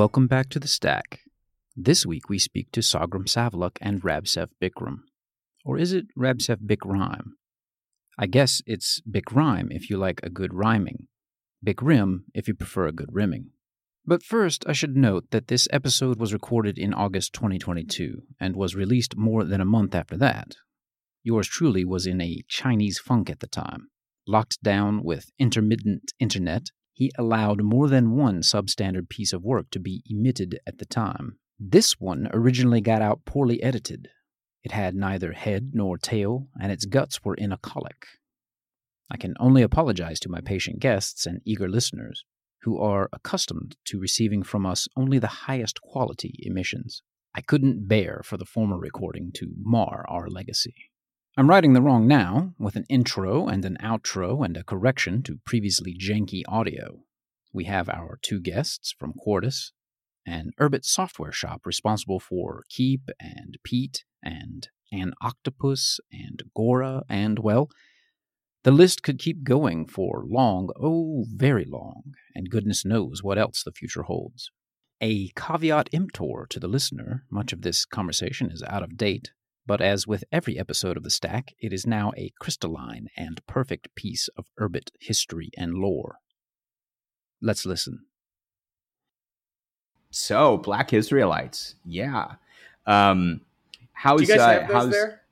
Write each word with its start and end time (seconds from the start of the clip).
Welcome 0.00 0.28
back 0.28 0.48
to 0.48 0.58
the 0.58 0.66
stack. 0.66 1.20
This 1.76 2.06
week 2.06 2.30
we 2.30 2.38
speak 2.38 2.72
to 2.72 2.80
Sogrum 2.80 3.26
Savluc 3.26 3.76
and 3.82 4.00
Rabsef 4.00 4.48
Bikram. 4.58 5.00
Or 5.62 5.76
is 5.76 5.92
it 5.92 6.06
Rabsef 6.18 6.56
Bikram? 6.64 7.32
I 8.18 8.26
guess 8.26 8.62
it's 8.64 9.02
Bikram 9.02 9.66
if 9.68 9.90
you 9.90 9.98
like 9.98 10.20
a 10.22 10.30
good 10.30 10.54
rhyming, 10.54 11.08
Bikrim 11.62 12.20
if 12.32 12.48
you 12.48 12.54
prefer 12.54 12.86
a 12.86 12.92
good 12.92 13.10
rimming. 13.12 13.50
But 14.06 14.22
first, 14.22 14.64
I 14.66 14.72
should 14.72 14.96
note 14.96 15.26
that 15.32 15.48
this 15.48 15.68
episode 15.70 16.18
was 16.18 16.32
recorded 16.32 16.78
in 16.78 16.94
August 16.94 17.34
2022 17.34 18.22
and 18.40 18.56
was 18.56 18.74
released 18.74 19.18
more 19.18 19.44
than 19.44 19.60
a 19.60 19.66
month 19.66 19.94
after 19.94 20.16
that. 20.16 20.54
Yours 21.22 21.46
truly 21.46 21.84
was 21.84 22.06
in 22.06 22.22
a 22.22 22.42
Chinese 22.48 22.98
funk 22.98 23.28
at 23.28 23.40
the 23.40 23.46
time. 23.46 23.90
Locked 24.26 24.62
down 24.62 25.04
with 25.04 25.26
intermittent 25.38 26.12
internet, 26.18 26.70
he 27.00 27.10
allowed 27.16 27.62
more 27.62 27.88
than 27.88 28.14
one 28.14 28.42
substandard 28.42 29.08
piece 29.08 29.32
of 29.32 29.42
work 29.42 29.70
to 29.70 29.80
be 29.80 30.02
emitted 30.04 30.60
at 30.66 30.76
the 30.76 30.84
time. 30.84 31.38
This 31.58 31.98
one 31.98 32.28
originally 32.30 32.82
got 32.82 33.00
out 33.00 33.24
poorly 33.24 33.62
edited. 33.62 34.08
It 34.62 34.72
had 34.72 34.94
neither 34.94 35.32
head 35.32 35.70
nor 35.72 35.96
tail, 35.96 36.48
and 36.60 36.70
its 36.70 36.84
guts 36.84 37.24
were 37.24 37.36
in 37.36 37.52
a 37.52 37.56
colic. 37.56 38.04
I 39.10 39.16
can 39.16 39.32
only 39.40 39.62
apologize 39.62 40.20
to 40.20 40.28
my 40.28 40.42
patient 40.42 40.78
guests 40.78 41.24
and 41.24 41.40
eager 41.46 41.70
listeners 41.70 42.22
who 42.64 42.78
are 42.78 43.08
accustomed 43.14 43.76
to 43.86 43.98
receiving 43.98 44.42
from 44.42 44.66
us 44.66 44.86
only 44.94 45.18
the 45.18 45.46
highest 45.48 45.80
quality 45.80 46.34
emissions. 46.42 47.02
I 47.34 47.40
couldn't 47.40 47.88
bear 47.88 48.20
for 48.26 48.36
the 48.36 48.44
former 48.44 48.78
recording 48.78 49.30
to 49.36 49.54
mar 49.56 50.04
our 50.06 50.28
legacy. 50.28 50.89
I'm 51.40 51.48
writing 51.48 51.72
the 51.72 51.80
wrong 51.80 52.06
now, 52.06 52.52
with 52.58 52.76
an 52.76 52.84
intro 52.90 53.48
and 53.48 53.64
an 53.64 53.78
outro 53.82 54.44
and 54.44 54.58
a 54.58 54.62
correction 54.62 55.22
to 55.22 55.40
previously 55.46 55.96
janky 55.98 56.42
audio. 56.46 57.04
We 57.50 57.64
have 57.64 57.88
our 57.88 58.18
two 58.20 58.40
guests 58.40 58.94
from 58.98 59.14
Quartus, 59.14 59.72
an 60.26 60.50
Urbit 60.60 60.84
software 60.84 61.32
shop 61.32 61.62
responsible 61.64 62.20
for 62.20 62.64
Keep 62.68 63.08
and 63.18 63.56
Peat 63.64 64.04
and 64.22 64.68
an 64.92 65.14
Octopus 65.22 65.98
and 66.12 66.42
Gora 66.54 67.04
and, 67.08 67.38
well, 67.38 67.70
the 68.62 68.70
list 68.70 69.02
could 69.02 69.18
keep 69.18 69.42
going 69.42 69.86
for 69.86 70.24
long, 70.28 70.68
oh, 70.78 71.24
very 71.34 71.64
long, 71.64 72.12
and 72.34 72.50
goodness 72.50 72.84
knows 72.84 73.22
what 73.22 73.38
else 73.38 73.62
the 73.64 73.72
future 73.72 74.02
holds. 74.02 74.50
A 75.00 75.30
caveat 75.36 75.88
emptor 75.94 76.46
to 76.50 76.60
the 76.60 76.68
listener 76.68 77.24
much 77.30 77.54
of 77.54 77.62
this 77.62 77.86
conversation 77.86 78.50
is 78.50 78.62
out 78.64 78.82
of 78.82 78.98
date, 78.98 79.30
but 79.66 79.80
as 79.80 80.06
with 80.06 80.24
every 80.32 80.58
episode 80.58 80.96
of 80.96 81.02
The 81.02 81.10
Stack, 81.10 81.54
it 81.58 81.72
is 81.72 81.86
now 81.86 82.12
a 82.16 82.32
crystalline 82.40 83.08
and 83.16 83.44
perfect 83.46 83.94
piece 83.94 84.28
of 84.36 84.46
Urbit 84.58 84.90
history 84.98 85.50
and 85.56 85.74
lore. 85.74 86.16
Let's 87.40 87.64
listen. 87.64 88.06
So, 90.10 90.58
Black 90.58 90.92
Israelites, 90.92 91.76
yeah. 91.84 92.32
Um, 92.86 93.42
how's 93.92 94.26
Do 94.26 94.34
uh, 94.34 94.66
how's 94.66 94.90
there? 94.90 95.22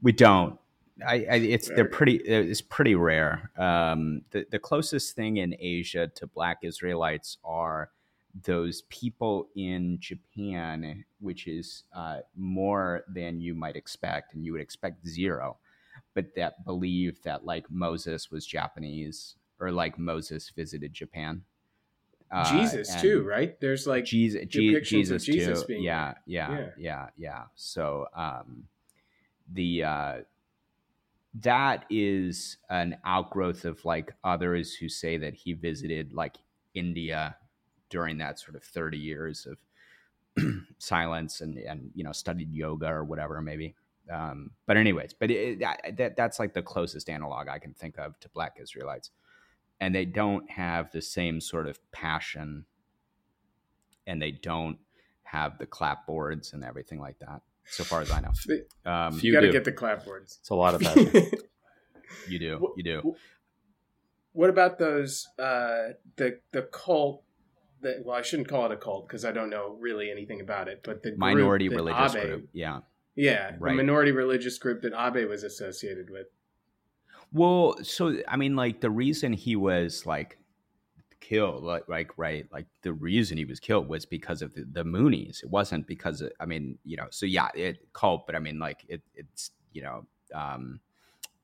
we 0.00 0.12
don't. 0.12 0.58
I, 1.06 1.14
I 1.30 1.36
it's 1.36 1.68
they're 1.68 1.86
pretty 1.86 2.16
it's 2.16 2.60
pretty 2.60 2.94
rare. 2.94 3.50
Um, 3.56 4.22
the 4.30 4.46
the 4.50 4.58
closest 4.58 5.16
thing 5.16 5.38
in 5.38 5.54
Asia 5.58 6.08
to 6.14 6.26
Black 6.26 6.58
Israelites 6.62 7.38
are 7.44 7.90
those 8.44 8.82
people 8.82 9.48
in 9.56 9.98
Japan, 10.00 11.04
which 11.20 11.46
is 11.46 11.84
uh, 11.94 12.18
more 12.36 13.04
than 13.08 13.40
you 13.40 13.54
might 13.54 13.76
expect, 13.76 14.34
and 14.34 14.44
you 14.44 14.52
would 14.52 14.60
expect 14.60 15.06
zero, 15.06 15.58
but 16.14 16.34
that 16.36 16.64
believe 16.64 17.22
that 17.22 17.44
like 17.44 17.70
Moses 17.70 18.30
was 18.30 18.46
Japanese 18.46 19.36
or 19.58 19.70
like 19.70 19.98
Moses 19.98 20.50
visited 20.50 20.92
Japan. 20.92 21.42
Uh, 22.30 22.44
Jesus 22.52 22.94
too, 23.00 23.22
right? 23.22 23.60
There's 23.60 23.86
like 23.86 24.04
Jesus, 24.04 24.42
Je- 24.48 24.80
Jesus, 24.82 25.24
Jesus 25.24 25.64
too. 25.64 25.82
yeah, 25.82 26.14
yeah, 26.26 26.50
Yeah. 26.50 26.68
yeah, 26.78 27.06
yeah, 27.16 27.42
So, 27.56 28.06
um, 28.14 28.64
the 29.52 29.82
uh, 29.82 30.14
that 31.34 31.84
is 31.90 32.56
an 32.68 32.96
outgrowth 33.04 33.64
of 33.64 33.84
like 33.84 34.12
others 34.24 34.74
who 34.74 34.88
say 34.88 35.16
that 35.16 35.34
he 35.34 35.52
visited 35.52 36.12
like 36.12 36.36
India 36.74 37.36
during 37.90 38.18
that 38.18 38.38
sort 38.38 38.56
of 38.56 38.62
thirty 38.62 38.98
years 38.98 39.46
of 39.46 40.44
silence 40.78 41.40
and 41.40 41.58
and 41.58 41.90
you 41.94 42.04
know 42.04 42.12
studied 42.12 42.52
yoga 42.52 42.88
or 42.88 43.04
whatever 43.04 43.40
maybe. 43.40 43.74
Um, 44.10 44.50
but 44.66 44.76
anyways, 44.76 45.12
but 45.12 45.30
it, 45.30 45.60
that, 45.60 45.96
that 45.96 46.16
that's 46.16 46.40
like 46.40 46.52
the 46.52 46.62
closest 46.62 47.08
analog 47.08 47.48
I 47.48 47.60
can 47.60 47.74
think 47.74 47.96
of 47.98 48.18
to 48.20 48.28
Black 48.30 48.56
Israelites, 48.60 49.10
and 49.78 49.94
they 49.94 50.04
don't 50.04 50.50
have 50.50 50.90
the 50.90 51.02
same 51.02 51.40
sort 51.40 51.68
of 51.68 51.78
passion 51.92 52.64
and 54.10 54.20
they 54.20 54.32
don't 54.32 54.78
have 55.22 55.58
the 55.58 55.66
clapboards 55.66 56.52
and 56.52 56.64
everything 56.64 56.98
like 56.98 57.18
that. 57.20 57.42
So 57.66 57.84
far 57.84 58.00
as 58.00 58.10
I 58.10 58.20
know, 58.20 58.32
um, 58.90 59.18
Few 59.18 59.30
you 59.30 59.36
got 59.36 59.46
to 59.46 59.52
get 59.52 59.64
the 59.64 59.72
clapboards. 59.72 60.38
It's 60.40 60.50
a 60.50 60.54
lot 60.54 60.74
of 60.74 60.80
that. 60.82 61.44
you 62.28 62.38
do, 62.38 62.72
you 62.76 62.82
do. 62.82 63.16
What 64.32 64.50
about 64.50 64.78
those 64.78 65.28
uh, 65.38 65.90
the 66.16 66.40
the 66.52 66.62
cult? 66.62 67.22
That, 67.82 68.04
well, 68.04 68.16
I 68.16 68.22
shouldn't 68.22 68.48
call 68.48 68.66
it 68.66 68.72
a 68.72 68.76
cult 68.76 69.08
because 69.08 69.24
I 69.24 69.32
don't 69.32 69.48
know 69.50 69.76
really 69.80 70.10
anything 70.10 70.40
about 70.40 70.68
it. 70.68 70.80
But 70.84 71.02
the 71.02 71.14
Minority 71.16 71.68
that 71.68 71.76
religious 71.76 72.14
Abe- 72.14 72.22
group, 72.26 72.48
yeah. 72.52 72.80
yeah, 73.16 73.52
Right. 73.58 73.70
the 73.70 73.76
minority 73.76 74.12
religious 74.12 74.58
group 74.58 74.82
that 74.82 74.92
Abe 74.92 75.28
was 75.28 75.42
associated 75.44 76.10
with. 76.10 76.26
Well, 77.32 77.76
so 77.82 78.16
I 78.28 78.36
mean, 78.36 78.56
like 78.56 78.80
the 78.80 78.90
reason 78.90 79.32
he 79.32 79.56
was 79.56 80.04
like 80.04 80.36
killed, 81.20 81.62
like, 81.62 81.88
like 81.88 82.10
right, 82.18 82.46
like 82.52 82.66
the 82.82 82.92
reason 82.92 83.38
he 83.38 83.44
was 83.44 83.60
killed 83.60 83.88
was 83.88 84.04
because 84.04 84.42
of 84.42 84.52
the, 84.54 84.64
the 84.70 84.84
Moonies. 84.84 85.42
It 85.42 85.48
wasn't 85.50 85.86
because 85.86 86.20
of, 86.22 86.32
I 86.40 86.46
mean, 86.46 86.78
you 86.84 86.96
know, 86.96 87.06
so 87.10 87.26
yeah, 87.26 87.48
it 87.54 87.92
cult, 87.92 88.26
but 88.26 88.34
I 88.34 88.40
mean, 88.40 88.58
like 88.58 88.84
it, 88.88 89.02
it's 89.14 89.52
you 89.72 89.82
know, 89.82 90.06
um, 90.34 90.80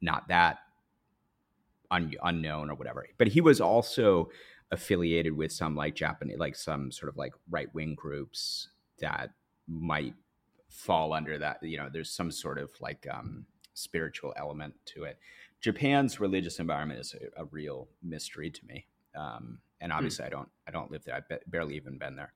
not 0.00 0.28
that 0.28 0.58
un, 1.90 2.12
unknown 2.22 2.70
or 2.70 2.74
whatever. 2.74 3.06
But 3.16 3.28
he 3.28 3.40
was 3.40 3.60
also 3.60 4.30
affiliated 4.70 5.36
with 5.36 5.52
some 5.52 5.76
like 5.76 5.94
Japanese, 5.94 6.38
like 6.38 6.56
some 6.56 6.90
sort 6.90 7.08
of 7.08 7.16
like 7.16 7.32
right 7.48 7.72
wing 7.74 7.94
groups 7.94 8.68
that 9.00 9.30
might 9.68 10.14
fall 10.68 11.12
under 11.12 11.38
that. 11.38 11.62
You 11.62 11.78
know, 11.78 11.88
there's 11.92 12.10
some 12.10 12.30
sort 12.30 12.58
of 12.58 12.70
like 12.80 13.06
um, 13.12 13.46
spiritual 13.74 14.32
element 14.36 14.74
to 14.86 15.04
it. 15.04 15.18
Japan's 15.60 16.20
religious 16.20 16.58
environment 16.58 17.00
is 17.00 17.14
a, 17.14 17.42
a 17.42 17.44
real 17.46 17.88
mystery 18.02 18.50
to 18.50 18.66
me, 18.66 18.86
um, 19.14 19.58
and 19.80 19.92
obviously 19.92 20.24
I 20.24 20.28
don't 20.28 20.48
I 20.68 20.70
don't 20.70 20.90
live 20.90 21.04
there. 21.04 21.16
I 21.16 21.20
be, 21.20 21.40
barely 21.46 21.76
even 21.76 21.98
been 21.98 22.16
there. 22.16 22.32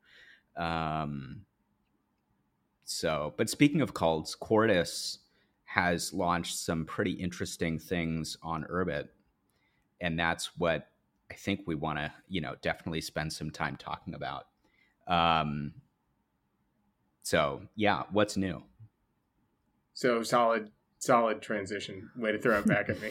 Um, 0.57 1.43
so, 2.85 3.35
but 3.37 3.49
speaking 3.49 3.83
of 3.83 3.95
cults, 3.95 4.35
Quartus 4.35 5.19
has 5.65 6.13
launched 6.13 6.59
some 6.59 6.85
pretty 6.85 7.13
interesting 7.13 7.79
things 7.79 8.37
on 8.43 8.65
Urbit, 8.65 9.09
and 10.01 10.19
that's 10.19 10.57
what 10.59 10.90
I 11.31 11.35
think 11.35 11.61
we 11.67 11.75
want 11.75 11.99
to 11.99 12.13
you 12.29 12.41
know 12.41 12.57
definitely 12.63 13.01
spend 13.01 13.33
some 13.33 13.51
time 13.51 13.77
talking 13.77 14.15
about. 14.15 14.45
Um, 15.07 15.73
so 17.23 17.63
yeah, 17.77 18.03
what's 18.11 18.37
new? 18.37 18.63
So 19.95 20.23
solid, 20.23 20.71
solid 20.99 21.43
transition. 21.43 22.11
Way 22.17 22.33
to 22.33 22.39
throw 22.39 22.59
it 22.59 22.67
back 22.67 22.89
at 22.89 23.01
me. 23.01 23.11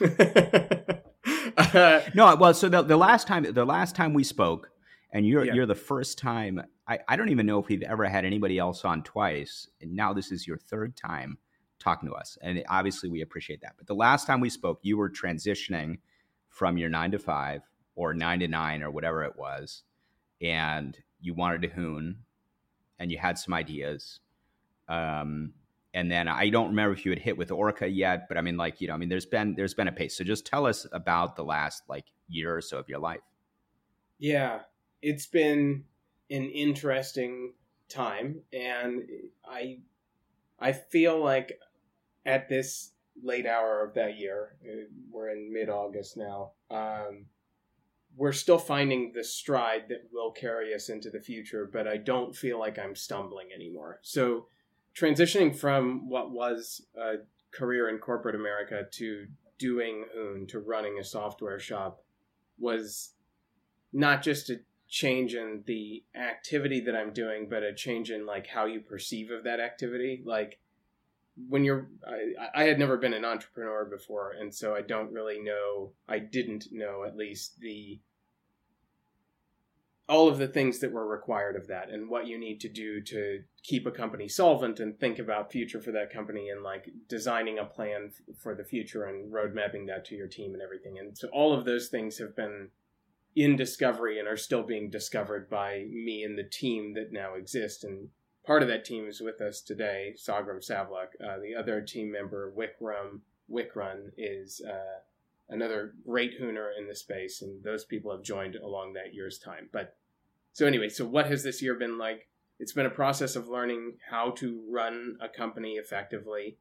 uh, 1.56 2.00
No, 2.14 2.34
well, 2.36 2.54
so 2.54 2.68
the, 2.68 2.82
the 2.82 2.96
last 2.96 3.26
time 3.26 3.44
the 3.52 3.64
last 3.64 3.94
time 3.96 4.14
we 4.14 4.24
spoke, 4.24 4.70
and 5.12 5.26
you're 5.26 5.44
Yeah. 5.44 5.54
you're 5.54 5.66
the 5.66 5.74
first 5.74 6.18
time. 6.18 6.62
I, 6.86 6.98
I 7.06 7.16
don't 7.16 7.28
even 7.28 7.44
know 7.46 7.58
if 7.58 7.68
we've 7.68 7.82
ever 7.82 8.08
had 8.08 8.24
anybody 8.24 8.58
else 8.58 8.84
on 8.84 9.02
twice, 9.02 9.68
and 9.80 9.94
now 9.94 10.12
this 10.12 10.32
is 10.32 10.46
your 10.46 10.56
third 10.58 10.96
time 10.96 11.38
talking 11.78 12.08
to 12.08 12.14
us, 12.14 12.36
and 12.42 12.62
obviously 12.68 13.08
we 13.08 13.20
appreciate 13.22 13.60
that. 13.62 13.74
But 13.76 13.86
the 13.86 13.94
last 13.94 14.26
time 14.26 14.40
we 14.40 14.50
spoke, 14.50 14.80
you 14.82 14.96
were 14.96 15.10
transitioning 15.10 15.98
from 16.58 16.76
your 16.76 16.88
nine 16.88 17.12
to 17.12 17.18
five 17.20 17.62
or 17.94 18.12
nine 18.12 18.40
to 18.40 18.48
nine 18.48 18.82
or 18.82 18.90
whatever 18.90 19.22
it 19.22 19.36
was, 19.36 19.84
and 20.42 20.98
you 21.20 21.32
wanted 21.32 21.62
to 21.62 21.68
hoon, 21.68 22.18
and 22.98 23.12
you 23.12 23.18
had 23.18 23.38
some 23.38 23.54
ideas. 23.54 24.18
Um, 24.88 25.52
and 25.94 26.10
then 26.10 26.26
I 26.28 26.50
don't 26.50 26.70
remember 26.70 26.92
if 26.94 27.04
you 27.04 27.12
had 27.12 27.20
hit 27.20 27.38
with 27.38 27.52
Orca 27.52 27.88
yet, 27.88 28.28
but 28.28 28.36
I 28.36 28.40
mean, 28.40 28.56
like 28.56 28.80
you 28.80 28.88
know, 28.88 28.94
I 28.94 28.96
mean, 28.96 29.08
there's 29.08 29.26
been 29.26 29.54
there's 29.54 29.74
been 29.74 29.88
a 29.88 29.92
pace. 29.92 30.16
So 30.16 30.24
just 30.24 30.46
tell 30.46 30.66
us 30.66 30.84
about 30.92 31.36
the 31.36 31.44
last 31.44 31.84
like 31.88 32.06
year 32.28 32.56
or 32.56 32.60
so 32.60 32.78
of 32.78 32.88
your 32.88 32.98
life. 32.98 33.20
yeah, 34.18 34.60
it's 35.00 35.26
been 35.26 35.84
an 36.30 36.50
interesting 36.50 37.54
time, 37.88 38.40
and 38.52 39.04
I, 39.44 39.78
I 40.58 40.72
feel 40.72 41.22
like 41.22 41.60
at 42.26 42.48
this 42.48 42.90
late 43.22 43.46
hour 43.46 43.84
of 43.84 43.94
that 43.94 44.18
year, 44.18 44.56
uh, 44.64 44.84
we're 45.10 45.30
in 45.30 45.52
mid 45.52 45.68
August 45.68 46.16
now. 46.16 46.52
Um, 46.70 47.26
we're 48.16 48.32
still 48.32 48.58
finding 48.58 49.12
the 49.12 49.22
stride 49.22 49.84
that 49.88 50.08
will 50.12 50.32
carry 50.32 50.74
us 50.74 50.88
into 50.88 51.08
the 51.08 51.20
future, 51.20 51.70
but 51.72 51.86
I 51.86 51.98
don't 51.98 52.34
feel 52.34 52.58
like 52.58 52.78
I'm 52.78 52.96
stumbling 52.96 53.48
anymore. 53.54 54.00
So, 54.02 54.46
transitioning 54.96 55.54
from 55.54 56.08
what 56.08 56.32
was 56.32 56.82
a 56.96 57.18
career 57.52 57.88
in 57.88 57.98
corporate 57.98 58.34
America 58.34 58.86
to 58.90 59.26
doing 59.58 60.04
Hoon 60.14 60.46
to 60.48 60.58
running 60.58 60.98
a 60.98 61.04
software 61.04 61.60
shop 61.60 62.02
was 62.58 63.12
not 63.92 64.22
just 64.22 64.50
a 64.50 64.60
change 64.88 65.34
in 65.34 65.62
the 65.66 66.02
activity 66.14 66.80
that 66.80 66.96
I'm 66.96 67.12
doing, 67.12 67.46
but 67.48 67.62
a 67.62 67.74
change 67.74 68.10
in 68.10 68.26
like 68.26 68.46
how 68.46 68.64
you 68.64 68.80
perceive 68.80 69.30
of 69.30 69.44
that 69.44 69.60
activity. 69.60 70.22
Like 70.24 70.58
when 71.48 71.64
you're, 71.64 71.88
I, 72.06 72.62
I 72.62 72.64
had 72.64 72.78
never 72.78 72.96
been 72.96 73.14
an 73.14 73.24
entrepreneur 73.24 73.84
before, 73.84 74.32
and 74.32 74.54
so 74.54 74.74
I 74.74 74.82
don't 74.82 75.12
really 75.12 75.40
know. 75.40 75.92
I 76.08 76.18
didn't 76.18 76.68
know 76.72 77.04
at 77.04 77.16
least 77.16 77.60
the 77.60 78.00
all 80.10 80.26
of 80.26 80.38
the 80.38 80.48
things 80.48 80.78
that 80.78 80.90
were 80.90 81.06
required 81.06 81.54
of 81.54 81.66
that 81.66 81.90
and 81.90 82.08
what 82.08 82.26
you 82.26 82.38
need 82.38 82.58
to 82.58 82.68
do 82.70 82.98
to 82.98 83.42
keep 83.62 83.84
a 83.84 83.90
company 83.90 84.26
solvent 84.26 84.80
and 84.80 84.98
think 84.98 85.18
about 85.18 85.52
future 85.52 85.82
for 85.82 85.92
that 85.92 86.10
company 86.10 86.48
and 86.48 86.62
like 86.62 86.88
designing 87.10 87.58
a 87.58 87.64
plan 87.66 88.10
for 88.34 88.54
the 88.54 88.64
future 88.64 89.04
and 89.04 89.30
road 89.30 89.54
mapping 89.54 89.84
that 89.84 90.06
to 90.06 90.14
your 90.14 90.26
team 90.26 90.54
and 90.54 90.62
everything 90.62 90.98
and 90.98 91.18
so 91.18 91.28
all 91.28 91.52
of 91.52 91.66
those 91.66 91.88
things 91.88 92.16
have 92.16 92.34
been 92.34 92.70
in 93.38 93.54
discovery 93.54 94.18
and 94.18 94.26
are 94.26 94.36
still 94.36 94.64
being 94.64 94.90
discovered 94.90 95.48
by 95.48 95.84
me 95.90 96.24
and 96.24 96.36
the 96.36 96.42
team 96.42 96.94
that 96.94 97.12
now 97.12 97.34
exist. 97.34 97.84
And 97.84 98.08
part 98.48 98.62
of 98.62 98.68
that 98.68 98.82
team 98.82 99.06
is 99.06 99.20
with 99.20 99.42
us 99.42 99.60
today, 99.60 100.14
Sogrum 100.16 100.66
Savluc. 100.66 101.08
Uh, 101.22 101.38
the 101.38 101.54
other 101.54 101.82
team 101.82 102.10
member, 102.10 102.50
Wicrum 102.56 103.20
Wicrun, 103.52 104.10
is 104.16 104.62
uh, 104.66 105.00
another 105.50 105.92
great 106.06 106.32
hooner 106.40 106.70
in 106.76 106.88
the 106.88 106.94
space, 106.94 107.42
and 107.42 107.62
those 107.62 107.84
people 107.84 108.10
have 108.10 108.22
joined 108.22 108.56
along 108.56 108.94
that 108.94 109.12
year's 109.12 109.38
time. 109.38 109.68
But 109.70 109.98
so 110.54 110.66
anyway, 110.66 110.88
so 110.88 111.04
what 111.04 111.26
has 111.26 111.42
this 111.44 111.60
year 111.60 111.74
been 111.74 111.98
like? 111.98 112.26
It's 112.58 112.72
been 112.72 112.86
a 112.86 112.90
process 112.90 113.36
of 113.36 113.48
learning 113.48 113.98
how 114.10 114.30
to 114.38 114.64
run 114.72 115.18
a 115.20 115.28
company 115.28 115.74
effectively, 115.74 116.56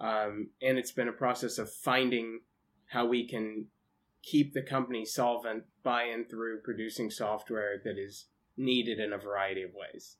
um, 0.00 0.48
and 0.60 0.76
it's 0.76 0.92
been 0.92 1.08
a 1.08 1.12
process 1.12 1.56
of 1.56 1.72
finding 1.72 2.40
how 2.86 3.06
we 3.06 3.28
can 3.28 3.66
keep 4.24 4.54
the 4.54 4.62
company 4.62 5.04
solvent 5.04 5.62
by 5.84 6.02
and 6.02 6.28
through 6.28 6.62
producing 6.62 7.12
software 7.12 7.80
that 7.84 7.96
is 7.96 8.24
needed 8.56 8.98
in 8.98 9.12
a 9.12 9.18
variety 9.18 9.62
of 9.62 9.70
ways. 9.72 10.16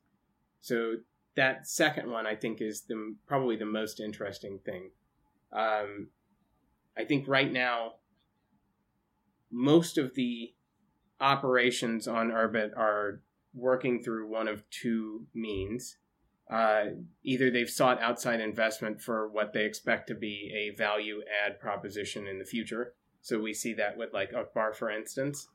So 0.61 0.95
that 1.35 1.67
second 1.67 2.11
one, 2.11 2.27
I 2.27 2.35
think, 2.35 2.61
is 2.61 2.81
the 2.81 3.15
probably 3.27 3.55
the 3.55 3.65
most 3.65 3.99
interesting 3.99 4.59
thing. 4.65 4.91
Um, 5.53 6.07
I 6.97 7.05
think 7.05 7.27
right 7.27 7.51
now, 7.51 7.93
most 9.51 9.97
of 9.97 10.15
the 10.15 10.53
operations 11.19 12.07
on 12.07 12.29
Urbit 12.29 12.77
are 12.77 13.21
working 13.53 14.03
through 14.03 14.29
one 14.29 14.47
of 14.47 14.69
two 14.69 15.25
means. 15.33 15.97
Uh, 16.51 16.85
either 17.23 17.51
they've 17.51 17.69
sought 17.69 18.01
outside 18.01 18.41
investment 18.41 18.99
for 18.99 19.29
what 19.29 19.53
they 19.53 19.65
expect 19.65 20.07
to 20.07 20.15
be 20.15 20.51
a 20.55 20.75
value 20.75 21.21
add 21.45 21.59
proposition 21.59 22.27
in 22.27 22.39
the 22.39 22.45
future, 22.45 22.93
so 23.21 23.39
we 23.39 23.53
see 23.53 23.73
that 23.73 23.97
with 23.97 24.13
like 24.13 24.31
Uqbar, 24.31 24.75
for 24.75 24.89
instance, 24.89 25.47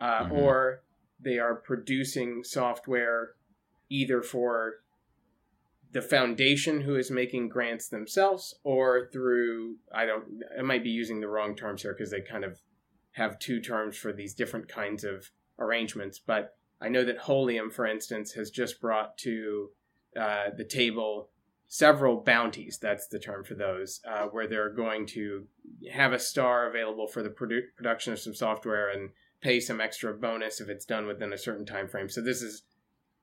uh, 0.00 0.24
mm-hmm. 0.24 0.32
or 0.32 0.82
they 1.20 1.38
are 1.38 1.56
producing 1.56 2.44
software 2.44 3.30
either 3.88 4.22
for 4.22 4.74
the 5.92 6.02
foundation 6.02 6.80
who 6.80 6.96
is 6.96 7.10
making 7.10 7.48
grants 7.48 7.88
themselves 7.88 8.54
or 8.64 9.08
through 9.12 9.76
I 9.94 10.04
don't 10.04 10.42
I 10.58 10.62
might 10.62 10.84
be 10.84 10.90
using 10.90 11.20
the 11.20 11.28
wrong 11.28 11.54
terms 11.54 11.82
here 11.82 11.94
because 11.94 12.10
they 12.10 12.20
kind 12.20 12.44
of 12.44 12.60
have 13.12 13.38
two 13.38 13.60
terms 13.60 13.96
for 13.96 14.12
these 14.12 14.34
different 14.34 14.68
kinds 14.68 15.04
of 15.04 15.30
arrangements, 15.58 16.18
but 16.18 16.54
I 16.80 16.90
know 16.90 17.04
that 17.04 17.20
Holium, 17.20 17.72
for 17.72 17.86
instance, 17.86 18.32
has 18.32 18.50
just 18.50 18.80
brought 18.80 19.16
to 19.18 19.70
uh, 20.18 20.50
the 20.54 20.64
table 20.64 21.30
several 21.68 22.18
bounties. 22.18 22.78
That's 22.78 23.08
the 23.08 23.18
term 23.18 23.44
for 23.44 23.54
those, 23.54 24.00
uh, 24.06 24.26
where 24.26 24.46
they're 24.46 24.70
going 24.70 25.06
to 25.08 25.46
have 25.90 26.12
a 26.12 26.18
star 26.18 26.68
available 26.68 27.06
for 27.06 27.22
the 27.22 27.30
produ- 27.30 27.74
production 27.74 28.12
of 28.12 28.18
some 28.18 28.34
software 28.34 28.90
and 28.90 29.10
pay 29.40 29.60
some 29.60 29.80
extra 29.80 30.12
bonus 30.12 30.60
if 30.60 30.68
it's 30.68 30.84
done 30.84 31.06
within 31.06 31.32
a 31.32 31.38
certain 31.38 31.66
time 31.66 31.88
frame. 31.88 32.08
So 32.08 32.20
this 32.20 32.42
is 32.42 32.62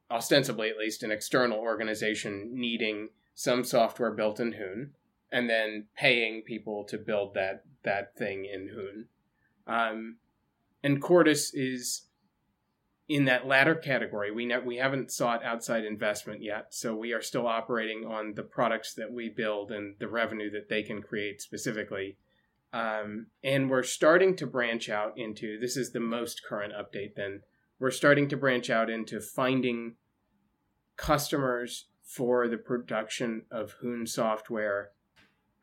ostensibly, 0.09 0.69
at 0.69 0.77
least, 0.77 1.03
an 1.03 1.11
external 1.11 1.59
organization 1.59 2.51
needing 2.53 3.09
some 3.33 3.63
software 3.63 4.11
built 4.11 4.39
in 4.39 4.53
Hoon, 4.53 4.91
and 5.31 5.49
then 5.49 5.85
paying 5.95 6.43
people 6.43 6.83
to 6.85 6.97
build 6.97 7.33
that 7.33 7.63
that 7.83 8.15
thing 8.15 8.45
in 8.45 8.69
Hoon. 8.69 9.07
Um, 9.67 10.17
and 10.83 11.01
Quartus 11.01 11.53
is 11.53 12.03
in 13.09 13.25
that 13.25 13.45
latter 13.45 13.75
category, 13.75 14.31
we 14.31 14.45
ne- 14.45 14.59
we 14.59 14.77
haven't 14.77 15.11
sought 15.11 15.43
outside 15.43 15.83
investment 15.83 16.41
yet, 16.41 16.73
so 16.73 16.95
we 16.95 17.11
are 17.11 17.21
still 17.21 17.47
operating 17.47 18.05
on 18.05 18.33
the 18.35 18.43
products 18.43 18.93
that 18.93 19.11
we 19.11 19.29
build 19.29 19.71
and 19.71 19.95
the 19.99 20.07
revenue 20.07 20.49
that 20.51 20.69
they 20.69 20.83
can 20.83 21.01
create 21.01 21.41
specifically. 21.41 22.17
Um, 22.71 23.27
and 23.43 23.69
we're 23.69 23.83
starting 23.83 24.35
to 24.37 24.47
branch 24.47 24.89
out 24.89 25.17
into 25.17 25.59
this 25.59 25.77
is 25.77 25.91
the 25.91 25.99
most 25.99 26.41
current 26.43 26.73
update. 26.73 27.15
Then 27.15 27.41
we're 27.83 27.91
starting 27.91 28.29
to 28.29 28.37
branch 28.37 28.69
out 28.69 28.89
into 28.89 29.19
finding 29.19 29.95
customers 30.95 31.87
for 32.01 32.47
the 32.47 32.55
production 32.55 33.41
of 33.51 33.73
Hoon 33.81 34.07
software 34.07 34.91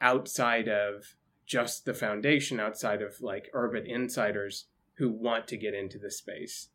outside 0.02 0.68
of 0.68 1.16
just 1.46 1.86
the 1.86 1.94
foundation, 1.94 2.60
outside 2.60 3.00
of 3.00 3.22
like 3.22 3.48
Urbit 3.54 3.86
insiders 3.86 4.66
who 4.98 5.10
want 5.10 5.48
to 5.48 5.56
get 5.56 5.72
into 5.72 5.98
the 5.98 6.10
space. 6.10 6.68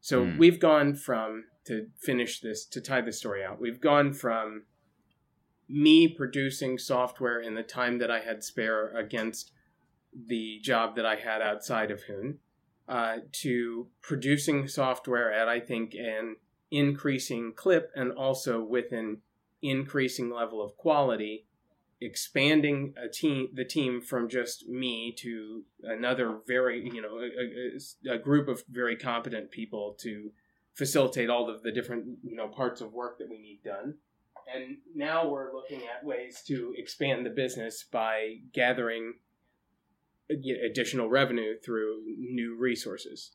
So 0.00 0.24
mm. 0.24 0.38
we've 0.38 0.60
gone 0.60 0.94
from 0.94 1.46
to 1.64 1.88
finish 2.00 2.38
this 2.38 2.64
to 2.66 2.80
tie 2.80 3.00
the 3.00 3.10
story 3.10 3.42
out. 3.44 3.60
We've 3.60 3.80
gone 3.80 4.12
from 4.12 4.66
me 5.68 6.06
producing 6.06 6.78
software 6.78 7.40
in 7.40 7.56
the 7.56 7.64
time 7.64 7.98
that 7.98 8.12
I 8.12 8.20
had 8.20 8.44
spare 8.44 8.96
against 8.96 9.50
the 10.28 10.60
job 10.62 10.94
that 10.94 11.04
I 11.04 11.16
had 11.16 11.42
outside 11.42 11.90
of 11.90 12.02
Hoon 12.02 12.38
uh, 12.88 13.16
to 13.32 13.88
producing 14.00 14.68
software 14.68 15.32
at 15.32 15.48
I 15.48 15.60
think 15.60 15.94
an 15.94 16.36
increasing 16.70 17.52
clip 17.54 17.90
and 17.94 18.12
also 18.12 18.62
with 18.62 18.92
an 18.92 19.18
increasing 19.62 20.30
level 20.30 20.62
of 20.62 20.76
quality 20.76 21.46
expanding 22.00 22.92
a 23.02 23.08
team 23.08 23.48
the 23.54 23.64
team 23.64 24.00
from 24.00 24.28
just 24.28 24.68
me 24.68 25.14
to 25.16 25.62
another 25.82 26.38
very 26.46 26.84
you 26.92 27.00
know 27.00 27.18
a, 27.18 28.12
a, 28.12 28.16
a, 28.16 28.18
group 28.18 28.48
of 28.48 28.62
very 28.68 28.96
competent 28.96 29.50
people 29.50 29.96
to 29.98 30.30
facilitate 30.74 31.30
all 31.30 31.48
of 31.48 31.62
the 31.62 31.72
different 31.72 32.04
you 32.22 32.36
know 32.36 32.48
parts 32.48 32.80
of 32.82 32.92
work 32.92 33.18
that 33.18 33.30
we 33.30 33.38
need 33.38 33.60
done. 33.64 33.94
And 34.54 34.76
now 34.94 35.28
we're 35.28 35.52
looking 35.52 35.80
at 35.80 36.04
ways 36.04 36.42
to 36.46 36.72
expand 36.76 37.26
the 37.26 37.30
business 37.30 37.84
by 37.90 38.36
gathering 38.52 39.14
additional 40.30 41.08
revenue 41.08 41.54
through 41.64 42.02
new 42.18 42.56
resources 42.58 43.32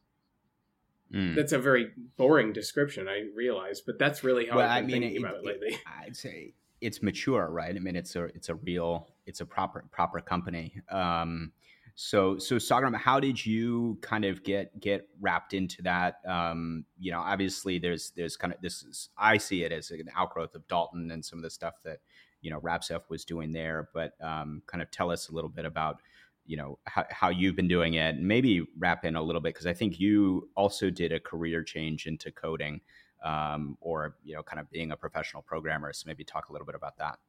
mm. 1.13 1.35
that's 1.35 1.53
a 1.53 1.59
very 1.59 1.91
boring 2.17 2.51
description 2.51 3.07
i 3.07 3.25
realize 3.35 3.81
but 3.81 3.97
that's 3.97 4.23
really 4.23 4.45
how 4.45 4.57
well, 4.57 4.69
i've 4.69 4.85
been 4.87 4.95
I 4.95 4.99
mean, 4.99 5.09
thinking 5.09 5.21
it, 5.23 5.25
about 5.25 5.35
it 5.37 5.45
lately 5.45 5.77
i'd 6.05 6.15
say 6.15 6.53
it's 6.81 7.03
mature, 7.03 7.47
right? 7.49 7.75
I 7.75 7.79
mean, 7.79 7.95
it's 7.95 8.15
a 8.15 8.25
it's 8.25 8.49
a 8.49 8.55
real 8.55 9.07
it's 9.25 9.39
a 9.39 9.45
proper 9.45 9.85
proper 9.91 10.19
company. 10.19 10.81
Um, 10.89 11.53
so 11.93 12.39
so 12.39 12.55
Sogrum, 12.55 12.95
how 12.95 13.19
did 13.19 13.45
you 13.45 13.99
kind 14.01 14.25
of 14.25 14.43
get 14.43 14.77
get 14.79 15.07
wrapped 15.21 15.53
into 15.53 15.83
that? 15.83 16.15
Um, 16.27 16.85
you 16.99 17.11
know, 17.11 17.19
obviously 17.19 17.77
there's 17.77 18.11
there's 18.15 18.35
kind 18.35 18.51
of 18.51 18.59
this 18.61 18.81
is, 18.83 19.09
I 19.17 19.37
see 19.37 19.63
it 19.63 19.71
as 19.71 19.91
an 19.91 20.09
outgrowth 20.17 20.55
of 20.55 20.67
Dalten 20.67 21.13
and 21.13 21.23
some 21.23 21.39
of 21.39 21.43
the 21.43 21.51
stuff 21.51 21.75
that 21.85 21.99
you 22.41 22.49
know 22.49 22.59
Rabsef 22.59 23.01
was 23.09 23.25
doing 23.25 23.51
there. 23.51 23.89
But 23.93 24.13
um, 24.21 24.63
kind 24.65 24.81
of 24.81 24.89
tell 24.89 25.11
us 25.11 25.29
a 25.29 25.33
little 25.33 25.51
bit 25.51 25.65
about 25.65 25.97
you 26.45 26.57
know 26.57 26.79
how, 26.85 27.05
how 27.09 27.29
you've 27.29 27.55
been 27.55 27.67
doing 27.67 27.93
it 27.93 28.17
maybe 28.17 28.65
wrap 28.77 29.05
in 29.05 29.15
a 29.15 29.21
little 29.21 29.41
bit 29.41 29.53
because 29.53 29.67
i 29.67 29.73
think 29.73 29.99
you 29.99 30.49
also 30.55 30.89
did 30.89 31.11
a 31.11 31.19
career 31.19 31.63
change 31.63 32.05
into 32.05 32.31
coding 32.31 32.81
um, 33.23 33.77
or 33.81 34.15
you 34.23 34.33
know 34.33 34.43
kind 34.43 34.59
of 34.59 34.69
being 34.71 34.91
a 34.91 34.97
professional 34.97 35.43
programmer 35.43 35.93
so 35.93 36.05
maybe 36.07 36.23
talk 36.23 36.49
a 36.49 36.51
little 36.51 36.65
bit 36.65 36.75
about 36.75 36.97
that. 36.97 37.19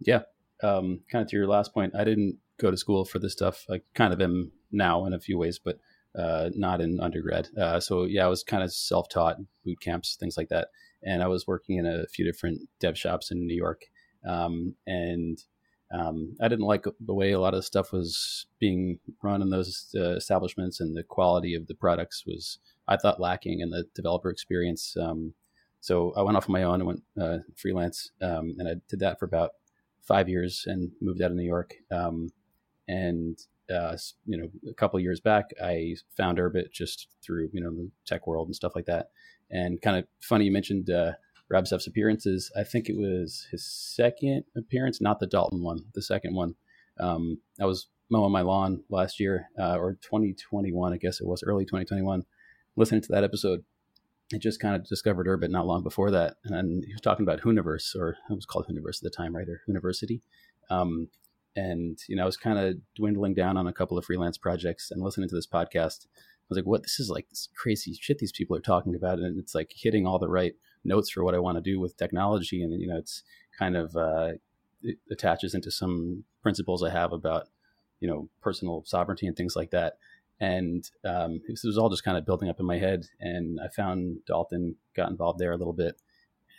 Yeah 0.00 0.22
um, 0.62 1.00
kind 1.10 1.22
of 1.22 1.28
to 1.28 1.36
your 1.36 1.46
last 1.46 1.72
point 1.72 1.94
i 1.94 2.04
didn't 2.04 2.38
go 2.58 2.70
to 2.70 2.76
school 2.76 3.04
for 3.04 3.18
this 3.18 3.32
stuff 3.32 3.66
i 3.70 3.80
kind 3.94 4.12
of 4.12 4.20
am 4.20 4.52
now 4.70 5.04
in 5.06 5.12
a 5.12 5.20
few 5.20 5.38
ways 5.38 5.58
but 5.58 5.78
uh, 6.18 6.50
not 6.54 6.80
in 6.80 7.00
undergrad 7.00 7.48
uh, 7.58 7.78
so 7.78 8.04
yeah 8.04 8.24
i 8.24 8.28
was 8.28 8.42
kind 8.42 8.62
of 8.62 8.72
self-taught 8.72 9.36
boot 9.64 9.80
camps 9.80 10.16
things 10.18 10.36
like 10.36 10.48
that 10.48 10.68
and 11.02 11.22
i 11.22 11.26
was 11.26 11.46
working 11.46 11.76
in 11.76 11.86
a 11.86 12.06
few 12.06 12.24
different 12.24 12.60
dev 12.78 12.98
shops 12.98 13.30
in 13.30 13.46
new 13.46 13.54
york 13.54 13.82
um, 14.28 14.74
and 14.86 15.44
um, 15.92 16.36
I 16.40 16.48
didn't 16.48 16.66
like 16.66 16.84
the 17.00 17.14
way 17.14 17.32
a 17.32 17.40
lot 17.40 17.54
of 17.54 17.64
stuff 17.64 17.92
was 17.92 18.46
being 18.58 19.00
run 19.22 19.42
in 19.42 19.50
those 19.50 19.92
uh, 19.96 20.16
establishments, 20.16 20.80
and 20.80 20.96
the 20.96 21.02
quality 21.02 21.54
of 21.54 21.66
the 21.66 21.74
products 21.74 22.24
was 22.26 22.58
I 22.86 22.96
thought 22.96 23.20
lacking 23.20 23.60
in 23.60 23.70
the 23.70 23.84
developer 23.94 24.30
experience. 24.30 24.96
Um, 24.96 25.34
so 25.80 26.12
I 26.16 26.22
went 26.22 26.36
off 26.36 26.48
on 26.48 26.52
my 26.52 26.62
own 26.62 26.74
and 26.74 26.86
went 26.86 27.02
uh, 27.20 27.38
freelance, 27.56 28.12
um, 28.22 28.54
and 28.58 28.68
I 28.68 28.74
did 28.88 29.00
that 29.00 29.18
for 29.18 29.24
about 29.24 29.50
five 30.00 30.28
years 30.28 30.64
and 30.66 30.92
moved 31.00 31.22
out 31.22 31.30
of 31.30 31.36
New 31.36 31.44
York. 31.44 31.74
Um, 31.90 32.30
and 32.86 33.38
uh, 33.72 33.96
you 34.26 34.36
know, 34.36 34.48
a 34.68 34.74
couple 34.74 35.00
years 35.00 35.20
back, 35.20 35.50
I 35.62 35.96
found 36.16 36.38
Urbit 36.38 36.72
just 36.72 37.08
through 37.22 37.50
you 37.52 37.60
know 37.60 37.70
the 37.70 37.90
tech 38.06 38.26
world 38.28 38.46
and 38.46 38.54
stuff 38.54 38.76
like 38.76 38.86
that. 38.86 39.10
And 39.50 39.82
kind 39.82 39.96
of 39.96 40.04
funny, 40.20 40.44
you 40.44 40.52
mentioned 40.52 40.88
Rabsef's 41.50 41.86
appearances. 41.86 42.50
I 42.56 42.64
think 42.64 42.88
it 42.88 42.96
was 42.96 43.46
his 43.50 43.64
second 43.66 44.44
appearance, 44.56 45.00
not 45.00 45.20
the 45.20 45.26
Dalten 45.26 45.62
one, 45.62 45.84
the 45.94 46.02
second 46.02 46.34
one. 46.34 46.54
Um, 46.98 47.40
I 47.60 47.66
was 47.66 47.88
mowing 48.10 48.32
my 48.32 48.42
lawn 48.42 48.82
last 48.90 49.20
year, 49.20 49.48
uh, 49.58 49.76
or 49.76 49.94
2021, 50.02 50.92
I 50.92 50.96
guess 50.96 51.20
it 51.20 51.26
was 51.26 51.42
early 51.42 51.64
2021 51.64 52.24
listening 52.76 53.02
to 53.02 53.12
that 53.12 53.24
episode, 53.24 53.64
I 54.34 54.38
just 54.38 54.60
kind 54.60 54.76
of 54.76 54.86
discovered 54.86 55.26
Urbit 55.26 55.50
not 55.50 55.66
long 55.66 55.82
before 55.82 56.10
that, 56.12 56.36
and 56.44 56.84
he 56.84 56.92
was 56.92 57.00
talking 57.00 57.24
about 57.24 57.40
Hooniverse, 57.40 57.96
or 57.96 58.16
it 58.30 58.34
was 58.34 58.46
called 58.46 58.66
Hooniverse 58.68 58.98
at 58.98 59.02
the 59.02 59.10
time, 59.10 59.34
right, 59.34 59.48
or 59.48 59.60
University. 59.66 60.22
Um, 60.70 61.08
and 61.56 61.98
you 62.08 62.14
know, 62.14 62.22
I 62.22 62.26
was 62.26 62.36
kind 62.36 62.58
of 62.58 62.76
dwindling 62.94 63.34
down 63.34 63.56
on 63.56 63.66
a 63.66 63.72
couple 63.72 63.98
of 63.98 64.04
freelance 64.04 64.38
projects 64.38 64.90
and 64.90 65.02
listening 65.02 65.28
to 65.28 65.34
this 65.34 65.48
podcast. 65.48 66.06
I 66.06 66.46
was 66.48 66.58
like, 66.58 66.66
"What? 66.66 66.82
This 66.82 67.00
is 67.00 67.10
like 67.10 67.28
this 67.28 67.48
crazy 67.56 67.92
shit 68.00 68.18
these 68.18 68.32
people 68.32 68.56
are 68.56 68.60
talking 68.60 68.94
about," 68.94 69.18
and 69.18 69.38
it's 69.38 69.54
like 69.54 69.72
hitting 69.74 70.06
all 70.06 70.20
the 70.20 70.28
right 70.28 70.54
notes 70.84 71.10
for 71.10 71.24
what 71.24 71.34
I 71.34 71.38
want 71.38 71.56
to 71.56 71.62
do 71.62 71.80
with 71.80 71.96
technology. 71.96 72.62
And 72.62 72.80
you 72.80 72.88
know, 72.88 72.96
it's 72.96 73.22
kind 73.58 73.76
of 73.76 73.94
uh, 73.96 74.32
it 74.82 74.98
attaches 75.10 75.54
into 75.54 75.70
some 75.70 76.24
principles 76.42 76.82
I 76.82 76.90
have 76.90 77.12
about 77.12 77.48
you 78.00 78.08
know 78.08 78.28
personal 78.40 78.82
sovereignty 78.86 79.26
and 79.26 79.36
things 79.36 79.56
like 79.56 79.70
that. 79.70 79.94
And 80.40 80.88
um, 81.04 81.42
this 81.46 81.64
was 81.64 81.76
all 81.76 81.90
just 81.90 82.04
kind 82.04 82.16
of 82.16 82.24
building 82.24 82.48
up 82.48 82.60
in 82.60 82.66
my 82.66 82.78
head. 82.78 83.04
And 83.20 83.60
I 83.62 83.68
found 83.68 84.20
Dalten, 84.28 84.76
got 84.96 85.10
involved 85.10 85.38
there 85.38 85.52
a 85.52 85.56
little 85.56 85.74
bit, 85.74 86.00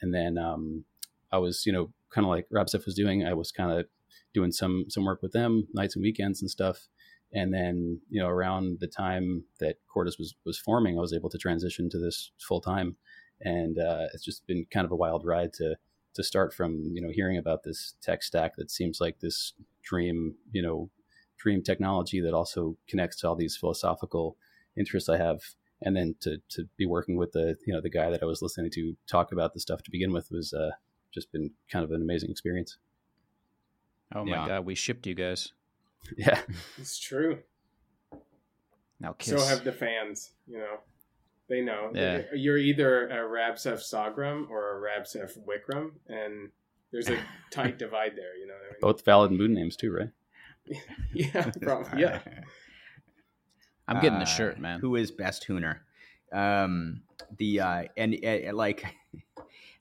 and 0.02 0.14
then 0.14 0.38
um, 0.38 0.86
I 1.32 1.40
was 1.40 1.66
you 1.66 1.74
know 1.74 1.92
kind 2.12 2.26
of 2.26 2.30
like 2.30 2.48
Rob 2.52 2.68
Rabsef 2.68 2.86
was 2.86 2.96
doing. 2.96 3.26
I 3.26 3.34
was 3.34 3.52
kind 3.52 3.72
of 3.72 3.86
doing 4.34 4.52
some 4.52 4.86
some 4.90 5.06
work 5.06 5.22
with 5.22 5.32
them 5.32 5.68
nights 5.74 5.96
and 5.96 6.04
weekends 6.04 6.42
and 6.42 6.50
stuff. 6.50 6.88
And 7.34 7.54
then 7.54 8.02
you 8.10 8.22
know 8.22 8.28
around 8.28 8.80
the 8.82 8.88
time 8.88 9.46
that 9.60 9.78
Quartus 9.88 10.18
was 10.18 10.36
was 10.46 10.60
forming, 10.60 10.98
I 10.98 11.02
was 11.02 11.14
able 11.14 11.30
to 11.30 11.38
transition 11.38 11.90
to 11.90 11.98
this 11.98 12.32
full 12.40 12.62
time, 12.62 12.98
and 13.42 13.78
uh, 13.80 14.08
it's 14.14 14.24
just 14.24 14.46
been 14.48 14.66
kind 14.72 14.86
of 14.86 14.92
a 14.92 14.96
wild 14.96 15.26
ride 15.26 15.54
to 15.54 15.76
to 16.14 16.24
start 16.24 16.54
from 16.54 16.92
you 16.94 17.02
know 17.02 17.10
hearing 17.12 17.38
about 17.38 17.64
this 17.64 17.94
tech 18.02 18.24
stack 18.24 18.56
that 18.58 18.72
seems 18.72 19.00
like 19.00 19.20
this 19.20 19.54
dream 19.84 20.36
you 20.52 20.62
know 20.62 20.90
dream 21.38 21.64
technology 21.64 22.22
that 22.22 22.34
also 22.34 22.78
connects 22.88 23.18
to 23.18 23.28
all 23.28 23.36
these 23.36 23.58
philosophical 23.58 24.38
interests 24.78 25.10
I 25.10 25.18
have 25.18 25.40
and 25.82 25.96
then 25.96 26.16
to 26.22 26.38
to 26.50 26.68
be 26.78 26.86
working 26.86 27.18
with 27.18 27.32
the 27.32 27.56
you 27.66 27.74
know 27.74 27.82
the 27.82 27.90
guy 27.90 28.10
that 28.10 28.22
I 28.22 28.26
was 28.26 28.42
listening 28.42 28.72
to 28.72 28.96
talk 29.08 29.32
about 29.32 29.54
the 29.54 29.60
stuff 29.60 29.82
to 29.84 29.92
begin 29.92 30.12
with 30.12 30.30
was 30.32 30.54
uh, 30.54 30.72
just 31.14 31.32
been 31.32 31.52
kind 31.72 31.84
of 31.84 31.92
an 31.92 32.02
amazing 32.02 32.30
experience. 32.30 32.78
Oh 34.14 34.26
my 34.26 34.32
yeah. 34.32 34.48
god, 34.48 34.66
we 34.66 34.76
shipped 34.76 35.08
you 35.08 35.16
guys. 35.16 35.54
Yeah, 36.18 36.42
it's 36.80 36.98
true. 36.98 37.38
Now 39.00 39.14
kiss. 39.14 39.40
So 39.40 39.48
have 39.48 39.64
the 39.64 39.72
fans. 39.72 40.32
You 40.48 40.58
know, 40.58 40.80
they 41.52 41.62
know. 41.62 41.92
Yeah. 41.94 42.22
You're 42.34 42.58
either 42.58 43.08
a 43.10 43.30
Rabsef 43.30 43.80
Sogrum 43.80 44.50
or 44.50 44.78
a 44.78 44.82
Rabsef 44.82 45.38
Wicrum, 45.46 45.92
and 46.08 46.50
there's 46.92 47.10
a 47.10 47.20
tight 47.52 47.78
divide 47.78 48.14
there. 48.16 48.36
You 48.38 48.48
know, 48.48 48.54
I 48.54 48.72
mean? 48.72 48.80
both 48.82 49.04
valid 49.06 49.32
moon 49.32 49.54
names 49.54 49.76
too, 49.76 49.92
right? 49.92 50.10
yeah, 51.14 51.52
probably. 51.62 52.02
Yeah. 52.02 52.22
I'm 53.88 53.98
getting 53.98 54.18
uh, 54.18 54.20
the 54.20 54.26
shirt, 54.26 54.60
man. 54.60 54.80
Who 54.80 54.96
is 54.96 55.12
best 55.12 55.44
hooner? 55.44 55.84
Um, 56.32 57.02
the 57.38 57.60
uh, 57.60 57.84
and 57.98 58.16
uh, 58.24 58.56
like 58.56 58.86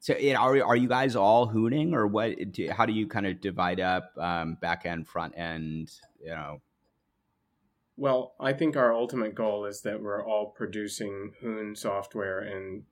so 0.00 0.14
it, 0.14 0.34
are 0.34 0.60
are 0.64 0.76
you 0.76 0.88
guys 0.88 1.14
all 1.14 1.48
hooning 1.48 1.94
or 1.94 2.08
what? 2.08 2.52
Do, 2.52 2.68
how 2.70 2.86
do 2.86 2.92
you 2.92 3.06
kind 3.06 3.26
of 3.26 3.40
divide 3.40 3.78
up 3.78 4.10
um, 4.18 4.56
back 4.60 4.84
end, 4.86 5.06
front 5.06 5.38
end? 5.38 5.92
You 6.20 6.30
know. 6.30 6.60
Well, 8.00 8.32
I 8.40 8.54
think 8.54 8.78
our 8.78 8.94
ultimate 8.94 9.34
goal 9.34 9.66
is 9.66 9.82
that 9.82 10.00
we're 10.00 10.24
all 10.24 10.54
producing 10.56 11.34
Hoon 11.42 11.76
software 11.76 12.38
and 12.38 12.84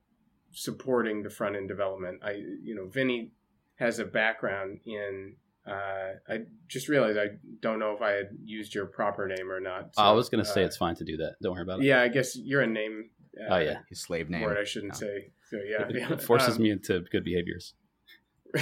supporting 0.52 1.22
the 1.22 1.30
front 1.30 1.56
end 1.56 1.66
development. 1.66 2.20
I, 2.22 2.32
you 2.62 2.74
know, 2.74 2.88
Vinny 2.88 3.32
has 3.76 4.00
a 4.00 4.04
background 4.04 4.80
in. 4.84 5.36
Uh, 5.66 6.18
I 6.28 6.40
just 6.66 6.88
realized 6.88 7.16
I 7.16 7.38
don't 7.62 7.78
know 7.78 7.92
if 7.92 8.02
I 8.02 8.10
had 8.10 8.28
used 8.44 8.74
your 8.74 8.84
proper 8.84 9.26
name 9.26 9.50
or 9.50 9.60
not. 9.60 9.94
So, 9.94 10.02
I 10.02 10.12
was 10.12 10.28
going 10.28 10.44
to 10.44 10.50
uh, 10.50 10.52
say 10.52 10.62
it's 10.62 10.76
fine 10.76 10.94
to 10.96 11.04
do 11.04 11.16
that. 11.16 11.36
Don't 11.42 11.54
worry 11.54 11.62
about 11.62 11.80
it. 11.80 11.86
Yeah, 11.86 12.02
I 12.02 12.08
guess 12.08 12.36
you're 12.36 12.60
a 12.60 12.66
name. 12.66 13.08
Uh, 13.34 13.54
oh 13.54 13.58
yeah, 13.60 13.78
his 13.88 14.02
slave 14.02 14.28
name. 14.28 14.42
Word 14.42 14.58
I 14.58 14.64
shouldn't 14.64 14.92
no. 14.92 14.98
say. 14.98 15.30
So 15.48 15.56
yeah, 15.56 15.84
it, 15.88 15.96
yeah. 15.96 16.16
forces 16.18 16.56
um, 16.56 16.62
me 16.64 16.70
into 16.70 17.00
good 17.10 17.24
behaviors. 17.24 17.72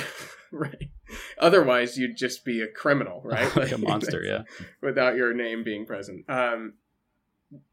right. 0.53 0.91
Otherwise, 1.39 1.99
you'd 1.99 2.17
just 2.17 2.45
be 2.45 2.61
a 2.61 2.69
criminal, 2.69 3.21
right? 3.25 3.55
like 3.57 3.73
a 3.73 3.79
monster, 3.79 4.23
yeah. 4.23 4.43
Without 4.83 5.17
your 5.17 5.35
name 5.35 5.65
being 5.65 5.87
present. 5.87 6.29
Um, 6.29 6.75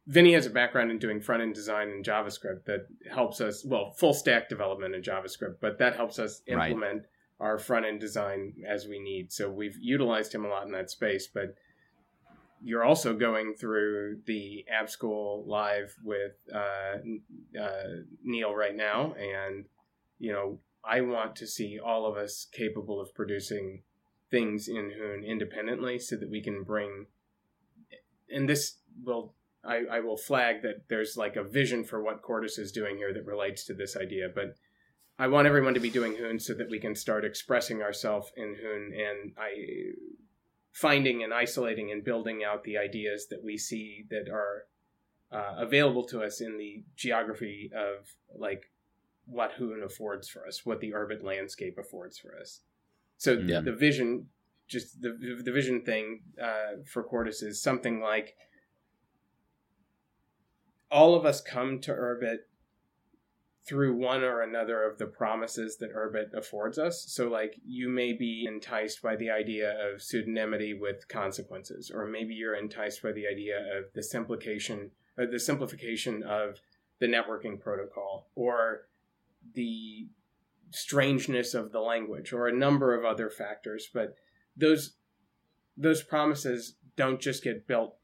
Vinny 0.06 0.34
has 0.34 0.46
a 0.46 0.50
background 0.50 0.92
in 0.92 1.00
doing 1.00 1.22
front 1.22 1.42
end 1.42 1.56
design 1.56 1.90
in 1.90 2.04
JavaScript 2.04 2.66
that 2.66 2.88
helps 3.12 3.42
us, 3.42 3.66
well, 3.66 3.92
full 3.92 4.14
stack 4.14 4.50
development 4.50 4.94
in 4.94 5.02
JavaScript, 5.02 5.56
but 5.62 5.80
that 5.80 5.96
helps 5.96 6.20
us 6.20 6.42
implement 6.48 7.04
right. 7.40 7.48
our 7.48 7.58
front 7.58 7.86
end 7.86 8.00
design 8.00 8.54
as 8.68 8.88
we 8.88 9.00
need. 9.00 9.32
So 9.32 9.50
we've 9.50 9.78
utilized 9.80 10.34
him 10.34 10.46
a 10.46 10.50
lot 10.50 10.66
in 10.66 10.72
that 10.74 10.92
space, 10.92 11.28
but 11.28 11.56
you're 12.64 12.84
also 12.84 13.14
going 13.14 13.56
through 13.56 14.20
the 14.26 14.66
App 14.72 14.90
School 14.90 15.44
live 15.46 15.94
with 16.04 16.34
uh, 16.54 16.98
uh, 17.60 17.84
Neil 18.24 18.56
right 18.56 18.76
now, 18.76 19.14
and 19.14 19.66
you 20.20 20.32
know 20.32 20.60
I 20.86 21.02
want 21.02 21.36
to 21.38 21.48
see 21.48 21.80
all 21.84 22.06
of 22.06 22.18
us 22.18 22.48
capable 22.52 23.00
of 23.00 23.14
producing 23.14 23.84
things 24.30 24.68
in 24.68 24.92
Hoon 24.98 25.24
independently, 25.24 26.00
so 26.00 26.16
that 26.18 26.30
we 26.30 26.42
can 26.42 26.64
bring. 26.64 27.06
And 28.30 28.50
this 28.50 28.78
will 29.04 29.36
I, 29.64 29.84
I 29.92 30.00
will 30.02 30.18
flag 30.18 30.62
that 30.64 30.90
there's 30.90 31.16
like 31.16 31.36
a 31.36 31.44
vision 31.44 31.84
for 31.84 32.04
what 32.04 32.22
Quartus 32.22 32.58
is 32.58 32.72
doing 32.72 32.98
here 32.98 33.14
that 33.14 33.26
relates 33.26 33.64
to 33.66 33.74
this 33.74 33.96
idea, 33.96 34.28
but 34.34 34.56
I 35.18 35.28
want 35.28 35.48
everyone 35.48 35.76
to 35.76 35.80
be 35.80 35.90
doing 35.90 36.16
Hoon 36.16 36.40
so 36.40 36.54
that 36.56 36.70
we 36.70 36.80
can 36.80 36.96
start 36.96 37.24
expressing 37.24 37.82
ourselves 37.82 38.32
in 38.36 38.56
Hoon, 38.62 38.94
and 38.94 39.34
I 39.38 39.94
finding 40.72 41.24
and 41.24 41.34
isolating 41.34 41.92
and 41.92 42.04
building 42.04 42.44
out 42.44 42.64
the 42.64 42.78
ideas 42.78 43.28
that 43.30 43.44
we 43.44 43.58
see 43.58 44.06
that 44.10 44.28
are 44.28 44.66
uh, 45.32 45.56
available 45.58 46.04
to 46.06 46.24
us 46.24 46.42
in 46.42 46.58
the 46.58 46.84
geography 46.96 47.70
of 47.76 48.08
like 48.36 48.72
what 49.26 49.54
Hoon 49.54 49.84
affords 49.84 50.28
for 50.28 50.46
us, 50.48 50.66
what 50.66 50.80
the 50.80 50.92
Urbit 50.92 51.24
landscape 51.24 51.78
affords 51.78 52.18
for 52.18 52.38
us. 52.40 52.62
So 53.18 53.34
yeah. 53.34 53.62
the 53.62 53.74
vision, 53.74 54.28
just 54.68 55.02
the 55.02 55.18
the 55.44 55.52
vision 55.52 55.82
thing 55.82 56.22
uh, 56.42 56.84
for 56.86 57.04
Quartus 57.04 57.42
is 57.42 57.62
something 57.62 58.02
like 58.02 58.36
all 60.92 61.16
of 61.16 61.26
us 61.26 61.42
come 61.42 61.80
to 61.80 61.92
Urbit 61.92 62.40
through 63.66 63.96
one 63.96 64.24
or 64.24 64.42
another 64.42 64.84
of 64.84 64.98
the 64.98 65.06
promises 65.06 65.78
that 65.78 65.96
Urbit 65.96 66.34
affords 66.34 66.78
us. 66.78 67.06
So, 67.08 67.30
like, 67.30 67.56
you 67.66 67.90
may 67.90 68.14
be 68.14 68.46
enticed 68.48 69.02
by 69.02 69.16
the 69.16 69.30
idea 69.30 69.72
of 69.72 70.02
pseudonymity 70.02 70.78
with 70.80 71.08
consequences, 71.08 71.90
or 71.94 72.06
maybe 72.06 72.34
you're 72.34 72.56
enticed 72.56 73.02
by 73.02 73.14
the 73.14 73.26
idea 73.26 73.58
of 73.58 73.86
the 73.94 74.04
simplification, 74.04 74.92
or 75.18 75.26
the 75.26 75.40
simplification 75.40 76.24
of 76.24 76.60
the 77.00 77.08
networking 77.08 77.60
protocol, 77.60 78.28
or 78.36 78.88
the 79.54 80.08
strangeness 80.72 81.54
of 81.54 81.72
the 81.72 81.80
language, 81.80 82.34
or 82.34 82.48
a 82.48 82.56
number 82.56 82.98
of 82.98 83.06
other 83.06 83.30
factors. 83.30 83.90
But 83.94 84.16
those 84.56 84.96
those 85.76 86.04
promises 86.04 86.76
don't 86.96 87.20
just 87.20 87.44
get 87.44 87.68
built 87.68 87.96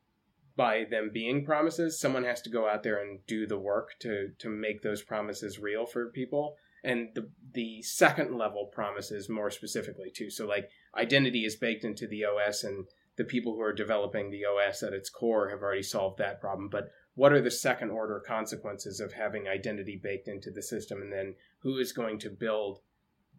by 0.56 0.84
them 0.90 1.10
being 1.14 1.46
promises. 1.46 2.00
Someone 2.00 2.24
has 2.24 2.42
to 2.42 2.50
go 2.50 2.68
out 2.68 2.84
there 2.84 3.02
and 3.02 3.26
do 3.28 3.48
the 3.48 3.60
work 3.60 3.92
to 4.00 4.32
to 4.40 4.50
make 4.50 4.82
those 4.82 5.02
promises 5.02 5.60
real 5.60 5.86
for 5.86 6.10
people. 6.10 6.56
And 6.84 7.10
the 7.16 7.30
the 7.54 7.82
second 7.82 8.38
level 8.38 8.66
promises 8.66 9.30
more 9.30 9.52
specifically 9.52 10.12
too. 10.14 10.30
So 10.30 10.46
like 10.46 10.70
identity 10.98 11.46
is 11.46 11.56
baked 11.56 11.86
into 11.86 12.08
the 12.08 12.26
OS 12.26 12.64
and 12.64 12.86
the 13.16 13.24
people 13.26 13.54
who 13.54 13.62
are 13.62 13.74
developing 13.74 14.32
the 14.32 14.46
OS 14.46 14.82
at 14.82 14.94
its 14.94 15.10
core 15.10 15.50
have 15.50 15.62
already 15.62 15.84
solved 15.84 16.18
that 16.20 16.40
problem. 16.40 16.70
But 16.70 16.90
what 17.16 17.34
are 17.34 17.42
the 17.42 17.52
second 17.52 17.90
order 17.90 18.22
consequences 18.26 19.00
of 19.00 19.14
having 19.14 19.48
identity 19.48 20.00
baked 20.02 20.28
into 20.28 20.52
the 20.52 20.62
system 20.62 21.02
and 21.02 21.12
then 21.12 21.36
who 21.60 21.78
is 21.78 21.92
going 21.92 22.20
to 22.20 22.30
build 22.30 22.80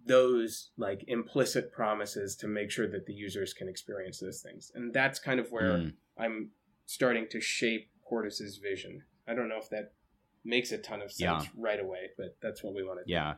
those 0.06 0.70
like 0.76 1.04
implicit 1.08 1.72
promises 1.72 2.36
to 2.36 2.48
make 2.48 2.70
sure 2.70 2.88
that 2.88 3.06
the 3.06 3.12
users 3.12 3.52
can 3.52 3.68
experience 3.68 4.18
those 4.18 4.40
things. 4.40 4.72
And 4.74 4.92
that's 4.92 5.18
kind 5.18 5.40
of 5.40 5.50
where 5.50 5.78
mm. 5.78 5.92
I'm 6.18 6.50
starting 6.86 7.26
to 7.30 7.40
shape 7.40 7.90
Quartus's 8.02 8.58
vision. 8.58 9.02
I 9.28 9.34
don't 9.34 9.48
know 9.48 9.58
if 9.58 9.70
that 9.70 9.92
makes 10.44 10.72
a 10.72 10.78
ton 10.78 11.02
of 11.02 11.12
sense 11.12 11.44
yeah. 11.44 11.50
right 11.56 11.80
away, 11.80 12.10
but 12.16 12.36
that's 12.42 12.64
what 12.64 12.74
we 12.74 12.82
want 12.82 13.00
to 13.00 13.04
do. 13.04 13.12
Yeah. 13.12 13.34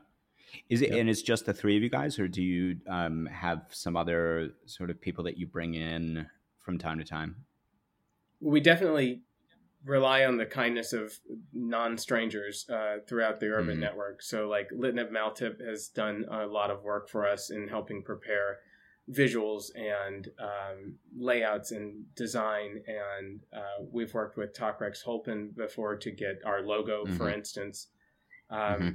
Is 0.69 0.83
it, 0.83 0.91
yep. 0.91 1.01
and 1.01 1.11
it's 1.11 1.23
just 1.23 1.47
the 1.47 1.55
three 1.55 1.77
of 1.77 1.83
you 1.83 1.89
guys, 1.89 2.19
or 2.19 2.29
do 2.29 2.43
you 2.43 2.77
um, 2.89 3.27
have 3.27 3.63
some 3.71 3.97
other 3.97 4.51
sort 4.67 4.91
of 4.91 5.01
people 5.01 5.25
that 5.25 5.39
you 5.39 5.47
bring 5.47 5.75
in 5.75 6.27
from 6.59 6.79
time 6.79 6.99
to 6.99 7.05
time? 7.05 7.37
We 8.41 8.61
definitely 8.61 9.23
rely 9.85 10.25
on 10.25 10.37
the 10.37 10.47
kindness 10.47 10.93
of 10.93 11.19
non-strangers 11.53 12.69
uh, 12.71 12.97
throughout 13.07 13.41
the 13.41 13.47
Urbit 13.47 13.73
mm-hmm. 13.73 13.81
network. 13.81 14.23
So, 14.23 14.49
like 14.49 14.69
Litnep 14.71 15.11
Maltip 15.11 15.61
has 15.67 15.89
done 15.89 16.25
a 16.31 16.47
lot 16.47 16.71
of 16.71 16.83
work 16.83 17.09
for 17.09 17.27
us 17.27 17.51
in 17.51 17.69
helping 17.69 18.03
prepare 18.03 18.59
visuals 19.11 19.71
and 19.75 20.29
um, 20.39 20.95
layouts 21.19 21.73
and 21.73 22.05
design. 22.15 22.83
And 22.87 23.41
uh, 23.53 23.85
we've 23.91 24.15
worked 24.15 24.37
with 24.37 24.57
Talkrex 24.57 25.05
Holpen 25.05 25.57
before 25.57 25.97
to 25.97 26.11
get 26.11 26.41
our 26.45 26.63
logo, 26.63 27.05
mm-hmm. 27.05 27.17
for 27.17 27.29
instance. 27.29 27.89
Um, 28.51 28.59
mm-hmm. 28.61 28.89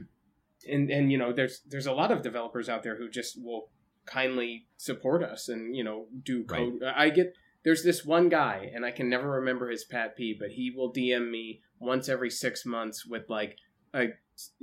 And 0.72 0.90
and 0.90 1.12
you 1.12 1.18
know, 1.18 1.34
there's 1.34 1.62
there's 1.68 1.86
a 1.86 1.94
lot 1.94 2.12
of 2.12 2.22
developers 2.22 2.70
out 2.70 2.84
there 2.84 2.98
who 2.98 3.10
just 3.10 3.42
will 3.42 3.70
kindly 4.06 4.66
support 4.78 5.22
us 5.22 5.50
and 5.50 5.76
you 5.76 5.84
know 5.84 6.08
do 6.24 6.44
code. 6.46 6.82
Right. 6.82 6.94
I 6.96 7.10
get 7.10 7.34
there's 7.68 7.84
this 7.84 8.06
one 8.06 8.30
guy, 8.30 8.72
and 8.74 8.86
I 8.86 8.92
can 8.92 9.10
never 9.10 9.30
remember 9.30 9.70
his 9.70 9.84
pat 9.84 10.16
peeve, 10.16 10.38
but 10.40 10.52
he 10.52 10.72
will 10.72 10.94
DM 10.94 11.30
me 11.30 11.60
once 11.80 12.08
every 12.08 12.30
six 12.30 12.66
months 12.66 13.06
with 13.06 13.30
like 13.30 13.58
a 13.94 14.14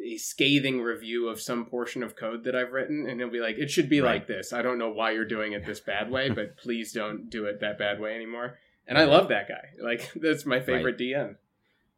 a 0.02 0.16
scathing 0.16 0.80
review 0.80 1.28
of 1.28 1.38
some 1.38 1.66
portion 1.66 2.02
of 2.02 2.16
code 2.16 2.44
that 2.44 2.56
I've 2.56 2.72
written, 2.72 3.06
and 3.06 3.20
he'll 3.20 3.28
be 3.28 3.40
like, 3.40 3.58
"It 3.58 3.70
should 3.70 3.90
be 3.90 4.00
Right. 4.00 4.14
like 4.14 4.26
this. 4.26 4.54
I 4.54 4.62
don't 4.62 4.78
know 4.78 4.88
why 4.90 5.10
you're 5.10 5.26
doing 5.26 5.52
it 5.52 5.66
this 5.66 5.80
bad 5.80 6.10
way, 6.10 6.30
but 6.38 6.56
please 6.56 6.92
don't 6.94 7.28
do 7.28 7.44
it 7.44 7.60
that 7.60 7.78
bad 7.78 8.00
way 8.00 8.14
anymore." 8.14 8.58
And 8.88 8.96
I 8.96 9.04
love 9.04 9.28
that 9.28 9.48
guy. 9.48 9.68
Like 9.82 10.10
that's 10.16 10.46
my 10.46 10.60
favorite 10.60 10.96
DM. 10.98 11.36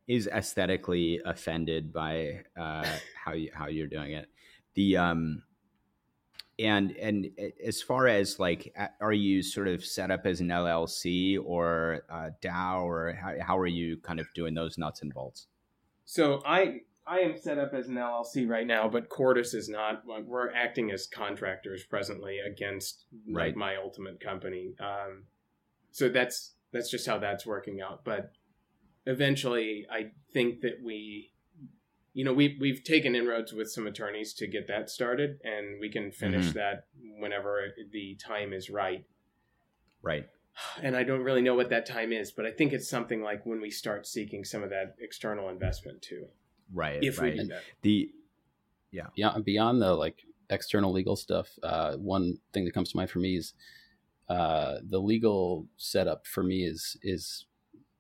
is 0.09 0.27
aesthetically 0.27 1.21
offended 1.25 1.93
by 1.93 2.41
uh, 2.57 2.85
how 3.25 3.33
you 3.35 3.51
how 3.55 3.69
you're 3.69 3.87
doing 3.87 4.11
it. 4.13 4.29
The 4.75 4.97
um 4.97 5.43
and 6.59 6.93
and 6.93 7.29
as 7.65 7.83
far 7.83 8.07
as 8.07 8.39
like, 8.39 8.75
are 9.01 9.13
you 9.13 9.43
sort 9.43 9.69
of 9.69 9.85
set 9.85 10.11
up 10.11 10.25
as 10.27 10.41
an 10.41 10.49
LLC 10.49 11.39
or 11.43 12.03
uh, 12.11 12.31
DAO 12.43 12.83
or 12.83 13.13
how 13.21 13.35
how 13.41 13.59
are 13.59 13.67
you 13.67 13.99
kind 13.99 14.21
of 14.21 14.27
doing 14.35 14.55
those 14.55 14.79
nuts 14.79 15.03
and 15.03 15.13
bolts? 15.13 15.47
So 16.05 16.43
I 16.47 16.81
I 17.07 17.19
am 17.21 17.37
set 17.37 17.59
up 17.59 17.73
as 17.73 17.89
an 17.89 17.95
LLC 17.95 18.49
right 18.49 18.67
now, 18.67 18.89
but 18.89 19.09
Quartus 19.09 19.55
is 19.55 19.69
not. 19.69 20.03
We're 20.07 20.53
acting 20.53 20.91
as 20.91 21.07
contractors 21.07 21.85
presently 21.85 22.39
against 22.41 23.05
Right. 23.29 23.49
like 23.49 23.57
my 23.57 23.77
ultimate 23.77 24.19
company. 24.21 24.75
Um, 24.81 25.25
so 25.91 26.09
that's 26.09 26.55
that's 26.73 26.91
just 26.91 27.07
how 27.07 27.19
that's 27.19 27.47
working 27.47 27.81
out. 27.81 28.05
But 28.05 28.33
eventually, 29.07 29.87
I 29.91 30.11
think 30.33 30.61
that 30.63 30.83
we, 30.83 31.31
you 32.17 32.25
know, 32.25 32.33
we 32.33 32.57
we've 32.59 32.83
taken 32.83 33.15
inroads 33.15 33.53
with 33.53 33.71
some 33.71 33.87
attorneys 33.87 34.33
to 34.33 34.47
get 34.47 34.67
that 34.69 34.89
started, 34.89 35.39
and 35.45 35.79
we 35.79 35.91
can 35.91 36.11
finish 36.11 36.47
Mhm. 36.47 36.53
that 36.55 36.87
whenever 37.19 37.75
the 37.93 38.15
time 38.15 38.55
is 38.55 38.71
right. 38.71 39.05
Right. 40.01 40.27
And 40.83 40.97
I 40.97 41.03
don't 41.03 41.21
really 41.21 41.43
know 41.43 41.55
what 41.55 41.69
that 41.69 41.85
time 41.85 42.13
is, 42.15 42.33
but 42.33 42.47
I 42.47 42.53
think 42.53 42.73
it's 42.73 42.89
something 42.89 43.21
like 43.21 43.45
when 43.45 43.61
we 43.61 43.71
start 43.71 44.07
seeking 44.07 44.47
some 44.47 44.63
of 44.63 44.71
that 44.71 44.97
external 44.99 45.51
investment 45.51 46.01
too. 46.01 46.29
Right. 46.73 47.05
If 47.05 47.21
right. 47.21 47.35
we 47.35 47.41
do 47.41 47.49
that. 47.49 47.63
the 47.83 48.11
beyond 49.15 49.45
beyond 49.45 49.83
the 49.83 49.93
like 49.93 50.25
external 50.49 50.93
legal 50.93 51.17
stuff, 51.17 51.51
uh, 51.63 51.97
one 51.97 52.39
thing 52.55 52.65
that 52.65 52.73
comes 52.73 52.93
to 52.93 52.97
mind 52.97 53.11
for 53.11 53.19
me 53.19 53.37
is 53.37 53.53
uh, 54.31 54.79
the 54.89 55.03
legal 55.03 55.67
setup 55.77 56.27
for 56.27 56.43
me 56.43 56.65
is 56.65 56.97
is 57.03 57.45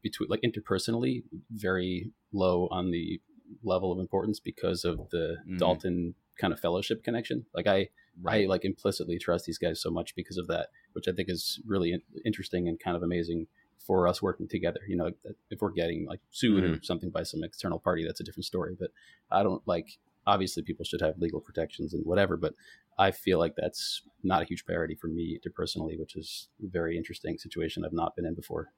between 0.00 0.30
like 0.30 0.40
interpersonally 0.40 1.22
very 1.50 2.12
low 2.32 2.66
on 2.70 2.90
the 2.90 3.20
level 3.62 3.92
of 3.92 3.98
importance 3.98 4.40
because 4.40 4.84
of 4.84 5.10
the 5.10 5.36
Mhm. 5.46 5.58
Dalten 5.58 6.14
kind 6.38 6.52
of 6.52 6.60
fellowship 6.60 7.02
connection. 7.02 7.46
Like 7.54 7.66
I 7.66 7.88
I 8.24 8.46
like 8.46 8.64
implicitly 8.64 9.18
trust 9.18 9.44
these 9.44 9.58
guys 9.58 9.80
so 9.80 9.90
much 9.90 10.14
because 10.14 10.38
of 10.38 10.46
that, 10.46 10.70
which 10.94 11.06
I 11.06 11.12
think 11.12 11.28
is 11.28 11.60
really 11.66 12.02
interesting 12.24 12.66
and 12.66 12.80
kind 12.80 12.96
of 12.96 13.02
amazing 13.02 13.46
for 13.78 14.08
us 14.08 14.22
working 14.22 14.48
together. 14.48 14.80
You 14.88 14.96
know, 14.96 15.10
if 15.50 15.60
we're 15.60 15.70
getting 15.70 16.06
like 16.06 16.20
sued 16.30 16.64
or 16.64 16.82
something 16.82 17.10
by 17.10 17.24
some 17.24 17.44
external 17.44 17.78
party, 17.78 18.04
that's 18.04 18.20
a 18.20 18.24
different 18.24 18.46
story. 18.46 18.74
But 18.78 18.90
I 19.30 19.42
don't 19.42 19.62
like. 19.66 19.98
Obviously, 20.28 20.62
people 20.64 20.84
should 20.84 21.02
have 21.02 21.18
legal 21.18 21.40
protections 21.40 21.94
and 21.94 22.04
whatever, 22.04 22.36
but 22.36 22.54
I 22.98 23.12
feel 23.12 23.38
like 23.38 23.54
that's 23.54 24.02
not 24.24 24.42
a 24.42 24.44
huge 24.44 24.64
priority 24.64 24.96
for 24.96 25.06
me 25.06 25.38
to 25.44 25.50
personally, 25.50 25.96
which 25.96 26.16
is 26.16 26.48
a 26.64 26.66
very 26.66 26.96
interesting 26.96 27.38
situation 27.38 27.84
I've 27.84 27.92
not 27.92 28.16
been 28.16 28.26
in 28.26 28.34
before. 28.34 28.72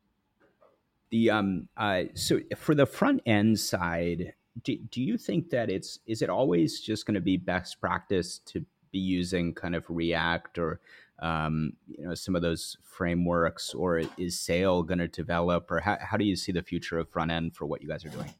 The 1.10 1.30
um 1.30 1.68
uh 1.76 2.04
so 2.14 2.40
for 2.56 2.74
the 2.74 2.84
front 2.86 3.22
end 3.24 3.58
side, 3.58 4.34
do, 4.62 4.76
do 4.90 5.02
you 5.02 5.18
think 5.18 5.50
that 5.50 5.70
it's 5.70 5.98
is 6.06 6.22
it 6.22 6.30
always 6.30 6.80
just 6.80 7.06
going 7.06 7.14
to 7.14 7.20
be 7.20 7.36
best 7.36 7.80
practice 7.80 8.38
to 8.46 8.64
be 8.90 8.98
using 8.98 9.54
kind 9.54 9.74
of 9.74 9.84
React 9.88 10.58
or 10.58 10.80
um 11.20 11.72
you 11.88 12.06
know 12.06 12.14
some 12.14 12.36
of 12.36 12.42
those 12.42 12.76
frameworks 12.82 13.74
or 13.74 14.02
is 14.16 14.38
Sail 14.38 14.82
going 14.82 14.98
to 14.98 15.08
develop 15.08 15.70
or 15.70 15.80
how 15.80 15.98
how 16.00 16.16
do 16.16 16.24
you 16.24 16.36
see 16.36 16.52
the 16.52 16.62
future 16.62 16.98
of 16.98 17.08
front 17.08 17.30
end 17.30 17.54
for 17.54 17.66
what 17.66 17.82
you 17.82 17.88
guys 17.88 18.04
are 18.04 18.10
doing? 18.10 18.32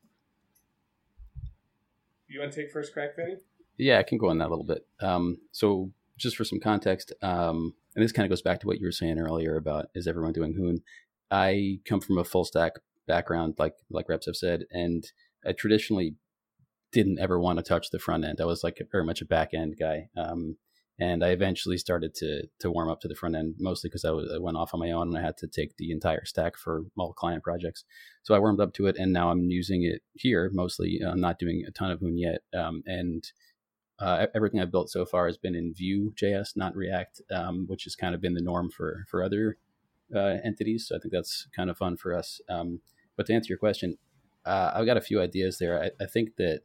You 2.28 2.40
want 2.40 2.52
to 2.52 2.62
take 2.62 2.70
first 2.70 2.92
crack, 2.92 3.16
Vinny? 3.16 3.36
Yeah, 3.78 3.98
I 3.98 4.02
can 4.02 4.18
go 4.18 4.28
on 4.28 4.38
that 4.38 4.48
a 4.48 4.50
little 4.50 4.64
bit. 4.64 4.86
Um, 5.00 5.38
so, 5.52 5.90
just 6.18 6.36
for 6.36 6.44
some 6.44 6.60
context, 6.60 7.12
um, 7.22 7.74
and 7.94 8.04
this 8.04 8.12
kind 8.12 8.26
of 8.26 8.30
goes 8.30 8.42
back 8.42 8.60
to 8.60 8.66
what 8.66 8.80
you 8.80 8.86
were 8.86 8.92
saying 8.92 9.18
earlier 9.18 9.56
about 9.56 9.86
is 9.94 10.06
everyone 10.06 10.32
doing 10.32 10.52
Hoon? 10.52 10.82
I 11.30 11.80
come 11.84 12.00
from 12.00 12.18
a 12.18 12.24
full 12.24 12.44
stack 12.44 12.72
background, 13.06 13.54
like 13.58 13.76
like 13.88 14.08
reps 14.08 14.26
have 14.26 14.36
said, 14.36 14.64
and 14.70 15.10
I 15.46 15.52
traditionally 15.52 16.16
didn't 16.92 17.18
ever 17.18 17.38
want 17.38 17.58
to 17.58 17.62
touch 17.62 17.90
the 17.90 17.98
front 17.98 18.24
end. 18.24 18.40
I 18.40 18.44
was 18.44 18.64
like 18.64 18.80
very 18.90 19.04
much 19.04 19.20
a 19.20 19.26
back 19.26 19.52
end 19.52 19.76
guy, 19.78 20.08
um, 20.16 20.56
and 20.98 21.24
I 21.24 21.28
eventually 21.28 21.78
started 21.78 22.14
to 22.16 22.48
to 22.60 22.70
warm 22.70 22.90
up 22.90 23.00
to 23.00 23.08
the 23.08 23.14
front 23.14 23.36
end, 23.36 23.56
mostly 23.58 23.88
because 23.88 24.04
I, 24.04 24.10
I 24.10 24.38
went 24.38 24.56
off 24.56 24.74
on 24.74 24.80
my 24.80 24.90
own 24.90 25.08
and 25.08 25.18
I 25.18 25.22
had 25.22 25.36
to 25.38 25.46
take 25.46 25.76
the 25.76 25.92
entire 25.92 26.24
stack 26.24 26.56
for 26.56 26.84
all 26.96 27.12
client 27.12 27.42
projects. 27.42 27.84
So 28.22 28.34
I 28.34 28.38
warmed 28.38 28.60
up 28.60 28.72
to 28.74 28.86
it, 28.86 28.96
and 28.98 29.12
now 29.12 29.30
I'm 29.30 29.50
using 29.50 29.82
it 29.84 30.02
here 30.14 30.50
mostly. 30.52 31.00
I'm 31.06 31.20
not 31.20 31.38
doing 31.38 31.64
a 31.66 31.70
ton 31.70 31.90
of 31.90 32.00
Hoon 32.00 32.18
yet, 32.18 32.40
um, 32.54 32.82
and 32.86 33.24
uh, 34.00 34.26
everything 34.34 34.60
I've 34.60 34.72
built 34.72 34.90
so 34.90 35.04
far 35.04 35.26
has 35.26 35.36
been 35.36 35.54
in 35.54 35.74
Vue.js, 35.74 36.56
not 36.56 36.76
React, 36.76 37.22
um, 37.32 37.66
which 37.66 37.84
has 37.84 37.96
kind 37.96 38.14
of 38.14 38.20
been 38.20 38.34
the 38.34 38.40
norm 38.40 38.70
for 38.70 39.04
for 39.10 39.22
other 39.22 39.58
uh, 40.14 40.38
entities. 40.44 40.88
So 40.88 40.96
I 40.96 40.98
think 41.00 41.12
that's 41.12 41.48
kind 41.54 41.68
of 41.68 41.76
fun 41.76 41.96
for 41.96 42.14
us. 42.14 42.40
Um, 42.48 42.80
but 43.16 43.26
to 43.26 43.34
answer 43.34 43.48
your 43.48 43.58
question, 43.58 43.98
uh, 44.48 44.72
I've 44.74 44.86
got 44.86 44.96
a 44.96 45.02
few 45.02 45.20
ideas 45.20 45.58
there. 45.58 45.82
I, 45.82 45.90
I 46.02 46.06
think 46.06 46.36
that 46.36 46.62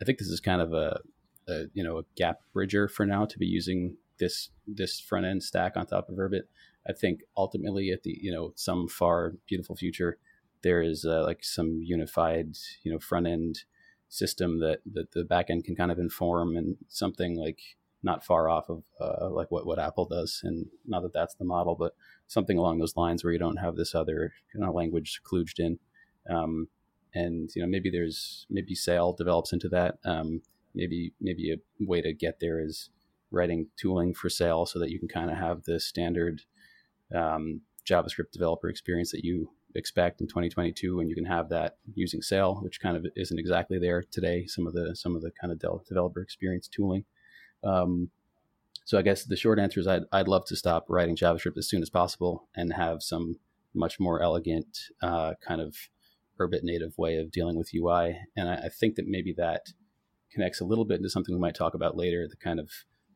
I 0.00 0.04
think 0.04 0.18
this 0.18 0.28
is 0.28 0.40
kind 0.40 0.62
of 0.62 0.72
a, 0.72 1.00
a 1.48 1.64
you 1.74 1.84
know 1.84 1.98
a 1.98 2.04
gap 2.16 2.40
bridger 2.52 2.88
for 2.88 3.06
now 3.06 3.26
to 3.26 3.38
be 3.38 3.46
using 3.46 3.96
this 4.18 4.50
this 4.66 4.98
front 5.00 5.26
end 5.26 5.42
stack 5.42 5.76
on 5.76 5.86
top 5.86 6.08
of 6.08 6.16
Urbit. 6.16 6.42
I 6.88 6.92
think 6.92 7.20
ultimately 7.36 7.90
at 7.90 8.02
the 8.02 8.18
you 8.20 8.32
know 8.32 8.52
some 8.56 8.88
far 8.88 9.34
beautiful 9.48 9.76
future, 9.76 10.18
there 10.62 10.82
is 10.82 11.04
uh, 11.04 11.24
like 11.24 11.44
some 11.44 11.80
unified 11.82 12.56
you 12.82 12.92
know 12.92 12.98
front 12.98 13.26
end 13.26 13.64
system 14.08 14.58
that, 14.58 14.80
that 14.92 15.12
the 15.12 15.24
back 15.24 15.50
end 15.50 15.64
can 15.64 15.76
kind 15.76 15.92
of 15.92 15.98
inform 15.98 16.56
and 16.56 16.76
something 16.88 17.36
like 17.38 17.60
not 18.02 18.24
far 18.24 18.48
off 18.48 18.68
of 18.68 18.82
uh, 19.00 19.30
like 19.30 19.50
what, 19.50 19.64
what 19.66 19.78
Apple 19.78 20.04
does. 20.04 20.40
And 20.42 20.66
not 20.86 21.02
that 21.02 21.12
that's 21.12 21.34
the 21.36 21.44
model, 21.44 21.76
but 21.76 21.94
something 22.26 22.58
along 22.58 22.78
those 22.78 22.96
lines 22.96 23.22
where 23.22 23.32
you 23.32 23.38
don't 23.38 23.58
have 23.58 23.76
this 23.76 23.94
other 23.94 24.32
kind 24.52 24.64
of 24.64 24.74
language 24.74 25.20
kludged 25.24 25.60
in. 25.60 25.78
Um, 26.28 26.68
and 27.14 27.50
you 27.54 27.62
know 27.62 27.68
maybe 27.68 27.90
there's 27.90 28.46
maybe 28.50 28.74
Sail 28.74 29.12
develops 29.12 29.52
into 29.52 29.68
that. 29.68 29.98
Um, 30.04 30.42
maybe 30.74 31.12
maybe 31.20 31.52
a 31.52 31.84
way 31.84 32.00
to 32.00 32.12
get 32.12 32.40
there 32.40 32.60
is 32.60 32.90
writing 33.30 33.68
tooling 33.76 34.14
for 34.14 34.28
Sail 34.28 34.66
so 34.66 34.78
that 34.78 34.90
you 34.90 34.98
can 34.98 35.08
kind 35.08 35.30
of 35.30 35.36
have 35.36 35.64
the 35.64 35.80
standard 35.80 36.42
um, 37.14 37.62
JavaScript 37.88 38.32
developer 38.32 38.68
experience 38.68 39.10
that 39.12 39.24
you 39.24 39.50
expect 39.74 40.20
in 40.20 40.26
2022 40.26 40.98
and 40.98 41.08
you 41.08 41.14
can 41.14 41.24
have 41.24 41.48
that 41.48 41.76
using 41.94 42.22
Sail 42.22 42.56
which 42.62 42.80
kind 42.80 42.96
of 42.96 43.06
isn't 43.16 43.38
exactly 43.38 43.78
there 43.78 44.02
today 44.10 44.46
some 44.46 44.66
of 44.66 44.72
the 44.72 44.96
some 44.96 45.14
of 45.14 45.22
the 45.22 45.30
kind 45.40 45.52
of 45.52 45.60
del- 45.60 45.84
developer 45.86 46.20
experience 46.20 46.66
tooling 46.66 47.04
um, 47.62 48.10
so 48.84 48.98
I 48.98 49.02
guess 49.02 49.24
the 49.24 49.36
short 49.36 49.60
answer 49.60 49.78
is 49.78 49.86
I'd, 49.86 50.02
I'd 50.10 50.26
love 50.26 50.44
to 50.46 50.56
stop 50.56 50.86
writing 50.88 51.14
JavaScript 51.14 51.56
as 51.56 51.68
soon 51.68 51.82
as 51.82 51.90
possible 51.90 52.48
and 52.56 52.72
have 52.72 53.02
some 53.02 53.38
much 53.74 54.00
more 54.00 54.20
elegant 54.20 54.78
uh, 55.02 55.34
kind 55.40 55.60
of 55.60 55.76
Urbit 56.40 56.62
native 56.62 56.96
way 56.96 57.18
of 57.18 57.30
dealing 57.30 57.56
with 57.56 57.74
UI 57.74 58.16
and 58.36 58.48
I, 58.48 58.54
I 58.54 58.68
think 58.68 58.96
that 58.96 59.06
maybe 59.06 59.34
that 59.36 59.66
connects 60.32 60.60
a 60.60 60.64
little 60.64 60.84
bit 60.84 60.98
into 60.98 61.10
something 61.10 61.34
we 61.34 61.40
might 61.40 61.54
talk 61.54 61.74
about 61.74 61.96
later 61.96 62.26
the 62.28 62.36
kind 62.36 62.58
of 62.58 62.70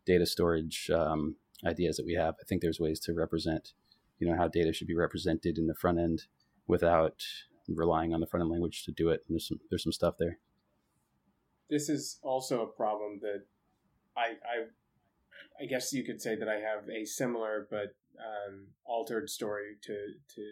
data 0.07 0.27
storage 0.27 0.91
um, 0.95 1.37
ideas 1.65 1.97
that 1.97 2.07
we 2.07 2.15
have 2.15 2.35
I 2.41 2.45
think 2.47 2.61
there's 2.63 2.81
ways 2.81 3.01
to 3.01 3.15
represent 3.15 3.73
you 4.19 4.29
know 4.29 4.37
how 4.37 4.49
data 4.49 4.73
should 4.73 4.87
be 4.87 4.97
represented 4.97 5.59
in 5.59 5.67
the 5.67 5.75
front 5.75 5.99
end 5.99 6.25
without 6.67 7.23
relying 7.69 8.13
on 8.13 8.21
the 8.21 8.27
front 8.27 8.43
end 8.43 8.51
language 8.51 8.85
to 8.85 8.93
do 8.93 9.09
it. 9.09 9.23
And 9.27 9.35
there's 9.35 9.49
some 9.49 9.61
there's 9.71 9.83
some 9.83 9.93
stuff 9.93 10.15
there. 10.19 10.39
This 11.71 11.89
is 11.89 12.19
also 12.23 12.63
a 12.63 12.67
problem 12.67 13.21
that 13.23 13.45
I 14.17 14.35
I 14.45 15.63
I 15.63 15.67
guess 15.67 15.93
you 15.93 16.05
could 16.05 16.21
say 16.21 16.37
that 16.37 16.49
I 16.49 16.57
have 16.57 16.89
a 16.89 17.05
similar 17.05 17.67
but 17.71 17.95
um, 18.19 18.69
altered 18.85 19.29
story 19.29 19.77
to 19.83 19.95
to 20.35 20.43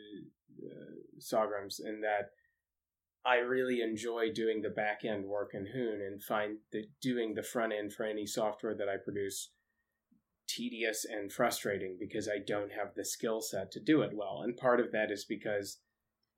uh, 0.66 0.94
Sogrum's 1.18 1.80
in 1.80 2.00
that 2.02 2.30
I 3.24 3.36
really 3.36 3.80
enjoy 3.80 4.32
doing 4.32 4.62
the 4.62 4.70
back 4.70 5.04
end 5.04 5.24
work 5.24 5.52
in 5.54 5.66
Hoon 5.66 6.00
and 6.00 6.22
find 6.22 6.58
that 6.72 6.86
doing 7.00 7.34
the 7.34 7.42
front 7.42 7.72
end 7.72 7.92
for 7.92 8.04
any 8.04 8.26
software 8.26 8.74
that 8.74 8.88
I 8.88 8.96
produce 8.96 9.50
tedious 10.48 11.06
and 11.08 11.32
frustrating 11.32 11.96
because 11.98 12.28
I 12.28 12.38
don't 12.44 12.72
have 12.72 12.94
the 12.94 13.04
skill 13.04 13.40
set 13.40 13.70
to 13.72 13.80
do 13.80 14.02
it 14.02 14.10
well. 14.12 14.42
And 14.42 14.56
part 14.56 14.80
of 14.80 14.92
that 14.92 15.10
is 15.10 15.24
because 15.24 15.78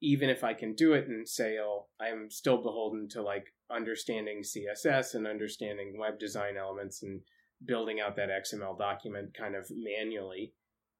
even 0.02 0.28
if 0.28 0.44
I 0.44 0.52
can 0.52 0.74
do 0.74 0.92
it 0.92 1.06
in 1.08 1.26
Sail, 1.26 1.88
I'm 2.00 2.30
still 2.30 2.58
beholden 2.58 3.08
to 3.10 3.22
like 3.22 3.46
understanding 3.70 4.42
CSS 4.42 5.14
and 5.14 5.26
understanding 5.26 5.96
web 5.98 6.18
design 6.18 6.56
elements 6.58 7.02
and 7.02 7.20
building 7.64 8.00
out 8.00 8.16
that 8.16 8.28
XML 8.28 8.78
document 8.78 9.34
kind 9.34 9.54
of 9.54 9.66
manually 9.70 10.52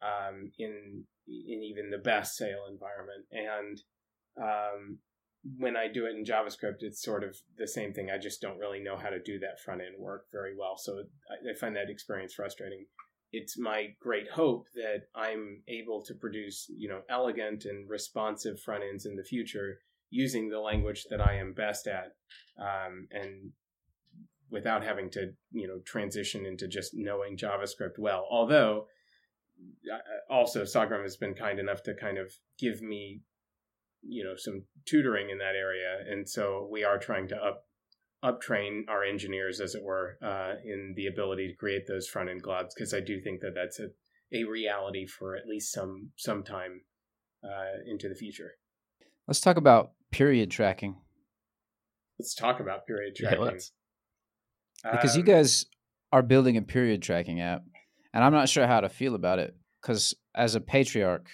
um, 0.03 0.51
in 0.59 1.05
in 1.27 1.63
even 1.63 1.91
the 1.91 1.99
best 1.99 2.37
Sail 2.37 2.65
environment. 2.71 3.27
And 3.31 3.81
um, 4.41 4.99
when 5.59 5.77
I 5.77 5.89
do 5.89 6.07
it 6.07 6.17
in 6.17 6.25
JavaScript, 6.25 6.81
it's 6.81 7.03
sort 7.03 7.23
of 7.23 7.37
the 7.59 7.69
same 7.69 7.93
thing. 7.93 8.11
I 8.11 8.19
just 8.19 8.41
don't 8.41 8.59
really 8.59 8.81
know 8.81 8.97
how 8.97 9.11
to 9.11 9.21
do 9.21 9.39
that 9.41 9.61
front 9.61 9.83
end 9.83 9.97
work 9.99 10.27
very 10.33 10.57
well. 10.57 10.77
So 10.77 11.05
I, 11.31 11.51
I 11.51 11.55
find 11.55 11.77
that 11.77 11.91
experience 11.91 12.35
frustrating. 12.35 12.87
It's 13.33 13.59
my 13.59 13.89
great 14.01 14.31
hope 14.31 14.67
that 14.75 15.03
I'm 15.15 15.63
able 15.69 16.03
to 16.05 16.15
produce, 16.15 16.71
you 16.77 16.89
know, 16.89 17.01
elegant 17.11 17.65
and 17.65 17.89
responsive 17.91 18.61
front 18.61 18.85
ends 18.89 19.07
in 19.07 19.17
the 19.17 19.25
future 19.25 19.81
using 20.11 20.49
the 20.49 20.61
language 20.61 21.07
that 21.11 21.21
I 21.21 21.39
am 21.39 21.53
best 21.53 21.89
at, 21.89 22.13
um, 22.59 23.09
and 23.11 23.51
without 24.51 24.85
having 24.85 25.11
to 25.11 25.33
you 25.51 25.67
know 25.67 25.81
transition 25.85 26.47
into 26.47 26.69
just 26.69 26.93
knowing 26.95 27.37
JavaScript 27.37 27.99
well. 27.99 28.27
Although 28.31 28.87
also 30.31 30.63
Sogrum 30.63 31.03
has 31.03 31.17
been 31.17 31.35
kind 31.35 31.59
enough 31.59 31.83
to 31.83 31.95
kind 31.95 32.19
of 32.19 32.33
give 32.59 32.81
me 32.81 33.23
you 34.07 34.25
know 34.25 34.35
some 34.37 34.65
tutoring 34.87 35.31
in 35.31 35.39
that 35.39 35.55
area, 35.57 35.99
and 36.11 36.29
so 36.29 36.69
we 36.71 36.85
are 36.85 36.99
trying 36.99 37.29
to 37.29 37.37
up 37.37 37.65
uptrain 38.25 38.89
our 38.89 39.05
engineers, 39.05 39.61
as 39.61 39.75
it 39.75 39.83
were, 39.83 40.17
uh, 40.25 40.55
in 40.65 40.95
the 40.97 41.07
ability 41.07 41.49
to 41.49 41.55
create 41.55 41.87
those 41.87 42.09
front 42.09 42.31
end 42.31 42.43
globs 42.43 42.71
because 42.75 42.95
I 42.95 43.01
do 43.01 43.21
think 43.21 43.41
that 43.41 43.53
that's 43.55 43.79
a, 43.79 43.89
a 44.33 44.45
reality 44.45 45.07
for 45.07 45.37
at 45.37 45.47
least 45.47 45.73
some 45.73 46.11
some 46.17 46.43
time 46.43 46.83
uh, 47.45 47.83
into 47.87 48.09
the 48.09 48.15
future. 48.15 48.53
Let's 49.29 49.41
talk 49.41 49.57
about 49.57 49.93
period 50.11 50.51
tracking. 50.51 50.97
Let's 52.19 52.35
talk 52.35 52.61
about 52.61 52.87
period 52.87 53.15
tracking. 53.17 53.61
Yeah, 54.85 54.93
because 54.93 55.15
um, 55.15 55.19
you 55.19 55.25
guys 55.25 55.67
are 56.13 56.23
building 56.23 56.57
a 56.57 56.63
period 56.63 57.03
tracking 57.03 57.41
app, 57.41 57.63
and 58.13 58.25
I'm 58.25 58.33
not 58.33 58.49
sure 58.49 58.67
how 58.67 58.81
to 58.81 58.89
feel 58.89 59.15
about 59.15 59.39
it. 59.39 59.55
Because 59.83 60.15
as 60.35 60.55
a 60.55 60.61
patriarch, 60.61 61.29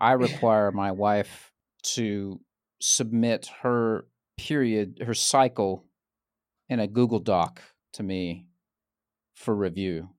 I 0.00 0.12
require 0.12 0.72
my 0.72 0.90
wife 0.90 1.49
to 1.82 2.40
submit 2.80 3.50
her 3.62 4.06
period, 4.38 5.02
her 5.04 5.14
cycle 5.14 5.84
in 6.68 6.80
a 6.80 6.86
Google 6.86 7.18
Doc 7.18 7.60
to 7.92 8.02
me 8.02 8.46
for 9.34 9.54
review. 9.54 10.10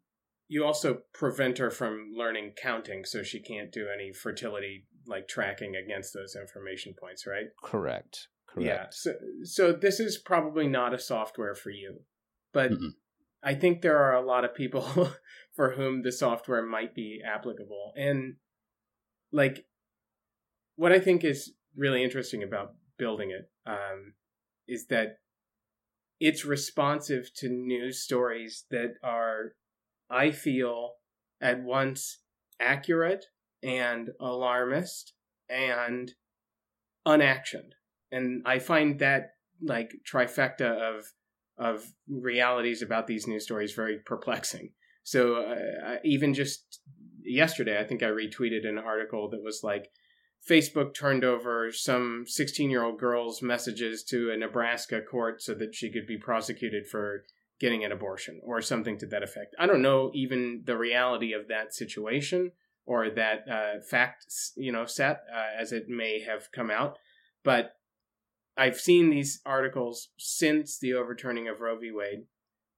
You 0.48 0.66
also 0.66 1.00
prevent 1.14 1.58
her 1.60 1.72
from 1.72 2.12
learning 2.16 2.54
counting, 2.62 3.06
so 3.06 3.24
she 3.24 3.40
can't 3.40 3.72
do 3.72 3.88
any 3.94 4.12
fertility 4.12 4.86
like 5.08 5.28
tracking 5.28 5.76
against 5.76 6.14
those 6.14 6.36
information 6.36 6.94
points, 7.00 7.26
right? 7.26 7.46
Correct. 7.64 8.28
Correct. 8.48 8.68
Yeah. 8.68 8.86
So, 8.92 9.14
so 9.44 9.72
this 9.72 10.00
is 10.00 10.18
probably 10.18 10.68
not 10.68 10.94
a 10.94 11.00
software 11.00 11.56
for 11.56 11.70
you, 11.70 12.02
but 12.54 12.72
mm 12.72 12.90
I 13.44 13.56
think 13.56 13.82
there 13.82 13.98
are 13.98 14.16
a 14.16 14.26
lot 14.26 14.46
of 14.46 14.54
people 14.54 14.84
for 15.56 15.72
whom 15.72 16.04
the 16.04 16.12
software 16.12 16.64
might 16.64 16.94
be 16.94 17.22
applicable. 17.26 17.94
And 17.96 18.36
like, 19.32 19.66
what 20.82 20.92
I 20.92 21.00
think 21.00 21.24
is 21.24 21.54
really 21.78 22.04
interesting 22.04 22.42
about 22.42 22.74
building 22.98 23.30
it 23.30 23.52
um, 23.68 24.16
is 24.68 24.88
that 24.88 25.18
it's 26.20 26.44
responsive 26.44 27.30
to 27.36 27.50
news 27.50 28.02
stories 28.02 28.66
that 28.72 28.96
are, 29.04 29.52
I 30.10 30.32
feel, 30.32 30.94
at 31.40 31.62
once 31.62 32.24
accurate 32.60 33.28
and 33.62 34.10
alarmist 34.20 35.14
and 35.48 36.14
unactioned. 37.06 37.76
And 38.12 38.42
I 38.48 38.58
find 38.58 38.98
that 38.98 39.34
like 39.64 39.92
trifecta 40.12 40.72
of 40.72 41.04
of 41.60 41.94
realities 42.10 42.82
about 42.82 43.06
these 43.06 43.28
news 43.28 43.44
stories 43.44 43.74
very 43.74 44.00
perplexing. 44.04 44.72
So 45.04 45.36
uh, 45.36 45.98
even 46.04 46.34
just 46.34 46.82
yesterday, 47.24 47.80
I 47.80 47.84
think 47.84 48.02
I 48.02 48.08
retweeted 48.08 48.68
an 48.68 48.80
article 48.80 49.30
that 49.30 49.44
was 49.44 49.60
like 49.62 49.86
Facebook 50.48 50.94
turned 50.94 51.24
over 51.24 51.72
some 51.72 52.26
16 52.28 52.70
year 52.70 52.84
old 52.84 53.00
girl's 53.00 53.42
messages 53.42 54.04
to 54.06 54.32
a 54.32 54.38
Nebraska 54.38 55.02
court 55.02 55.42
so 55.42 55.54
that 55.54 55.76
she 55.76 55.92
could 55.92 56.08
be 56.08 56.18
prosecuted 56.18 56.88
for 56.88 57.26
getting 57.60 57.86
an 57.86 57.92
abortion 57.92 58.42
or 58.44 58.62
something 58.62 58.98
to 58.98 59.06
that 59.06 59.22
effect. 59.22 59.56
I 59.60 59.68
don't 59.68 59.84
know 59.84 60.10
even 60.16 60.64
the 60.66 60.78
reality 60.78 61.34
of 61.34 61.48
that 61.50 61.76
situation 61.76 62.52
or 62.88 63.12
that 63.12 63.48
uh, 63.48 63.82
fact, 63.88 64.26
you 64.56 64.72
know, 64.72 64.86
set 64.86 65.22
uh, 65.32 65.62
as 65.62 65.72
it 65.72 65.88
may 65.88 66.22
have 66.22 66.52
come 66.52 66.72
out, 66.72 66.98
but 67.44 67.76
I've 68.58 68.80
seen 68.80 69.10
these 69.10 69.42
articles 69.46 70.10
since 70.18 70.80
the 70.80 70.94
overturning 70.94 71.48
of 71.48 71.62
Roe 71.62 71.78
v. 71.78 71.92
Wade, 71.92 72.26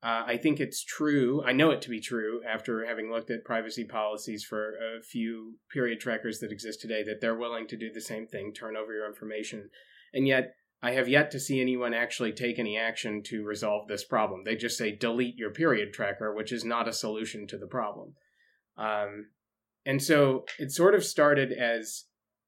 uh, 0.04 0.24
I 0.28 0.36
think 0.36 0.60
it's 0.60 0.84
true. 0.84 1.42
I 1.46 1.54
know 1.54 1.72
it 1.72 1.82
to 1.84 1.90
be 1.90 2.02
true 2.02 2.42
after 2.46 2.86
having 2.86 3.10
looked 3.10 3.32
at 3.32 3.46
privacy 3.46 3.86
policies 3.86 4.44
for 4.44 4.74
a 4.76 5.02
few 5.02 5.54
period 5.72 6.02
trackers 6.02 6.40
that 6.40 6.52
exist 6.52 6.82
today 6.82 7.04
that 7.04 7.22
they're 7.22 7.38
willing 7.38 7.68
to 7.68 7.78
do 7.78 7.90
the 7.90 8.02
same 8.02 8.28
thing, 8.28 8.54
turn 8.54 8.76
over 8.76 8.94
your 8.94 9.08
information. 9.08 9.70
And 10.14 10.28
yet, 10.28 10.56
I 10.82 10.92
have 10.92 11.08
yet 11.08 11.32
to 11.32 11.40
see 11.40 11.62
anyone 11.62 11.94
actually 11.94 12.34
take 12.34 12.60
any 12.60 12.78
action 12.78 13.24
to 13.28 13.46
resolve 13.46 13.88
this 13.88 14.04
problem. 14.04 14.44
They 14.44 14.58
just 14.58 14.78
say 14.78 14.92
delete 14.94 15.38
your 15.38 15.52
period 15.52 15.94
tracker, 15.94 16.34
which 16.34 16.52
is 16.52 16.66
not 16.66 16.90
a 16.90 16.94
solution 16.94 17.48
to 17.48 17.58
the 17.58 17.68
problem. 17.68 18.16
Um, 18.78 19.28
and 19.86 20.04
so 20.04 20.44
it 20.60 20.74
sort 20.74 20.96
of 20.96 21.06
started 21.06 21.54
as 21.54 22.04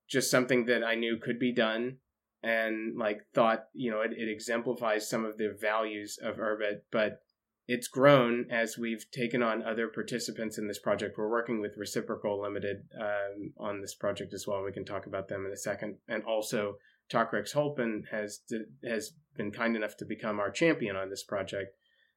just 0.09 0.29
something 0.29 0.65
that 0.65 0.83
I 0.83 0.95
knew 0.95 1.17
could 1.17 1.39
be 1.39 1.53
done 1.53 1.99
and 2.43 2.97
like 2.97 3.21
thought, 3.33 3.67
you 3.73 3.91
know, 3.91 4.01
it, 4.01 4.11
it 4.11 4.27
exemplifies 4.27 5.09
some 5.09 5.23
of 5.23 5.37
the 5.37 5.55
values 5.57 6.19
of 6.21 6.35
Urbit, 6.35 6.81
but 6.91 7.21
it's 7.67 7.87
grown 7.87 8.45
as 8.51 8.77
we've 8.77 9.09
taken 9.11 9.41
on 9.41 9.63
other 9.63 9.87
participants 9.87 10.57
in 10.57 10.67
this 10.67 10.79
project. 10.79 11.17
We're 11.17 11.29
working 11.29 11.61
with 11.61 11.77
Reciprocal 11.77 12.41
Limited 12.41 12.77
um, 12.99 13.53
on 13.57 13.81
this 13.81 13.95
project 13.95 14.33
as 14.33 14.45
well. 14.47 14.63
We 14.63 14.71
can 14.71 14.85
talk 14.85 15.07
about 15.07 15.27
them 15.27 15.45
in 15.45 15.51
a 15.51 15.57
second. 15.57 15.97
And 16.07 16.23
also, 16.23 16.75
Talkrex 17.11 17.53
Holpen 17.53 18.03
has 18.11 18.41
has 18.83 19.13
been 19.35 19.51
kind 19.51 19.75
enough 19.75 19.97
to 19.97 20.05
become 20.05 20.39
our 20.39 20.51
champion 20.51 20.95
on 20.95 21.09
this 21.09 21.23
project. 21.23 21.75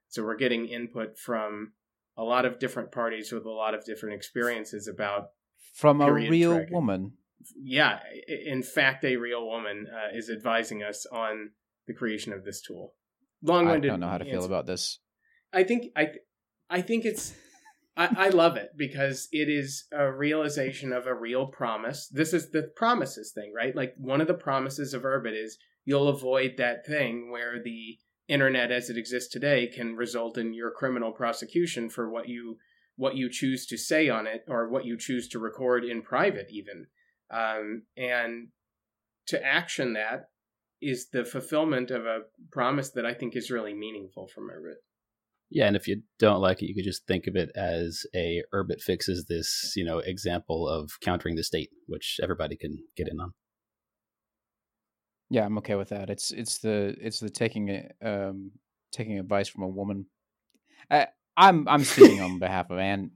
So 0.08 0.22
we're 0.22 0.36
getting 0.36 0.66
input 0.66 1.18
from 1.18 1.72
a 2.16 2.22
lot 2.22 2.44
of 2.44 2.58
different 2.58 2.92
parties 2.92 3.32
with 3.32 3.44
a 3.44 3.50
lot 3.50 3.74
of 3.74 3.84
different 3.84 4.16
experiences 4.16 4.88
about 4.88 5.28
from 5.74 6.00
a 6.00 6.12
real 6.12 6.56
tracking. 6.56 6.74
woman. 6.74 7.12
Yeah, 7.56 8.00
in 8.26 8.62
fact, 8.62 9.04
a 9.04 9.16
real 9.16 9.46
woman 9.46 9.86
uh, 9.90 10.16
is 10.16 10.28
advising 10.28 10.82
us 10.82 11.06
on 11.06 11.50
the 11.86 11.94
creation 11.94 12.32
of 12.32 12.44
this 12.44 12.60
tool. 12.60 12.94
Long-winded. 13.42 13.88
I 13.88 13.92
don't 13.92 14.00
know 14.00 14.08
how 14.08 14.18
to 14.18 14.24
feel 14.24 14.44
about 14.44 14.66
this. 14.66 14.98
I 15.52 15.64
think 15.64 15.92
I 15.96 16.10
I 16.70 16.82
think 16.82 17.04
it's 17.04 17.34
I, 17.96 18.08
I 18.16 18.28
love 18.28 18.56
it 18.56 18.70
because 18.76 19.28
it 19.32 19.48
is 19.48 19.84
a 19.92 20.10
realization 20.10 20.92
of 20.92 21.06
a 21.06 21.14
real 21.14 21.46
promise. 21.46 22.08
This 22.08 22.32
is 22.32 22.50
the 22.50 22.70
promises 22.76 23.32
thing, 23.32 23.52
right? 23.54 23.74
Like 23.74 23.94
one 23.98 24.20
of 24.20 24.28
the 24.28 24.34
promises 24.34 24.94
of 24.94 25.02
Urbit 25.02 25.34
is 25.34 25.58
you'll 25.84 26.08
avoid 26.08 26.54
that 26.58 26.86
thing 26.86 27.30
where 27.30 27.62
the 27.62 27.98
internet 28.28 28.70
as 28.70 28.90
it 28.90 28.98
exists 28.98 29.30
today 29.32 29.66
can 29.66 29.96
result 29.96 30.36
in 30.36 30.52
your 30.52 30.70
criminal 30.70 31.12
prosecution 31.12 31.88
for 31.88 32.10
what 32.10 32.28
you 32.28 32.58
what 32.96 33.16
you 33.16 33.30
choose 33.30 33.64
to 33.66 33.78
say 33.78 34.08
on 34.08 34.26
it 34.26 34.44
or 34.48 34.68
what 34.68 34.84
you 34.84 34.98
choose 34.98 35.28
to 35.28 35.38
record 35.38 35.84
in 35.84 36.02
private 36.02 36.48
even 36.50 36.86
um, 37.30 37.82
and 37.96 38.48
to 39.26 39.42
action 39.42 39.94
that 39.94 40.28
is 40.82 41.08
the 41.10 41.24
fulfillment 41.24 41.90
of 41.90 42.04
a 42.04 42.20
promise 42.50 42.90
that 42.90 43.06
i 43.06 43.14
think 43.14 43.34
is 43.34 43.50
really 43.50 43.72
meaningful 43.72 44.26
from 44.26 44.50
Urbit 44.50 44.76
yeah, 45.50 45.66
and 45.66 45.76
if 45.76 45.88
you 45.88 46.02
don't 46.18 46.40
like 46.40 46.62
it, 46.62 46.66
you 46.66 46.74
could 46.74 46.84
just 46.84 47.06
think 47.06 47.26
of 47.26 47.34
it 47.34 47.50
as 47.56 48.06
a 48.14 48.42
Urbit 48.52 48.82
fixes 48.82 49.24
this, 49.24 49.72
you 49.76 49.84
know, 49.84 49.98
example 49.98 50.68
of 50.68 51.00
countering 51.00 51.36
the 51.36 51.44
state, 51.44 51.70
which 51.86 52.20
everybody 52.22 52.56
can 52.56 52.78
get 52.96 53.08
in 53.08 53.18
on. 53.18 53.32
Yeah, 55.30 55.44
I'm 55.44 55.58
okay 55.58 55.74
with 55.74 55.88
that. 55.90 56.10
It's 56.10 56.30
it's 56.30 56.58
the 56.58 56.96
it's 57.00 57.20
the 57.20 57.30
taking 57.30 57.68
it 57.68 57.96
um 58.02 58.52
taking 58.92 59.18
advice 59.18 59.48
from 59.48 59.62
a 59.62 59.68
woman. 59.68 60.06
I, 60.90 61.08
I'm 61.36 61.66
I'm 61.66 61.84
speaking 61.84 62.20
on 62.20 62.38
behalf 62.40 62.70
of 62.70 62.78
and 62.78 63.10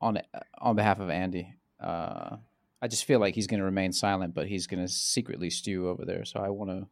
on 0.00 0.20
on 0.58 0.76
behalf 0.76 1.00
of 1.00 1.08
Andy. 1.08 1.54
Uh, 1.82 2.36
I 2.80 2.88
just 2.88 3.04
feel 3.04 3.20
like 3.20 3.34
he's 3.34 3.46
going 3.46 3.60
to 3.60 3.64
remain 3.64 3.92
silent, 3.92 4.34
but 4.34 4.46
he's 4.46 4.66
going 4.66 4.84
to 4.84 4.92
secretly 4.92 5.50
stew 5.50 5.88
over 5.88 6.04
there. 6.04 6.24
So 6.24 6.40
I 6.40 6.50
want 6.50 6.70
to. 6.70 6.86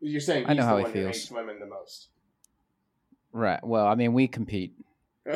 You're 0.00 0.20
saying 0.20 0.46
I 0.48 0.54
know 0.54 0.64
how 0.64 0.78
he 0.78 0.90
feels. 0.90 1.30
women 1.30 1.60
the 1.60 1.66
most. 1.66 2.08
Right. 3.32 3.64
Well, 3.64 3.86
I 3.86 3.94
mean, 3.94 4.12
we 4.12 4.28
compete. 4.28 4.74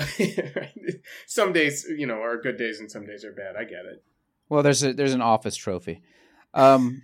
some 1.27 1.53
days, 1.53 1.87
you 1.89 2.07
know, 2.07 2.21
are 2.21 2.41
good 2.41 2.57
days 2.57 2.81
and 2.81 2.91
some 2.91 3.07
days 3.07 3.25
are 3.25 3.33
bad. 3.33 3.57
I 3.57 3.65
get 3.65 3.85
it. 3.85 4.03
Well, 4.49 4.63
there's 4.63 4.83
a 4.83 4.93
there's 4.93 5.15
an 5.15 5.23
office 5.23 5.57
trophy. 5.57 6.03
Um, 6.53 7.03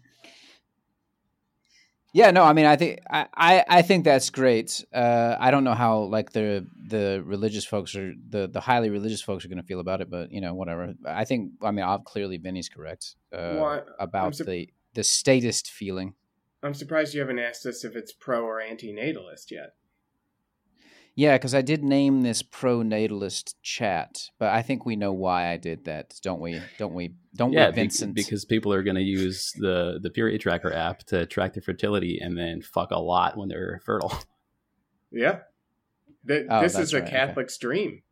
yeah, 2.12 2.32
no, 2.32 2.42
I 2.42 2.52
mean, 2.52 2.66
I 2.66 2.76
think 2.76 3.00
I, 3.08 3.26
I, 3.34 3.64
I 3.68 3.82
think 3.82 4.04
that's 4.04 4.30
great. 4.30 4.84
Uh, 4.92 5.36
I 5.38 5.50
don't 5.50 5.62
know 5.62 5.74
how 5.74 6.00
like 6.00 6.32
the 6.32 6.66
the 6.88 7.22
religious 7.24 7.64
folks 7.64 7.94
are 7.94 8.12
the 8.28 8.48
the 8.48 8.60
highly 8.60 8.90
religious 8.90 9.22
folks 9.22 9.44
are 9.44 9.48
going 9.48 9.60
to 9.60 9.66
feel 9.66 9.80
about 9.80 10.00
it, 10.00 10.10
but 10.10 10.32
you 10.32 10.40
know, 10.40 10.54
whatever. 10.54 10.94
I 11.06 11.24
think 11.24 11.52
I 11.62 11.70
mean, 11.70 11.84
I'll, 11.84 12.00
clearly, 12.00 12.36
Vinny's 12.36 12.68
correct 12.68 13.14
uh, 13.32 13.56
well, 13.60 13.86
about 13.98 14.34
su- 14.34 14.44
the 14.44 14.68
the 14.94 15.04
statist 15.04 15.70
feeling. 15.70 16.14
I'm 16.62 16.74
surprised 16.74 17.14
you 17.14 17.20
haven't 17.20 17.38
asked 17.38 17.64
us 17.64 17.84
if 17.84 17.96
it's 17.96 18.12
pro 18.12 18.44
or 18.44 18.60
anti-natalist 18.60 19.50
yet. 19.50 19.74
Yeah, 21.20 21.34
because 21.34 21.54
I 21.54 21.60
did 21.60 21.84
name 21.84 22.22
this 22.22 22.40
pro-natalist 22.40 23.62
chat, 23.62 24.30
but 24.38 24.48
I 24.48 24.62
think 24.62 24.86
we 24.86 24.96
know 24.96 25.12
why 25.12 25.52
I 25.52 25.58
did 25.58 25.84
that, 25.84 26.14
don't 26.22 26.40
we? 26.40 26.62
Don't 26.78 26.94
we? 26.94 27.12
Don't 27.36 27.52
yeah, 27.52 27.68
we, 27.68 27.74
Vincent? 27.74 28.14
because 28.14 28.46
people 28.46 28.72
are 28.72 28.82
going 28.82 28.96
to 28.96 29.02
use 29.02 29.52
the 29.58 30.00
the 30.02 30.08
period 30.08 30.40
tracker 30.40 30.72
app 30.72 31.00
to 31.08 31.26
track 31.26 31.52
their 31.52 31.60
fertility 31.60 32.18
and 32.22 32.38
then 32.38 32.62
fuck 32.62 32.90
a 32.90 32.98
lot 32.98 33.36
when 33.36 33.48
they're 33.48 33.82
fertile. 33.84 34.14
Yeah, 35.12 35.40
the, 36.24 36.46
oh, 36.48 36.62
this 36.62 36.78
is 36.78 36.94
a 36.94 37.00
right. 37.00 37.10
Catholic 37.10 37.46
okay. 37.46 37.52
stream. 37.52 38.02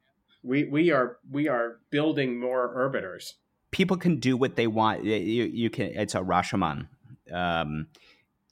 We 0.43 0.65
we 0.65 0.91
are 0.91 1.19
we 1.31 1.47
are 1.47 1.79
building 1.91 2.41
more 2.41 2.75
Urbiters. 2.77 3.35
People 3.71 3.97
can 3.97 4.19
do 4.19 4.37
what 4.37 4.57
they 4.57 4.67
want. 4.67 5.05
You, 5.05 5.15
you 5.15 5.71
can. 5.71 5.93
It's 5.95 6.17
a 6.17 6.21
Rashomon. 6.21 6.89
Um, 7.33 7.87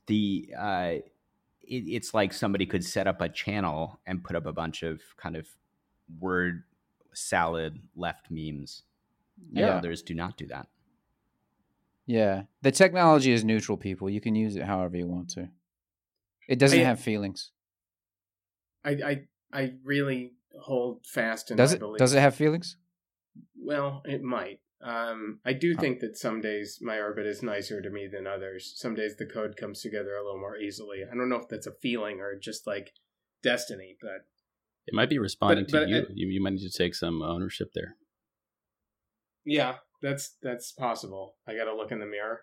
the 0.06 0.54
uh, 0.56 0.92
it, 1.66 1.84
it's 1.88 2.14
like 2.14 2.32
somebody 2.32 2.66
could 2.66 2.84
set 2.84 3.06
up 3.06 3.20
a 3.20 3.28
channel 3.28 4.00
and 4.06 4.22
put 4.24 4.36
up 4.36 4.46
a 4.46 4.52
bunch 4.52 4.82
of 4.82 5.00
kind 5.16 5.36
of 5.36 5.46
word 6.20 6.64
salad 7.12 7.80
left 7.94 8.30
memes. 8.30 8.82
And 9.50 9.58
Yeah. 9.58 9.76
others 9.76 10.02
do 10.02 10.14
not 10.14 10.36
do 10.36 10.46
that. 10.48 10.68
Yeah. 12.06 12.44
The 12.62 12.70
technology 12.70 13.32
is 13.32 13.44
neutral, 13.44 13.76
people. 13.76 14.08
You 14.08 14.20
can 14.20 14.34
use 14.34 14.56
it 14.56 14.62
however 14.62 14.96
you 14.96 15.06
want 15.06 15.30
to. 15.30 15.48
It 16.48 16.58
doesn't 16.58 16.80
I- 16.80 16.84
have 16.84 17.00
feelings. 17.00 17.50
I 18.84 18.90
I 18.90 19.26
I 19.52 19.72
really 19.82 20.34
hold 20.60 21.04
fast 21.04 21.50
and 21.50 21.58
Does 21.58 21.72
my 21.72 21.76
it? 21.76 21.80
belief. 21.80 21.98
Does 21.98 22.14
it 22.14 22.20
have 22.20 22.34
feelings? 22.36 22.76
Well, 23.58 24.02
it 24.04 24.22
might. 24.22 24.60
Um, 24.82 25.40
I 25.44 25.52
do 25.54 25.74
think 25.74 26.00
that 26.00 26.16
some 26.18 26.40
days 26.40 26.78
my 26.82 26.96
Urbit 26.96 27.26
is 27.26 27.42
nicer 27.42 27.80
to 27.80 27.88
me 27.90 28.06
than 28.12 28.26
others. 28.26 28.72
Some 28.76 28.94
days 28.94 29.16
the 29.16 29.24
code 29.26 29.56
comes 29.56 29.80
together 29.80 30.14
a 30.14 30.22
little 30.24 30.38
more 30.38 30.56
easily. 30.58 30.98
I 31.02 31.14
don't 31.14 31.28
know 31.30 31.36
if 31.36 31.48
that's 31.48 31.66
a 31.66 31.72
feeling 31.72 32.20
or 32.20 32.38
just 32.38 32.66
like 32.66 32.92
destiny, 33.42 33.96
but 34.00 34.26
It 34.86 34.94
might 34.94 35.08
be 35.08 35.18
responding 35.18 35.64
But- 35.64 35.70
to 35.72 35.78
but 35.80 35.88
you. 35.88 35.96
it- 35.96 36.10
you. 36.14 36.28
You 36.28 36.42
might 36.42 36.52
need 36.54 36.70
to 36.70 36.78
take 36.78 36.94
some 36.94 37.22
ownership 37.22 37.72
there. 37.74 37.96
yeah, 39.44 39.76
that's 40.02 40.36
that's 40.42 40.72
possible. 40.72 41.36
I 41.46 41.56
got 41.56 41.64
to 41.64 41.74
look 41.74 41.90
in 41.92 41.98
the 42.00 42.06
mirror 42.06 42.42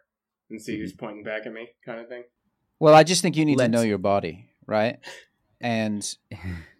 and 0.49 0.61
see 0.61 0.73
Mm-hmm. 0.73 0.81
who's 0.81 0.93
pointing 0.93 1.23
back 1.23 1.45
at 1.45 1.53
me, 1.53 1.69
kind 1.85 1.99
of 2.01 2.07
thing. 2.09 2.23
Well, 2.79 2.95
I 2.95 3.03
just 3.03 3.21
think 3.21 3.37
you 3.37 3.45
need 3.45 3.55
to 3.55 3.59
Let's- 3.59 3.71
know 3.71 3.81
your 3.83 3.97
body, 3.99 4.49
right? 4.65 4.99
And 5.61 6.03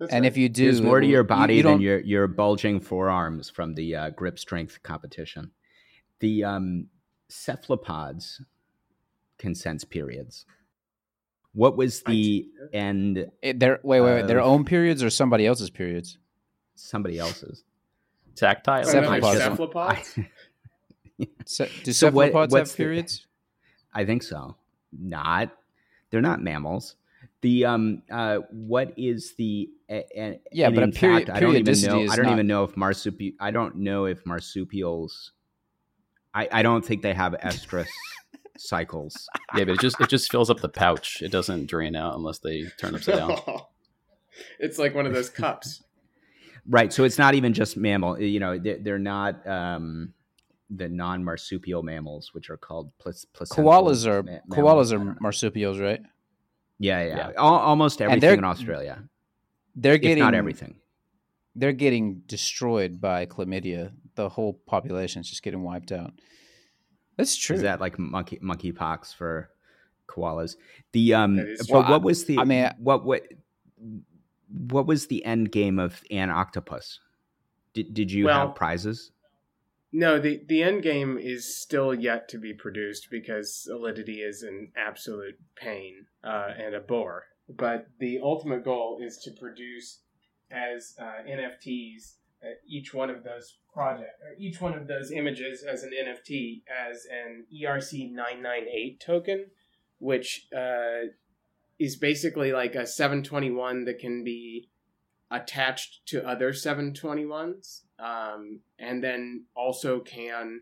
That's 0.00 0.12
and 0.12 0.22
right. 0.24 0.28
if 0.32 0.36
you 0.36 0.48
do, 0.48 0.64
There's 0.64 0.80
more 0.82 0.98
to 1.00 1.06
your 1.06 1.22
body 1.22 1.54
you, 1.54 1.58
you 1.58 1.62
than 1.62 1.80
your 1.80 2.00
your 2.00 2.26
bulging 2.26 2.80
forearms 2.80 3.48
from 3.50 3.74
the 3.74 3.94
uh, 3.94 4.10
grip 4.10 4.38
strength 4.38 4.82
competition. 4.82 5.52
The 6.20 6.42
um, 6.44 6.86
cephalopods 7.28 8.40
can 9.38 9.54
sense 9.54 9.84
periods. 9.84 10.46
What 11.52 11.76
was 11.76 12.02
I- 12.06 12.10
the 12.12 12.48
end? 12.72 13.26
it, 13.42 13.60
their 13.60 13.78
wait, 13.82 14.00
wait, 14.00 14.14
wait, 14.14 14.26
their 14.26 14.40
own 14.40 14.64
periods 14.64 15.02
or 15.02 15.10
somebody 15.10 15.46
else's 15.46 15.70
periods? 15.70 16.16
Somebody 16.76 17.18
else's. 17.18 17.62
Tactile. 18.36 18.84
No, 18.84 18.88
cephalopods. 18.90 19.38
cephalopods? 19.38 20.18
Se- 21.46 21.70
do 21.84 21.92
So 21.92 22.10
what- 22.10 22.28
cephalopods 22.28 22.52
what's 22.52 22.70
have 22.70 22.76
the- 22.76 22.82
periods? 22.84 23.26
I 23.92 24.04
think 24.06 24.22
so. 24.22 24.56
Not. 24.98 25.50
They're 26.10 26.20
not 26.22 26.40
mammals. 26.42 26.96
The 27.42 27.64
um 27.64 28.02
uh 28.10 28.38
what 28.50 28.92
is 28.98 29.34
the 29.38 29.70
a- 29.88 30.04
a- 30.14 30.40
Yeah, 30.52 30.66
and 30.66 30.74
but 30.74 30.82
a 30.82 30.84
in 30.84 30.92
peri- 30.92 31.24
fact, 31.24 31.30
I 31.30 31.40
don't 31.40 31.56
even 31.56 31.80
know 31.80 32.02
I 32.10 32.16
don't 32.16 32.26
not- 32.26 32.32
even 32.32 32.46
know 32.46 32.64
if 32.64 32.74
marsupi 32.74 33.34
I 33.40 33.50
don't 33.50 33.76
know 33.76 34.04
if 34.04 34.24
marsupials 34.26 35.32
I 36.34 36.48
I 36.52 36.62
don't 36.62 36.84
think 36.84 37.02
they 37.02 37.14
have 37.14 37.32
estrus 37.42 37.88
cycles. 38.58 39.26
Yeah, 39.56 39.64
but 39.64 39.70
it 39.74 39.80
just 39.80 40.00
it 40.00 40.08
just 40.08 40.30
fills 40.30 40.50
up 40.50 40.60
the 40.60 40.68
pouch. 40.68 41.22
It 41.22 41.30
doesn't 41.32 41.66
drain 41.66 41.96
out 41.96 42.14
unless 42.14 42.38
they 42.40 42.64
turn 42.78 42.94
upside 42.94 43.16
down. 43.16 43.38
it's 44.58 44.78
like 44.78 44.94
one 44.94 45.06
of 45.06 45.12
those 45.14 45.30
cups. 45.30 45.82
Right, 46.68 46.92
so 46.92 47.04
it's 47.04 47.16
not 47.18 47.34
even 47.34 47.54
just 47.54 47.78
mammal, 47.78 48.20
you 48.20 48.38
know, 48.38 48.58
they're, 48.58 48.78
they're 48.78 48.98
not 48.98 49.44
um 49.48 50.12
the 50.68 50.88
non-marsupial 50.90 51.82
mammals 51.82 52.32
which 52.34 52.50
are 52.50 52.58
called 52.58 52.92
plas- 52.98 53.24
placental 53.24 53.64
Koalas 53.64 54.06
are 54.06 54.22
ma- 54.22 54.38
koalas 54.50 54.92
are 54.92 55.16
marsupials, 55.20 55.78
right? 55.80 56.00
Yeah, 56.80 57.02
yeah. 57.04 57.16
Yeah. 57.16 57.30
Al- 57.36 57.44
almost 57.70 58.00
everything 58.00 58.38
in 58.38 58.44
Australia. 58.44 59.04
They're 59.76 59.98
getting 59.98 60.24
not 60.24 60.34
everything. 60.34 60.76
They're 61.54 61.72
getting 61.72 62.22
destroyed 62.26 63.00
by 63.00 63.26
chlamydia. 63.26 63.92
The 64.14 64.28
whole 64.30 64.54
population's 64.66 65.28
just 65.28 65.42
getting 65.42 65.62
wiped 65.62 65.92
out. 65.92 66.12
That's 67.16 67.36
true. 67.36 67.56
Is 67.56 67.62
that 67.62 67.80
like 67.80 67.98
monkey 67.98 68.38
monkeypox 68.42 69.14
for 69.14 69.50
koalas? 70.08 70.56
The 70.92 71.14
um, 71.14 71.36
but. 71.36 71.68
Well, 71.68 71.82
what 71.90 72.02
was 72.02 72.24
the? 72.24 72.38
I 72.38 72.44
mean, 72.44 72.64
I- 72.64 72.74
what 72.78 73.04
what 73.04 73.24
what 74.48 74.86
was 74.86 75.06
the 75.08 75.24
end 75.24 75.52
game 75.52 75.78
of 75.78 76.02
an 76.10 76.30
octopus? 76.30 76.98
Did 77.74 77.92
did 77.92 78.10
you 78.10 78.24
Well- 78.24 78.46
have 78.48 78.56
prizes? 78.56 79.12
No, 79.92 80.20
the 80.20 80.42
the 80.46 80.62
end 80.62 80.82
game 80.82 81.18
is 81.18 81.56
still 81.56 81.92
yet 81.92 82.28
to 82.28 82.38
be 82.38 82.52
produced 82.52 83.08
because 83.10 83.54
Solidity 83.54 84.20
is 84.20 84.42
an 84.42 84.70
absolute 84.76 85.38
pain 85.56 86.06
uh, 86.22 86.50
and 86.56 86.74
a 86.74 86.80
bore. 86.80 87.24
But 87.48 87.88
the 87.98 88.20
ultimate 88.22 88.64
goal 88.64 89.00
is 89.02 89.18
to 89.24 89.32
produce 89.32 90.00
as 90.50 90.94
uh, 91.00 91.28
NFTs 91.28 92.14
uh, 92.42 92.50
each 92.66 92.94
one 92.94 93.10
of 93.10 93.24
those 93.24 93.56
project 93.72 94.20
or 94.22 94.34
each 94.38 94.60
one 94.60 94.74
of 94.74 94.86
those 94.86 95.10
images 95.10 95.64
as 95.64 95.82
an 95.82 95.90
NFT 95.90 96.62
as 96.88 97.06
an 97.10 97.46
ERC 97.52 98.12
nine 98.12 98.42
nine 98.42 98.66
eight 98.72 99.00
token, 99.00 99.46
which 99.98 100.46
uh, 100.56 101.08
is 101.80 101.96
basically 101.96 102.52
like 102.52 102.76
a 102.76 102.86
seven 102.86 103.24
twenty 103.24 103.50
one 103.50 103.84
that 103.86 103.98
can 103.98 104.22
be 104.22 104.68
attached 105.30 106.06
to 106.06 106.26
other 106.26 106.52
721s 106.52 107.82
um, 107.98 108.60
and 108.78 109.02
then 109.02 109.44
also 109.54 110.00
can 110.00 110.60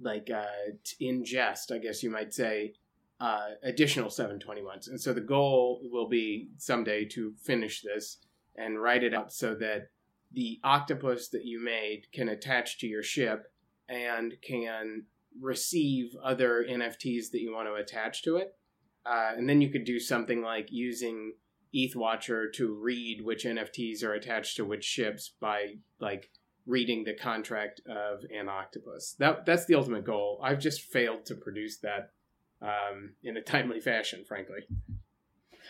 like 0.00 0.30
uh, 0.34 0.72
ingest 1.00 1.70
i 1.70 1.78
guess 1.78 2.02
you 2.02 2.10
might 2.10 2.32
say 2.32 2.72
uh, 3.20 3.50
additional 3.62 4.08
721s 4.08 4.88
and 4.88 5.00
so 5.00 5.12
the 5.12 5.20
goal 5.20 5.80
will 5.84 6.08
be 6.08 6.48
someday 6.58 7.04
to 7.04 7.32
finish 7.42 7.82
this 7.82 8.18
and 8.56 8.80
write 8.80 9.04
it 9.04 9.14
out 9.14 9.32
so 9.32 9.54
that 9.54 9.88
the 10.32 10.58
octopus 10.64 11.28
that 11.28 11.44
you 11.44 11.62
made 11.62 12.06
can 12.12 12.28
attach 12.28 12.78
to 12.78 12.86
your 12.86 13.02
ship 13.02 13.52
and 13.88 14.34
can 14.42 15.04
receive 15.40 16.14
other 16.22 16.64
nfts 16.68 17.30
that 17.30 17.40
you 17.40 17.52
want 17.52 17.68
to 17.68 17.74
attach 17.74 18.22
to 18.22 18.36
it. 18.36 18.54
Uh, 19.06 19.32
and 19.36 19.48
then 19.48 19.60
you 19.60 19.68
could 19.68 19.84
do 19.84 20.00
something 20.00 20.42
like 20.42 20.68
using 20.70 21.34
ETHWatcher 21.74 22.52
to 22.54 22.72
read 22.72 23.24
which 23.24 23.44
NFTs 23.44 24.04
are 24.04 24.12
attached 24.12 24.56
to 24.56 24.64
which 24.64 24.84
ships 24.84 25.32
by 25.40 25.74
like 25.98 26.30
reading 26.66 27.04
the 27.04 27.14
contract 27.14 27.80
of 27.86 28.24
an 28.34 28.48
octopus. 28.48 29.14
That 29.18 29.44
that's 29.44 29.66
the 29.66 29.74
ultimate 29.74 30.04
goal. 30.04 30.40
I've 30.42 30.60
just 30.60 30.82
failed 30.82 31.26
to 31.26 31.34
produce 31.34 31.78
that 31.78 32.12
um, 32.62 33.14
in 33.22 33.36
a 33.36 33.42
timely 33.42 33.80
fashion, 33.80 34.24
frankly. 34.24 34.60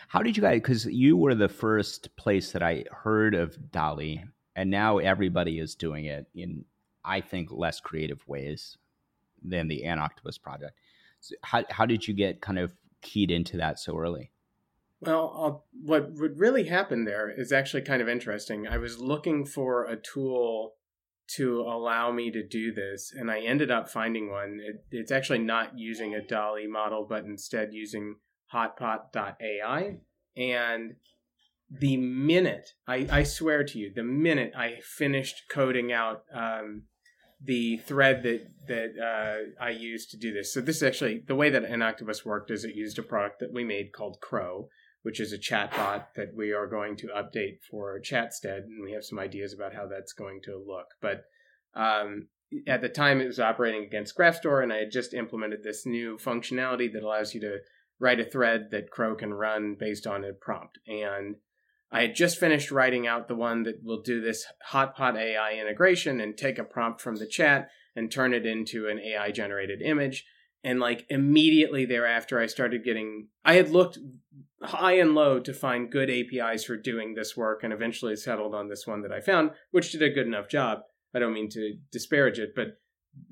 How 0.07 0.21
did 0.21 0.37
you 0.37 0.43
guys? 0.43 0.61
Because 0.61 0.85
you 0.85 1.17
were 1.17 1.35
the 1.35 1.49
first 1.49 2.15
place 2.15 2.51
that 2.51 2.61
I 2.61 2.85
heard 2.91 3.33
of 3.33 3.71
DALL-E, 3.71 4.23
and 4.55 4.69
now 4.69 4.97
everybody 4.99 5.59
is 5.59 5.75
doing 5.75 6.05
it 6.05 6.27
in, 6.35 6.65
I 7.03 7.21
think, 7.21 7.49
less 7.51 7.79
creative 7.79 8.25
ways 8.27 8.77
than 9.43 9.67
the 9.67 9.83
An 9.85 9.99
Octopus 9.99 10.37
project. 10.37 10.77
So 11.19 11.35
how 11.41 11.63
how 11.69 11.85
did 11.85 12.07
you 12.07 12.13
get 12.13 12.41
kind 12.41 12.59
of 12.59 12.73
keyed 13.01 13.31
into 13.31 13.57
that 13.57 13.79
so 13.79 13.97
early? 13.97 14.31
Well, 15.05 15.33
I'll, 15.35 15.65
what 15.83 16.13
would 16.13 16.39
really 16.39 16.65
happen 16.65 17.05
there 17.05 17.29
is 17.29 17.51
actually 17.51 17.83
kind 17.83 18.01
of 18.01 18.09
interesting. 18.09 18.67
I 18.67 18.77
was 18.77 18.99
looking 18.99 19.45
for 19.45 19.85
a 19.85 19.97
tool 19.97 20.73
to 21.35 21.61
allow 21.61 22.11
me 22.11 22.31
to 22.31 22.45
do 22.45 22.71
this, 22.73 23.11
and 23.15 23.31
I 23.31 23.41
ended 23.41 23.71
up 23.71 23.89
finding 23.89 24.31
one. 24.31 24.59
It, 24.63 24.85
it's 24.91 25.11
actually 25.11 25.39
not 25.39 25.77
using 25.77 26.13
a 26.13 26.21
DALL-E 26.21 26.67
model, 26.67 27.05
but 27.07 27.23
instead 27.25 27.69
using 27.73 28.17
Hotpot.ai. 28.53 29.97
And 30.37 30.95
the 31.69 31.97
minute 31.97 32.69
I, 32.87 33.07
I 33.11 33.23
swear 33.23 33.63
to 33.63 33.79
you, 33.79 33.91
the 33.93 34.03
minute 34.03 34.53
I 34.55 34.77
finished 34.81 35.43
coding 35.49 35.91
out 35.91 36.23
um, 36.33 36.83
the 37.41 37.77
thread 37.77 38.23
that 38.23 38.47
that 38.67 38.93
uh, 39.01 39.63
I 39.63 39.69
used 39.69 40.11
to 40.11 40.17
do 40.17 40.33
this. 40.33 40.53
So 40.53 40.61
this 40.61 40.77
is 40.77 40.83
actually 40.83 41.23
the 41.27 41.35
way 41.35 41.49
that 41.49 41.63
an 41.63 41.81
octopus 41.81 42.25
worked 42.25 42.51
is 42.51 42.63
it 42.63 42.75
used 42.75 42.99
a 42.99 43.03
product 43.03 43.39
that 43.39 43.53
we 43.53 43.63
made 43.63 43.93
called 43.93 44.17
Crow, 44.21 44.69
which 45.05 45.19
is 45.19 45.31
a 45.31 45.37
chatbot 45.37 46.05
that 46.15 46.33
we 46.35 46.51
are 46.51 46.65
going 46.65 46.97
to 46.97 47.09
update 47.15 47.59
for 47.69 47.99
Chatstead, 47.99 48.63
and 48.63 48.83
we 48.83 48.91
have 48.93 49.05
some 49.05 49.19
ideas 49.19 49.53
about 49.53 49.75
how 49.75 49.85
that's 49.85 50.13
going 50.13 50.39
to 50.45 50.57
look. 50.57 50.87
But 50.99 51.25
um, 51.75 52.29
at 52.65 52.81
the 52.81 52.89
time, 52.89 53.21
it 53.21 53.27
was 53.27 53.39
operating 53.39 53.83
against 53.83 54.17
GraphStore, 54.17 54.63
and 54.63 54.73
I 54.73 54.77
had 54.77 54.91
just 54.91 55.13
implemented 55.13 55.61
this 55.61 55.85
new 55.85 56.17
functionality 56.17 56.91
that 56.91 57.03
allows 57.03 57.35
you 57.35 57.41
to 57.41 57.57
write 57.99 58.19
a 58.19 58.25
thread 58.25 58.69
that 58.71 58.89
Crow 58.89 59.13
can 59.13 59.31
run 59.31 59.75
based 59.79 60.07
on 60.07 60.25
a 60.25 60.33
prompt. 60.33 60.79
And 60.87 61.35
I 61.91 62.01
had 62.01 62.15
just 62.15 62.39
finished 62.39 62.71
writing 62.71 63.05
out 63.05 63.27
the 63.27 63.35
one 63.35 63.61
that 63.61 63.83
will 63.83 64.01
do 64.01 64.21
this 64.21 64.47
Hotpot 64.71 65.15
AI 65.15 65.53
integration 65.53 66.19
and 66.19 66.35
take 66.35 66.57
a 66.57 66.63
prompt 66.63 66.99
from 66.99 67.17
the 67.17 67.27
chat 67.27 67.69
and 67.95 68.11
turn 68.11 68.33
it 68.33 68.47
into 68.47 68.87
an 68.87 68.97
AI 68.97 69.29
generated 69.29 69.83
image. 69.83 70.25
And 70.63 70.79
like 70.79 71.05
immediately 71.09 71.85
thereafter, 71.85 72.39
I 72.39 72.47
started 72.47 72.83
getting. 72.83 73.27
I 73.45 73.53
had 73.53 73.69
looked 73.69 73.99
high 74.61 74.93
and 74.93 75.15
low 75.15 75.39
to 75.39 75.53
find 75.53 75.91
good 75.91 76.09
APIs 76.09 76.63
for 76.63 76.77
doing 76.77 77.13
this 77.13 77.35
work, 77.35 77.63
and 77.63 77.73
eventually 77.73 78.15
settled 78.15 78.55
on 78.55 78.69
this 78.69 78.87
one 78.87 79.01
that 79.01 79.11
I 79.11 79.21
found, 79.21 79.51
which 79.71 79.91
did 79.91 80.01
a 80.01 80.09
good 80.09 80.27
enough 80.27 80.47
job. 80.47 80.79
I 81.13 81.19
don't 81.19 81.33
mean 81.33 81.49
to 81.51 81.77
disparage 81.91 82.39
it, 82.39 82.53
but 82.55 82.77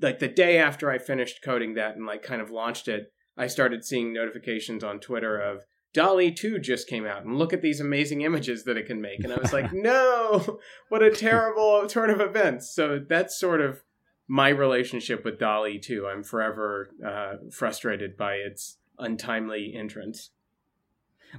like 0.00 0.18
the 0.18 0.28
day 0.28 0.58
after 0.58 0.90
I 0.90 0.98
finished 0.98 1.42
coding 1.42 1.74
that 1.74 1.96
and 1.96 2.06
like 2.06 2.22
kind 2.22 2.40
of 2.40 2.50
launched 2.50 2.88
it, 2.88 3.12
I 3.36 3.46
started 3.46 3.84
seeing 3.84 4.12
notifications 4.12 4.84
on 4.84 5.00
Twitter 5.00 5.38
of 5.38 5.64
DALL-E 5.92 6.32
2 6.32 6.58
just 6.58 6.88
came 6.88 7.06
out 7.06 7.24
and 7.24 7.38
look 7.38 7.52
at 7.52 7.62
these 7.62 7.80
amazing 7.80 8.22
images 8.22 8.64
that 8.64 8.76
it 8.76 8.86
can 8.86 9.00
make. 9.00 9.22
And 9.22 9.32
I 9.32 9.38
was 9.38 9.52
like, 9.52 9.72
no, 9.72 10.60
what 10.88 11.02
a 11.02 11.10
terrible 11.10 11.86
turn 11.86 12.10
of 12.10 12.20
events. 12.20 12.74
So 12.74 13.00
that's 13.08 13.38
sort 13.38 13.60
of 13.60 13.82
my 14.26 14.48
relationship 14.48 15.24
with 15.24 15.38
DALL-E 15.38 15.78
2. 15.78 16.06
I'm 16.06 16.24
forever 16.24 16.90
uh, 17.06 17.34
frustrated 17.50 18.16
by 18.16 18.34
its 18.34 18.78
untimely 18.98 19.74
entrance. 19.76 20.30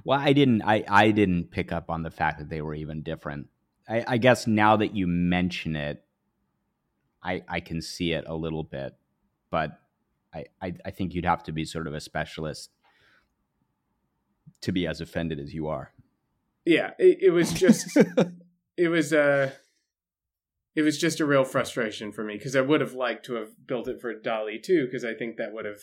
Well, 0.04 0.18
I 0.18 0.32
didn't. 0.32 0.62
I 0.62 0.84
I 0.88 1.10
didn't 1.10 1.50
pick 1.50 1.72
up 1.72 1.90
on 1.90 2.02
the 2.02 2.10
fact 2.10 2.38
that 2.38 2.48
they 2.48 2.60
were 2.60 2.74
even 2.74 3.02
different. 3.02 3.48
I, 3.88 4.04
I 4.06 4.18
guess 4.18 4.46
now 4.46 4.76
that 4.76 4.94
you 4.94 5.06
mention 5.06 5.76
it, 5.76 6.04
I 7.22 7.42
I 7.48 7.60
can 7.60 7.80
see 7.82 8.12
it 8.12 8.24
a 8.26 8.34
little 8.34 8.64
bit, 8.64 8.94
but 9.50 9.78
I, 10.34 10.46
I 10.60 10.74
I 10.84 10.90
think 10.90 11.14
you'd 11.14 11.24
have 11.24 11.42
to 11.44 11.52
be 11.52 11.64
sort 11.64 11.86
of 11.86 11.94
a 11.94 12.00
specialist 12.00 12.70
to 14.62 14.72
be 14.72 14.86
as 14.86 15.00
offended 15.00 15.38
as 15.38 15.54
you 15.54 15.68
are. 15.68 15.92
Yeah, 16.64 16.92
it, 16.98 17.18
it 17.22 17.30
was 17.30 17.52
just 17.52 17.96
it 18.76 18.88
was 18.88 19.12
uh 19.12 19.52
it 20.74 20.82
was 20.82 20.98
just 20.98 21.20
a 21.20 21.26
real 21.26 21.44
frustration 21.44 22.12
for 22.12 22.22
me 22.22 22.36
because 22.36 22.54
I 22.54 22.60
would 22.60 22.80
have 22.80 22.92
liked 22.92 23.24
to 23.26 23.34
have 23.34 23.66
built 23.66 23.88
it 23.88 24.00
for 24.00 24.12
DALL-E 24.14 24.60
too 24.60 24.84
because 24.84 25.04
I 25.04 25.14
think 25.14 25.36
that 25.36 25.52
would 25.52 25.64
have 25.64 25.80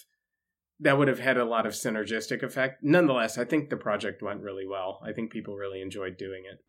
that 0.79 0.97
would 0.97 1.07
have 1.07 1.19
had 1.19 1.38
a 1.38 1.45
lot 1.45 1.65
of 1.65 1.73
synergistic 1.73 2.43
effect. 2.43 2.83
Nonetheless, 2.83 3.38
I 3.38 3.45
think 3.45 3.69
the 3.69 3.77
project 3.77 4.21
went 4.21 4.41
really 4.41 4.67
well. 4.67 4.99
I 5.03 5.12
think 5.12 5.31
people 5.31 5.55
really 5.55 5.81
enjoyed 5.81 6.17
doing 6.17 6.43
it. 6.51 6.63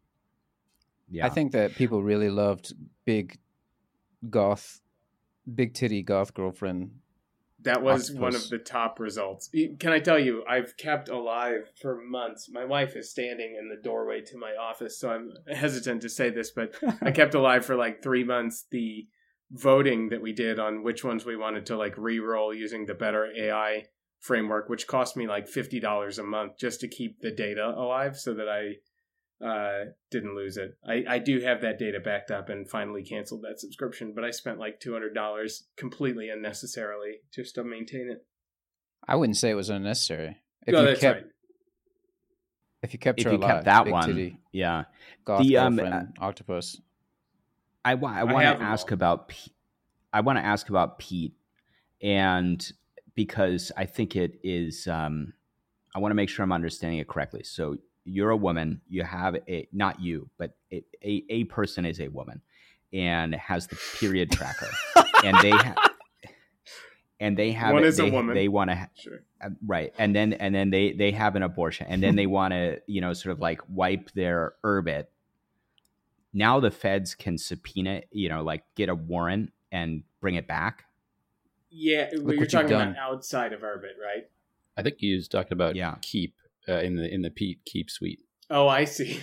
Yeah. 1.10 1.26
I 1.26 1.30
think 1.30 1.52
that 1.52 1.74
people 1.74 2.02
really 2.02 2.30
loved 2.30 2.72
big 3.04 3.38
goth 4.30 4.80
big 5.54 5.74
titty 5.74 6.02
goth 6.02 6.32
girlfriend 6.32 6.90
that 7.64 7.82
was 7.82 8.10
Octopus. 8.10 8.20
one 8.20 8.34
of 8.34 8.48
the 8.50 8.58
top 8.58 9.00
results. 9.00 9.50
Can 9.78 9.90
I 9.90 9.98
tell 9.98 10.18
you, 10.18 10.44
I've 10.48 10.76
kept 10.76 11.08
alive 11.08 11.70
for 11.80 12.00
months. 12.02 12.48
My 12.50 12.64
wife 12.64 12.94
is 12.94 13.10
standing 13.10 13.56
in 13.58 13.68
the 13.68 13.82
doorway 13.82 14.20
to 14.20 14.38
my 14.38 14.52
office, 14.60 14.98
so 14.98 15.10
I'm 15.10 15.32
hesitant 15.54 16.02
to 16.02 16.08
say 16.08 16.30
this, 16.30 16.50
but 16.50 16.74
I 17.02 17.10
kept 17.10 17.34
alive 17.34 17.64
for 17.64 17.74
like 17.74 18.02
three 18.02 18.22
months. 18.22 18.66
The 18.70 19.08
voting 19.50 20.08
that 20.10 20.20
we 20.20 20.32
did 20.32 20.58
on 20.58 20.82
which 20.82 21.04
ones 21.04 21.24
we 21.24 21.36
wanted 21.36 21.66
to 21.66 21.76
like 21.76 21.96
re-roll 21.96 22.52
using 22.52 22.86
the 22.86 22.94
better 22.94 23.30
AI 23.36 23.84
framework, 24.24 24.70
which 24.70 24.86
cost 24.86 25.16
me 25.16 25.28
like 25.28 25.46
fifty 25.46 25.78
dollars 25.78 26.18
a 26.18 26.24
month 26.24 26.58
just 26.58 26.80
to 26.80 26.88
keep 26.88 27.20
the 27.20 27.30
data 27.30 27.74
alive, 27.76 28.16
so 28.16 28.32
that 28.34 28.48
I 28.48 29.44
uh, 29.44 29.84
didn't 30.10 30.34
lose 30.34 30.56
it. 30.56 30.78
I, 30.86 31.04
I 31.06 31.18
do 31.18 31.40
have 31.40 31.60
that 31.60 31.78
data 31.78 32.00
backed 32.00 32.30
up 32.30 32.48
and 32.48 32.68
finally 32.68 33.02
canceled 33.02 33.42
that 33.42 33.60
subscription, 33.60 34.12
but 34.14 34.24
I 34.24 34.30
spent 34.30 34.58
like 34.58 34.80
two 34.80 34.94
hundred 34.94 35.14
dollars 35.14 35.64
completely 35.76 36.30
unnecessarily 36.30 37.18
just 37.34 37.54
to 37.56 37.64
maintain 37.64 38.10
it. 38.10 38.24
I 39.06 39.16
wouldn't 39.16 39.36
say 39.36 39.50
it 39.50 39.54
was 39.54 39.68
unnecessary. 39.68 40.38
If 40.66 40.72
no, 40.72 40.80
you 40.80 40.86
that's 40.86 41.00
kept, 41.00 41.16
right. 41.16 41.30
If 42.82 42.92
you 42.94 42.98
kept 42.98 43.20
if 43.20 43.26
her 43.26 43.32
you 43.32 43.36
alive, 43.38 43.50
kept 43.50 43.64
that 43.66 43.86
one, 43.88 44.08
titty, 44.08 44.38
yeah, 44.52 44.84
goth 45.26 45.42
the, 45.42 45.58
um, 45.58 45.78
uh, 45.78 46.02
octopus. 46.18 46.80
I, 47.84 47.96
wa- 47.96 48.14
I 48.14 48.24
want 48.24 48.58
to 48.58 48.64
ask 48.64 48.90
about. 48.90 49.28
P- 49.28 49.52
I 50.10 50.20
want 50.20 50.38
to 50.38 50.44
ask 50.44 50.70
about 50.70 50.98
Peat, 50.98 51.34
and 52.00 52.72
because 53.14 53.72
I 53.76 53.86
think 53.86 54.16
it 54.16 54.38
is. 54.42 54.86
Um, 54.86 55.32
I 55.94 56.00
want 56.00 56.10
to 56.10 56.16
make 56.16 56.28
sure 56.28 56.42
I'm 56.42 56.52
understanding 56.52 56.98
it 56.98 57.08
correctly. 57.08 57.44
So 57.44 57.76
you're 58.04 58.30
a 58.30 58.36
woman, 58.36 58.80
you 58.88 59.02
have 59.02 59.36
a 59.48 59.68
not 59.72 60.00
you, 60.00 60.28
but 60.38 60.56
a, 60.72 60.84
a, 61.02 61.24
a 61.30 61.44
person 61.44 61.86
is 61.86 62.00
a 62.00 62.08
woman 62.08 62.42
and 62.92 63.34
has 63.34 63.66
the 63.66 63.76
period 63.98 64.30
tracker, 64.30 64.68
and 65.24 65.36
they 65.40 65.50
have. 65.50 65.76
And 67.20 67.36
they 67.38 67.52
have 67.52 67.72
one 67.72 67.84
is 67.84 67.96
they, 67.96 68.08
a 68.08 68.12
woman. 68.12 68.34
They 68.34 68.48
want 68.48 68.70
to 68.70 68.76
ha- 68.76 68.88
sure. 68.96 69.22
uh, 69.40 69.50
right, 69.64 69.94
and 69.98 70.14
then 70.14 70.32
and 70.34 70.54
then 70.54 70.70
they 70.70 70.92
they 70.92 71.12
have 71.12 71.36
an 71.36 71.42
abortion, 71.42 71.86
and 71.88 72.02
then 72.02 72.16
they 72.16 72.26
want 72.26 72.52
to 72.52 72.80
you 72.86 73.00
know 73.00 73.12
sort 73.12 73.32
of 73.32 73.40
like 73.40 73.60
wipe 73.68 74.10
their 74.12 74.54
Urbit. 74.64 75.06
Now 76.32 76.58
the 76.58 76.72
feds 76.72 77.14
can 77.14 77.38
subpoena, 77.38 78.02
you 78.10 78.28
know, 78.28 78.42
like 78.42 78.64
get 78.74 78.88
a 78.88 78.94
warrant 78.94 79.52
and 79.70 80.02
bring 80.20 80.34
it 80.34 80.48
back. 80.48 80.84
Yeah, 81.76 82.10
Look 82.12 82.36
you're 82.36 82.46
talking 82.46 82.72
about 82.72 82.96
outside 82.96 83.52
of 83.52 83.62
Urbit, 83.62 83.98
right? 84.00 84.24
I 84.76 84.82
think 84.82 84.96
you 85.00 85.16
was 85.16 85.26
talking 85.26 85.52
about 85.52 85.74
yeah. 85.74 85.96
keep 86.02 86.36
uh, 86.68 86.78
in 86.78 86.94
the 86.94 87.12
in 87.12 87.22
the 87.22 87.30
Peat 87.30 87.60
Keep 87.66 87.90
suite. 87.90 88.20
Oh, 88.48 88.68
I 88.68 88.84
see. 88.84 89.20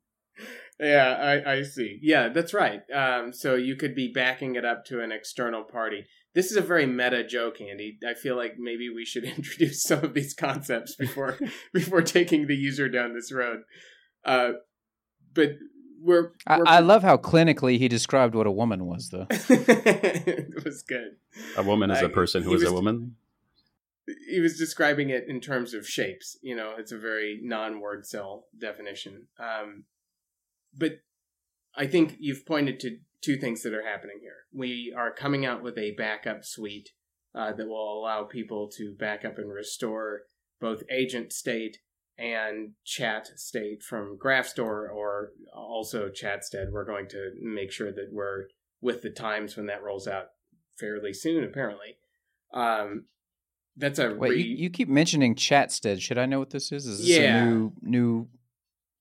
yeah, 0.80 1.42
I, 1.46 1.52
I 1.54 1.62
see. 1.62 1.98
Yeah, 2.00 2.28
that's 2.28 2.54
right. 2.54 2.82
Um, 2.94 3.32
so 3.32 3.56
you 3.56 3.74
could 3.74 3.96
be 3.96 4.12
backing 4.12 4.54
it 4.54 4.64
up 4.64 4.84
to 4.86 5.00
an 5.00 5.10
external 5.10 5.64
party. 5.64 6.06
This 6.34 6.52
is 6.52 6.56
a 6.56 6.62
very 6.62 6.86
meta 6.86 7.26
joke, 7.26 7.60
Andy. 7.60 7.98
I 8.06 8.14
feel 8.14 8.36
like 8.36 8.54
maybe 8.56 8.88
we 8.88 9.04
should 9.04 9.24
introduce 9.36 9.82
some 9.82 10.04
of 10.04 10.14
these 10.14 10.32
concepts 10.32 10.94
before 10.94 11.38
before 11.72 12.02
taking 12.02 12.46
the 12.46 12.56
user 12.56 12.88
down 12.88 13.14
this 13.14 13.32
road. 13.32 13.62
Uh, 14.24 14.52
but 15.34 15.50
we're, 16.04 16.22
we're 16.22 16.32
I, 16.46 16.76
I, 16.76 16.80
love 16.80 17.02
how 17.02 17.16
clinically 17.16 17.78
he 17.78 17.88
described 17.88 18.34
what 18.34 18.46
a 18.46 18.52
woman 18.52 18.86
was, 18.86 19.10
though. 19.10 19.26
it 19.30 20.64
was 20.64 20.82
good. 20.82 21.16
A 21.56 21.62
woman 21.62 21.90
is 21.90 22.02
a 22.02 22.08
person 22.08 22.42
who 22.42 22.54
is 22.54 22.62
was, 22.62 22.70
a 22.70 22.74
woman 22.74 23.16
he 24.28 24.40
was 24.40 24.58
describing 24.58 25.10
it 25.10 25.26
in 25.28 25.40
terms 25.40 25.74
of 25.74 25.88
shapes. 25.88 26.36
You 26.42 26.56
know, 26.56 26.74
it's 26.78 26.92
a 26.92 26.98
very 26.98 27.40
non-word 27.42 28.06
cell 28.06 28.46
definition. 28.58 29.28
Um, 29.38 29.84
but 30.76 31.00
I 31.76 31.86
think 31.86 32.16
you've 32.18 32.46
pointed 32.46 32.80
to 32.80 32.98
two 33.20 33.36
things 33.36 33.62
that 33.62 33.72
are 33.72 33.86
happening 33.86 34.18
here. 34.20 34.44
We 34.52 34.94
are 34.96 35.12
coming 35.12 35.46
out 35.46 35.62
with 35.62 35.78
a 35.78 35.92
backup 35.92 36.44
suite 36.44 36.90
uh, 37.34 37.52
that 37.52 37.68
will 37.68 38.00
allow 38.00 38.24
people 38.24 38.68
to 38.76 38.92
back 38.92 39.24
up 39.24 39.38
and 39.38 39.50
restore 39.50 40.22
both 40.60 40.82
agent 40.90 41.32
state 41.32 41.78
and 42.18 42.72
chat 42.84 43.28
state 43.36 43.82
from 43.82 44.18
GraphStore 44.18 44.88
or 44.92 45.32
also 45.54 46.08
ChatStead. 46.08 46.70
We're 46.70 46.84
going 46.84 47.08
to 47.08 47.32
make 47.40 47.72
sure 47.72 47.92
that 47.92 48.10
we're 48.12 48.44
with 48.80 49.02
the 49.02 49.10
times 49.10 49.56
when 49.56 49.66
that 49.66 49.82
rolls 49.82 50.06
out 50.06 50.26
fairly 50.78 51.12
soon, 51.12 51.44
apparently. 51.44 51.96
Um, 52.52 53.06
that's 53.76 53.98
a 53.98 54.14
wait. 54.14 54.30
re- 54.30 54.42
you, 54.42 54.56
you, 54.56 54.70
keep 54.70 54.88
mentioning 54.88 55.34
Chatstead. 55.34 56.00
Should 56.00 56.18
I 56.18 56.26
know 56.26 56.38
what 56.38 56.50
this 56.50 56.70
is? 56.70 56.86
Is 56.86 56.98
this 56.98 57.08
yeah. 57.08 57.42
a 57.42 57.44
new 57.44 57.72
new? 57.82 58.28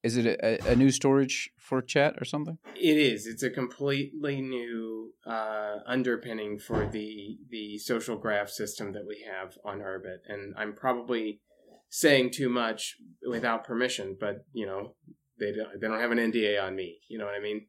Is 0.02 0.18
it 0.18 0.26
a, 0.26 0.72
a, 0.72 0.76
new 0.76 0.92
storage 0.92 1.52
for 1.58 1.82
chat 1.82 2.16
or 2.20 2.26
something? 2.26 2.58
It 2.76 2.98
is. 2.98 3.26
It's 3.26 3.44
a 3.44 3.50
completely 3.50 4.42
new 4.42 5.14
uh, 5.26 5.78
underpinning 5.86 6.60
for 6.60 6.88
the 6.88 7.38
the 7.50 7.78
social 7.78 8.18
graph 8.18 8.50
system 8.50 8.94
that 8.94 9.06
we 9.08 9.24
have 9.30 9.58
on 9.64 9.80
Urbit, 9.80 10.22
and 10.28 10.56
I'm 10.58 10.74
probably 10.74 11.40
saying 11.96 12.32
too 12.32 12.50
much 12.50 12.96
without 13.30 13.64
permission, 13.64 14.18
but 14.20 14.44
you 14.52 14.66
know 14.66 14.96
they 15.40 15.52
don't, 15.52 15.80
they 15.80 15.88
don't 15.88 16.00
have 16.00 16.10
an 16.10 16.18
NDA 16.18 16.60
on 16.62 16.76
me. 16.76 16.98
You 17.08 17.20
know 17.20 17.26
what 17.26 17.36
I 17.36 17.40
mean? 17.40 17.68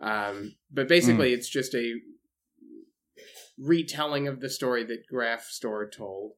Um, 0.00 0.54
but 0.72 0.88
basically, 0.88 1.30
mm. 1.30 1.34
it's 1.34 1.48
just 1.48 1.74
a 1.74 1.92
retelling 3.58 4.28
of 4.28 4.40
the 4.40 4.48
story 4.48 4.82
that 4.84 5.06
Graph 5.06 5.44
Store 5.44 5.86
told 5.90 6.32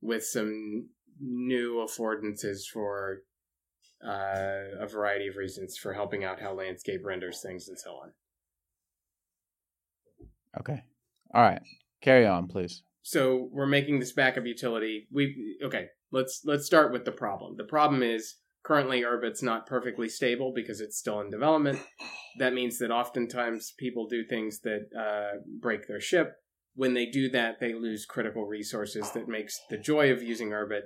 with 0.00 0.24
some 0.24 0.90
new 1.20 1.84
affordances 1.84 2.60
for 2.72 3.22
uh, 4.06 4.78
a 4.80 4.86
variety 4.86 5.26
of 5.26 5.36
reasons 5.36 5.76
for 5.76 5.94
helping 5.94 6.22
out 6.22 6.40
how 6.40 6.52
landscape 6.52 7.00
renders 7.04 7.42
things 7.42 7.66
and 7.66 7.78
so 7.78 7.90
on. 7.90 8.12
Okay. 10.60 10.84
All 11.34 11.42
right. 11.42 11.62
Carry 12.00 12.24
on, 12.24 12.46
please. 12.46 12.84
So 13.02 13.48
we're 13.50 13.66
making 13.66 13.98
this 13.98 14.12
backup 14.12 14.46
utility. 14.46 15.08
We 15.12 15.58
okay. 15.64 15.88
Let's 16.14 16.42
let's 16.44 16.66
start 16.66 16.92
with 16.92 17.04
the 17.04 17.12
problem. 17.12 17.56
The 17.56 17.64
problem 17.64 18.02
is 18.02 18.36
currently 18.62 19.02
Urbit's 19.02 19.42
not 19.42 19.66
perfectly 19.66 20.08
stable 20.08 20.52
because 20.54 20.80
it's 20.80 20.96
still 20.96 21.20
in 21.20 21.30
development. 21.30 21.80
That 22.38 22.54
means 22.54 22.78
that 22.78 22.90
oftentimes 22.90 23.74
people 23.78 24.06
do 24.06 24.24
things 24.24 24.60
that 24.60 24.88
uh, 24.98 25.38
break 25.60 25.86
their 25.86 26.00
ship 26.00 26.34
when 26.74 26.94
they 26.94 27.06
do 27.06 27.30
that, 27.30 27.60
they 27.60 27.72
lose 27.72 28.04
critical 28.04 28.46
resources 28.46 29.10
that 29.12 29.28
makes 29.28 29.60
the 29.70 29.78
joy 29.78 30.10
of 30.10 30.22
using 30.22 30.50
Urbit 30.50 30.82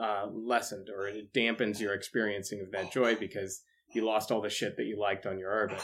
uh, 0.00 0.26
lessened, 0.32 0.88
or 0.88 1.08
it 1.08 1.32
dampens 1.32 1.80
your 1.80 1.94
experiencing 1.94 2.60
of 2.60 2.70
that 2.72 2.92
joy 2.92 3.16
because 3.16 3.62
you 3.94 4.04
lost 4.04 4.30
all 4.30 4.40
the 4.40 4.48
shit 4.48 4.76
that 4.76 4.86
you 4.86 4.98
liked 4.98 5.26
on 5.26 5.38
your 5.38 5.50
Urbit. 5.50 5.82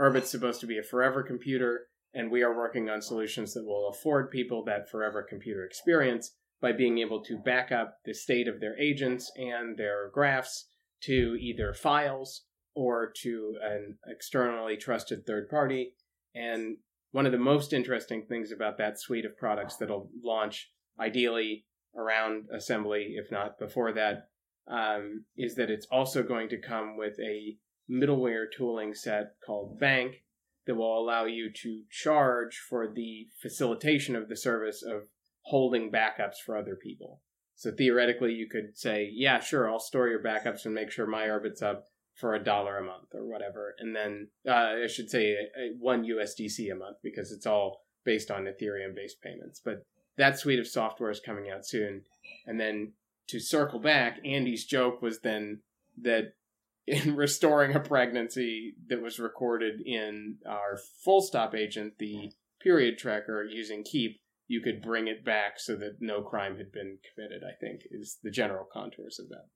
Urbit's 0.00 0.30
supposed 0.30 0.60
to 0.60 0.66
be 0.66 0.78
a 0.78 0.82
forever 0.82 1.22
computer, 1.22 1.86
and 2.12 2.30
we 2.30 2.42
are 2.42 2.56
working 2.56 2.90
on 2.90 3.00
solutions 3.00 3.54
that 3.54 3.64
will 3.64 3.88
afford 3.88 4.30
people 4.30 4.64
that 4.64 4.90
forever 4.90 5.24
computer 5.28 5.64
experience 5.64 6.34
by 6.60 6.72
being 6.72 6.98
able 6.98 7.22
to 7.24 7.36
back 7.36 7.70
up 7.70 7.98
the 8.04 8.14
state 8.14 8.48
of 8.48 8.60
their 8.60 8.78
agents 8.78 9.30
and 9.36 9.76
their 9.76 10.10
graphs 10.12 10.68
to 11.02 11.36
either 11.40 11.72
files 11.72 12.44
or 12.74 13.12
to 13.22 13.56
an 13.62 13.96
externally 14.06 14.76
trusted 14.76 15.26
third 15.26 15.48
party. 15.48 15.94
And 16.34 16.76
one 17.10 17.26
of 17.26 17.32
the 17.32 17.38
most 17.38 17.72
interesting 17.72 18.24
things 18.28 18.52
about 18.52 18.78
that 18.78 19.00
suite 19.00 19.24
of 19.24 19.36
products 19.36 19.76
that'll 19.76 20.10
launch 20.22 20.70
ideally 21.00 21.64
around 21.96 22.46
assembly, 22.52 23.14
if 23.16 23.30
not 23.30 23.58
before 23.58 23.92
that, 23.92 24.28
um, 24.70 25.24
is 25.36 25.54
that 25.54 25.70
it's 25.70 25.86
also 25.90 26.22
going 26.22 26.48
to 26.50 26.60
come 26.60 26.96
with 26.96 27.18
a 27.20 27.56
middleware 27.90 28.44
tooling 28.54 28.94
set 28.94 29.32
called 29.44 29.80
Bank 29.80 30.22
that 30.66 30.74
will 30.74 31.00
allow 31.00 31.24
you 31.24 31.50
to 31.62 31.82
charge 31.90 32.58
for 32.68 32.86
the 32.86 33.26
facilitation 33.40 34.14
of 34.14 34.28
the 34.28 34.36
service 34.36 34.82
of 34.82 35.04
holding 35.48 35.90
backups 35.90 36.36
for 36.44 36.56
other 36.56 36.76
people. 36.76 37.20
So 37.56 37.72
theoretically, 37.72 38.34
you 38.34 38.48
could 38.48 38.78
say, 38.78 39.10
yeah, 39.12 39.40
sure, 39.40 39.68
I'll 39.68 39.80
store 39.80 40.08
your 40.08 40.22
backups 40.22 40.64
and 40.64 40.74
make 40.74 40.90
sure 40.90 41.06
my 41.06 41.24
Urbit's 41.24 41.62
up 41.62 41.86
for 42.14 42.34
a 42.34 42.42
dollar 42.42 42.76
a 42.76 42.84
month 42.84 43.14
or 43.14 43.26
whatever, 43.26 43.74
and 43.78 43.94
then 43.94 44.28
uh, 44.46 44.82
I 44.84 44.86
should 44.88 45.08
say 45.08 45.32
a, 45.32 45.60
a 45.60 45.70
one 45.78 46.04
USDC 46.04 46.70
a 46.70 46.74
month 46.74 46.96
because 47.02 47.30
it's 47.30 47.46
all 47.46 47.84
based 48.04 48.30
on 48.30 48.44
Ethereum 48.44 48.94
based 48.94 49.22
payments. 49.22 49.60
But 49.64 49.82
that 50.16 50.38
suite 50.38 50.58
of 50.58 50.66
software 50.66 51.10
is 51.10 51.20
coming 51.20 51.48
out 51.48 51.64
soon, 51.64 52.02
and 52.46 52.58
then 52.60 52.92
to 53.28 53.38
circle 53.38 53.78
back, 53.78 54.18
Andy's 54.24 54.64
joke 54.64 55.00
was 55.00 55.20
then 55.20 55.60
that 56.02 56.34
in 56.86 57.16
restoring 57.16 57.74
a 57.74 57.80
pregnancy 57.80 58.74
that 58.88 59.02
was 59.02 59.18
recorded 59.18 59.80
in 59.80 60.38
our 60.46 60.78
full 61.04 61.20
stop 61.20 61.54
agent, 61.54 61.94
the 61.98 62.32
period 62.60 62.98
tracker 62.98 63.44
using 63.44 63.84
Keep, 63.84 64.20
you 64.48 64.62
could 64.62 64.82
bring 64.82 65.06
it 65.06 65.24
back 65.24 65.60
so 65.60 65.76
that 65.76 65.98
no 66.00 66.22
crime 66.22 66.56
had 66.56 66.72
been 66.72 66.98
committed, 67.14 67.42
I 67.44 67.54
think, 67.60 67.82
is 67.90 68.18
the 68.22 68.30
general 68.30 68.66
contours 68.72 69.18
of 69.20 69.28
that. 69.28 69.46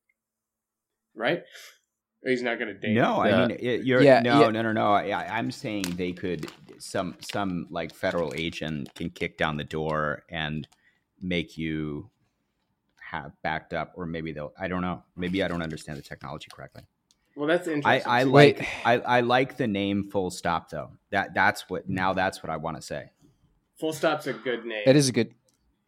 Right? 1.14 1.42
Or 2.24 2.30
he's 2.30 2.42
not 2.42 2.58
going 2.58 2.68
to 2.68 2.78
date. 2.78 2.94
No, 2.94 3.24
Yeah. 3.24 3.42
I 3.42 3.46
mean 3.46 3.56
it, 3.58 3.84
you're 3.84 4.02
Yeah, 4.02 4.20
no, 4.20 4.42
yeah. 4.42 4.50
no, 4.50 4.62
no, 4.62 4.72
no. 4.72 4.92
I, 4.92 5.38
I'm 5.38 5.50
saying 5.50 5.94
they 5.96 6.12
could 6.12 6.50
some 6.78 7.16
some 7.20 7.66
like 7.70 7.92
federal 7.92 8.32
agent 8.36 8.94
can 8.94 9.10
kick 9.10 9.38
down 9.38 9.56
the 9.56 9.64
door 9.64 10.22
and 10.28 10.68
make 11.20 11.58
you 11.58 12.10
have 13.10 13.32
backed 13.42 13.74
up, 13.74 13.92
or 13.96 14.06
maybe 14.06 14.32
they'll. 14.32 14.52
I 14.58 14.68
don't 14.68 14.82
know. 14.82 15.02
Maybe 15.16 15.42
I 15.42 15.48
don't 15.48 15.62
understand 15.62 15.98
the 15.98 16.02
technology 16.02 16.48
correctly. 16.52 16.82
Well, 17.34 17.48
that's 17.48 17.66
interesting. 17.66 18.10
I 18.10 18.24
too. 18.24 18.30
Wait. 18.30 18.58
like 18.58 18.68
I, 18.84 18.98
I 18.98 19.20
like 19.20 19.56
the 19.56 19.66
name 19.66 20.10
Full 20.10 20.30
Stop 20.30 20.70
though. 20.70 20.92
That 21.10 21.34
that's 21.34 21.68
what 21.68 21.88
now 21.88 22.12
that's 22.12 22.42
what 22.42 22.50
I 22.50 22.56
want 22.56 22.76
to 22.76 22.82
say. 22.82 23.10
Full 23.82 23.92
Stop's 23.92 24.28
a 24.28 24.32
good 24.32 24.64
name. 24.64 24.84
It 24.86 24.94
is 24.94 25.08
a 25.08 25.12
good. 25.12 25.34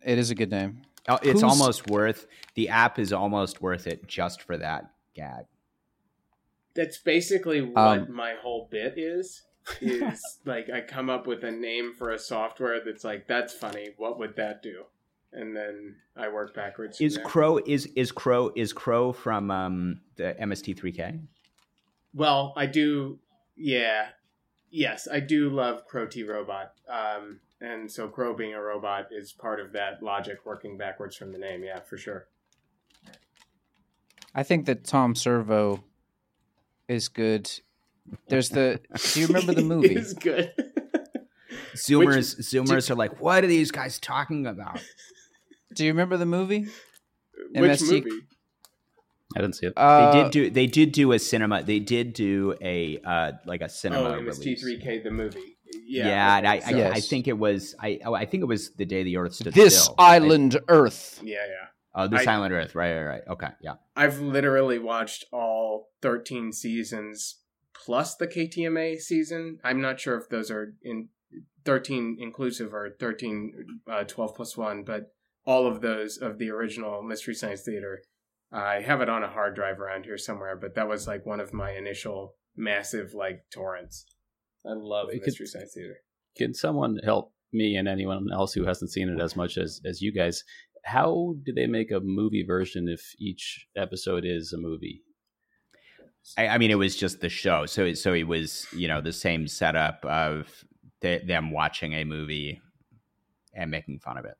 It 0.04 0.18
is 0.18 0.32
a 0.32 0.34
good 0.34 0.50
name. 0.50 0.82
Oh, 1.08 1.14
It's 1.22 1.40
Who's- 1.40 1.42
almost 1.44 1.86
worth 1.88 2.26
the 2.56 2.68
app 2.68 2.98
is 2.98 3.12
almost 3.12 3.62
worth 3.62 3.86
it 3.86 4.08
just 4.08 4.42
for 4.42 4.56
that 4.56 4.90
gag. 5.14 5.44
That's 6.74 6.98
basically 6.98 7.60
what 7.62 7.76
Um, 8.00 8.12
my 8.12 8.34
whole 8.34 8.66
bit 8.68 8.94
is. 8.98 9.42
Is 9.80 10.40
like 10.44 10.68
I 10.68 10.80
come 10.80 11.08
up 11.08 11.28
with 11.28 11.44
a 11.44 11.52
name 11.52 11.92
for 11.96 12.10
a 12.10 12.18
software 12.18 12.80
that's 12.84 13.04
like 13.04 13.28
that's 13.28 13.54
funny. 13.54 13.90
What 13.96 14.18
would 14.18 14.34
that 14.34 14.60
do? 14.60 14.86
And 15.32 15.54
then 15.56 15.94
I 16.16 16.26
work 16.30 16.52
backwards. 16.52 17.00
Is. 17.00 17.16
Crow 17.18 17.58
is 17.64 17.86
is 17.94 18.10
Crow 18.10 18.50
is 18.56 18.72
Crow 18.72 19.12
from 19.12 19.52
um, 19.52 20.00
the 20.16 20.34
MST3K? 20.40 21.20
Well, 22.12 22.54
I 22.56 22.66
do. 22.66 23.20
Yeah, 23.56 24.08
yes, 24.68 25.06
I 25.06 25.20
do 25.20 25.48
love 25.48 25.86
Crow 25.86 26.06
T 26.06 26.24
Robot. 26.24 26.72
Um, 26.88 27.38
and 27.60 27.90
so 27.90 28.08
Crow 28.08 28.34
being 28.34 28.54
a 28.54 28.60
robot 28.60 29.06
is 29.10 29.32
part 29.32 29.60
of 29.60 29.72
that 29.72 30.02
logic, 30.02 30.38
working 30.44 30.76
backwards 30.76 31.16
from 31.16 31.32
the 31.32 31.38
name. 31.38 31.62
Yeah, 31.64 31.80
for 31.80 31.96
sure. 31.96 32.26
I 34.34 34.42
think 34.42 34.66
that 34.66 34.84
Tom 34.84 35.14
Servo 35.14 35.84
is 36.88 37.08
good. 37.08 37.50
There's 38.28 38.48
the. 38.50 38.80
Do 39.12 39.20
you 39.20 39.26
remember 39.28 39.54
the 39.54 39.62
movie? 39.74 39.94
it's 39.94 40.12
good. 40.12 40.52
Zoomers 41.74 42.38
Zoomers 42.40 42.90
are 42.90 42.94
like, 42.94 43.20
what 43.20 43.42
are 43.42 43.46
these 43.48 43.70
guys 43.70 43.98
talking 43.98 44.46
about? 44.46 44.80
Do 45.74 45.84
you 45.84 45.90
remember 45.90 46.16
the 46.16 46.26
movie? 46.26 46.66
Which 47.54 47.70
MST 47.80 48.04
movie? 48.04 48.26
I 49.36 49.40
didn't 49.40 49.56
see 49.56 49.66
it. 49.66 49.72
Uh, 49.76 50.12
they 50.12 50.22
did 50.22 50.30
do 50.32 50.50
they 50.50 50.66
did 50.66 50.92
do 50.92 51.12
a 51.12 51.18
cinema. 51.18 51.62
They 51.62 51.80
did 51.80 52.12
do 52.12 52.54
a 52.60 53.00
uh, 53.04 53.32
like 53.46 53.60
a 53.62 53.68
cinema 53.68 54.10
Oh, 54.10 54.16
release. 54.20 54.38
MST3K, 54.64 55.02
the 55.02 55.10
movie. 55.10 55.53
Yeah, 55.86 56.06
Yeah, 56.06 56.36
and 56.38 56.48
I, 56.48 56.56
okay, 56.58 56.66
I, 56.66 56.70
Yes. 56.78 56.96
I 56.96 57.00
think 57.00 57.28
it 57.28 57.38
was 57.38 57.74
I 57.80 58.00
oh, 58.04 58.14
I 58.14 58.24
think 58.24 58.42
it 58.42 58.46
was 58.46 58.70
the 58.70 58.84
day 58.84 59.02
the 59.02 59.16
Earth 59.16 59.34
stood 59.34 59.52
This 59.54 59.84
still. 59.84 59.94
I- 59.98 60.16
island 60.16 60.58
Earth. 60.68 61.20
yeah, 61.22 61.36
yeah. 61.46 61.66
oh, 61.94 62.08
the 62.08 62.16
I- 62.16 62.24
Silent 62.24 62.52
Earth. 62.52 62.74
Right, 62.74 62.94
right, 62.94 63.04
right. 63.04 63.22
Okay, 63.28 63.48
yeah. 63.60 63.74
I've 63.96 64.20
literally 64.20 64.78
watched 64.78 65.24
all 65.32 65.90
13 66.02 66.52
seasons 66.52 67.40
plus 67.84 68.14
the 68.16 68.26
KTMA 68.26 68.98
season. 68.98 69.58
I'm 69.62 69.80
not 69.80 70.00
sure 70.00 70.16
if 70.16 70.28
those 70.28 70.50
are 70.50 70.74
in 70.82 71.08
13 71.64 72.16
inclusive 72.20 72.72
or 72.72 72.90
13, 72.98 73.52
uh, 73.90 74.04
12 74.04 74.34
plus 74.34 74.56
1, 74.56 74.84
but 74.84 75.12
all 75.46 75.66
of 75.66 75.80
those 75.80 76.16
of 76.16 76.38
the 76.38 76.50
original 76.50 77.02
Mystery 77.02 77.34
Science 77.34 77.62
Theater. 77.62 78.02
I 78.52 78.80
have 78.82 79.00
it 79.00 79.08
on 79.08 79.24
a 79.24 79.28
hard 79.28 79.54
drive 79.56 79.80
around 79.80 80.04
here 80.04 80.16
somewhere, 80.16 80.56
but 80.56 80.74
that 80.76 80.88
was 80.88 81.06
like 81.06 81.26
one 81.26 81.40
of 81.40 81.52
my 81.52 81.72
initial 81.72 82.36
massive 82.56 83.12
like 83.14 83.44
torrents. 83.52 84.06
I 84.66 84.72
love 84.74 85.08
It 85.12 85.22
could- 85.22 85.34
Science 85.48 85.72
Theater. 85.74 85.96
Can 86.36 86.54
someone 86.54 86.98
help 87.04 87.32
me 87.52 87.76
and 87.76 87.86
anyone 87.86 88.26
else 88.32 88.52
who 88.54 88.64
hasn't 88.64 88.90
seen 88.90 89.08
it 89.08 89.20
as 89.20 89.36
much 89.42 89.56
as 89.58 89.80
as 89.84 90.00
you 90.02 90.12
guys? 90.12 90.42
How 90.84 91.34
do 91.44 91.52
they 91.52 91.66
make 91.66 91.90
a 91.90 92.00
movie 92.00 92.44
version 92.46 92.88
if 92.88 93.14
each 93.18 93.66
episode 93.76 94.24
is 94.26 94.52
a 94.52 94.58
movie? 94.58 95.02
I, 96.38 96.48
I 96.48 96.58
mean, 96.58 96.70
it 96.70 96.74
was 96.78 96.96
just 96.96 97.20
the 97.20 97.28
show. 97.28 97.66
So, 97.66 97.84
it- 97.84 97.96
so 97.98 98.12
it 98.14 98.24
was 98.24 98.66
you 98.74 98.88
know 98.88 99.00
the 99.00 99.12
same 99.12 99.46
setup 99.48 100.04
of 100.04 100.64
th- 101.00 101.26
them 101.26 101.50
watching 101.52 101.92
a 101.94 102.04
movie 102.04 102.60
and 103.54 103.70
making 103.70 104.00
fun 104.00 104.16
of 104.18 104.24
it. 104.24 104.34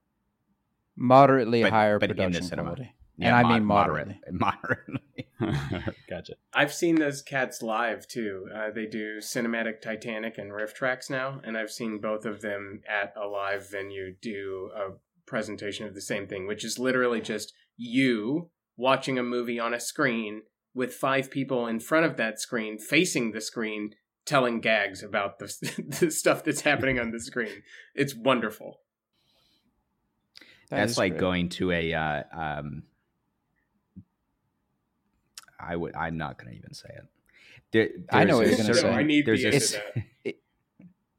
Moderately 0.96 1.62
But- 1.62 1.72
higher 1.72 1.98
but 1.98 2.10
in 2.10 2.16
the 2.16 2.22
production 2.22 2.42
cinema. 2.48 2.70
quality. 2.74 2.94
Yeah, 3.16 3.28
And 3.28 3.36
I 3.36 3.42
mod- 3.42 3.52
mean 3.52 3.64
moderately. 3.64 4.20
moderately. 4.30 5.00
gotcha. 6.10 6.34
I've 6.52 6.72
seen 6.72 6.96
those 6.96 7.22
cats 7.22 7.62
live 7.62 8.06
too. 8.08 8.48
Uh, 8.54 8.70
they 8.74 8.86
do 8.86 9.18
cinematic 9.18 9.80
Titanic 9.80 10.38
and 10.38 10.50
RiffTrax 10.50 11.10
now, 11.10 11.40
and 11.44 11.56
I've 11.56 11.70
seen 11.70 11.98
both 12.00 12.24
of 12.24 12.40
them 12.40 12.80
at 12.88 13.12
a 13.16 13.26
live 13.26 13.70
venue 13.70 14.14
do 14.20 14.70
a 14.74 14.94
presentation 15.26 15.86
of 15.86 15.94
the 15.94 16.00
same 16.00 16.26
thing, 16.26 16.46
which 16.46 16.64
is 16.64 16.78
literally 16.78 17.20
just 17.20 17.52
you 17.76 18.50
watching 18.76 19.18
a 19.18 19.22
movie 19.22 19.58
on 19.60 19.74
a 19.74 19.80
screen 19.80 20.42
with 20.74 20.92
five 20.94 21.30
people 21.30 21.66
in 21.66 21.78
front 21.80 22.04
of 22.06 22.16
that 22.16 22.40
screen 22.40 22.78
facing 22.78 23.30
the 23.32 23.40
screen 23.40 23.90
telling 24.26 24.60
gags 24.60 25.02
about 25.02 25.38
the, 25.38 25.46
the 26.00 26.10
stuff 26.10 26.42
that's 26.42 26.62
happening 26.62 26.98
on 26.98 27.10
the 27.10 27.20
screen. 27.20 27.62
It's 27.94 28.14
wonderful. 28.14 28.80
That 30.70 30.78
That's 30.78 30.98
like 30.98 31.12
great. 31.12 31.20
going 31.20 31.48
to 31.50 31.70
a. 31.72 31.92
Uh, 31.92 32.22
um, 32.32 32.82
I 35.66 35.76
would. 35.76 35.94
I'm 35.96 36.16
not 36.16 36.38
going 36.38 36.52
to 36.52 36.58
even 36.58 36.74
say 36.74 36.90
it. 36.94 37.06
There, 37.72 37.88
I 38.12 38.24
know 38.24 38.36
what 38.38 38.46
you're 38.46 38.56
gonna 38.56 38.74
say. 38.74 38.88
I 38.88 39.02
need 39.02 39.26
there's 39.26 39.42
the 39.42 39.48
a 39.48 39.52
end 39.52 40.04
of. 40.26 40.32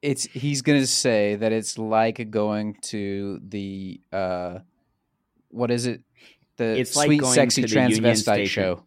It's 0.02 0.24
he's 0.26 0.62
gonna 0.62 0.86
say 0.86 1.36
that 1.36 1.52
it's 1.52 1.78
like 1.78 2.30
going 2.30 2.76
to 2.84 3.39
the 3.46 4.00
uh, 4.14 4.60
what 5.50 5.72
is 5.72 5.86
it? 5.88 6.02
The 6.58 6.80
It's 6.80 6.96
like 6.96 7.08
sweet, 7.08 7.22
going 7.22 7.34
sexy 7.34 7.64
to 7.64 7.68
the 7.68 7.82
Union 7.82 8.04
transvestite 8.04 8.22
Station. 8.22 8.64
show. 8.64 8.84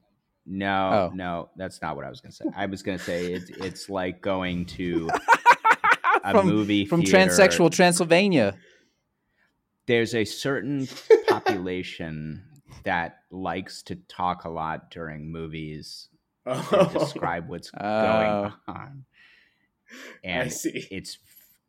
No, 0.46 1.10
Oh. 1.10 1.14
no, 1.14 1.50
that's 1.56 1.82
not 1.82 1.96
what 1.96 2.06
I 2.06 2.08
was 2.08 2.22
going 2.22 2.30
to 2.30 2.36
say. 2.36 2.44
I 2.56 2.64
was 2.64 2.82
going 2.82 2.96
to 2.96 3.04
say 3.04 3.32
it's 3.34 3.50
it's 3.50 3.90
like 3.90 4.22
going 4.22 4.64
to 4.66 5.10
a 6.24 6.30
from 6.30 6.46
movie 6.46 6.86
from 6.86 7.02
theater. 7.02 7.18
transsexual 7.18 7.70
Transylvania. 7.70 8.56
There's 9.86 10.14
a 10.14 10.24
certain 10.24 10.88
population 11.28 12.44
that 12.88 13.18
likes 13.30 13.82
to 13.82 13.94
talk 13.96 14.44
a 14.44 14.48
lot 14.48 14.90
during 14.90 15.30
movies 15.30 16.08
and 16.46 16.64
Oh, 16.72 16.90
describe 16.98 17.48
what's 17.48 17.70
Oh. 17.78 17.78
going 17.80 18.52
on, 18.66 19.04
And 20.24 20.42
I 20.44 20.48
see. 20.48 20.86
it's 20.90 21.18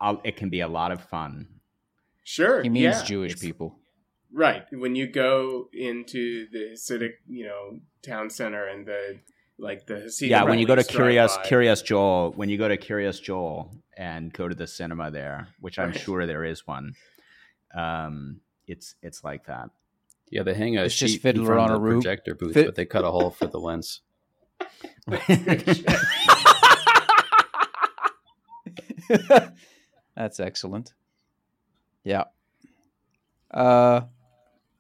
uh, 0.02 0.16
it 0.24 0.38
can 0.38 0.50
be 0.50 0.62
a 0.62 0.68
lot 0.68 0.92
of 0.94 1.02
fun. 1.04 1.48
Sure. 2.24 2.64
He 2.64 2.70
means 2.70 2.96
yeah. 3.00 3.04
Jewish 3.04 3.32
it's- 3.34 3.44
people. 3.44 3.76
Right. 4.32 4.64
When 4.72 4.96
you 4.96 5.08
go 5.08 5.70
into 5.74 6.48
the 6.52 6.64
Hasidic, 6.74 7.14
you 7.28 7.46
know, 7.46 7.80
town 8.04 8.30
center 8.30 8.64
and 8.68 8.86
the 8.86 9.20
like 9.58 9.88
the 9.88 9.96
Hasidic 9.96 10.30
yeah, 10.30 10.44
when 10.44 10.60
you 10.60 10.68
go 10.68 10.76
to 10.76 10.84
Curious 10.84 11.36
by. 11.36 11.44
Kiryas 11.48 11.84
Joel, 11.84 12.32
when 12.34 12.48
you 12.48 12.58
go 12.58 12.68
to 12.70 12.78
Kiryas 12.78 13.20
Joel 13.22 13.74
and 13.98 14.32
go 14.32 14.48
to 14.48 14.56
the 14.56 14.68
cinema 14.68 15.10
there, 15.12 15.48
which 15.60 15.78
I'm 15.80 15.90
Right. 15.92 16.00
sure 16.00 16.26
there 16.28 16.46
is 16.46 16.66
one, 16.68 16.94
um, 17.76 18.40
it's 18.68 18.96
it's 19.02 19.24
like 19.24 19.48
that. 19.48 19.70
Yeah, 20.32 20.44
they 20.44 20.54
hang 20.54 20.78
a 20.78 20.84
It's 20.84 20.96
just 20.96 21.14
sheet 21.16 21.26
in 21.26 21.34
Fiddler 21.34 21.46
front 21.56 21.72
on 21.72 21.76
of 21.78 21.82
a 21.82 21.86
Roof. 21.86 22.04
projector 22.04 22.36
booth, 22.36 22.54
Fit- 22.54 22.66
but 22.68 22.76
they 22.76 22.86
cut 22.86 23.04
a 23.04 23.12
hole 23.12 23.32
for 23.32 23.48
the 23.48 23.60
lens. 23.60 24.02
That's 30.16 30.40
excellent. 30.40 30.94
Yeah. 32.04 32.26
Uh, 33.52 34.02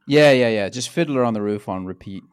yeah, 0.07 0.31
yeah, 0.31 0.49
yeah. 0.49 0.69
Just 0.69 0.89
Fiddler 0.89 1.23
on 1.23 1.33
the 1.33 1.41
Roof 1.41 1.67
on 1.69 1.85
repeat. 1.85 2.23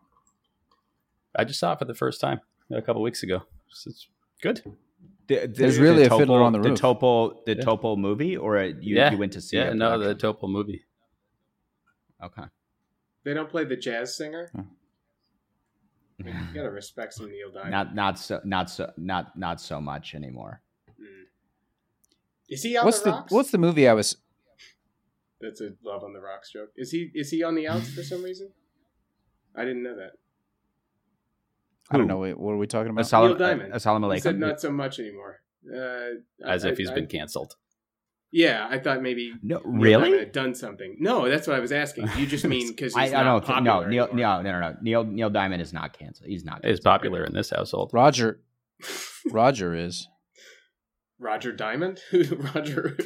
I 1.34 1.44
just 1.44 1.60
saw 1.60 1.72
it 1.72 1.78
for 1.78 1.84
the 1.84 1.94
first 1.94 2.20
time 2.20 2.40
a 2.70 2.82
couple 2.82 3.02
weeks 3.02 3.22
ago. 3.22 3.36
It's- 3.68 3.86
It's 3.86 4.08
good. 4.42 4.62
The- 5.28 5.40
the- 5.40 5.46
There's 5.48 5.76
the 5.76 5.82
really 5.82 6.04
a 6.04 6.08
Topol- 6.08 6.18
Fiddler 6.18 6.42
on 6.42 6.52
the 6.52 6.58
Roof. 6.60 6.64
The 6.78 6.86
Roof. 6.88 6.98
Topol, 7.00 7.44
the 7.46 7.56
Yeah. 7.56 7.62
Topol 7.64 7.98
movie, 7.98 8.36
or 8.36 8.62
you 8.62 8.96
Yeah. 8.96 9.10
you 9.12 9.18
went 9.18 9.32
to 9.34 9.40
see 9.40 9.56
Yeah, 9.56 9.70
it? 9.70 9.76
no, 9.76 9.98
the 9.98 10.14
production? 10.14 10.32
Topol 10.48 10.50
movie. 10.50 10.84
okay. 12.22 12.44
They 13.26 13.34
don't 13.34 13.50
play 13.50 13.64
the 13.64 13.76
jazz 13.76 14.16
singer. 14.16 14.52
Huh. 14.54 14.62
You 16.24 16.32
gotta 16.54 16.70
respect 16.70 17.12
some 17.12 17.28
Neil 17.28 17.50
Diamond. 17.50 17.72
Not 17.72 17.92
not 17.96 18.18
so 18.20 18.40
not 18.44 18.70
so 18.70 18.92
not 18.96 19.36
not 19.36 19.60
so 19.60 19.80
much 19.80 20.14
anymore. 20.14 20.62
Mm. 20.90 21.24
Is 22.48 22.62
he 22.62 22.76
on 22.76 22.84
What's 22.84 23.00
the 23.00 23.06
the 23.06 23.10
rocks? 23.10 23.32
What's 23.32 23.50
the 23.50 23.58
movie 23.58 23.88
I 23.88 23.94
was? 23.94 24.16
That's 25.40 25.60
a 25.60 25.70
love 25.84 26.04
on 26.04 26.12
the 26.12 26.20
rocks 26.20 26.52
joke. 26.52 26.70
Is 26.76 26.92
he 26.92 27.10
is 27.14 27.32
he 27.32 27.42
on 27.42 27.56
the 27.56 27.66
outs 27.66 27.92
for 27.92 28.04
some 28.04 28.22
reason? 28.22 28.52
I 29.56 29.64
didn't 29.64 29.82
know 29.82 29.96
that. 29.96 30.12
I 31.90 31.98
don't 31.98 32.06
know. 32.06 32.18
Wait, 32.18 32.38
what 32.38 32.52
are 32.52 32.58
we 32.58 32.68
talking 32.68 32.90
about? 32.90 33.06
Assalamu, 33.06 33.30
Neil 33.30 33.38
Diamond. 33.38 33.72
Assalamu 33.72 34.14
He 34.14 34.20
said 34.20 34.38
not 34.38 34.60
so 34.60 34.70
much 34.70 35.00
anymore. 35.00 35.40
Uh, 35.68 36.20
As 36.48 36.64
I- 36.64 36.68
if 36.68 36.78
he's 36.78 36.90
I- 36.90 36.94
been 36.94 37.08
canceled. 37.08 37.56
Yeah, 38.32 38.66
I 38.68 38.78
thought 38.78 39.02
maybe 39.02 39.32
No, 39.42 39.60
Neil 39.64 39.80
really? 39.80 40.02
Diamond 40.04 40.20
had 40.20 40.32
done 40.32 40.54
something. 40.54 40.96
No, 40.98 41.28
that's 41.28 41.46
what 41.46 41.56
I 41.56 41.60
was 41.60 41.72
asking. 41.72 42.08
You 42.18 42.26
just 42.26 42.44
mean 42.48 42.68
because 42.68 42.94
I, 42.94 43.04
I 43.04 43.22
don't 43.22 43.44
think 43.46 43.62
no, 43.62 43.72
popular 43.82 43.88
Neil, 43.88 44.08
no, 44.12 44.42
no, 44.42 44.52
no, 44.52 44.60
no. 44.60 44.76
Neil 44.82 45.04
Neil 45.04 45.30
Diamond 45.30 45.62
is 45.62 45.72
not 45.72 45.96
canceled. 45.98 46.28
He's 46.28 46.44
not. 46.44 46.58
Is 46.58 46.80
canceled. 46.80 46.84
popular 46.84 47.24
in 47.24 47.32
this 47.34 47.50
household. 47.50 47.90
Roger, 47.92 48.40
Roger 49.30 49.74
is. 49.74 50.08
Roger 51.18 51.52
Diamond? 51.52 52.00
Who 52.10 52.24
Roger? 52.36 52.96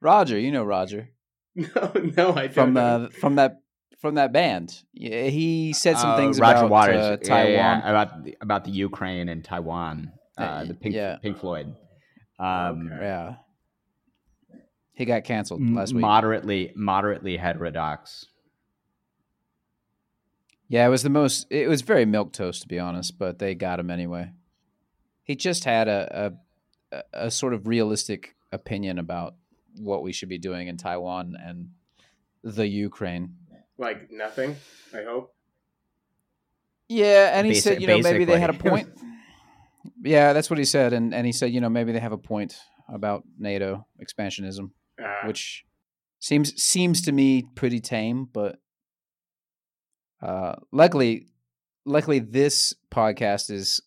Roger, 0.00 0.38
you 0.38 0.52
know 0.52 0.64
Roger 0.64 1.10
no, 1.58 1.92
no, 2.16 2.34
I 2.34 2.42
don't. 2.46 2.52
from 2.52 2.72
know. 2.74 2.80
uh, 2.80 3.08
from 3.10 3.34
that 3.34 3.56
from 3.98 4.14
that 4.16 4.32
band. 4.32 4.82
He 4.92 5.72
said 5.72 5.98
some 5.98 6.10
Uh, 6.10 6.16
things 6.16 6.38
Roger 6.40 6.58
about 6.58 6.70
Waters 6.70 6.96
uh, 6.96 7.16
yeah, 7.22 7.28
Taiwan. 7.28 7.52
yeah, 7.52 7.90
about 7.90 8.24
the, 8.24 8.36
about 8.40 8.64
the 8.64 8.70
Ukraine 8.70 9.28
and 9.28 9.44
Taiwan. 9.44 10.12
Uh, 10.38 10.42
Uh, 10.42 10.64
the 10.64 10.74
Pink 10.74 10.94
yeah. 10.94 11.16
Pink 11.22 11.38
Floyd. 11.38 11.74
Um, 12.38 12.90
Okay. 12.92 13.04
Yeah, 13.04 13.34
he 14.94 15.04
got 15.04 15.24
canceled 15.24 15.60
last 15.74 15.92
week. 15.92 16.00
Moderately, 16.00 16.72
moderately 16.76 17.36
heterodox. 17.36 18.26
Yeah, 20.68 20.86
it 20.86 20.90
was 20.90 21.02
the 21.02 21.10
most. 21.10 21.46
It 21.50 21.68
was 21.68 21.82
very 21.82 22.04
milk 22.04 22.32
toast, 22.32 22.62
to 22.62 22.68
be 22.68 22.78
honest, 22.78 23.18
but 23.18 23.38
they 23.38 23.54
got 23.54 23.80
him 23.80 23.90
anyway. 23.90 24.32
He 25.22 25.34
just 25.34 25.64
had 25.64 25.88
a, 25.88 26.32
a- 26.92 27.02
a 27.12 27.30
sort 27.30 27.52
of 27.52 27.66
realistic 27.66 28.34
opinion 28.52 28.98
about 28.98 29.34
what 29.78 30.02
we 30.02 30.10
should 30.12 30.28
be 30.30 30.38
doing 30.38 30.68
in 30.68 30.76
Taiwan 30.78 31.36
and 31.42 31.68
the 32.42 32.66
Ukraine. 32.66 33.34
Like 33.78 34.10
nothing. 34.10 34.56
I 34.94 35.04
hope. 35.04 35.34
Yeah, 36.88 37.30
and 37.38 37.46
he 37.46 37.52
Basi- 37.52 37.62
said, 37.62 37.80
you 37.80 37.86
know, 37.86 37.98
maybe 37.98 38.24
they 38.24 38.40
had 38.40 38.50
a 38.50 38.54
point. 38.54 38.88
yeah, 40.02 40.32
that's 40.32 40.48
what 40.50 40.58
he 40.58 40.64
said, 40.64 40.92
and 40.92 41.14
and 41.14 41.26
he 41.26 41.32
said, 41.32 41.52
you 41.52 41.60
know, 41.60 41.68
maybe 41.68 41.92
they 41.92 42.00
have 42.00 42.12
a 42.12 42.18
point 42.18 42.58
about 42.92 43.24
NATO 43.38 43.86
expansionism, 44.02 44.70
Uh, 45.02 45.26
which 45.26 45.64
seems 46.18 46.60
seems 46.62 47.02
to 47.02 47.12
me 47.12 47.42
pretty 47.54 47.80
tame, 47.80 48.24
but 48.32 48.58
uh, 50.22 50.54
luckily, 50.72 51.26
luckily 51.84 52.18
this 52.18 52.74
podcast 52.90 53.50
is 53.50 53.80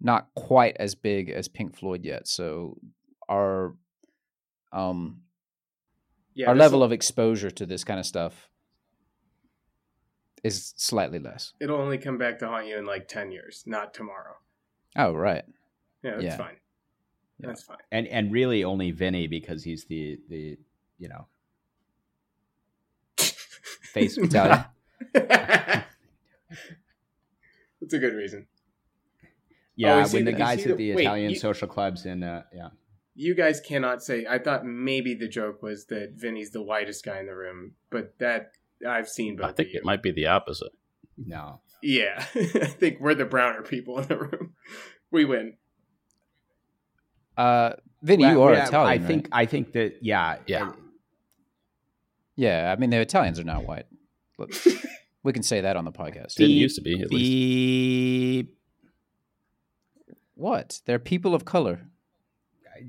not 0.00 0.28
quite 0.34 0.76
as 0.80 0.94
big 0.94 1.28
as 1.28 1.48
Pink 1.48 1.76
Floyd 1.76 2.04
yet, 2.04 2.26
so 2.26 2.78
our 3.28 3.74
um 4.72 5.20
yeah, 6.34 6.46
our 6.48 6.54
this'll- 6.54 6.60
level 6.64 6.82
of 6.82 6.92
exposure 6.92 7.50
to 7.50 7.66
this 7.66 7.84
kind 7.84 8.00
of 8.00 8.06
stuff 8.06 8.48
is 10.44 10.74
slightly 10.76 11.18
less. 11.18 11.52
it'll 11.60 11.80
only 11.80 11.98
come 11.98 12.18
back 12.18 12.38
to 12.40 12.46
haunt 12.48 12.66
you 12.66 12.76
in 12.78 12.84
like 12.86 13.08
ten 13.08 13.30
years, 13.32 13.64
not 13.66 13.92
tomorrow. 13.94 14.34
Oh, 14.96 15.12
right. 15.12 15.44
Yeah, 16.02 16.12
that's 16.12 16.24
Yeah. 16.24 16.36
fine. 16.36 16.56
Yeah. 17.40 17.46
That's 17.48 17.62
fine. 17.62 17.76
and 17.92 18.06
and 18.08 18.32
really 18.32 18.64
only 18.64 18.90
Vinny 18.90 19.26
because 19.28 19.62
he's 19.64 19.84
the 19.86 20.18
the 20.28 20.58
you 20.98 21.08
know 21.08 21.26
face 23.92 24.16
Italian. 24.18 24.64
That's 27.80 27.94
a 27.94 27.98
good 27.98 28.14
reason. 28.14 28.46
Yeah, 29.76 29.96
Oh, 29.96 30.00
is 30.00 30.12
when 30.12 30.24
the 30.24 30.32
the- 30.32 30.38
guys 30.38 30.60
at 30.66 30.76
the- 30.76 30.88
the 30.90 30.94
wait, 30.96 31.02
Italian 31.02 31.30
you- 31.30 31.36
social 31.38 31.68
clubs 31.68 32.04
in 32.06 32.22
uh, 32.22 32.42
yeah. 32.52 32.70
You 33.14 33.34
guys 33.34 33.60
cannot 33.60 34.02
say. 34.02 34.26
I 34.28 34.38
thought 34.38 34.64
maybe 34.64 35.14
the 35.14 35.26
joke 35.28 35.60
was 35.62 35.86
that 35.86 36.12
Vinny's 36.14 36.50
the 36.50 36.62
whitest 36.62 37.04
guy 37.04 37.18
in 37.18 37.26
the 37.26 37.34
room, 37.34 37.72
but 37.90 38.16
that 38.18 38.52
I've 38.86 39.08
seen 39.08 39.36
both 39.36 39.46
I 39.46 39.52
think 39.52 39.68
of 39.68 39.74
you. 39.74 39.80
it 39.80 39.84
might 39.84 40.02
be 40.02 40.12
the 40.12 40.26
opposite. 40.26 40.72
No. 41.16 41.60
Yeah, 41.82 42.24
I 42.34 42.66
think 42.66 42.98
we're 43.00 43.14
the 43.14 43.24
browner 43.24 43.62
people 43.62 43.98
in 44.00 44.08
the 44.08 44.16
room. 44.18 44.54
We 45.10 45.24
win. 45.24 45.54
Uh, 47.36 47.72
Vinny, 48.02 48.24
Well, 48.24 48.32
you 48.32 48.42
are 48.42 48.52
yeah, 48.52 48.66
Italian. 48.68 49.02
I 49.02 49.06
think? 49.06 49.28
I 49.32 49.46
think 49.46 49.72
that 49.72 49.94
yeah 50.02 50.36
Yeah. 50.46 50.72
Yeah, 52.36 52.72
I 52.72 52.78
mean 52.78 52.90
the 52.90 53.00
Italians 53.00 53.38
are 53.40 53.44
not 53.44 53.64
white. 53.64 53.86
Look, 54.38 54.52
we 55.22 55.32
can 55.32 55.42
say 55.42 55.62
that 55.62 55.76
on 55.76 55.84
the 55.86 55.92
podcast. 55.92 56.34
Didn't 56.34 56.48
The- 56.50 56.54
used 56.54 56.76
to 56.76 56.82
be 56.82 57.00
at 57.00 57.10
least. 57.10 58.50
What? 60.34 60.80
They're 60.84 60.98
people 61.00 61.34
of 61.34 61.44
color. 61.44 61.88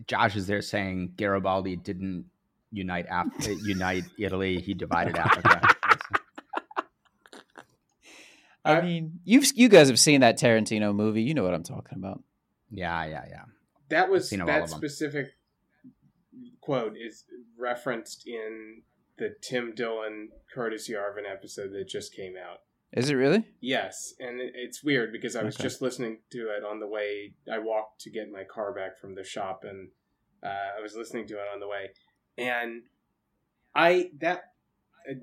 Josh 0.05 0.35
is 0.35 0.45
there 0.45 0.61
saying 0.61 1.13
Garibaldi 1.17 1.75
didn't 1.77 2.25
unite 2.71 3.07
Af- 3.09 3.47
uh, 3.47 3.51
unite 3.63 4.03
Italy. 4.19 4.59
He 4.59 4.73
divided 4.75 5.15
Africa. 5.17 5.61
I 8.65 8.77
I- 8.77 8.81
mean, 8.81 9.19
you've 9.23 9.45
you 9.55 9.69
guys 9.69 9.87
have 9.89 9.99
seen 9.99 10.21
that 10.21 10.37
Tarantino 10.39 10.93
movie. 10.93 11.21
You 11.23 11.33
know 11.33 11.43
what 11.43 11.53
I'm 11.53 11.63
talking 11.63 11.97
about. 11.97 12.23
yeah, 12.69 13.03
yeah, 13.05 13.25
yeah. 13.29 13.43
That 13.89 14.09
was 14.09 14.29
that 14.29 14.69
specific 14.69 15.27
quote 16.61 16.95
is 16.97 17.25
referenced 17.57 18.27
in 18.27 18.83
the 19.17 19.35
Tim 19.41 19.73
Dillon 19.75 20.29
Curtis 20.53 20.89
Yarvin 20.89 21.29
episode 21.29 21.71
that 21.73 21.87
just 21.87 22.13
came 22.13 22.35
out. 22.37 22.59
Is 22.91 23.09
it 23.09 23.15
really? 23.15 23.45
Yes, 23.61 24.13
and 24.19 24.39
it, 24.39 24.53
it's 24.55 24.83
weird 24.83 25.11
because 25.11 25.35
I 25.35 25.43
was 25.43 25.55
Okay. 25.55 25.63
just 25.63 25.81
listening 25.81 26.19
to 26.31 26.49
it 26.49 26.63
on 26.63 26.79
the 26.79 26.87
way. 26.87 27.33
I 27.51 27.59
walked 27.59 28.01
to 28.01 28.09
get 28.09 28.31
my 28.31 28.43
car 28.43 28.73
back 28.73 28.97
from 28.97 29.15
the 29.15 29.23
shop, 29.23 29.63
and 29.63 29.89
uh, 30.43 30.77
I 30.77 30.81
was 30.81 30.95
listening 30.95 31.27
to 31.27 31.35
it 31.35 31.45
on 31.53 31.59
the 31.59 31.67
way. 31.67 31.89
And 32.37 32.83
I 33.75 34.09
that 34.19 34.48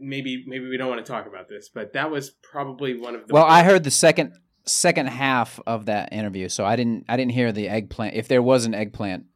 maybe 0.01 0.45
maybe 0.47 0.68
we 0.68 0.76
don't 0.76 0.89
want 0.89 1.05
to 1.05 1.11
talk 1.11 1.26
about 1.26 1.49
this, 1.49 1.68
but 1.68 1.93
that 1.93 2.11
was 2.11 2.30
probably 2.30 2.99
one 2.99 3.14
of 3.14 3.26
the 3.26 3.34
Well, 3.34 3.45
I 3.45 3.62
heard 3.62 3.84
the 3.84 3.91
second 3.91 4.32
second 4.64 5.07
half 5.07 5.61
of 5.66 5.87
that 5.87 6.12
interview, 6.12 6.49
so 6.49 6.64
I 6.64 6.76
didn't 6.76 7.05
I 7.09 7.16
didn't 7.16 7.32
hear 7.32 7.53
the 7.53 7.68
eggplant. 7.68 8.14
If 8.14 8.28
there 8.28 8.43
was 8.43 8.66
an 8.66 8.74
eggplant 8.74 9.26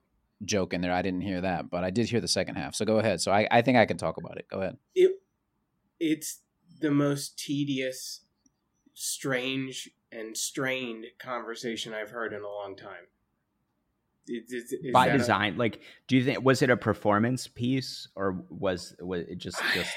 joke 0.45 0.73
in 0.73 0.81
there, 0.81 0.93
I 0.93 1.03
didn't 1.03 1.23
hear 1.23 1.41
that, 1.41 1.71
but 1.71 1.85
I 1.85 1.91
did 1.91 2.09
hear 2.09 2.21
the 2.21 2.29
second 2.29 2.57
half. 2.57 2.75
So 2.75 2.85
go 2.85 2.99
ahead. 2.99 3.21
So 3.21 3.33
I, 3.33 3.47
I 3.51 3.63
think 3.63 3.79
I 3.79 3.87
can 3.87 3.97
talk 3.97 4.17
about 4.17 4.39
it. 4.39 4.47
Go 4.51 4.61
ahead. 4.61 4.77
it 4.95 5.13
it's 5.99 6.41
the 6.81 6.91
most 6.91 7.39
tedious, 7.39 8.23
strange, 8.95 9.91
and 10.11 10.37
strained 10.37 11.05
conversation 11.19 11.93
I've 11.93 12.11
heard 12.11 12.33
in 12.33 12.43
a 12.43 12.49
long 12.49 12.75
time. 12.75 13.09
It, 14.27 14.45
it, 14.49 14.87
is 14.87 14.93
By 14.93 15.09
that 15.09 15.15
a- 15.15 15.19
design, 15.19 15.57
like, 15.59 15.81
do 16.09 16.17
you 16.17 16.25
think 16.25 16.45
was 16.45 16.63
it 16.63 16.71
a 16.71 16.77
performance 16.77 17.47
piece 17.47 18.09
or 18.17 18.43
was 18.49 18.95
was 19.01 19.27
it 19.29 19.39
just 19.39 19.61
just 19.75 19.91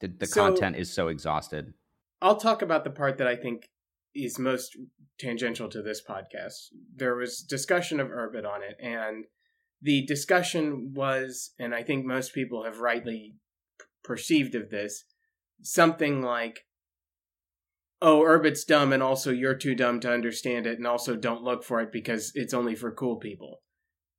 the, 0.00 0.08
the 0.08 0.26
So- 0.26 0.46
content 0.46 0.76
is 0.76 0.92
so 0.92 1.08
exhausted? 1.08 1.74
I'll 2.20 2.36
talk 2.36 2.62
about 2.62 2.82
the 2.84 2.90
part 2.90 3.18
that 3.18 3.28
I 3.28 3.36
think 3.36 3.68
is 4.14 4.38
most 4.38 4.76
tangential 5.18 5.68
to 5.68 5.82
this 5.82 6.02
podcast. 6.02 6.72
There 6.94 7.14
was 7.14 7.40
discussion 7.40 8.00
of 8.00 8.08
Urbit 8.08 8.44
on 8.44 8.62
it, 8.62 8.76
and 8.80 9.26
the 9.80 10.04
discussion 10.06 10.92
was, 10.94 11.52
and 11.58 11.74
I 11.74 11.84
think 11.84 12.04
most 12.04 12.34
people 12.34 12.64
have 12.64 12.80
rightly 12.80 13.36
p- 13.78 13.84
perceived 14.02 14.56
of 14.56 14.70
this, 14.70 15.04
something 15.62 16.20
like, 16.22 16.66
"Oh, 18.02 18.22
Urbit's 18.22 18.64
dumb, 18.64 18.92
and 18.92 19.02
also 19.02 19.30
you're 19.30 19.54
too 19.54 19.76
dumb 19.76 20.00
to 20.00 20.12
understand 20.12 20.66
it, 20.66 20.78
and 20.78 20.86
also 20.86 21.14
don't 21.14 21.44
look 21.44 21.62
for 21.62 21.80
it 21.80 21.92
because 21.92 22.32
it's 22.34 22.54
only 22.54 22.74
for 22.74 22.90
cool 22.92 23.16
people." 23.16 23.62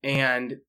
And 0.02 0.62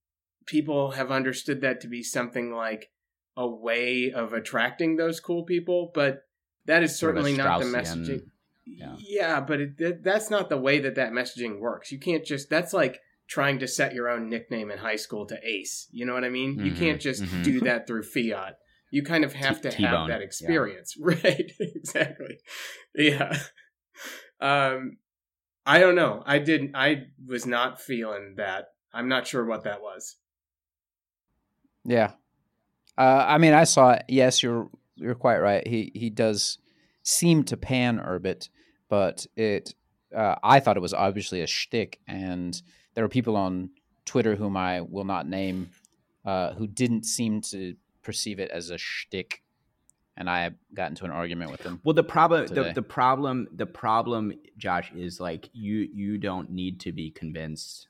people 0.46 0.92
have 0.92 1.12
understood 1.12 1.60
that 1.60 1.80
to 1.82 1.88
be 1.88 2.02
something 2.02 2.52
like 2.52 2.90
a 3.36 3.46
way 3.46 4.12
of 4.12 4.32
attracting 4.32 4.96
those 4.96 5.20
cool 5.20 5.44
people, 5.44 5.90
but 5.94 6.24
that 6.66 6.82
is 6.82 6.98
Sort 6.98 7.16
of 7.16 7.24
certainly 7.24 7.36
not 7.42 7.60
the 7.60 7.66
messaging. 7.66 8.22
yeah. 8.66 8.96
Yeah, 8.98 9.40
but 9.40 9.60
it, 9.60 9.78
that, 9.78 10.02
that's 10.04 10.30
not 10.30 10.48
the 10.48 10.56
way 10.58 10.78
that 10.80 10.94
that 10.96 11.12
messaging 11.12 11.58
works. 11.58 11.90
You 11.92 11.98
can't 11.98 12.24
just 12.24 12.50
that's 12.50 12.72
like 12.72 13.00
trying 13.26 13.58
to 13.60 13.68
set 13.68 13.94
your 13.94 14.08
own 14.08 14.28
nickname 14.28 14.70
in 14.70 14.78
high 14.78 14.96
school 14.96 15.24
to 15.26 15.38
ace. 15.42 15.86
You 15.92 16.04
know 16.04 16.14
what 16.14 16.24
I 16.24 16.28
mean? 16.30 16.58
You 16.58 16.72
Mhm, 16.72 16.76
can't 16.78 17.00
just 17.00 17.22
mhm. 17.22 17.44
do 17.44 17.60
that 17.60 17.86
through 17.86 18.02
fiat. 18.02 18.58
You 18.90 19.04
kind 19.04 19.24
of 19.24 19.32
have 19.34 19.62
T- 19.62 19.70
to 19.70 19.76
T-bone, 19.76 19.90
have 19.92 20.08
that 20.08 20.18
yeah. 20.20 20.24
experience, 20.26 20.96
right? 21.00 21.52
exactly. 21.60 22.38
Yeah. 22.94 23.38
Um, 24.40 24.96
I 25.64 25.78
don't 25.78 25.94
know. 25.94 26.22
I 26.26 26.38
didn't. 26.38 26.74
I 26.74 27.04
was 27.24 27.46
not 27.46 27.80
feeling 27.80 28.34
that. 28.36 28.72
I'm 28.92 29.08
not 29.08 29.26
sure 29.28 29.44
what 29.44 29.62
that 29.64 29.80
was. 29.80 30.16
Yeah. 31.84 32.12
Uh, 33.00 33.24
I 33.26 33.38
mean, 33.38 33.54
I 33.54 33.64
saw 33.64 33.92
it. 33.92 34.04
Yes, 34.08 34.42
you're 34.42 34.68
you're 34.96 35.14
quite 35.14 35.38
right. 35.38 35.66
He 35.66 35.90
he 35.94 36.10
does 36.10 36.58
seem 37.02 37.44
to 37.44 37.56
pan 37.56 37.98
Urbit, 37.98 38.50
but 38.90 39.26
it 39.36 39.74
uh, 40.14 40.34
I 40.42 40.60
thought 40.60 40.76
it 40.76 40.80
was 40.80 40.92
obviously 40.92 41.40
a 41.40 41.46
shtick, 41.46 41.98
and 42.06 42.60
there 42.92 43.02
were 43.02 43.08
people 43.08 43.36
on 43.36 43.70
Twitter 44.04 44.36
whom 44.36 44.54
I 44.54 44.82
will 44.82 45.06
not 45.06 45.26
name 45.26 45.70
uh, 46.26 46.52
who 46.52 46.66
didn't 46.66 47.04
seem 47.04 47.40
to 47.52 47.74
perceive 48.02 48.38
it 48.38 48.50
as 48.50 48.68
a 48.68 48.76
shtick, 48.76 49.42
and 50.18 50.28
I 50.28 50.50
got 50.74 50.90
into 50.90 51.06
an 51.06 51.10
argument 51.10 51.52
with 51.52 51.62
them. 51.62 51.80
Well, 51.84 51.94
the 51.94 52.04
problem, 52.04 52.48
the, 52.48 52.72
the 52.74 52.82
problem, 52.82 53.48
the 53.50 53.64
problem, 53.64 54.34
Josh, 54.58 54.92
is 54.94 55.20
like 55.20 55.48
you 55.54 55.88
you 55.90 56.18
don't 56.18 56.50
need 56.50 56.80
to 56.80 56.92
be 56.92 57.10
convinced 57.10 57.88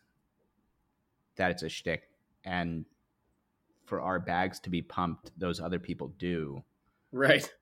that 1.34 1.50
it's 1.50 1.64
a 1.64 1.68
shtick, 1.68 2.04
and 2.44 2.84
for 3.90 4.00
our 4.00 4.18
bags 4.20 4.58
to 4.60 4.70
be 4.70 4.80
pumped, 4.80 5.32
those 5.36 5.60
other 5.60 5.78
people 5.80 6.14
do. 6.18 6.62
Right. 7.12 7.52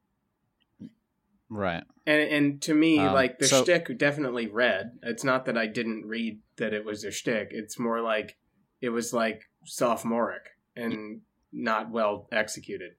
Right. 1.48 1.82
And 2.06 2.20
and 2.30 2.62
to 2.62 2.74
me, 2.74 2.98
Um, 2.98 3.14
like 3.14 3.38
the 3.38 3.46
so- 3.46 3.64
shtick 3.64 3.96
definitely 3.98 4.46
read. 4.46 4.98
It's 5.02 5.24
not 5.24 5.46
that 5.46 5.56
I 5.56 5.66
didn't 5.66 6.04
read 6.06 6.40
that 6.56 6.74
it 6.74 6.84
was 6.84 7.04
a 7.04 7.10
shtick. 7.10 7.48
It's 7.50 7.78
more 7.78 8.02
like 8.02 8.36
it 8.82 8.90
was 8.90 9.12
like 9.14 9.48
sophomoric 9.64 10.42
and 10.76 11.22
not 11.50 11.90
well 11.90 12.28
executed. 12.30 12.92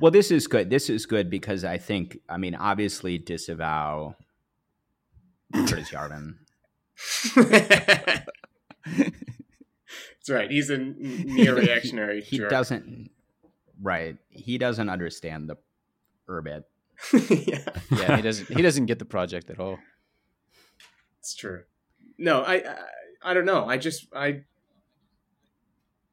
Well, 0.00 0.12
this 0.12 0.30
is 0.30 0.46
good. 0.46 0.70
This 0.70 0.88
is 0.88 1.04
good 1.06 1.28
because 1.28 1.64
I 1.64 1.76
think, 1.76 2.18
I 2.28 2.38
mean, 2.38 2.54
obviously 2.54 3.18
disavow 3.18 4.14
Curtis 5.52 5.90
Yarvin. 5.90 6.36
That's 10.28 10.40
right. 10.40 10.50
He's 10.50 10.70
a 10.70 10.76
neoreactionary. 10.78 12.22
He 12.22 12.38
jerk. 12.38 12.50
doesn't, 12.50 13.10
right? 13.80 14.16
He 14.30 14.58
doesn't 14.58 14.88
understand 14.88 15.48
the 15.48 15.56
Urbit. 16.28 16.64
yeah, 17.12 17.60
Yeah, 17.90 18.16
he 18.16 18.22
doesn't. 18.22 18.48
He 18.56 18.62
doesn't 18.62 18.86
get 18.86 18.98
the 18.98 19.04
project 19.04 19.48
at 19.50 19.58
all. 19.58 19.78
it's 21.20 21.34
true. 21.34 21.62
No, 22.18 22.42
I, 22.42 22.54
I 22.56 22.76
I 23.22 23.34
don't 23.34 23.46
know. 23.46 23.64
I 23.66 23.78
just 23.78 24.06
I 24.14 24.42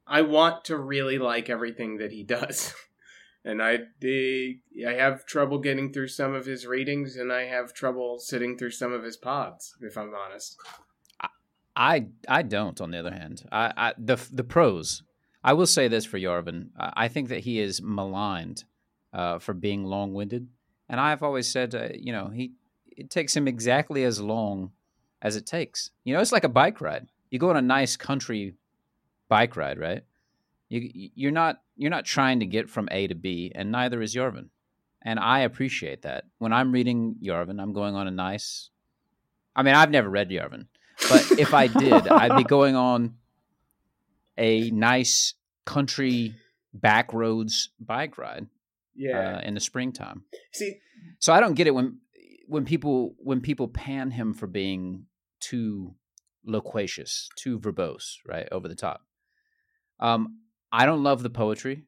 I 0.07 0.22
want 0.22 0.66
to 0.66 0.78
really 0.78 1.18
like 1.18 1.49
everything 1.49 1.97
that 1.97 2.11
he 2.11 2.24
does. 2.24 2.74
And 3.47 3.61
I 3.61 3.78
the, 4.01 4.59
I 4.88 4.93
have 4.93 5.28
trouble 5.28 5.59
getting 5.59 5.93
through 5.93 6.07
some 6.07 6.34
of 6.34 6.47
his 6.47 6.66
readings 6.66 7.16
and 7.16 7.32
I 7.32 7.43
have 7.43 7.76
trouble 7.76 8.18
sitting 8.18 8.57
through 8.57 8.72
some 8.72 8.91
of 8.91 9.03
his 9.03 9.18
pods, 9.18 9.76
if 9.82 9.99
I'm 9.99 10.16
honest. 10.16 10.57
I 11.76 12.08
I 12.28 12.42
don't. 12.42 12.80
On 12.80 12.92
the 12.92 13.00
other 13.00 13.12
hand, 13.12 13.44
I, 13.52 13.74
I 13.76 13.94
the 13.98 14.18
the 14.32 14.44
pros. 14.44 15.04
I 15.44 15.54
will 15.54 15.68
say 15.68 15.88
this 15.88 16.06
for 16.06 16.18
Yarvin. 16.18 16.70
I 16.76 17.08
think 17.08 17.30
that 17.30 17.42
he 17.42 17.60
is 17.60 17.82
maligned 17.82 18.64
uh, 19.14 19.38
for 19.40 19.54
being 19.54 19.84
long 19.84 20.14
winded, 20.14 20.48
and 20.90 21.00
I've 21.00 21.22
always 21.22 21.48
said, 21.48 21.76
uh, 21.76 21.90
you 21.94 22.12
know, 22.12 22.30
he 22.34 22.54
it 22.98 23.10
takes 23.10 23.36
him 23.36 23.48
exactly 23.48 24.04
as 24.04 24.20
long 24.20 24.72
as 25.22 25.36
it 25.36 25.46
takes. 25.46 25.92
You 26.04 26.14
know, 26.14 26.22
it's 26.22 26.32
like 26.32 26.44
a 26.44 26.50
bike 26.50 26.82
ride. 26.82 27.08
You 27.30 27.40
go 27.40 27.50
on 27.50 27.58
a 27.58 27.62
nice 27.62 27.98
country 27.98 28.56
bike 29.28 29.56
ride, 29.56 29.80
right? 29.80 30.04
You 30.70 30.90
you're 30.94 31.32
not 31.32 31.62
you're 31.76 31.92
not 31.92 32.06
trying 32.06 32.40
to 32.40 32.46
get 32.46 32.70
from 32.70 32.88
A 32.92 33.08
to 33.08 33.16
B, 33.16 33.52
and 33.54 33.72
neither 33.72 34.02
is 34.02 34.16
Yarvin. 34.16 34.50
And 35.02 35.20
I 35.20 35.42
appreciate 35.42 36.02
that. 36.02 36.26
When 36.40 36.52
I'm 36.52 36.72
reading 36.72 37.18
Yarvin, 37.24 37.62
I'm 37.62 37.74
going 37.74 37.96
on 37.96 38.08
a 38.08 38.12
nice. 38.12 38.72
I 39.56 39.62
mean, 39.62 39.76
I've 39.76 39.92
never 39.92 40.10
read 40.10 40.30
Yarvin, 40.30 40.68
but 41.10 41.39
if 41.39 41.53
I 41.53 41.68
did, 41.68 42.08
I'd 42.08 42.36
be 42.38 42.43
going 42.58 42.76
on 42.76 43.16
a 44.38 44.70
nice 44.72 45.34
country 45.66 46.34
back 46.74 47.14
roads 47.14 47.70
bike 47.80 48.18
ride 48.18 48.47
Yeah. 48.95 49.38
uh, 49.38 49.41
in 49.41 49.53
the 49.53 49.60
springtime. 49.60 50.24
See, 50.53 50.78
So 51.20 51.34
I 51.34 51.39
don't 51.39 51.53
get 51.56 51.68
it 51.68 51.72
when 51.76 51.99
when 52.47 52.66
people 52.66 53.16
when 53.18 53.41
people 53.41 53.68
pan 53.68 54.12
him 54.12 54.34
for 54.34 54.45
being 54.47 55.06
too 55.39 55.95
loquacious, 56.45 57.30
too 57.36 57.60
verbose, 57.60 58.18
right 58.26 58.47
over 58.51 58.68
the 58.68 58.76
top. 58.76 59.01
Um, 59.99 60.39
I 60.72 60.86
don't 60.86 61.03
love 61.03 61.24
the 61.24 61.30
poetry. 61.30 61.84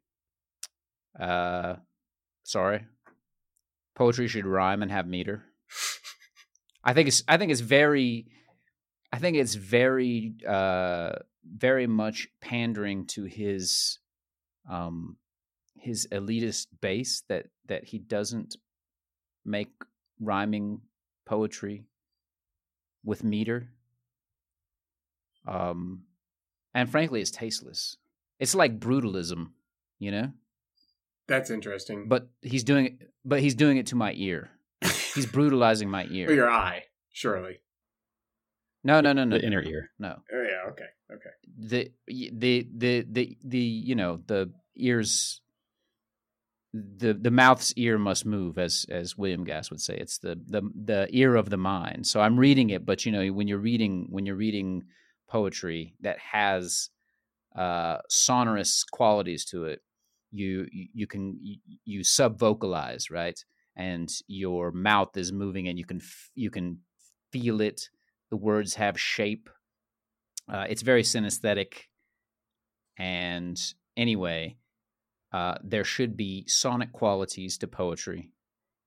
Uh, 1.19 1.75
sorry, 2.43 2.85
poetry 3.95 4.27
should 4.27 4.45
rhyme 4.45 4.81
and 4.81 4.91
have 4.91 5.07
meter. 5.07 5.43
I 6.83 6.93
think 6.93 7.07
it's 7.07 7.23
I 7.27 7.37
think 7.37 7.51
it's 7.51 7.61
very 7.61 8.27
I 9.11 9.19
think 9.19 9.37
it's 9.37 9.55
very 9.55 10.33
uh 10.47 11.11
very 11.45 11.87
much 11.87 12.27
pandering 12.41 13.05
to 13.05 13.23
his 13.23 13.99
um 14.69 15.17
his 15.75 16.07
elitist 16.11 16.67
base 16.81 17.23
that 17.29 17.47
that 17.67 17.85
he 17.85 17.99
doesn't 17.99 18.57
make 19.45 19.69
rhyming 20.19 20.81
poetry 21.25 21.85
with 23.03 23.23
meter. 23.23 23.69
Um 25.47 26.03
and 26.73 26.89
frankly 26.89 27.21
it's 27.21 27.31
tasteless. 27.31 27.97
It's 28.39 28.53
like 28.53 28.79
brutalism, 28.79 29.51
you 29.99 30.11
know? 30.11 30.31
that's 31.27 31.49
interesting. 31.49 32.07
But 32.07 32.29
he's 32.41 32.63
doing 32.63 32.85
it 32.85 33.11
but 33.25 33.39
he's 33.41 33.55
doing 33.55 33.77
it 33.77 33.87
to 33.87 33.95
my 33.95 34.13
ear. 34.15 34.49
He's 35.15 35.25
brutalizing 35.25 35.89
my 35.89 36.05
ear. 36.09 36.27
or 36.29 36.33
your 36.33 36.49
eye, 36.49 36.83
surely. 37.11 37.59
No, 38.87 39.01
no, 39.01 39.11
no, 39.11 39.25
no. 39.25 39.37
the 39.37 39.45
inner 39.45 39.61
ear. 39.61 39.91
No. 39.99 40.15
Oh 40.33 40.43
yeah, 40.43 40.71
okay, 40.71 40.89
okay. 41.11 41.29
the 41.57 41.91
the 42.07 42.67
the 42.73 43.05
the 43.11 43.37
the 43.43 43.59
you 43.59 43.95
know 43.95 44.21
the 44.27 44.49
ears 44.77 45.41
the 46.73 47.13
the 47.13 47.31
mouth's 47.31 47.73
ear 47.73 47.97
must 47.97 48.25
move 48.25 48.57
as 48.57 48.85
as 48.89 49.17
William 49.17 49.43
Gass 49.43 49.69
would 49.71 49.81
say 49.81 49.97
it's 49.97 50.19
the 50.19 50.39
the 50.47 50.61
the 50.85 51.07
ear 51.11 51.35
of 51.35 51.49
the 51.49 51.57
mind 51.57 52.05
so 52.07 52.21
I'm 52.21 52.37
reading 52.37 52.69
it 52.69 52.85
but 52.85 53.05
you 53.05 53.11
know 53.11 53.25
when 53.27 53.47
you're 53.47 53.57
reading 53.57 54.07
when 54.09 54.25
you're 54.25 54.35
reading 54.35 54.83
poetry 55.27 55.95
that 56.01 56.19
has 56.19 56.89
uh 57.55 57.97
sonorous 58.09 58.83
qualities 58.83 59.43
to 59.45 59.65
it 59.65 59.81
you 60.31 60.67
you, 60.71 60.87
you 60.93 61.07
can 61.07 61.37
you, 61.41 61.57
you 61.85 62.03
sub 62.03 62.37
vocalize 62.37 63.09
right 63.09 63.43
and 63.75 64.09
your 64.27 64.71
mouth 64.71 65.17
is 65.17 65.31
moving 65.31 65.67
and 65.67 65.79
you 65.79 65.85
can 65.85 65.97
f- 65.97 66.29
you 66.35 66.49
can 66.51 66.79
feel 67.31 67.59
it 67.61 67.89
the 68.29 68.37
words 68.37 68.75
have 68.75 68.99
shape 68.99 69.49
uh, 70.51 70.65
it's 70.69 70.81
very 70.81 71.03
synesthetic. 71.03 71.73
And 72.97 73.59
anyway, 73.95 74.57
uh, 75.33 75.55
there 75.63 75.83
should 75.83 76.15
be 76.15 76.45
sonic 76.47 76.91
qualities 76.93 77.57
to 77.59 77.67
poetry. 77.67 78.31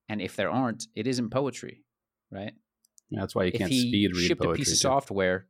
And 0.09 0.21
if 0.21 0.37
there 0.37 0.51
aren't, 0.51 0.87
it 0.97 1.07
isn't 1.07 1.31
poetry, 1.31 1.85
right? 2.31 2.53
Yeah, 3.11 3.21
that's 3.21 3.35
why 3.35 3.45
you 3.45 3.51
if 3.55 3.59
can't 3.59 3.73
speed 3.73 4.13
read 4.15 4.27
shipped 4.27 4.43
poetry. 4.43 4.55
a 4.55 4.57
piece 4.57 4.69
of 4.73 4.79
too. 4.79 4.89
software, 4.89 5.47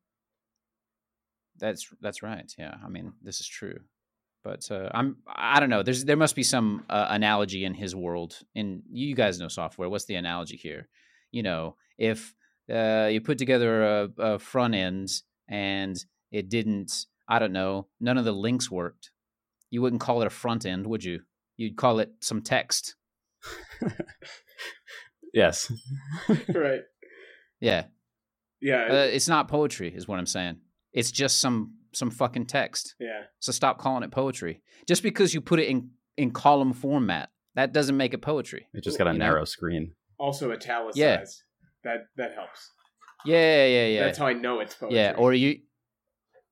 that's 1.58 1.88
that's 2.00 2.22
right. 2.22 2.50
Yeah, 2.58 2.74
I 2.84 2.88
mean, 2.88 3.12
this 3.22 3.40
is 3.40 3.46
true. 3.46 3.80
But 4.42 4.70
uh, 4.70 4.88
I'm 4.92 5.18
I 5.26 5.60
don't 5.60 5.68
know. 5.68 5.82
There's 5.82 6.04
there 6.04 6.16
must 6.16 6.34
be 6.34 6.42
some 6.42 6.84
uh, 6.88 7.06
analogy 7.10 7.64
in 7.64 7.74
his 7.74 7.94
world. 7.94 8.38
And 8.54 8.82
you 8.90 9.14
guys 9.14 9.38
know 9.38 9.48
software. 9.48 9.88
What's 9.88 10.06
the 10.06 10.14
analogy 10.14 10.56
here? 10.56 10.88
You 11.32 11.42
know, 11.42 11.76
if 11.98 12.34
uh, 12.70 13.08
you 13.10 13.20
put 13.20 13.38
together 13.38 13.82
a, 13.82 14.08
a 14.18 14.38
front 14.38 14.74
end 14.74 15.08
and 15.48 15.96
it 16.30 16.48
didn't, 16.48 17.06
I 17.28 17.38
don't 17.38 17.52
know, 17.52 17.88
none 18.00 18.18
of 18.18 18.24
the 18.24 18.32
links 18.32 18.70
worked. 18.70 19.10
You 19.70 19.82
wouldn't 19.82 20.00
call 20.00 20.20
it 20.22 20.26
a 20.26 20.30
front 20.30 20.64
end, 20.66 20.86
would 20.86 21.04
you? 21.04 21.20
You'd 21.56 21.76
call 21.76 21.98
it 22.00 22.10
some 22.20 22.42
text. 22.42 22.96
Yes. 25.32 25.70
right. 26.54 26.80
Yeah, 27.60 27.84
Yeah. 28.60 28.86
uh, 28.90 28.94
it's 29.12 29.28
not 29.28 29.46
poetry, 29.48 29.94
is 29.94 30.08
what 30.08 30.18
I'm 30.18 30.26
saying. 30.26 30.56
It's 30.92 31.10
just 31.12 31.40
some 31.40 31.74
some 31.92 32.10
fucking 32.10 32.46
text. 32.46 32.94
yeah. 32.98 33.22
So 33.38 33.52
stop 33.52 33.78
calling 33.78 34.02
it 34.02 34.10
poetry. 34.10 34.62
Just 34.88 35.02
because 35.02 35.32
you 35.34 35.40
put 35.40 35.60
it 35.60 35.68
in 35.68 35.90
in 36.16 36.32
column 36.32 36.72
format, 36.72 37.30
that 37.54 37.72
doesn't 37.72 37.96
make 37.96 38.12
it 38.12 38.22
poetry. 38.22 38.66
It 38.74 38.82
just 38.82 38.98
got 38.98 39.06
a 39.06 39.12
You 39.12 39.18
know? 39.18 39.26
narrow 39.26 39.44
screen. 39.44 39.92
Also 40.18 40.50
italicized. 40.50 40.98
Yeah. 40.98 41.24
That 41.84 42.06
that 42.16 42.34
helps. 42.34 42.70
Yeah, 43.24 43.66
yeah, 43.66 43.86
yeah. 43.86 44.04
That's 44.04 44.18
how 44.18 44.26
I 44.26 44.32
know 44.32 44.60
it's 44.60 44.74
poetry. 44.74 44.98
Yeah, 44.98 45.14
or 45.16 45.32
you 45.32 45.60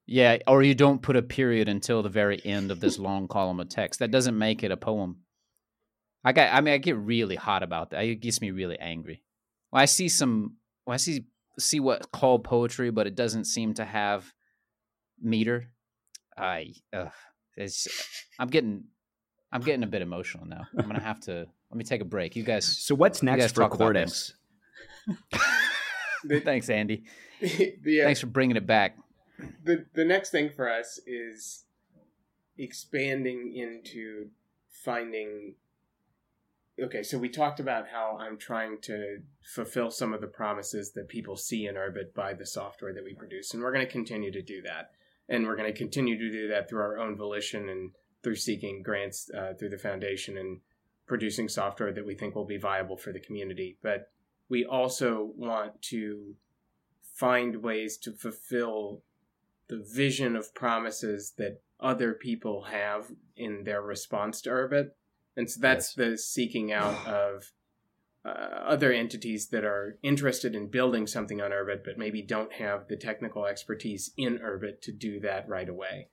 Yeah, 0.07 0.39
or 0.47 0.62
you 0.62 0.74
don't 0.74 1.03
put 1.03 1.16
a 1.16 1.22
period 1.22 1.68
until 1.68 2.03
the 2.03 2.09
very 2.09 2.41
end 2.45 2.70
of 2.70 2.81
this 2.81 2.99
long 3.09 3.29
column 3.29 3.61
of 3.61 3.68
text. 3.68 4.01
That 4.01 4.11
doesn't 4.11 4.37
make 4.37 4.62
it 4.62 4.70
a 4.70 4.76
poem. 4.76 5.18
I 6.24 6.33
got 6.33 6.53
I 6.53 6.61
mean 6.61 6.74
I 6.74 6.79
get 6.79 6.97
really 6.97 7.37
hot 7.37 7.62
about 7.62 7.91
that. 7.91 8.05
It 8.05 8.20
gets 8.20 8.41
me 8.41 8.51
really 8.51 8.79
angry. 8.79 9.22
When 9.70 9.83
I 9.83 9.87
see 9.87 10.09
some 10.09 10.57
when 10.85 10.95
I 10.95 10.99
see 10.99 11.26
see 11.59 11.81
what's 11.81 12.07
called 12.07 12.45
poetry 12.45 12.91
but 12.91 13.07
it 13.07 13.14
doesn't 13.14 13.45
seem 13.45 13.74
to 13.74 13.85
have 13.85 14.33
meter, 15.20 15.70
I 16.37 16.72
ugh, 16.93 17.12
it's 17.57 17.89
I'm 18.39 18.49
getting 18.49 18.85
I'm 19.51 19.62
getting 19.62 19.83
a 19.83 19.89
bit 19.89 20.03
emotional 20.03 20.47
now. 20.47 20.66
I'm 20.76 20.85
going 20.85 20.97
to 20.97 21.07
have 21.07 21.20
to 21.20 21.47
let 21.70 21.76
me 21.76 21.85
take 21.85 22.01
a 22.01 22.05
break. 22.05 22.37
You 22.37 22.43
guys 22.43 22.66
So 22.66 22.95
what's 22.95 23.22
next 23.22 23.55
for 23.55 23.62
talk 23.62 23.72
Quartus? 23.72 24.35
The- 26.25 26.41
Thanks 26.41 26.69
Andy. 26.69 27.05
the, 27.41 28.01
uh, 28.03 28.05
Thanks 28.05 28.21
for 28.21 28.27
bringing 28.27 28.57
it 28.57 28.67
back. 28.67 28.97
the 29.65 29.87
the 29.95 30.05
next 30.05 30.31
thing 30.31 30.51
for 30.51 30.69
us 30.69 30.99
is 31.07 31.65
expanding 32.59 33.55
into 33.55 34.29
finding 34.69 35.55
okay 36.83 37.03
so 37.05 37.17
we 37.17 37.29
talked 37.29 37.61
about 37.61 37.87
how 37.89 38.19
i'm 38.21 38.37
trying 38.37 38.79
to 38.81 39.19
fulfill 39.55 39.91
some 39.93 40.13
of 40.13 40.21
the 40.21 40.27
promises 40.27 40.93
that 40.93 41.09
people 41.09 41.37
see 41.37 41.67
in 41.67 41.77
Urbit 41.77 42.13
by 42.15 42.35
the 42.35 42.47
software 42.47 42.93
that 42.93 43.05
we 43.05 43.15
produce 43.15 43.55
and 43.55 43.63
we're 43.63 43.73
going 43.73 43.87
to 43.87 43.93
continue 43.93 44.33
to 44.33 44.43
do 44.43 44.61
that 44.63 44.91
and 45.29 45.47
we're 45.47 45.57
going 45.57 45.73
to 45.73 45.79
continue 45.79 46.19
to 46.19 46.31
do 46.33 46.49
that 46.49 46.69
through 46.69 46.81
our 46.81 46.99
own 46.99 47.17
volition 47.17 47.69
and 47.69 47.93
through 48.25 48.37
seeking 48.37 48.83
grants 48.83 49.31
uh, 49.31 49.53
through 49.57 49.69
the 49.71 49.79
foundation 49.79 50.37
and 50.37 50.61
producing 51.07 51.49
software 51.49 51.93
that 51.93 52.05
we 52.07 52.15
think 52.17 52.35
will 52.35 52.45
be 52.45 52.59
viable 52.59 52.97
for 52.97 53.13
the 53.13 53.21
community 53.21 53.77
but 53.83 54.11
we 54.49 54.65
also 54.65 55.33
want 55.37 55.81
to 55.83 56.35
find 57.15 57.63
ways 57.63 57.97
to 57.99 58.13
fulfill 58.13 59.03
the 59.69 59.85
vision 59.95 60.37
of 60.37 60.55
promises 60.55 61.35
that 61.37 61.61
other 61.81 62.13
people 62.13 62.63
have 62.65 63.13
in 63.37 63.65
their 63.65 63.83
response 63.83 64.41
to 64.43 64.51
Urbit. 64.51 64.91
And 65.37 65.49
so 65.49 65.61
that's 65.61 65.95
the 65.95 66.17
seeking 66.17 66.73
out 66.73 66.95
of 67.07 67.53
uh, 68.25 68.29
other 68.29 68.93
entities 68.93 69.49
that 69.49 69.65
are 69.65 69.99
interested 70.03 70.55
in 70.55 70.69
building 70.69 71.07
something 71.07 71.41
on 71.41 71.51
Urbit, 71.51 71.85
but 71.85 71.99
maybe 71.99 72.23
don't 72.23 72.53
have 72.55 72.89
the 72.89 72.97
technical 72.97 73.47
expertise 73.47 74.11
in 74.17 74.39
Urbit 74.39 74.81
to 74.83 74.93
do 74.93 75.21
that 75.21 75.49
right 75.49 75.69
away. 75.69 76.09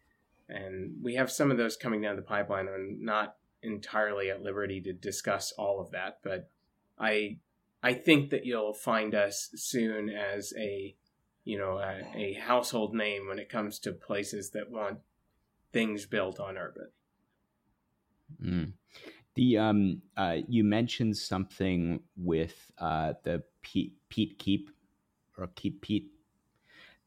And 0.47 0.95
we 1.01 1.15
have 1.15 1.31
some 1.31 1.49
of 1.49 1.57
those 1.57 1.75
coming 1.75 2.01
down 2.01 2.15
the 2.15 2.21
pipeline. 2.21 2.67
I'm 2.67 3.03
not 3.03 3.37
entirely 3.63 4.29
at 4.29 4.43
liberty 4.43 4.79
to 4.81 4.93
discuss 4.93 5.51
all 5.53 5.79
of 5.79 5.91
that, 5.91 6.19
but 6.23 6.49
I 6.99 7.37
I 7.85 7.93
think 7.93 8.31
that 8.31 8.47
you'll 8.47 8.73
find 8.73 9.13
us 9.13 9.51
soon 9.53 10.09
as 10.09 10.51
a 10.57 10.95
you 11.43 11.59
know 11.59 11.77
a, 11.77 12.01
a 12.15 12.33
household 12.33 12.95
name 12.95 13.27
when 13.27 13.37
it 13.37 13.47
comes 13.47 13.77
to 13.79 13.91
places 13.91 14.49
that 14.51 14.71
want 14.71 14.97
things 15.71 16.07
built 16.07 16.39
on 16.39 16.55
Urbit. 16.55 16.89
Mm. 18.43 18.71
The 19.35 19.57
um, 19.59 20.01
uh, 20.17 20.37
you 20.47 20.63
mentioned 20.63 21.15
something 21.15 21.99
with 22.17 22.71
uh, 22.79 23.13
the 23.23 23.43
Peat 23.61 23.93
Peat 24.09 24.39
Keep 24.39 24.71
or 25.37 25.47
Keep 25.53 25.81
Peat. 25.81 26.11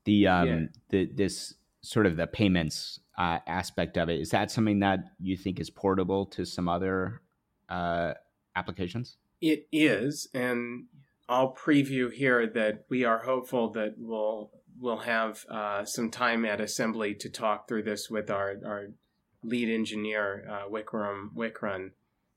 The 0.04 0.28
um, 0.28 0.48
yeah. 0.48 0.66
the 0.90 1.06
this 1.06 1.54
sort 1.82 2.06
of 2.06 2.16
the 2.16 2.28
payments 2.28 3.00
uh, 3.18 3.40
aspect 3.48 3.98
of 3.98 4.08
it 4.08 4.20
is 4.20 4.30
that 4.30 4.52
something 4.52 4.78
that 4.78 5.00
you 5.18 5.36
think 5.36 5.58
is 5.58 5.70
portable 5.70 6.24
to 6.26 6.44
some 6.44 6.68
other 6.68 7.20
uh, 7.68 8.14
applications? 8.54 9.16
It 9.40 9.68
is, 9.70 10.28
and 10.34 10.86
I'll 11.28 11.54
preview 11.54 12.12
here 12.12 12.46
that 12.46 12.84
we 12.88 13.04
are 13.04 13.18
hopeful 13.18 13.70
that 13.72 13.94
we'll 13.96 14.50
we'll 14.80 14.98
have 14.98 15.44
uh, 15.50 15.84
some 15.84 16.10
time 16.10 16.44
at 16.44 16.60
assembly 16.60 17.14
to 17.14 17.28
talk 17.28 17.68
through 17.68 17.82
this 17.84 18.08
with 18.10 18.30
our 18.30 18.56
our 18.66 18.86
lead 19.42 19.68
engineer 19.68 20.46
uh, 20.50 20.68
Wicrum 20.68 21.30
Wicrun 21.36 21.90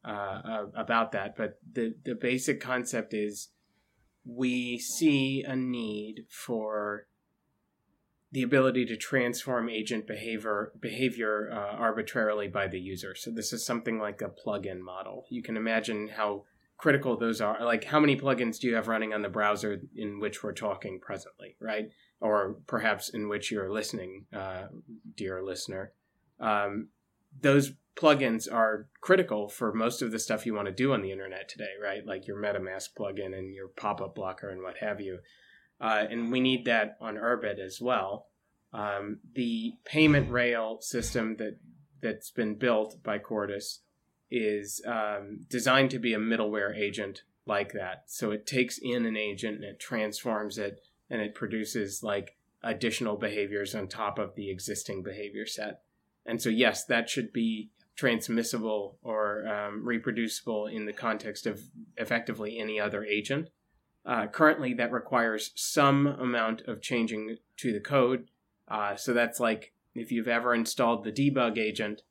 uh, 0.03 0.65
about 0.75 1.11
that. 1.13 1.35
But 1.35 1.59
the 1.73 1.95
the 2.03 2.15
basic 2.15 2.61
concept 2.61 3.13
is 3.13 3.49
we 4.25 4.77
see 4.77 5.43
a 5.47 5.55
need 5.55 6.25
for 6.29 7.07
the 8.31 8.43
ability 8.43 8.85
to 8.85 8.95
transform 8.95 9.69
agent 9.69 10.07
behavior 10.07 10.71
behavior 10.79 11.49
uh, 11.51 11.75
arbitrarily 11.75 12.47
by 12.47 12.67
the 12.67 12.79
user. 12.79 13.15
So 13.15 13.31
this 13.31 13.51
is 13.51 13.65
something 13.65 13.99
like 13.99 14.21
a 14.21 14.29
plug-in 14.29 14.83
model. 14.83 15.25
You 15.29 15.41
can 15.41 15.57
imagine 15.57 16.09
how 16.15 16.45
critical 16.81 17.15
those 17.15 17.41
are. 17.41 17.63
Like 17.63 17.83
how 17.83 17.99
many 17.99 18.17
plugins 18.17 18.59
do 18.59 18.67
you 18.67 18.73
have 18.73 18.87
running 18.87 19.13
on 19.13 19.21
the 19.21 19.29
browser 19.29 19.81
in 19.95 20.19
which 20.19 20.43
we're 20.43 20.51
talking 20.51 20.99
presently, 20.99 21.55
right? 21.61 21.89
Or 22.19 22.57
perhaps 22.65 23.09
in 23.09 23.29
which 23.29 23.51
you're 23.51 23.71
listening, 23.71 24.25
uh, 24.35 24.63
dear 25.15 25.43
listener. 25.43 25.93
Um, 26.39 26.89
those 27.39 27.73
plugins 27.95 28.51
are 28.51 28.87
critical 28.99 29.47
for 29.47 29.71
most 29.71 30.01
of 30.01 30.11
the 30.11 30.17
stuff 30.17 30.47
you 30.47 30.55
want 30.55 30.69
to 30.69 30.73
do 30.73 30.91
on 30.91 31.03
the 31.03 31.11
internet 31.11 31.47
today, 31.47 31.69
right? 31.81 32.03
Like 32.03 32.25
your 32.25 32.41
MetaMask 32.41 32.89
plugin 32.97 33.37
and 33.37 33.53
your 33.53 33.67
pop-up 33.67 34.15
blocker 34.15 34.49
and 34.49 34.63
what 34.63 34.77
have 34.77 34.99
you. 34.99 35.19
Uh, 35.79 36.05
and 36.09 36.31
we 36.31 36.39
need 36.39 36.65
that 36.65 36.97
on 36.99 37.15
Urbit 37.15 37.59
as 37.59 37.79
well. 37.79 38.27
Um, 38.73 39.19
the 39.35 39.73
payment 39.85 40.31
rail 40.31 40.79
system 40.81 41.35
that 41.37 41.57
that's 42.01 42.31
been 42.31 42.55
built 42.55 43.03
by 43.03 43.19
Quartus 43.19 43.81
is 44.31 44.81
um, 44.87 45.41
designed 45.49 45.91
to 45.91 45.99
be 45.99 46.13
a 46.13 46.19
middleware 46.19 46.75
agent 46.75 47.23
like 47.45 47.73
that. 47.73 48.03
So 48.07 48.31
it 48.31 48.47
takes 48.47 48.77
in 48.77 49.05
an 49.05 49.17
agent 49.17 49.57
and 49.57 49.65
it 49.65 49.79
transforms 49.79 50.57
it 50.57 50.81
and 51.09 51.21
it 51.21 51.35
produces 51.35 52.01
like 52.01 52.37
additional 52.63 53.17
behaviors 53.17 53.75
on 53.75 53.87
top 53.87 54.17
of 54.17 54.35
the 54.35 54.49
existing 54.49 55.03
behavior 55.03 55.45
set. 55.45 55.81
And 56.25 56.41
so, 56.41 56.49
yes, 56.49 56.85
that 56.85 57.09
should 57.09 57.33
be 57.33 57.71
transmissible 57.95 58.97
or 59.03 59.45
um, 59.47 59.85
reproducible 59.85 60.67
in 60.67 60.85
the 60.85 60.93
context 60.93 61.45
of 61.45 61.61
effectively 61.97 62.57
any 62.57 62.79
other 62.79 63.03
agent. 63.03 63.49
Uh, 64.05 64.27
currently, 64.27 64.73
that 64.73 64.91
requires 64.91 65.51
some 65.55 66.07
amount 66.07 66.61
of 66.61 66.81
changing 66.81 67.37
to 67.57 67.73
the 67.73 67.79
code. 67.79 68.29
Uh, 68.67 68.95
so 68.95 69.13
that's 69.13 69.39
like 69.39 69.73
if 69.93 70.11
you've 70.11 70.27
ever 70.27 70.55
installed 70.55 71.03
the 71.03 71.11
debug 71.11 71.57
agent 71.57 72.01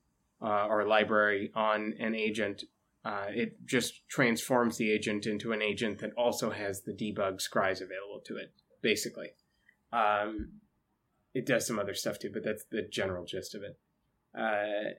uh, 0.43 0.67
or 0.67 0.87
library 0.87 1.51
on 1.55 1.95
an 1.99 2.15
agent, 2.15 2.65
uh, 3.05 3.27
it 3.29 3.67
just 3.67 4.09
transforms 4.09 4.77
the 4.77 4.91
agent 4.91 5.27
into 5.27 5.53
an 5.53 5.63
agent 5.63 5.99
that 6.01 6.13
also 6.17 6.51
has 6.51 6.83
the 6.83 6.93
debug 6.93 7.41
scries 7.41 7.81
available 7.81 8.21
to 8.25 8.37
it, 8.37 8.53
basically. 8.83 9.29
Um, 9.93 10.53
it 11.35 11.47
does 11.47 11.67
some 11.67 11.79
other 11.79 11.95
stuff 11.95 12.19
too, 12.19 12.31
but 12.33 12.45
that's 12.45 12.65
the 12.71 12.83
general 12.83 13.25
gist 13.25 13.55
of 13.55 13.63
it. 13.63 13.79
Uh, 14.37 14.95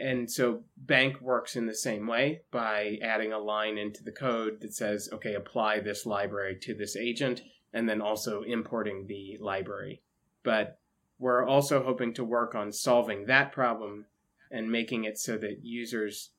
and 0.00 0.30
so 0.30 0.62
bank 0.76 1.20
works 1.20 1.56
in 1.56 1.66
the 1.66 1.74
same 1.74 2.06
way 2.06 2.42
by 2.52 2.98
adding 3.02 3.32
a 3.32 3.38
line 3.38 3.76
into 3.76 4.04
the 4.04 4.12
code 4.12 4.60
that 4.60 4.72
says, 4.72 5.08
okay, 5.12 5.34
apply 5.34 5.80
this 5.80 6.06
library 6.06 6.56
to 6.62 6.74
this 6.74 6.96
agent, 6.96 7.42
and 7.72 7.88
then 7.88 8.00
also 8.00 8.42
importing 8.42 9.06
the 9.06 9.36
library. 9.40 10.02
But 10.44 10.78
we're 11.18 11.44
also 11.44 11.82
hoping 11.82 12.14
to 12.14 12.24
work 12.24 12.54
on 12.54 12.72
solving 12.72 13.26
that 13.26 13.50
problem 13.50 14.06
and 14.50 14.70
making 14.70 15.04
it 15.04 15.18
so 15.18 15.36
that 15.38 15.60
users 15.62 16.30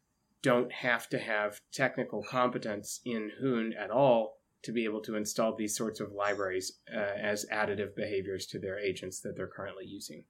don't 0.41 0.71
have 0.71 1.09
to 1.09 1.19
have 1.19 1.59
technical 1.71 2.23
competence 2.23 3.01
in 3.05 3.31
Hoon 3.39 3.73
at 3.73 3.91
all 3.91 4.37
to 4.63 4.71
be 4.71 4.83
able 4.83 5.01
to 5.01 5.15
install 5.15 5.55
these 5.55 5.75
sorts 5.75 5.99
of 5.99 6.11
libraries 6.11 6.79
uh, 6.93 6.99
as 6.99 7.45
additive 7.51 7.95
behaviors 7.95 8.45
to 8.47 8.59
their 8.59 8.77
agents 8.77 9.19
that 9.21 9.35
they're 9.35 9.47
currently 9.47 9.85
using. 9.85 10.23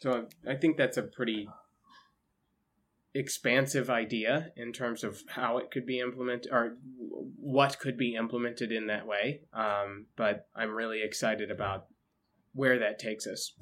So 0.00 0.26
I 0.48 0.54
think 0.54 0.76
that's 0.76 0.96
a 0.96 1.02
pretty 1.02 1.48
expansive 3.14 3.90
idea 3.90 4.52
in 4.56 4.72
terms 4.72 5.04
of 5.04 5.22
how 5.28 5.58
it 5.58 5.70
could 5.70 5.84
be 5.84 6.00
implemented 6.00 6.50
or 6.52 6.76
what 7.36 7.78
could 7.78 7.98
be 7.98 8.14
implemented 8.14 8.72
in 8.72 8.86
that 8.86 9.06
way. 9.06 9.42
Um, 9.52 10.06
but 10.16 10.46
I'm 10.54 10.70
really 10.70 11.02
excited 11.02 11.50
about 11.50 11.86
where 12.54 12.78
that 12.78 12.98
takes 12.98 13.26
us. 13.26 13.52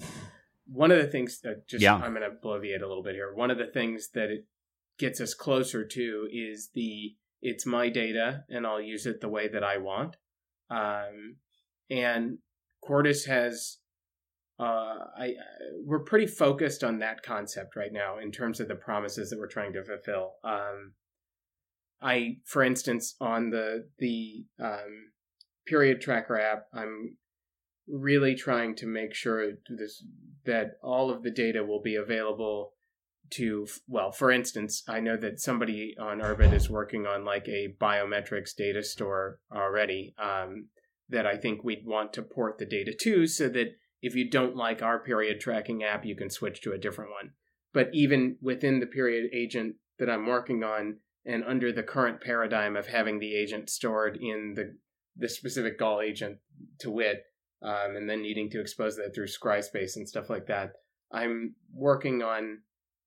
One 0.70 0.90
of 0.90 0.98
the 0.98 1.06
things 1.06 1.40
that 1.42 1.66
just 1.68 1.82
yeah. 1.82 1.94
I'm 1.94 2.14
going 2.14 2.22
to 2.22 2.36
bloviate 2.44 2.82
a 2.82 2.86
little 2.86 3.02
bit 3.02 3.14
here. 3.14 3.32
One 3.34 3.50
of 3.50 3.58
the 3.58 3.66
things 3.66 4.10
that 4.14 4.30
it 4.30 4.44
gets 4.98 5.20
us 5.20 5.34
closer 5.34 5.84
to 5.84 6.28
is 6.32 6.70
the 6.74 7.14
it's 7.40 7.64
my 7.64 7.88
data 7.88 8.44
and 8.48 8.66
I'll 8.66 8.80
use 8.80 9.06
it 9.06 9.20
the 9.20 9.28
way 9.28 9.48
that 9.48 9.62
I 9.62 9.78
want. 9.78 10.16
Um, 10.70 11.36
and 11.88 12.38
Quartus 12.82 13.26
has 13.26 13.78
uh, 14.60 15.04
I 15.16 15.34
we're 15.84 16.00
pretty 16.00 16.26
focused 16.26 16.82
on 16.82 16.98
that 16.98 17.22
concept 17.22 17.76
right 17.76 17.92
now 17.92 18.18
in 18.18 18.32
terms 18.32 18.58
of 18.58 18.68
the 18.68 18.74
promises 18.74 19.30
that 19.30 19.38
we're 19.38 19.46
trying 19.46 19.72
to 19.74 19.84
fulfill. 19.84 20.32
Um, 20.42 20.94
I, 22.02 22.38
for 22.44 22.62
instance, 22.62 23.14
on 23.20 23.50
the 23.50 23.88
the 23.98 24.44
um, 24.62 25.12
period 25.66 26.00
tracker 26.00 26.38
app, 26.38 26.64
I'm 26.74 27.16
really 27.90 28.34
trying 28.34 28.74
to 28.76 28.86
make 28.86 29.14
sure 29.14 29.52
this 29.76 30.04
that 30.44 30.72
all 30.82 31.10
of 31.10 31.22
the 31.22 31.30
data 31.30 31.64
will 31.64 31.82
be 31.82 31.94
available 31.94 32.72
to 33.30 33.66
well 33.86 34.10
for 34.10 34.30
instance 34.30 34.82
i 34.88 35.00
know 35.00 35.16
that 35.16 35.40
somebody 35.40 35.94
on 36.00 36.20
urbit 36.20 36.52
is 36.52 36.70
working 36.70 37.06
on 37.06 37.24
like 37.24 37.46
a 37.46 37.74
biometrics 37.78 38.54
data 38.56 38.82
store 38.82 39.38
already 39.54 40.14
um, 40.18 40.68
that 41.10 41.26
i 41.26 41.36
think 41.36 41.62
we'd 41.62 41.84
want 41.84 42.12
to 42.12 42.22
port 42.22 42.58
the 42.58 42.64
data 42.64 42.94
to 42.98 43.26
so 43.26 43.48
that 43.48 43.74
if 44.00 44.14
you 44.14 44.28
don't 44.28 44.56
like 44.56 44.82
our 44.82 44.98
period 44.98 45.40
tracking 45.40 45.82
app, 45.82 46.04
you 46.04 46.14
can 46.14 46.30
switch 46.30 46.60
to 46.62 46.72
a 46.72 46.78
different 46.78 47.10
one. 47.10 47.32
But 47.72 47.90
even 47.92 48.36
within 48.40 48.80
the 48.80 48.86
period 48.86 49.30
agent 49.32 49.76
that 49.98 50.08
I'm 50.08 50.26
working 50.26 50.62
on, 50.62 50.98
and 51.26 51.44
under 51.44 51.72
the 51.72 51.82
current 51.82 52.20
paradigm 52.20 52.76
of 52.76 52.86
having 52.86 53.18
the 53.18 53.34
agent 53.34 53.68
stored 53.70 54.16
in 54.16 54.54
the 54.54 54.76
the 55.20 55.28
specific 55.28 55.78
Gall 55.78 56.00
agent 56.00 56.38
to 56.78 56.90
wit, 56.92 57.24
um, 57.62 57.96
and 57.96 58.08
then 58.08 58.22
needing 58.22 58.50
to 58.50 58.60
expose 58.60 58.96
that 58.96 59.14
through 59.14 59.26
ScrySpace 59.26 59.96
and 59.96 60.08
stuff 60.08 60.30
like 60.30 60.46
that, 60.46 60.72
I'm 61.12 61.54
working 61.72 62.22
on 62.22 62.58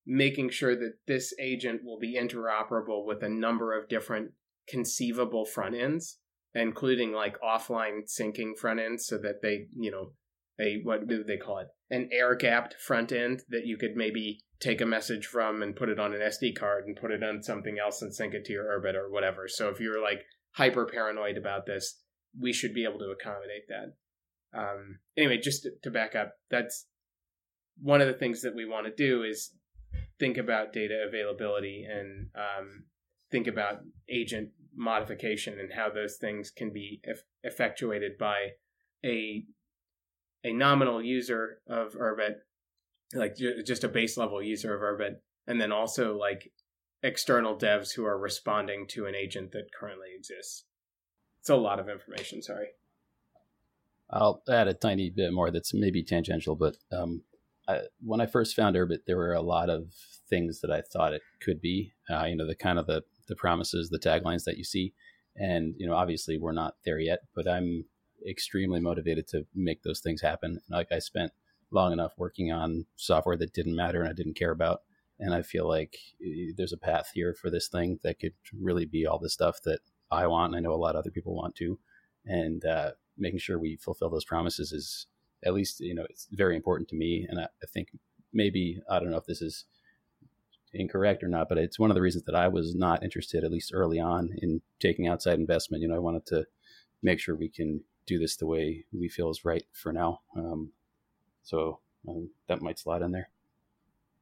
making 0.05 0.49
sure 0.49 0.75
that 0.75 0.93
this 1.07 1.33
agent 1.39 1.81
will 1.83 1.99
be 1.99 2.17
interoperable 2.19 3.05
with 3.05 3.23
a 3.23 3.29
number 3.29 3.77
of 3.77 3.87
different 3.87 4.31
conceivable 4.67 5.45
front 5.45 5.75
ends, 5.75 6.17
including 6.53 7.11
like 7.11 7.39
offline 7.41 8.01
syncing 8.07 8.57
front 8.59 8.79
ends, 8.79 9.05
so 9.05 9.17
that 9.17 9.41
they, 9.41 9.67
you 9.77 9.91
know, 9.91 10.13
a 10.59 10.81
what 10.83 11.07
do 11.07 11.23
they 11.23 11.37
call 11.37 11.59
it? 11.59 11.67
An 11.89 12.09
air 12.11 12.35
gapped 12.35 12.75
front 12.75 13.11
end 13.11 13.41
that 13.49 13.65
you 13.65 13.77
could 13.77 13.95
maybe 13.95 14.43
take 14.59 14.81
a 14.81 14.85
message 14.85 15.25
from 15.25 15.61
and 15.61 15.75
put 15.75 15.89
it 15.89 15.99
on 15.99 16.13
an 16.13 16.21
SD 16.21 16.55
card 16.57 16.85
and 16.85 16.95
put 16.95 17.11
it 17.11 17.23
on 17.23 17.41
something 17.41 17.77
else 17.83 18.01
and 18.01 18.13
sync 18.13 18.33
it 18.33 18.45
to 18.45 18.53
your 18.53 18.65
Urbit 18.65 18.95
or 18.95 19.11
whatever. 19.11 19.47
So 19.47 19.69
if 19.69 19.79
you're 19.79 20.01
like 20.01 20.21
hyper 20.51 20.85
paranoid 20.85 21.37
about 21.37 21.65
this, 21.65 22.01
we 22.39 22.53
should 22.53 22.73
be 22.73 22.83
able 22.83 22.99
to 22.99 23.11
accommodate 23.11 23.67
that. 23.69 23.95
Um, 24.53 24.99
anyway, 25.17 25.37
just 25.37 25.63
to, 25.63 25.71
to 25.83 25.91
back 25.91 26.15
up, 26.15 26.33
that's 26.49 26.87
one 27.81 28.01
of 28.01 28.07
the 28.07 28.13
things 28.13 28.41
that 28.41 28.55
we 28.55 28.65
want 28.65 28.85
to 28.85 28.93
do 28.93 29.23
is 29.23 29.53
think 30.19 30.37
about 30.37 30.73
data 30.73 31.05
availability 31.07 31.85
and 31.89 32.27
um, 32.35 32.83
think 33.31 33.47
about 33.47 33.79
agent 34.09 34.49
modification 34.75 35.59
and 35.59 35.73
how 35.73 35.89
those 35.89 36.17
things 36.17 36.49
can 36.49 36.71
be 36.71 37.01
eff- 37.07 37.23
effectuated 37.43 38.17
by 38.17 38.51
a 39.03 39.45
a 40.43 40.51
nominal 40.51 41.03
user 41.03 41.59
of 41.67 41.93
Urbit, 41.93 42.37
like 43.13 43.35
just 43.65 43.83
a 43.83 43.87
base 43.87 44.17
level 44.17 44.41
user 44.41 44.73
of 44.73 44.81
Urbit, 44.81 45.17
and 45.45 45.61
then 45.61 45.71
also 45.71 46.17
like 46.17 46.51
external 47.03 47.55
devs 47.55 47.93
who 47.93 48.05
are 48.05 48.17
responding 48.17 48.87
to 48.89 49.05
an 49.05 49.13
agent 49.13 49.51
that 49.51 49.73
currently 49.79 50.07
exists. 50.15 50.65
It's 51.41 51.49
a 51.49 51.55
lot 51.55 51.79
of 51.79 51.89
information. 51.89 52.41
Sorry. 52.41 52.67
I'll 54.11 54.43
add 54.49 54.67
a 54.67 54.73
tiny 54.73 55.09
bit 55.09 55.33
more 55.33 55.51
that's 55.51 55.73
maybe 55.73 56.03
tangential, 56.03 56.55
but 56.55 56.75
um, 56.91 57.23
I, 57.67 57.81
when 58.01 58.21
I 58.21 58.25
first 58.25 58.55
found 58.55 58.75
Urbit, 58.75 59.05
there 59.07 59.17
were 59.17 59.33
a 59.33 59.41
lot 59.41 59.69
of 59.69 59.93
things 60.29 60.61
that 60.61 60.71
I 60.71 60.81
thought 60.81 61.13
it 61.13 61.21
could 61.41 61.61
be. 61.61 61.93
Uh, 62.09 62.25
you 62.25 62.35
know, 62.35 62.47
the 62.47 62.55
kind 62.55 62.79
of 62.79 62.87
the 62.87 63.03
the 63.27 63.35
promises, 63.35 63.89
the 63.89 63.99
taglines 63.99 64.43
that 64.43 64.57
you 64.57 64.63
see, 64.63 64.93
and 65.35 65.75
you 65.77 65.87
know, 65.87 65.95
obviously 65.95 66.37
we're 66.37 66.51
not 66.51 66.75
there 66.83 66.99
yet. 66.99 67.19
But 67.33 67.47
I'm 67.47 67.85
extremely 68.27 68.79
motivated 68.79 69.27
to 69.29 69.45
make 69.55 69.83
those 69.83 70.01
things 70.01 70.21
happen. 70.21 70.59
Like 70.69 70.91
I 70.91 70.99
spent 70.99 71.31
long 71.71 71.93
enough 71.93 72.13
working 72.17 72.51
on 72.51 72.85
software 72.97 73.37
that 73.37 73.53
didn't 73.53 73.75
matter 73.75 74.01
and 74.01 74.09
I 74.09 74.13
didn't 74.13 74.35
care 74.35 74.51
about, 74.51 74.81
and 75.19 75.33
I 75.33 75.41
feel 75.41 75.67
like 75.67 75.95
there's 76.57 76.73
a 76.73 76.77
path 76.77 77.11
here 77.13 77.33
for 77.33 77.49
this 77.49 77.69
thing 77.69 77.99
that 78.03 78.19
could 78.19 78.33
really 78.59 78.85
be 78.85 79.05
all 79.05 79.19
the 79.19 79.29
stuff 79.29 79.59
that 79.63 79.79
I 80.11 80.27
want. 80.27 80.53
And 80.53 80.57
I 80.57 80.59
know 80.67 80.73
a 80.73 80.83
lot 80.83 80.95
of 80.95 80.99
other 80.99 81.11
people 81.11 81.35
want 81.35 81.55
to, 81.55 81.79
and 82.25 82.65
uh, 82.65 82.91
making 83.17 83.39
sure 83.39 83.59
we 83.59 83.77
fulfill 83.77 84.09
those 84.09 84.25
promises 84.25 84.71
is 84.71 85.07
at 85.45 85.53
least 85.53 85.79
you 85.79 85.95
know 85.95 86.05
it's 86.09 86.27
very 86.31 86.55
important 86.55 86.89
to 86.89 86.95
me 86.95 87.25
and 87.29 87.39
I, 87.39 87.43
I, 87.43 87.67
think 87.73 87.89
maybe 88.33 88.81
i 88.89 88.99
don't 88.99 89.11
know 89.11 89.17
if 89.17 89.25
this 89.25 89.41
is 89.41 89.65
incorrect 90.73 91.23
or 91.23 91.27
not 91.27 91.49
but 91.49 91.57
it's 91.57 91.79
one 91.79 91.91
of 91.91 91.95
the 91.95 92.01
reasons 92.01 92.23
that 92.25 92.35
i 92.35 92.47
was 92.47 92.75
not 92.75 93.03
interested 93.03 93.43
at 93.43 93.51
least 93.51 93.71
early 93.73 93.99
on 93.99 94.29
in 94.41 94.61
taking 94.79 95.07
outside 95.07 95.39
investment 95.39 95.81
you 95.81 95.87
know 95.87 95.95
i 95.95 95.99
wanted 95.99 96.25
to 96.25 96.45
make 97.03 97.19
sure 97.19 97.35
we 97.35 97.49
can 97.49 97.81
do 98.05 98.19
this 98.19 98.35
the 98.37 98.47
way 98.47 98.85
we 98.93 99.09
feel 99.09 99.29
is 99.29 99.43
right 99.45 99.65
for 99.73 99.91
now 99.91 100.19
um, 100.35 100.71
so 101.43 101.79
um, 102.07 102.29
that 102.47 102.61
might 102.61 102.79
slide 102.79 103.01
in 103.01 103.11
there 103.11 103.29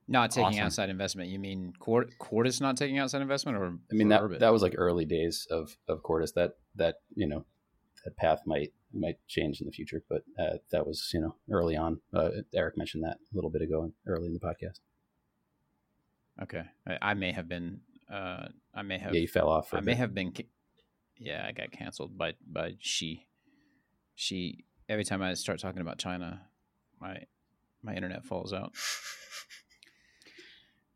not 0.09 0.31
taking 0.31 0.47
awesome. 0.47 0.63
outside 0.63 0.89
investment. 0.89 1.29
You 1.29 1.37
mean 1.37 1.71
Cort- 1.77 2.17
Quartus 2.17 2.59
not 2.59 2.75
taking 2.77 2.97
outside 2.97 3.21
investment, 3.21 3.59
or 3.59 3.77
I 3.91 3.93
mean 3.93 4.09
that 4.09 4.39
that 4.39 4.51
was 4.51 4.63
like 4.63 4.73
early 4.75 5.05
days 5.05 5.47
of 5.51 5.77
of 5.87 6.01
Quartus. 6.01 6.31
That 6.31 6.53
that 6.75 6.95
you 7.13 7.27
know 7.27 7.45
that 8.03 8.17
path 8.17 8.41
might 8.45 8.73
might 8.93 9.17
change 9.27 9.61
in 9.61 9.67
the 9.67 9.71
future. 9.71 10.03
But 10.09 10.23
uh, 10.39 10.57
that 10.71 10.85
was 10.85 11.09
you 11.13 11.21
know 11.21 11.35
early 11.51 11.75
on. 11.75 11.99
Uh, 12.13 12.29
Eric 12.53 12.77
mentioned 12.77 13.03
that 13.03 13.17
a 13.31 13.35
little 13.35 13.49
bit 13.49 13.61
ago, 13.61 13.91
early 14.07 14.27
in 14.27 14.33
the 14.33 14.39
podcast. 14.39 14.79
Okay, 16.41 16.63
I, 16.87 16.97
I 17.01 17.13
may 17.13 17.31
have 17.31 17.47
been. 17.47 17.81
Uh, 18.11 18.47
I 18.73 18.81
may 18.81 18.97
have. 18.97 19.13
Yeah, 19.13 19.21
you 19.21 19.27
fell 19.27 19.49
off. 19.49 19.73
I 19.73 19.81
may 19.81 19.95
have 19.95 20.13
been. 20.13 20.33
Yeah, 21.17 21.45
I 21.47 21.51
got 21.51 21.71
canceled 21.71 22.17
by 22.17 22.33
by 22.45 22.75
Xi. 22.79 23.27
She 24.15 24.65
every 24.87 25.03
time 25.03 25.21
I 25.21 25.33
start 25.33 25.59
talking 25.59 25.81
about 25.81 25.97
China, 25.97 26.41
my 26.99 27.23
my 27.81 27.93
internet 27.93 28.25
falls 28.25 28.53
out. 28.53 28.73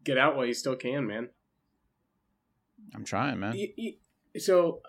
Get 0.03 0.17
out 0.17 0.35
while 0.35 0.45
you 0.45 0.53
still 0.53 0.75
can, 0.75 1.07
man. 1.07 1.29
I'm 2.93 3.05
trying, 3.05 3.39
man. 3.39 3.55
So 4.37 4.81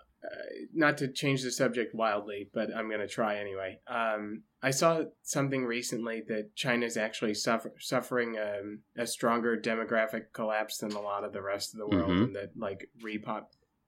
not 0.73 0.97
to 0.99 1.07
change 1.07 1.43
the 1.43 1.51
subject 1.51 1.95
wildly, 1.95 2.49
but 2.53 2.75
I'm 2.75 2.87
going 2.87 3.01
to 3.01 3.07
try 3.07 3.37
anyway. 3.37 3.79
Um, 3.87 4.43
I 4.61 4.71
saw 4.71 5.03
something 5.23 5.65
recently 5.65 6.23
that 6.27 6.55
China 6.55 6.85
is 6.85 6.97
actually 6.97 7.33
suffer, 7.33 7.73
suffering 7.79 8.37
um, 8.37 8.79
a 8.97 9.05
stronger 9.05 9.57
demographic 9.57 10.33
collapse 10.33 10.79
than 10.79 10.91
a 10.93 11.01
lot 11.01 11.23
of 11.23 11.33
the 11.33 11.41
rest 11.41 11.73
of 11.73 11.79
the 11.79 11.87
world, 11.87 12.09
mm-hmm. 12.09 12.23
and 12.23 12.35
that 12.35 12.51
like 12.57 12.89
repop 13.03 13.45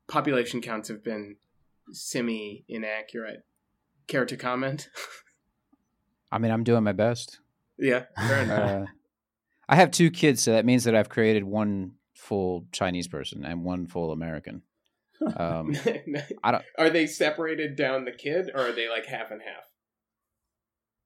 population 0.08 0.62
counts 0.62 0.90
have 0.90 1.04
been 1.04 1.36
semi 1.92 2.64
inaccurate. 2.68 3.46
Care 4.08 4.26
to 4.26 4.38
comment? 4.38 4.90
I 6.32 6.38
mean, 6.40 6.52
I'm 6.52 6.64
doing 6.64 6.84
my 6.84 6.94
best. 6.94 7.40
Yeah, 7.78 8.06
uh, 8.18 8.86
I 9.70 9.76
have 9.76 9.92
two 9.92 10.10
kids, 10.10 10.42
so 10.42 10.54
that 10.54 10.66
means 10.66 10.86
that 10.86 10.96
I've 10.96 11.10
created 11.10 11.44
one 11.44 11.94
full 12.14 12.66
Chinese 12.72 13.08
person 13.08 13.46
and 13.46 13.64
one 13.64 13.86
full 13.86 14.12
American. 14.12 14.64
Um, 15.22 15.76
I 16.44 16.52
don't. 16.52 16.64
Are 16.78 16.90
they 16.90 17.08
separated 17.08 17.76
down 17.76 18.06
the 18.06 18.12
kid, 18.12 18.52
or 18.54 18.68
are 18.68 18.72
they 18.72 18.90
like 18.90 19.06
half 19.06 19.32
and 19.32 19.42
half? 19.42 19.64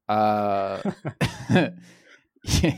Uh, 0.08 1.72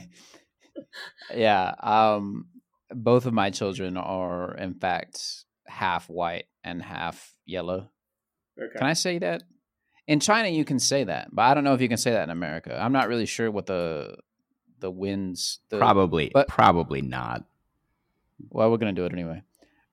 yeah. 1.36 1.74
Um, 1.82 2.48
both 2.92 3.26
of 3.26 3.34
my 3.34 3.50
children 3.50 3.98
are, 3.98 4.56
in 4.56 4.76
fact, 4.76 5.46
half 5.66 6.10
white 6.10 6.46
and 6.64 6.82
half 6.82 7.34
yellow. 7.46 7.90
Okay. 8.60 8.78
Can 8.78 8.88
I 8.88 8.94
say 8.94 9.18
that? 9.20 9.44
In 10.06 10.20
China, 10.20 10.50
you 10.50 10.66
can 10.66 10.80
say 10.80 11.06
that, 11.06 11.30
but 11.32 11.44
I 11.44 11.54
don't 11.54 11.64
know 11.64 11.74
if 11.74 11.82
you 11.82 11.88
can 11.88 11.98
say 11.98 12.12
that 12.12 12.24
in 12.24 12.30
America. 12.30 12.78
I'm 12.80 12.92
not 12.92 13.08
really 13.08 13.26
sure 13.26 13.50
what 13.50 13.66
the 13.66 14.18
the 14.80 14.92
winds. 14.92 15.60
The, 15.70 15.78
probably, 15.78 16.30
but 16.34 16.48
probably 16.48 17.02
not. 17.02 17.46
Well, 18.50 18.70
we're 18.70 18.78
gonna 18.78 18.92
do 18.92 19.06
it 19.06 19.14
anyway. 19.14 19.42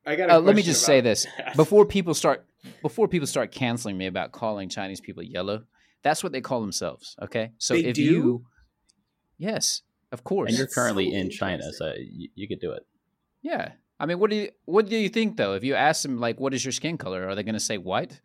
I 0.06 0.16
got. 0.16 0.30
Uh, 0.30 0.40
let 0.40 0.56
me 0.56 0.62
just 0.62 0.84
say 0.84 1.00
this 1.00 1.26
that. 1.36 1.56
before 1.56 1.84
people 1.86 2.14
start 2.14 2.44
before 2.82 3.08
people 3.08 3.26
start 3.26 3.52
canceling 3.52 3.96
me 3.96 4.06
about 4.06 4.32
calling 4.32 4.68
Chinese 4.68 5.00
people 5.00 5.22
yellow. 5.22 5.64
That's 6.02 6.22
what 6.22 6.32
they 6.32 6.40
call 6.40 6.60
themselves. 6.60 7.16
Okay, 7.22 7.52
so 7.58 7.74
they 7.74 7.84
if 7.84 7.94
do? 7.94 8.02
you, 8.02 8.44
yes, 9.36 9.82
of 10.12 10.24
course, 10.24 10.50
and 10.50 10.58
you're 10.58 10.66
currently 10.66 11.10
so 11.10 11.16
in 11.16 11.30
China, 11.30 11.72
so 11.72 11.92
you, 11.98 12.28
you 12.34 12.48
could 12.48 12.60
do 12.60 12.72
it. 12.72 12.86
Yeah, 13.42 13.72
I 13.98 14.06
mean, 14.06 14.18
what 14.18 14.30
do 14.30 14.36
you 14.36 14.50
what 14.64 14.88
do 14.88 14.96
you 14.96 15.10
think 15.10 15.36
though? 15.36 15.52
If 15.54 15.64
you 15.64 15.74
ask 15.74 16.02
them 16.02 16.18
like, 16.18 16.40
"What 16.40 16.54
is 16.54 16.64
your 16.64 16.72
skin 16.72 16.96
color?" 16.96 17.28
Are 17.28 17.34
they 17.34 17.42
going 17.42 17.54
to 17.54 17.60
say 17.60 17.76
white? 17.76 18.20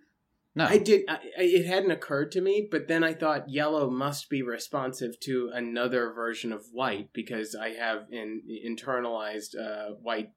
No, 0.58 0.66
I 0.66 0.78
did. 0.78 1.04
I, 1.10 1.20
it 1.38 1.66
hadn't 1.66 1.92
occurred 1.92 2.32
to 2.32 2.42
me, 2.42 2.66
but 2.72 2.88
then 2.88 3.04
I 3.04 3.14
thought 3.14 3.50
yellow 3.50 3.90
must 3.90 4.30
be 4.30 4.42
responsive 4.42 5.20
to 5.22 5.52
another 5.54 6.14
version 6.14 6.54
of 6.54 6.68
white 6.72 7.10
because 7.12 7.56
I 7.60 7.72
have 7.72 8.06
an 8.10 8.42
internalized 8.66 9.60
uh, 9.60 9.96
white 10.02 10.30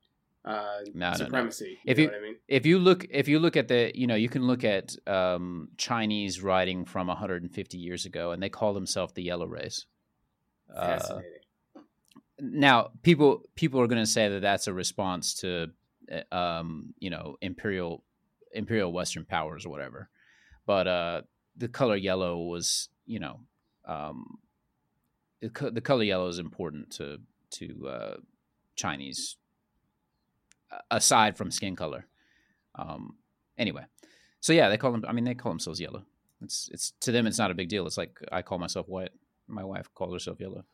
uh, 0.48 0.80
no, 0.94 1.12
supremacy. 1.12 1.78
No, 1.84 1.92
no. 1.92 1.92
If 1.92 1.98
you, 1.98 2.10
I 2.10 2.22
mean? 2.22 2.36
if 2.48 2.64
you 2.64 2.78
look 2.78 3.06
if 3.10 3.28
you 3.28 3.38
look 3.38 3.56
at 3.56 3.68
the 3.68 3.92
you 3.94 4.06
know 4.06 4.14
you 4.14 4.30
can 4.30 4.46
look 4.46 4.64
at 4.64 4.96
um, 5.06 5.68
Chinese 5.76 6.42
writing 6.42 6.86
from 6.86 7.08
150 7.08 7.76
years 7.76 8.06
ago, 8.06 8.30
and 8.30 8.42
they 8.42 8.48
call 8.48 8.72
themselves 8.72 9.12
the 9.12 9.22
yellow 9.22 9.46
race. 9.46 9.84
Uh, 10.74 10.98
Fascinating. 10.98 11.32
Now, 12.40 12.90
people 13.02 13.42
people 13.56 13.80
are 13.82 13.86
going 13.86 14.02
to 14.02 14.06
say 14.06 14.30
that 14.30 14.40
that's 14.40 14.68
a 14.68 14.72
response 14.72 15.34
to 15.40 15.68
uh, 16.10 16.34
um, 16.34 16.94
you 16.98 17.10
know 17.10 17.36
imperial 17.42 18.02
imperial 18.52 18.90
Western 18.90 19.26
powers 19.26 19.66
or 19.66 19.68
whatever, 19.68 20.08
but 20.64 20.88
uh, 20.88 21.22
the 21.58 21.68
color 21.68 21.96
yellow 21.96 22.38
was 22.38 22.88
you 23.04 23.18
know 23.18 23.40
um, 23.84 24.38
the, 25.42 25.70
the 25.70 25.82
color 25.82 26.04
yellow 26.04 26.28
is 26.28 26.38
important 26.38 26.90
to 26.92 27.18
to 27.50 27.86
uh, 27.86 28.16
Chinese 28.76 29.36
aside 30.90 31.36
from 31.36 31.50
skin 31.50 31.76
color. 31.76 32.06
Um, 32.74 33.16
anyway, 33.56 33.84
so 34.40 34.52
yeah, 34.52 34.68
they 34.68 34.76
call 34.76 34.92
them. 34.92 35.04
I 35.06 35.12
mean, 35.12 35.24
they 35.24 35.34
call 35.34 35.52
themselves 35.52 35.80
yellow. 35.80 36.04
It's 36.42 36.68
it's 36.72 36.92
to 37.00 37.12
them, 37.12 37.26
it's 37.26 37.38
not 37.38 37.50
a 37.50 37.54
big 37.54 37.68
deal. 37.68 37.86
It's 37.86 37.98
like 37.98 38.18
I 38.30 38.42
call 38.42 38.58
myself 38.58 38.88
white. 38.88 39.10
My 39.46 39.64
wife 39.64 39.88
calls 39.94 40.12
herself 40.12 40.40
yellow, 40.40 40.64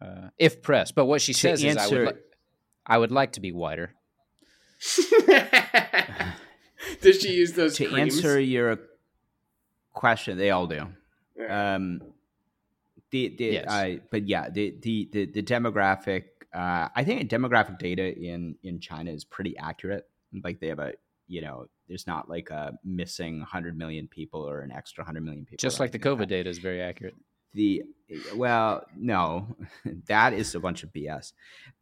uh, 0.00 0.28
if 0.38 0.62
pressed. 0.62 0.94
But 0.94 1.04
what 1.06 1.20
she 1.20 1.32
says 1.32 1.62
answer, 1.64 1.78
is, 1.78 1.92
I 1.92 1.94
would, 1.94 2.06
li- 2.06 2.20
I 2.86 2.98
would 2.98 3.12
like 3.12 3.32
to 3.32 3.40
be 3.40 3.52
whiter. 3.52 3.94
Does 7.00 7.20
she 7.20 7.32
use 7.34 7.52
those 7.52 7.76
to 7.76 7.86
creams? 7.86 8.16
answer 8.16 8.40
your 8.40 8.78
question? 9.92 10.38
They 10.38 10.50
all 10.50 10.66
do. 10.66 10.88
Um, 11.48 12.00
the 13.10 13.34
the 13.36 13.44
yes. 13.44 13.66
I 13.68 14.00
but 14.10 14.26
yeah 14.26 14.48
the 14.50 14.74
the 14.80 15.08
the, 15.12 15.26
the 15.26 15.42
demographic 15.42 16.24
uh, 16.54 16.88
I 16.94 17.04
think 17.04 17.30
demographic 17.30 17.78
data 17.78 18.16
in 18.16 18.56
in 18.62 18.80
China 18.80 19.10
is 19.10 19.24
pretty 19.24 19.56
accurate. 19.56 20.08
Like 20.42 20.60
they 20.60 20.68
have 20.68 20.78
a 20.78 20.92
you 21.28 21.40
know, 21.40 21.66
there's 21.88 22.06
not 22.06 22.28
like 22.28 22.50
a 22.50 22.78
missing 22.84 23.38
100 23.38 23.76
million 23.76 24.06
people 24.06 24.46
or 24.46 24.60
an 24.60 24.70
extra 24.70 25.02
100 25.02 25.24
million 25.24 25.46
people. 25.46 25.62
Just 25.62 25.80
like 25.80 25.92
the 25.92 25.98
COVID 25.98 26.28
data 26.28 26.50
is 26.50 26.58
very 26.58 26.82
accurate. 26.82 27.14
The 27.54 27.84
well, 28.34 28.84
no, 28.96 29.56
that 30.08 30.34
is 30.34 30.54
a 30.54 30.60
bunch 30.60 30.82
of 30.82 30.92
BS. 30.92 31.32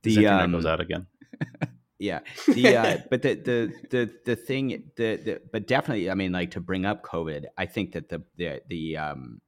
The 0.02 0.26
um, 0.26 0.52
goes 0.52 0.66
out 0.66 0.80
again. 0.80 1.06
yeah, 1.98 2.20
the 2.46 2.76
uh, 2.76 2.98
but 3.08 3.22
the 3.22 3.34
the 3.34 3.72
the 3.90 4.10
the 4.24 4.36
thing 4.36 4.90
the, 4.96 5.16
the 5.16 5.40
but 5.52 5.66
definitely, 5.66 6.10
I 6.10 6.14
mean, 6.14 6.32
like 6.32 6.52
to 6.52 6.60
bring 6.60 6.84
up 6.84 7.04
COVID, 7.04 7.46
I 7.56 7.66
think 7.66 7.92
that 7.92 8.08
the 8.08 8.22
the 8.36 8.62
the 8.68 8.96
um 8.96 9.40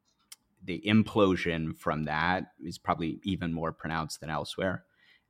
the 0.64 0.80
implosion 0.86 1.76
from 1.76 2.04
that 2.04 2.52
is 2.64 2.78
probably 2.78 3.20
even 3.24 3.52
more 3.52 3.72
pronounced 3.72 4.20
than 4.20 4.30
elsewhere 4.30 4.84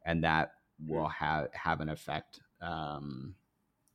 and 0.05 0.24
that 0.24 0.53
will 0.86 1.09
have 1.09 1.48
have 1.53 1.80
an 1.80 1.88
effect. 1.88 2.40
Um, 2.61 3.34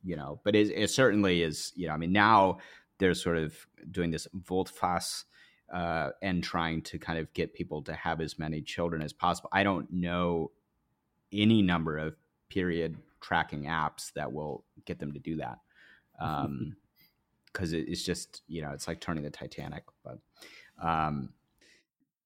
you 0.04 0.16
know, 0.16 0.40
but 0.44 0.54
it, 0.54 0.70
it, 0.70 0.90
certainly 0.90 1.42
is. 1.42 1.72
You 1.74 1.88
know, 1.88 1.94
I 1.94 1.96
mean, 1.96 2.12
now 2.12 2.58
they're 2.98 3.14
sort 3.14 3.36
of 3.36 3.54
doing 3.90 4.10
this 4.10 4.28
volte-face 4.32 5.24
uh, 5.72 6.10
and 6.22 6.42
trying 6.42 6.82
to 6.82 6.98
kind 6.98 7.18
of 7.18 7.32
get 7.34 7.54
people 7.54 7.82
to 7.82 7.94
have 7.94 8.20
as 8.20 8.38
many 8.38 8.60
children 8.60 9.02
as 9.02 9.12
possible. 9.12 9.50
I 9.52 9.62
don't 9.62 9.90
know 9.92 10.50
any 11.32 11.62
number 11.62 11.98
of 11.98 12.16
period 12.48 12.96
tracking 13.20 13.64
apps 13.64 14.12
that 14.14 14.32
will 14.32 14.64
get 14.84 14.98
them 14.98 15.12
to 15.12 15.18
do 15.18 15.36
that. 15.36 15.58
Um, 16.20 16.76
because 17.52 17.72
it, 17.72 17.88
it's 17.88 18.04
just 18.04 18.42
you 18.46 18.62
know 18.62 18.70
it's 18.70 18.86
like 18.86 19.00
turning 19.00 19.24
the 19.24 19.30
Titanic, 19.30 19.84
but 20.04 20.18
um, 20.82 21.30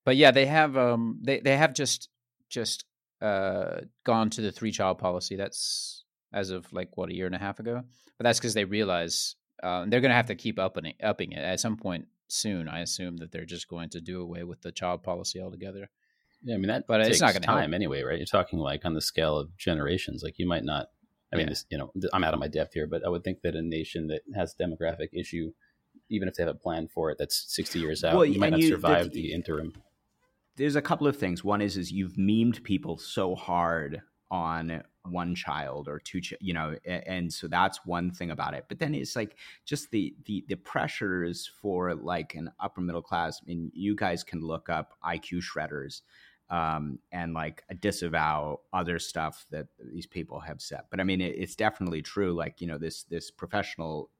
but 0.04 0.16
yeah, 0.16 0.30
they 0.30 0.46
have 0.46 0.76
um 0.76 1.18
they 1.22 1.40
they 1.40 1.56
have 1.56 1.74
just 1.74 2.08
just 2.48 2.84
uh, 3.22 3.80
gone 4.04 4.28
to 4.30 4.40
the 4.40 4.52
three 4.52 4.72
child 4.72 4.98
policy. 4.98 5.36
That's 5.36 6.04
as 6.32 6.50
of 6.50 6.70
like 6.72 6.96
what 6.96 7.08
a 7.10 7.14
year 7.14 7.26
and 7.26 7.34
a 7.34 7.38
half 7.38 7.60
ago. 7.60 7.82
But 8.18 8.24
that's 8.24 8.38
because 8.38 8.54
they 8.54 8.64
realize 8.64 9.36
uh, 9.62 9.84
they're 9.86 10.00
going 10.00 10.10
to 10.10 10.16
have 10.16 10.26
to 10.26 10.34
keep 10.34 10.58
upping 10.58 10.86
it, 10.86 10.96
upping 11.02 11.32
it 11.32 11.38
at 11.38 11.60
some 11.60 11.76
point 11.76 12.06
soon. 12.28 12.68
I 12.68 12.80
assume 12.80 13.18
that 13.18 13.30
they're 13.32 13.44
just 13.44 13.68
going 13.68 13.90
to 13.90 14.00
do 14.00 14.20
away 14.22 14.42
with 14.44 14.60
the 14.62 14.72
child 14.72 15.02
policy 15.02 15.40
altogether. 15.40 15.88
Yeah, 16.44 16.56
I 16.56 16.58
mean 16.58 16.68
that, 16.68 16.86
But 16.88 17.02
it's 17.02 17.20
not 17.20 17.34
gonna 17.34 17.46
time 17.46 17.70
help. 17.70 17.74
anyway, 17.74 18.02
right? 18.02 18.16
You're 18.18 18.26
talking 18.26 18.58
like 18.58 18.84
on 18.84 18.94
the 18.94 19.00
scale 19.00 19.36
of 19.38 19.56
generations. 19.56 20.22
Like 20.24 20.38
you 20.38 20.46
might 20.48 20.64
not. 20.64 20.88
I 21.32 21.36
mean, 21.36 21.46
Yeah. 21.46 21.50
this, 21.50 21.64
you 21.70 21.78
know, 21.78 21.92
I'm 22.12 22.24
out 22.24 22.34
of 22.34 22.40
my 22.40 22.48
depth 22.48 22.74
here, 22.74 22.86
but 22.88 23.04
I 23.06 23.08
would 23.08 23.22
think 23.24 23.42
that 23.42 23.54
a 23.54 23.62
nation 23.62 24.08
that 24.08 24.22
has 24.34 24.54
a 24.58 24.62
demographic 24.62 25.10
issue, 25.12 25.52
even 26.10 26.26
if 26.28 26.34
they 26.34 26.42
have 26.42 26.54
a 26.54 26.58
plan 26.58 26.88
for 26.88 27.10
it, 27.10 27.16
that's 27.18 27.44
60 27.54 27.78
years 27.78 28.02
out, 28.04 28.14
Well, 28.16 28.24
you 28.26 28.38
might 28.40 28.50
not 28.50 28.60
you- 28.60 28.68
survive 28.68 29.12
the- 29.12 29.22
the 29.22 29.32
interim. 29.32 29.72
There's 30.56 30.76
a 30.76 30.82
couple 30.82 31.06
of 31.06 31.16
things. 31.16 31.42
One 31.44 31.60
is 31.60 31.76
is 31.76 31.92
you've 31.92 32.14
memed 32.14 32.62
people 32.62 32.98
so 32.98 33.34
hard 33.34 34.02
on 34.30 34.82
one 35.04 35.34
child 35.34 35.88
or 35.88 35.98
two, 35.98 36.20
ch- 36.20 36.34
you 36.40 36.54
know, 36.54 36.76
a- 36.86 37.08
and 37.08 37.32
so 37.32 37.48
that's 37.48 37.84
one 37.84 38.10
thing 38.10 38.30
about 38.30 38.54
it. 38.54 38.66
But 38.68 38.78
then 38.78 38.94
it's 38.94 39.16
like 39.16 39.36
just 39.64 39.90
the 39.90 40.14
the 40.26 40.44
the 40.48 40.56
pressures 40.56 41.46
for 41.60 41.94
like 41.94 42.34
an 42.34 42.50
upper 42.60 42.80
middle 42.80 43.02
class. 43.02 43.40
I 43.42 43.46
mean, 43.48 43.70
you 43.74 43.94
guys 43.96 44.24
can 44.24 44.40
look 44.40 44.68
up 44.68 44.94
IQ 45.02 45.40
shredders 45.42 46.02
um, 46.50 46.98
and 47.12 47.32
like 47.34 47.64
disavow 47.80 48.60
other 48.72 48.98
stuff 48.98 49.46
that 49.50 49.68
these 49.92 50.06
people 50.06 50.40
have 50.40 50.60
said. 50.60 50.82
But 50.90 51.00
I 51.00 51.04
mean, 51.04 51.20
it, 51.20 51.34
it's 51.36 51.56
definitely 51.56 52.02
true. 52.02 52.32
Like 52.34 52.60
you 52.60 52.66
know, 52.66 52.78
this 52.78 53.04
this 53.04 53.30
professional 53.30 54.10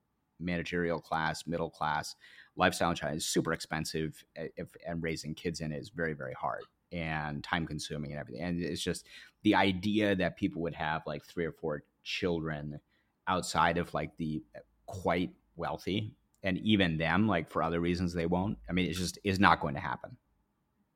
managerial 0.40 1.00
class, 1.00 1.46
middle 1.46 1.70
class 1.70 2.16
lifestyle 2.56 2.90
in 2.90 2.96
China 2.96 3.14
is 3.14 3.26
super 3.26 3.52
expensive, 3.52 4.24
eh, 4.36 4.48
if, 4.56 4.68
and 4.86 5.02
raising 5.02 5.34
kids 5.34 5.60
in 5.60 5.72
it 5.72 5.78
is 5.78 5.90
very 5.90 6.14
very 6.14 6.34
hard 6.34 6.62
and 6.90 7.42
time 7.42 7.66
consuming 7.66 8.12
and 8.12 8.20
everything. 8.20 8.42
And 8.42 8.62
it's 8.62 8.82
just 8.82 9.06
the 9.42 9.54
idea 9.54 10.14
that 10.16 10.36
people 10.36 10.60
would 10.62 10.74
have 10.74 11.02
like 11.06 11.24
three 11.24 11.46
or 11.46 11.52
four 11.52 11.84
children 12.02 12.80
outside 13.26 13.78
of 13.78 13.92
like 13.94 14.16
the 14.18 14.42
eh, 14.54 14.60
quite 14.86 15.30
wealthy 15.56 16.14
and 16.42 16.58
even 16.58 16.98
them 16.98 17.28
like 17.28 17.50
for 17.50 17.62
other 17.62 17.80
reasons 17.80 18.12
they 18.12 18.26
won't 18.26 18.58
i 18.68 18.72
mean 18.72 18.90
it's 18.90 18.98
just 18.98 19.16
is 19.22 19.38
not 19.38 19.60
going 19.60 19.74
to 19.74 19.80
happen 19.80 20.16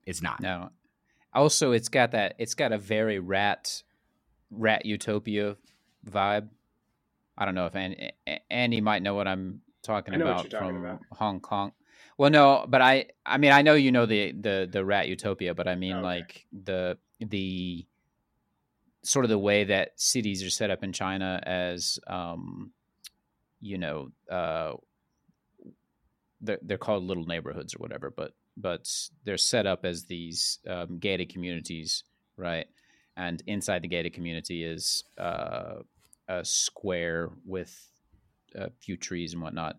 it's 0.07 0.23
not 0.23 0.41
No. 0.41 0.71
Also, 1.35 1.73
it's 1.73 1.91
got 1.91 2.13
that. 2.13 2.35
It's 2.39 2.55
got 2.55 2.73
a 2.73 2.79
very 2.79 3.19
rat, 3.19 3.83
rat 4.51 4.87
utopia 4.87 5.57
vibe. 6.09 6.49
I 7.37 7.45
don't 7.45 7.55
know 7.55 7.67
if 7.67 7.77
Andy, 7.77 8.13
Andy 8.51 8.81
might 8.81 9.03
know 9.03 9.15
what 9.15 9.29
I'm 9.29 9.61
talking 9.87 10.15
I 10.15 10.17
know 10.19 10.27
what 10.27 10.33
about 10.33 10.51
talking 10.51 10.75
from 10.75 10.85
about. 10.85 11.01
Hong 11.13 11.41
Kong. 11.41 11.73
Well, 12.19 12.31
no, 12.31 12.65
but 12.69 12.81
I, 12.81 13.07
I 13.25 13.39
mean, 13.39 13.53
I 13.53 13.63
know 13.63 13.75
you 13.75 13.93
know 13.93 14.07
the 14.07 14.33
the 14.33 14.69
the 14.71 14.85
rat 14.85 15.09
utopia, 15.09 15.55
but 15.55 15.69
I 15.69 15.75
mean 15.75 15.97
Okay. 15.97 16.03
like 16.03 16.47
the 16.53 16.99
the 17.21 17.87
sort 19.03 19.25
of 19.25 19.29
the 19.29 19.39
way 19.39 19.65
that 19.65 19.93
cities 20.01 20.43
are 20.43 20.51
set 20.51 20.71
up 20.71 20.83
in 20.83 20.93
China 20.93 21.41
as, 21.45 21.99
um, 22.09 22.73
you 23.61 23.79
know, 23.79 24.11
uh, 24.31 24.73
they're, 26.41 26.59
they're 26.63 26.79
called 26.79 27.05
little 27.05 27.25
neighborhoods 27.25 27.75
or 27.75 27.79
whatever, 27.79 28.11
but 28.11 28.33
but 28.59 28.89
they're 29.25 29.37
set 29.37 29.67
up 29.67 29.85
as 29.85 30.05
these 30.07 30.59
um, 30.67 30.99
gated 30.99 31.29
communities, 31.29 32.05
right? 32.37 32.67
And 33.17 33.43
inside 33.47 33.83
the 33.83 33.89
gated 33.89 34.15
community 34.15 34.65
is 34.65 35.05
uh, 35.19 35.77
a 36.29 36.45
square 36.45 37.31
with 37.45 37.91
a 38.55 38.71
few 38.81 38.97
trees 38.97 39.33
and 39.33 39.43
whatnot. 39.43 39.77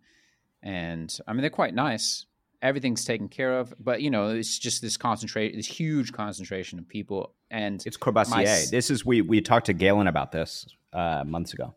And 0.64 1.16
I 1.28 1.34
mean, 1.34 1.42
they're 1.42 1.50
quite 1.50 1.74
nice. 1.74 2.26
Everything's 2.62 3.06
taken 3.06 3.30
care 3.30 3.60
of, 3.60 3.74
but 3.80 4.02
you 4.02 4.10
know, 4.10 4.30
it's 4.30 4.58
just 4.58 4.82
this 4.82 4.98
concentrate, 4.98 5.56
this 5.56 5.68
huge 5.68 6.12
concentration 6.12 6.80
of 6.80 6.88
people, 6.88 7.34
and 7.52 7.84
it's 7.86 7.98
My 8.02 8.12
Corbusier. 8.12 8.46
s- 8.46 8.72
this 8.72 8.90
is 8.90 9.06
we 9.06 9.22
we 9.22 9.42
talked 9.42 9.68
to 9.68 9.74
Galen 9.74 10.08
about 10.08 10.32
this 10.32 10.66
uh 10.94 11.24
months 11.26 11.54
ago 11.54 11.76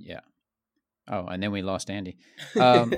yeah. 0.00 0.20
Oh, 1.08 1.26
and 1.26 1.42
then 1.42 1.50
we 1.50 1.60
lost 1.62 1.90
Andy. 1.90 2.18
Um, 2.56 2.94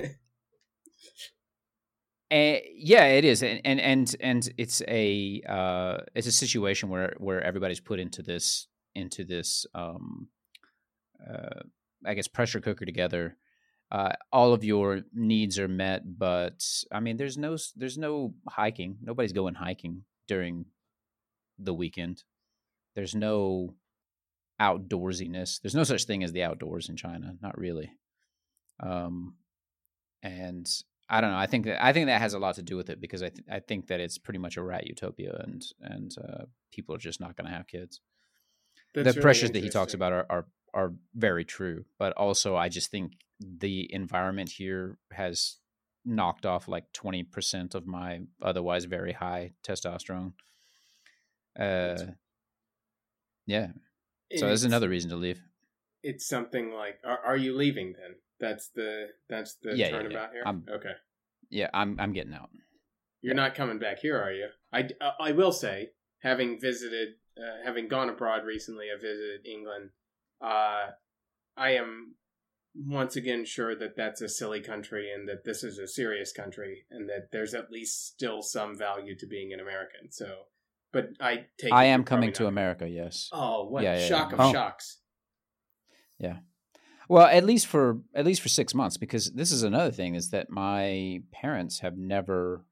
Uh, 2.31 2.59
yeah, 2.75 3.07
it 3.07 3.25
is, 3.25 3.43
and 3.43 3.59
and 3.65 3.81
and, 3.81 4.15
and 4.21 4.49
it's 4.57 4.81
a 4.87 5.41
uh, 5.49 5.97
it's 6.15 6.27
a 6.27 6.31
situation 6.31 6.87
where 6.87 7.13
where 7.17 7.43
everybody's 7.43 7.81
put 7.81 7.99
into 7.99 8.21
this 8.23 8.67
into 8.95 9.25
this 9.25 9.65
um, 9.75 10.29
uh, 11.29 11.59
I 12.05 12.13
guess 12.13 12.27
pressure 12.27 12.59
cooker 12.59 12.85
together. 12.85 13.37
Uh, 13.91 14.13
all 14.31 14.53
of 14.53 14.63
your 14.63 15.01
needs 15.13 15.59
are 15.59 15.67
met, 15.67 16.17
but 16.17 16.65
I 16.91 17.01
mean, 17.01 17.17
there's 17.17 17.37
no 17.37 17.57
there's 17.75 17.97
no 17.97 18.33
hiking. 18.47 18.97
Nobody's 19.01 19.33
going 19.33 19.55
hiking 19.55 20.03
during 20.27 20.65
the 21.59 21.73
weekend. 21.73 22.23
There's 22.95 23.13
no 23.15 23.75
outdoorsiness. 24.61 25.59
There's 25.61 25.75
no 25.75 25.83
such 25.83 26.05
thing 26.05 26.23
as 26.23 26.31
the 26.31 26.43
outdoors 26.43 26.87
in 26.87 26.95
China. 26.95 27.35
Not 27.41 27.57
really. 27.57 27.91
Um, 28.79 29.35
and 30.23 30.69
I 31.09 31.19
don't 31.19 31.31
know. 31.31 31.37
I 31.37 31.47
think 31.47 31.65
that 31.65 31.83
I 31.83 31.91
think 31.91 32.07
that 32.07 32.21
has 32.21 32.33
a 32.33 32.39
lot 32.39 32.55
to 32.55 32.61
do 32.61 32.77
with 32.77 32.89
it 32.89 33.01
because 33.01 33.21
I 33.21 33.29
th- 33.29 33.45
I 33.51 33.59
think 33.59 33.87
that 33.87 33.99
it's 33.99 34.17
pretty 34.17 34.39
much 34.39 34.55
a 34.55 34.63
rat 34.63 34.87
utopia, 34.87 35.35
and 35.43 35.65
and 35.81 36.15
uh, 36.17 36.45
people 36.71 36.95
are 36.95 36.99
just 36.99 37.19
not 37.19 37.35
going 37.35 37.47
to 37.49 37.53
have 37.53 37.67
kids. 37.67 37.99
That's 38.93 39.05
the 39.05 39.11
really 39.11 39.21
pressures 39.21 39.51
that 39.51 39.63
he 39.63 39.69
talks 39.69 39.93
about 39.93 40.13
are, 40.13 40.25
are 40.29 40.45
are 40.73 40.93
very 41.15 41.45
true, 41.45 41.85
but 41.99 42.13
also 42.13 42.55
I 42.55 42.69
just 42.69 42.91
think 42.91 43.13
the 43.39 43.91
environment 43.93 44.49
here 44.49 44.97
has 45.11 45.57
knocked 46.05 46.45
off 46.45 46.67
like 46.67 46.91
twenty 46.93 47.23
percent 47.23 47.75
of 47.75 47.85
my 47.87 48.21
otherwise 48.41 48.85
very 48.85 49.13
high 49.13 49.51
testosterone. 49.63 50.33
Uh, 51.59 51.97
yeah. 53.45 53.67
So 54.37 54.47
there's 54.47 54.63
another 54.63 54.89
reason 54.89 55.09
to 55.09 55.17
leave. 55.17 55.41
It's 56.03 56.25
something 56.27 56.71
like, 56.71 56.99
are, 57.03 57.19
are 57.25 57.37
you 57.37 57.55
leaving 57.55 57.93
then? 57.93 58.15
That's 58.39 58.69
the 58.69 59.07
that's 59.29 59.55
the 59.61 59.71
Yeah, 59.75 59.87
yeah, 59.87 59.91
turnabout 59.91 60.13
yeah. 60.13 60.31
here. 60.33 60.43
I'm- 60.45 60.65
okay, 60.69 60.93
Yeah, 61.49 61.69
I'm 61.73 61.99
I'm 61.99 62.13
getting 62.13 62.33
out. 62.33 62.49
you're 63.21 63.35
not 63.35 63.53
coming 63.55 63.77
back 63.77 63.99
here, 63.99 64.17
are 64.19 64.31
you? 64.31 64.47
I, 64.73 64.89
I 65.19 65.31
will 65.33 65.51
say, 65.51 65.89
having 66.23 66.59
visited, 66.59 67.09
uh, 67.37 67.63
having 67.65 67.87
gone 67.87 68.09
abroad 68.09 68.45
recently, 68.45 68.85
I 68.85 68.99
visited 68.99 69.45
England. 69.45 69.89
Uh, 70.41 70.91
I 71.57 71.71
am 71.71 72.15
once 72.73 73.15
again 73.17 73.43
sure 73.45 73.75
that 73.75 73.95
that's 73.97 74.21
a 74.21 74.29
silly 74.29 74.61
country 74.61 75.11
and 75.13 75.27
that 75.27 75.43
this 75.43 75.63
is 75.63 75.77
a 75.77 75.87
serious 75.87 76.31
country 76.31 76.85
and 76.89 77.09
that 77.09 77.27
there's 77.31 77.53
at 77.53 77.69
least 77.69 78.07
still 78.07 78.41
some 78.41 78.77
value 78.77 79.15
to 79.17 79.27
being 79.27 79.51
an 79.53 79.59
American. 79.59 80.09
So, 80.11 80.43
but 80.93 81.09
I 81.19 81.45
take. 81.59 81.73
I 81.73 81.85
am 81.85 82.03
coming 82.03 82.31
to 82.33 82.43
not. 82.43 82.49
America. 82.49 82.87
Yes. 82.89 83.29
Oh, 83.31 83.67
what 83.67 83.83
Yeah, 83.83 83.97
yeah, 83.99 84.07
shock 84.07 84.29
yeah. 84.31 84.35
of 84.35 84.39
Oh. 84.41 84.51
shocks! 84.53 84.97
Yeah. 86.19 86.37
Well, 87.09 87.27
at 87.27 87.43
least 87.43 87.67
for 87.67 87.99
at 88.15 88.25
least 88.25 88.41
for 88.41 88.47
six 88.49 88.73
months, 88.73 88.95
because 88.97 89.31
this 89.33 89.51
is 89.51 89.63
another 89.63 89.91
thing 89.91 90.15
is 90.15 90.29
that 90.29 90.49
my 90.49 91.21
parents 91.33 91.79
have 91.79 91.97
never 91.97 92.65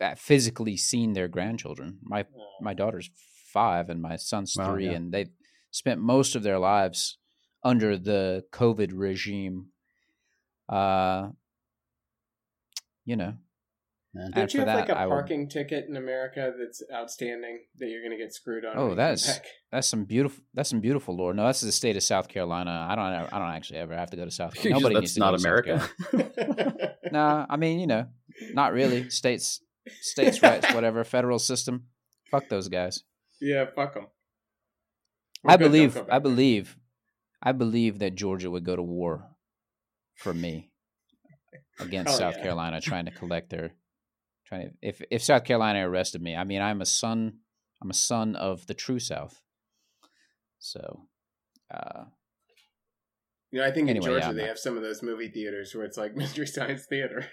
uh, 0.00 0.14
physically 0.16 0.76
seen 0.76 1.14
their 1.14 1.28
grandchildren. 1.28 1.98
My 2.02 2.24
Oh. 2.36 2.46
my 2.60 2.74
daughter's 2.74 3.10
five 3.52 3.88
and 3.88 4.02
my 4.02 4.16
son's 4.16 4.54
Wow, 4.56 4.72
three, 4.74 4.86
yeah. 4.86 4.92
and 4.92 5.12
they 5.12 5.26
spent 5.78 6.00
most 6.00 6.34
of 6.34 6.42
their 6.42 6.58
lives 6.58 7.18
under 7.62 7.96
the 7.96 8.44
COVID 8.52 8.90
regime. 8.94 9.66
Uh, 10.68 11.28
you 13.04 13.16
know, 13.16 13.34
Man. 14.14 14.30
Don't 14.34 14.52
you 14.54 14.60
for 14.62 14.66
have 14.66 14.78
like 14.78 14.86
that, 14.88 14.96
a 14.96 15.00
I 15.00 15.06
will- 15.06 15.12
parking 15.12 15.48
ticket 15.48 15.86
in 15.86 15.94
America 15.96 16.52
that's 16.58 16.82
outstanding 16.92 17.60
that 17.78 17.88
you're 17.88 18.00
going 18.00 18.10
to 18.10 18.16
get 18.16 18.32
screwed 18.32 18.64
on? 18.64 18.72
Oh, 18.74 18.80
when 18.80 18.82
you 18.82 18.88
come 18.90 18.96
that's- 18.96 19.40
That's 19.70 19.86
some 19.86 20.04
beautiful. 20.04 20.42
That's 20.54 20.70
some 20.70 20.80
beautiful 20.80 21.14
lore. 21.14 21.34
No, 21.34 21.44
that's 21.44 21.60
the 21.60 21.70
state 21.70 21.94
of 21.96 22.02
South 22.02 22.26
Carolina. 22.26 22.86
I 22.90 22.94
don't. 22.96 23.04
I 23.32 23.38
don't 23.38 23.54
actually 23.54 23.78
ever 23.80 23.94
have 23.94 24.10
to 24.10 24.16
go 24.16 24.24
to 24.24 24.30
South. 24.30 24.54
Carolina. 24.56 24.80
Nobody 24.80 24.94
that's 24.94 25.02
needs 25.02 25.14
to 25.14 25.20
not 25.20 25.30
go 25.30 25.36
America. 25.36 25.90
Carolina. 26.10 26.94
Nah, 27.12 27.46
I 27.48 27.56
mean, 27.56 27.80
you 27.80 27.86
know, 27.86 28.06
not 28.52 28.74
really. 28.74 29.08
States, 29.08 29.62
states' 30.02 30.42
rights, 30.42 30.74
whatever. 30.74 31.04
Federal 31.04 31.38
system. 31.38 31.84
Fuck 32.30 32.48
those 32.50 32.68
guys. 32.68 33.02
yeah, 33.40 33.64
fuck 33.74 33.94
them. 33.94 34.08
I 35.46 35.56
believe. 35.56 36.00
I 36.10 36.18
believe. 36.18 36.76
I 37.40 37.52
believe 37.52 38.00
that 38.00 38.16
Georgia 38.16 38.50
would 38.50 38.64
go 38.64 38.74
to 38.74 38.82
war 38.82 39.24
for 40.16 40.34
me 40.34 40.70
against 41.78 42.16
South 42.16 42.34
yeah. 42.36 42.42
Carolina, 42.42 42.80
trying 42.82 43.04
to 43.04 43.10
collect 43.12 43.50
their. 43.50 43.72
Trying 44.46 44.70
to, 44.70 44.74
if 44.82 45.02
if 45.10 45.22
South 45.22 45.44
Carolina 45.44 45.88
arrested 45.88 46.22
me, 46.22 46.34
I 46.34 46.44
mean, 46.44 46.60
I'm 46.62 46.80
a 46.80 46.86
son. 46.86 47.38
I'm 47.82 47.90
a 47.90 47.94
son 47.94 48.34
of 48.34 48.66
the 48.66 48.74
true 48.74 48.98
South. 48.98 49.40
So, 50.58 51.02
uh, 51.72 52.06
You 53.52 53.60
know, 53.60 53.66
I 53.66 53.70
think 53.70 53.88
Anyway, 53.88 54.04
in 54.06 54.12
Georgia 54.12 54.26
I'm 54.26 54.34
they 54.34 54.42
not- 54.42 54.48
have 54.48 54.58
some 54.58 54.76
of 54.76 54.82
those 54.82 55.02
movie 55.02 55.28
theaters 55.28 55.72
where 55.74 55.84
it's 55.84 55.96
like 55.96 56.16
Mystery 56.16 56.46
Science 56.46 56.86
Theater. 56.86 57.24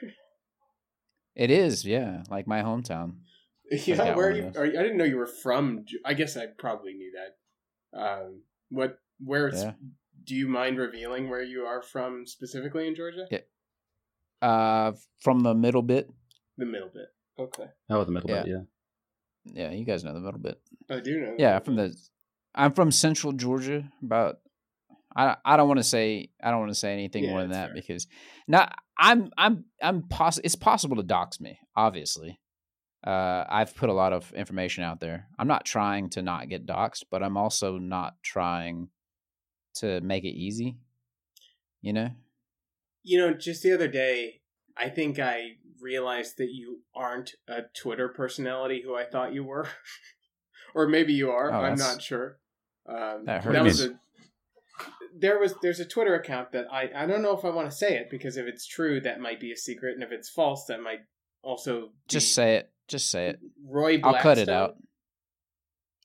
it 1.36 1.49
is, 1.49 1.84
yeah, 1.86 2.24
like 2.30 2.45
my 2.45 2.62
hometown. 2.62 3.16
yeah, 3.72 4.14
where 4.16 4.28
are 4.28 4.32
you? 4.32 4.51
Are 4.56 4.66
you? 4.68 4.80
I 4.80 4.84
didn't 4.84 4.97
know 4.97 5.06
you 5.06 5.18
were 5.18 5.26
from. 5.26 5.86
I 6.06 6.14
guess 6.14 6.38
I 6.38 6.45
probably 6.60 6.93
knew 6.93 7.12
that. 7.16 7.38
Um, 7.95 8.41
what? 8.69 8.99
Where? 9.19 9.53
Yeah. 9.53 9.73
Do 10.23 10.35
you 10.35 10.47
mind 10.47 10.77
revealing 10.77 11.29
where 11.29 11.43
you 11.43 11.61
are 11.61 11.81
from 11.81 12.25
specifically 12.25 12.87
in 12.87 12.95
Georgia? 12.95 13.27
Yeah. 13.31 13.39
Uh, 14.41 14.93
from 15.21 15.41
the 15.41 15.53
middle 15.53 15.81
bit. 15.81 16.09
The 16.57 16.65
middle 16.65 16.89
bit. 16.93 17.07
Okay, 17.37 17.65
Oh, 17.89 18.03
the 18.03 18.11
middle 18.11 18.29
Yeah. 18.29 18.43
bit, 18.43 18.51
yeah. 18.51 18.61
Yeah, 19.45 19.71
you 19.71 19.85
guys 19.85 20.03
know 20.03 20.13
the 20.13 20.19
middle 20.21 20.39
bit. 20.39 20.59
I 20.89 20.99
do 21.01 21.19
know. 21.19 21.35
the 21.35 21.41
Yeah, 21.43 21.59
from 21.59 21.75
bit. 21.75 21.91
the 21.91 21.97
I'm 22.55 22.71
from 22.71 22.91
Central 22.91 23.33
Georgia. 23.33 23.91
About 24.01 24.39
I 25.15 25.35
I 25.45 25.57
don't 25.57 25.67
want 25.67 25.79
to 25.79 25.83
say 25.83 26.29
I 26.41 26.49
don't 26.51 26.59
want 26.61 26.71
to 26.71 26.75
say 26.79 26.93
anything 26.93 27.25
Yeah, 27.25 27.31
more 27.31 27.41
than 27.41 27.51
that 27.51 27.67
fair. 27.67 27.73
because 27.75 28.07
not 28.47 28.73
I'm 28.97 29.29
I'm 29.37 29.65
I'm 29.81 30.03
poss- 30.07 30.39
It's 30.43 30.55
possible 30.55 30.95
to 30.95 31.03
dox 31.03 31.39
me. 31.41 31.59
Obviously, 31.75 32.39
uh, 33.06 33.45
I've 33.47 33.76
put 33.76 33.89
a 33.89 33.93
lot 33.93 34.14
of 34.14 34.32
information 34.34 34.84
out 34.84 34.99
there. 34.99 35.28
I'm 35.38 35.47
not 35.47 35.64
trying 35.64 36.10
to 36.12 36.22
not 36.24 36.49
get 36.49 36.66
doxed, 36.66 37.03
but 37.12 37.22
I'm 37.22 37.38
also 37.38 37.78
not 37.78 38.16
trying 38.24 38.89
to 39.76 40.01
make 40.01 40.24
it 40.24 40.36
easy. 40.36 40.78
You 41.82 41.93
know. 41.93 42.10
You 43.03 43.20
know, 43.20 43.34
just 43.34 43.62
the 43.62 43.74
other 43.74 43.88
day, 43.88 44.41
I 44.76 44.89
think 44.89 45.20
I 45.20 45.58
realized 45.80 46.38
that 46.38 46.49
you 46.51 46.82
aren't 46.95 47.34
a 47.47 47.62
Twitter 47.76 48.10
personality 48.10 48.82
who 48.84 48.95
I 48.95 49.06
thought 49.06 49.34
you 49.34 49.43
were, 49.43 49.68
or 50.76 50.88
maybe 50.88 51.14
you 51.14 51.30
are. 51.30 51.51
Oh, 51.51 51.62
I'm 51.62 51.78
not 51.78 52.01
sure. 52.01 52.39
Um, 52.88 53.26
That 53.26 53.43
that 53.43 53.64
was 53.64 53.84
a. 53.84 53.99
There 55.18 55.39
was 55.39 55.53
there's 55.62 55.80
a 55.80 55.86
Twitter 55.86 56.16
account 56.16 56.51
that 56.53 56.66
I 56.72 56.89
I 56.95 57.06
don't 57.06 57.22
know 57.22 57.38
if 57.38 57.45
I 57.45 57.49
want 57.49 57.70
to 57.70 57.76
say 57.76 57.97
it 57.97 58.10
because 58.10 58.36
if 58.36 58.47
it's 58.47 58.66
true 58.66 58.99
that 59.01 59.22
might 59.22 59.39
be 59.39 59.51
a 59.51 59.56
secret 59.56 59.93
and 59.93 60.03
if 60.03 60.12
it's 60.12 60.28
false 60.28 60.66
that 60.66 60.82
might 60.82 61.01
also 61.41 61.91
Just 62.08 62.34
say 62.34 62.56
it. 62.56 62.72
Just 62.88 63.09
say 63.09 63.27
it. 63.27 63.39
Roy. 63.67 63.97
Blackstone. 63.97 64.15
I'll 64.15 64.21
cut 64.21 64.38
it 64.38 64.49
out. 64.49 64.75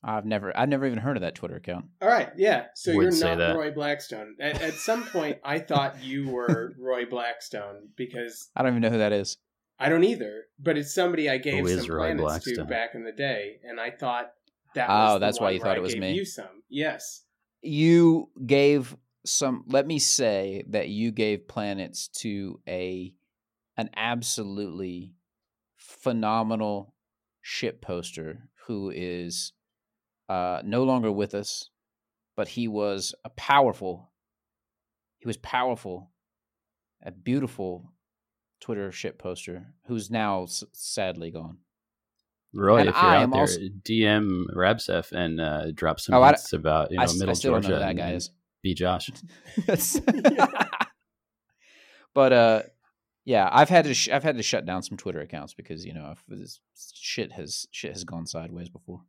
I've 0.03 0.25
never 0.25 0.55
I've 0.57 0.69
never 0.69 0.85
even 0.85 0.97
heard 0.97 1.17
of 1.17 1.21
that 1.21 1.35
Twitter 1.35 1.55
account. 1.55 1.85
All 2.01 2.07
right, 2.07 2.29
yeah. 2.35 2.65
So 2.73 2.95
Would 2.95 3.13
you're 3.13 3.23
not 3.23 3.37
that. 3.37 3.55
Roy 3.55 3.71
Blackstone. 3.71 4.35
At, 4.39 4.61
at 4.61 4.73
some 4.73 5.03
point, 5.03 5.37
I 5.43 5.59
thought 5.59 6.03
you 6.03 6.29
were 6.29 6.73
Roy 6.79 7.05
Blackstone 7.05 7.89
because 7.95 8.49
I 8.55 8.63
don't 8.63 8.71
even 8.73 8.81
know 8.81 8.89
who 8.89 8.97
that 8.97 9.11
is. 9.11 9.37
I 9.79 9.89
don't 9.89 10.03
either. 10.03 10.45
But 10.59 10.77
it's 10.77 10.93
somebody 10.93 11.29
I 11.29 11.37
gave 11.37 11.59
Who 11.59 11.67
is 11.67 11.85
some 11.85 11.95
Roy 11.95 12.15
planets 12.15 12.45
to 12.45 12.65
back 12.65 12.95
in 12.95 13.03
the 13.03 13.11
day, 13.11 13.59
and 13.63 13.79
I 13.79 13.91
thought 13.91 14.31
that. 14.73 14.87
Oh, 14.89 15.13
the 15.13 15.19
that's 15.19 15.39
why 15.39 15.51
you 15.51 15.59
thought 15.59 15.75
I 15.75 15.77
it 15.77 15.81
was 15.81 15.93
gave 15.93 16.01
me. 16.01 16.13
You 16.13 16.25
some, 16.25 16.63
yes. 16.67 17.21
you 17.61 18.29
gave 18.43 18.95
some 19.23 19.63
let 19.67 19.85
me 19.85 19.99
say 19.99 20.63
that 20.69 20.89
you 20.89 21.11
gave 21.11 21.47
planets 21.47 22.07
to 22.07 22.59
a 22.67 23.13
an 23.77 23.91
absolutely 23.95 25.13
phenomenal 26.01 26.93
ship 27.41 27.81
poster 27.81 28.47
who 28.67 28.91
is 28.93 29.53
uh 30.29 30.61
no 30.63 30.83
longer 30.83 31.11
with 31.11 31.33
us 31.33 31.69
but 32.35 32.49
he 32.49 32.67
was 32.67 33.15
a 33.25 33.29
powerful 33.29 34.11
he 35.19 35.27
was 35.27 35.37
powerful 35.37 36.11
a 37.03 37.11
beautiful 37.11 37.91
twitter 38.59 38.91
ship 38.91 39.17
poster 39.19 39.73
who's 39.87 40.09
now 40.11 40.43
s- 40.43 40.63
sadly 40.73 41.31
gone 41.31 41.57
Roy, 42.53 42.79
And 42.81 42.89
if 42.89 42.95
you're 42.95 43.03
I 43.05 43.23
out 43.23 43.31
there, 43.31 43.39
also- 43.41 43.61
DM 43.61 44.43
Rabsef 44.53 45.13
and 45.13 45.39
uh, 45.39 45.71
drop 45.71 46.01
some 46.01 46.15
Oh, 46.15 46.21
I- 46.21 46.31
hints 46.31 46.51
about 46.51 46.91
you 46.91 46.97
know 46.97 47.03
I, 47.03 47.05
I 47.05 47.13
Middle 47.17 47.35
still 47.35 47.53
Georgia. 47.53 47.69
know 47.69 47.79
that 47.79 47.95
guy 47.95 48.11
is 48.11 48.29
Be 48.61 48.73
Josh. 48.73 49.09
but 52.13 52.33
uh 52.33 52.61
yeah 53.25 53.49
i've 53.51 53.69
had 53.69 53.85
to 53.85 53.93
sh- 53.93 54.09
i've 54.09 54.23
had 54.23 54.37
to 54.37 54.43
shut 54.43 54.65
down 54.65 54.81
some 54.83 54.97
twitter 54.97 55.19
accounts 55.21 55.53
because 55.53 55.85
you 55.85 55.93
know 55.93 56.13
this 56.27 56.59
shit 56.95 57.31
has 57.31 57.67
shit 57.71 57.91
has 57.93 58.03
gone 58.03 58.25
sideways 58.25 58.69
before 58.69 59.01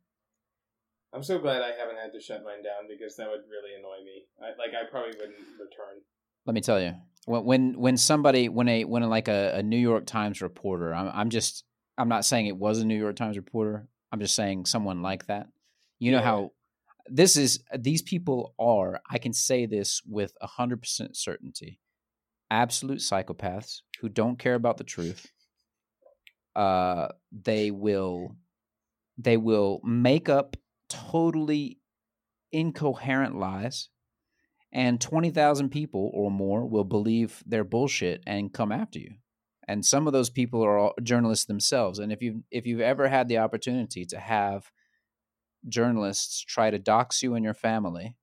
I'm 1.15 1.21
so 1.21 1.37
glad 1.37 1.61
I 1.61 1.73
haven't 1.79 1.97
had 1.97 2.11
to 2.13 2.19
shut 2.19 2.43
mine 2.43 2.63
down 2.63 2.87
because 2.89 3.15
that 3.17 3.27
would 3.29 3.41
really 3.47 3.75
annoy 3.77 4.03
me. 4.03 4.23
I, 4.41 4.47
like 4.57 4.71
I 4.73 4.89
probably 4.89 5.11
wouldn't 5.11 5.37
return. 5.59 6.01
let 6.47 6.55
me 6.55 6.61
tell 6.61 6.81
you 6.81 6.95
when 7.25 7.43
when 7.45 7.79
when 7.79 7.97
somebody 7.97 8.49
when 8.49 8.67
a 8.67 8.83
when 8.85 9.03
like 9.09 9.27
a, 9.27 9.53
a 9.57 9.61
new 9.61 9.77
york 9.77 10.07
times 10.07 10.41
reporter 10.41 10.91
I'm, 10.93 11.11
I'm 11.13 11.29
just 11.29 11.65
i'm 11.99 12.09
not 12.09 12.25
saying 12.25 12.47
it 12.47 12.57
was 12.57 12.79
a 12.79 12.85
new 12.85 12.97
york 12.97 13.15
times 13.15 13.37
reporter 13.37 13.87
i'm 14.11 14.19
just 14.19 14.35
saying 14.35 14.65
someone 14.65 15.03
like 15.03 15.27
that 15.27 15.45
you 15.99 16.11
know 16.11 16.17
Yeah. 16.17 16.23
how 16.25 16.51
this 17.05 17.37
is 17.37 17.59
these 17.77 18.01
people 18.01 18.55
are 18.57 18.99
i 19.09 19.19
can 19.19 19.33
say 19.33 19.67
this 19.67 20.01
with 20.07 20.33
100% 20.41 21.15
certainty 21.15 21.79
absolute 22.53 22.99
psychopaths 22.99 23.81
who 23.99 24.09
don't 24.09 24.39
care 24.39 24.55
about 24.55 24.77
the 24.77 24.83
truth 24.83 25.31
uh 26.55 27.07
they 27.31 27.71
will 27.71 28.35
they 29.17 29.37
will 29.37 29.79
make 29.83 30.29
up 30.29 30.55
totally 30.89 31.79
incoherent 32.51 33.35
lies 33.37 33.89
and 34.73 34.99
20,000 34.99 35.69
people 35.69 36.09
or 36.13 36.31
more 36.31 36.65
will 36.65 36.83
believe 36.83 37.43
their 37.45 37.63
bullshit 37.63 38.23
and 38.25 38.51
come 38.51 38.71
after 38.71 38.97
you. 38.97 39.13
And 39.67 39.85
some 39.85 40.07
of 40.07 40.13
those 40.13 40.31
people 40.31 40.63
are 40.63 40.91
journalists 41.01 41.45
themselves. 41.45 41.99
And 41.99 42.11
if 42.11 42.21
you 42.21 42.43
if 42.51 42.65
you've 42.65 42.81
ever 42.81 43.07
had 43.07 43.27
the 43.29 43.37
opportunity 43.37 44.03
to 44.05 44.19
have 44.19 44.71
journalists 45.69 46.43
try 46.43 46.69
to 46.69 46.79
dox 46.79 47.23
you 47.23 47.35
and 47.35 47.45
your 47.45 47.53
family 47.53 48.17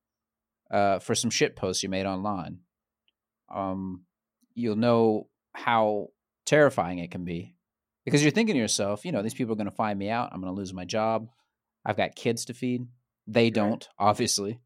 uh, 0.70 0.98
for 0.98 1.14
some 1.14 1.30
shit 1.30 1.56
posts 1.56 1.82
you 1.82 1.88
made 1.88 2.04
online, 2.04 2.58
um, 3.54 4.04
you'll 4.60 4.76
know 4.76 5.26
how 5.54 6.08
terrifying 6.46 6.98
it 6.98 7.10
can 7.10 7.24
be. 7.24 7.54
Because 8.04 8.22
you're 8.22 8.30
thinking 8.32 8.54
to 8.54 8.60
yourself, 8.60 9.04
you 9.04 9.12
know, 9.12 9.22
these 9.22 9.34
people 9.34 9.52
are 9.52 9.56
going 9.56 9.68
to 9.70 9.74
find 9.76 9.98
me 9.98 10.08
out. 10.10 10.30
I'm 10.32 10.40
going 10.40 10.52
to 10.52 10.58
lose 10.58 10.72
my 10.72 10.84
job. 10.84 11.28
I've 11.84 11.96
got 11.96 12.14
kids 12.14 12.46
to 12.46 12.54
feed. 12.54 12.86
They 13.26 13.50
don't, 13.50 13.86
obviously, 13.98 14.58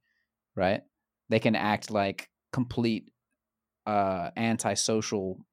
right? 0.54 0.82
They 1.28 1.40
can 1.40 1.56
act 1.56 1.90
like 1.90 2.28
complete 2.52 3.10
uh, 3.86 4.30
antisocial 4.36 5.44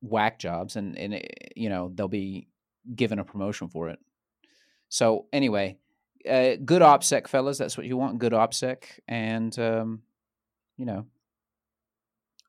whack 0.00 0.38
jobs, 0.38 0.76
and 0.76 0.98
and 0.98 1.14
it- 1.14 1.52
you 1.56 1.68
know 1.68 1.90
they'll 1.94 2.08
be 2.08 2.48
given 2.94 3.18
a 3.18 3.24
promotion 3.24 3.68
for 3.68 3.88
it. 3.88 3.98
So 4.88 5.26
anyway, 5.32 5.78
uh, 6.28 6.56
good 6.64 6.82
OPSEC 6.82 7.28
fellas. 7.28 7.58
That's 7.58 7.76
what 7.76 7.86
you 7.86 7.96
want. 7.96 8.18
Good 8.18 8.32
OPSEC, 8.32 8.84
and 9.08 9.56
um, 9.58 10.02
you 10.76 10.84
know, 10.84 11.06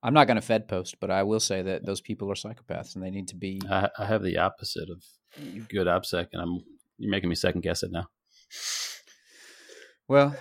I'm 0.01 0.13
not 0.13 0.27
going 0.27 0.35
to 0.35 0.41
Fed 0.41 0.67
post, 0.67 0.99
but 0.99 1.11
I 1.11 1.23
will 1.23 1.39
say 1.39 1.61
that 1.61 1.85
those 1.85 2.01
people 2.01 2.31
are 2.31 2.35
psychopaths, 2.35 2.95
and 2.95 3.03
they 3.03 3.09
need 3.09 3.27
to 3.29 3.35
be. 3.35 3.61
I, 3.69 3.89
I 3.97 4.05
have 4.05 4.23
the 4.23 4.37
opposite 4.37 4.89
of 4.89 5.03
good 5.67 5.87
OPSEC, 5.87 6.27
and 6.33 6.41
I'm 6.41 6.63
you're 6.97 7.11
making 7.11 7.29
me 7.29 7.35
second 7.35 7.61
guess 7.61 7.83
it 7.83 7.91
now. 7.91 8.07
Well, 10.07 10.35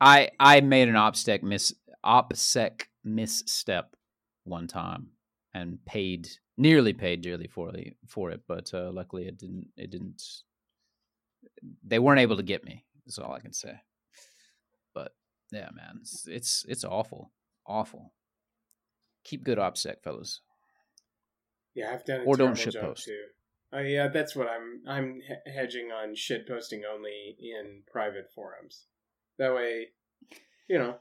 I 0.00 0.30
I 0.38 0.60
made 0.60 0.88
an 0.88 0.94
OPSEC 0.94 1.42
miss 1.42 1.74
OPSEC 2.04 2.82
misstep 3.04 3.94
one 4.44 4.66
time 4.66 5.08
and 5.52 5.84
paid 5.84 6.28
nearly 6.56 6.92
paid 6.92 7.22
dearly 7.22 7.46
for 7.46 7.72
the 7.72 7.92
for 8.06 8.30
it, 8.30 8.42
but 8.46 8.72
uh, 8.72 8.90
luckily 8.92 9.26
it 9.26 9.38
didn't 9.38 9.68
it 9.76 9.90
didn't. 9.90 10.22
They 11.84 11.98
weren't 11.98 12.20
able 12.20 12.36
to 12.36 12.42
get 12.42 12.64
me. 12.64 12.84
Is 13.06 13.18
all 13.18 13.32
I 13.32 13.40
can 13.40 13.52
say. 13.52 13.74
But 14.94 15.12
yeah, 15.52 15.68
man, 15.74 15.98
it's 16.00 16.26
it's, 16.28 16.64
it's 16.68 16.84
awful, 16.84 17.32
awful. 17.66 18.12
Keep 19.24 19.44
good 19.44 19.58
OPSEC, 19.58 20.02
fellas. 20.02 20.40
Yeah, 21.74 21.92
I've 21.92 22.04
done 22.04 22.22
Or 22.26 22.36
don't 22.36 22.54
shitpost. 22.54 23.04
too. 23.04 23.22
Uh, 23.72 23.80
yeah, 23.80 24.08
that's 24.08 24.34
what 24.34 24.48
I'm. 24.48 24.82
I'm 24.88 25.20
hedging 25.46 25.90
on 25.92 26.14
shit 26.16 26.48
posting 26.48 26.82
only 26.84 27.36
in 27.38 27.82
private 27.90 28.30
forums. 28.34 28.86
That 29.38 29.54
way, 29.54 29.88
you 30.68 30.78
know, 30.78 30.96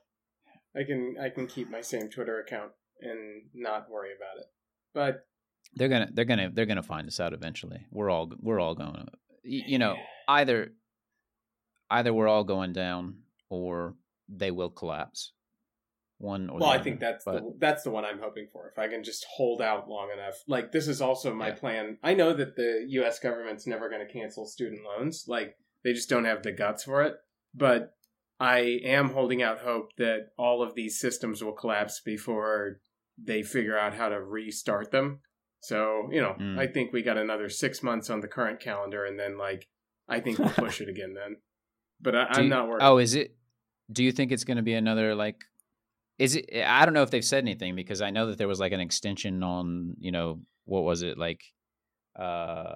I 0.75 0.83
can 0.83 1.15
I 1.19 1.29
can 1.29 1.47
keep 1.47 1.69
my 1.71 1.81
same 1.81 2.09
Twitter 2.09 2.39
account 2.39 2.71
and 3.01 3.43
not 3.55 3.89
worry 3.89 4.09
about 4.15 4.39
it. 4.39 4.45
But 4.93 5.25
They're 5.73 5.89
gonna 5.89 6.09
they're 6.13 6.25
gonna 6.25 6.51
they're 6.53 6.67
gonna 6.67 6.83
find 6.83 7.07
us 7.07 7.19
out 7.19 7.33
eventually. 7.33 7.87
We're 7.91 8.11
all 8.11 8.31
we're 8.39 8.59
all 8.59 8.75
going. 8.75 9.07
You 9.43 9.79
know, 9.79 9.95
either 10.27 10.71
either 11.89 12.13
we're 12.13 12.27
all 12.27 12.43
going 12.43 12.73
down 12.73 13.19
or 13.49 13.95
they 14.27 14.51
will 14.51 14.69
collapse. 14.69 15.31
One 16.19 16.49
or 16.49 16.59
well, 16.59 16.69
I 16.69 16.79
think 16.79 16.99
that's 16.99 17.23
but 17.23 17.35
the 17.35 17.53
that's 17.59 17.83
the 17.83 17.91
one 17.91 18.03
I'm 18.03 18.19
hoping 18.19 18.47
for. 18.51 18.67
If 18.69 18.77
I 18.77 18.87
can 18.89 19.03
just 19.05 19.25
hold 19.37 19.61
out 19.61 19.87
long 19.89 20.09
enough, 20.13 20.35
like 20.47 20.71
this 20.73 20.87
is 20.89 21.01
also 21.01 21.33
my 21.33 21.47
Yeah. 21.49 21.55
plan. 21.55 21.97
I 22.03 22.13
know 22.13 22.33
that 22.33 22.55
the 22.57 22.85
U.S. 22.89 23.19
government's 23.19 23.65
never 23.65 23.89
going 23.89 24.05
to 24.05 24.11
cancel 24.13 24.45
student 24.45 24.81
loans. 24.83 25.23
Like 25.27 25.55
they 25.85 25.93
just 25.93 26.09
don't 26.09 26.25
have 26.25 26.43
the 26.43 26.51
guts 26.51 26.83
for 26.83 27.01
it. 27.03 27.15
But 27.55 27.93
I 28.37 28.79
am 28.83 29.11
holding 29.13 29.41
out 29.41 29.59
hope 29.61 29.95
that 29.97 30.27
all 30.37 30.61
of 30.61 30.75
these 30.75 30.99
systems 30.99 31.41
will 31.41 31.53
collapse 31.53 32.01
before 32.05 32.81
they 33.17 33.41
figure 33.41 33.77
out 33.77 33.93
how 33.93 34.09
to 34.09 34.21
restart 34.21 34.91
them. 34.91 35.21
So 35.61 36.09
you 36.11 36.19
know, 36.21 36.35
Mm. 36.37 36.59
I 36.59 36.67
think 36.67 36.91
we 36.91 37.01
got 37.01 37.17
another 37.17 37.47
six 37.47 37.81
months 37.81 38.09
on 38.09 38.19
the 38.19 38.27
current 38.27 38.59
calendar, 38.59 39.05
and 39.05 39.17
then 39.17 39.37
like 39.37 39.67
I 40.09 40.19
think 40.19 40.37
we'll 40.37 40.49
push 40.49 40.81
it 40.81 40.89
again 40.89 41.13
then. 41.13 41.37
But 42.01 42.15
I, 42.17 42.23
I'm 42.31 42.43
you- 42.43 42.49
not 42.49 42.67
worried. 42.67 42.83
Oh, 42.83 42.97
is 42.97 43.15
it? 43.15 43.37
Do 43.89 44.03
you 44.03 44.11
think 44.11 44.33
it's 44.33 44.43
going 44.43 44.57
to 44.57 44.63
be 44.63 44.73
another 44.73 45.15
like? 45.15 45.37
Is 46.19 46.35
it? 46.35 46.49
I 46.65 46.85
don't 46.85 46.93
know 46.93 47.03
if 47.03 47.09
they've 47.11 47.23
said 47.25 47.43
anything 47.43 47.75
because 47.75 48.01
I 48.01 48.11
know 48.11 48.27
that 48.27 48.37
there 48.37 48.47
was 48.47 48.59
like 48.59 48.73
an 48.73 48.79
extension 48.81 49.41
on 49.41 49.95
you 49.99 50.11
know 50.11 50.41
what 50.65 50.81
was 50.83 51.01
it 51.01 51.17
like? 51.17 51.41
Uh, 52.17 52.75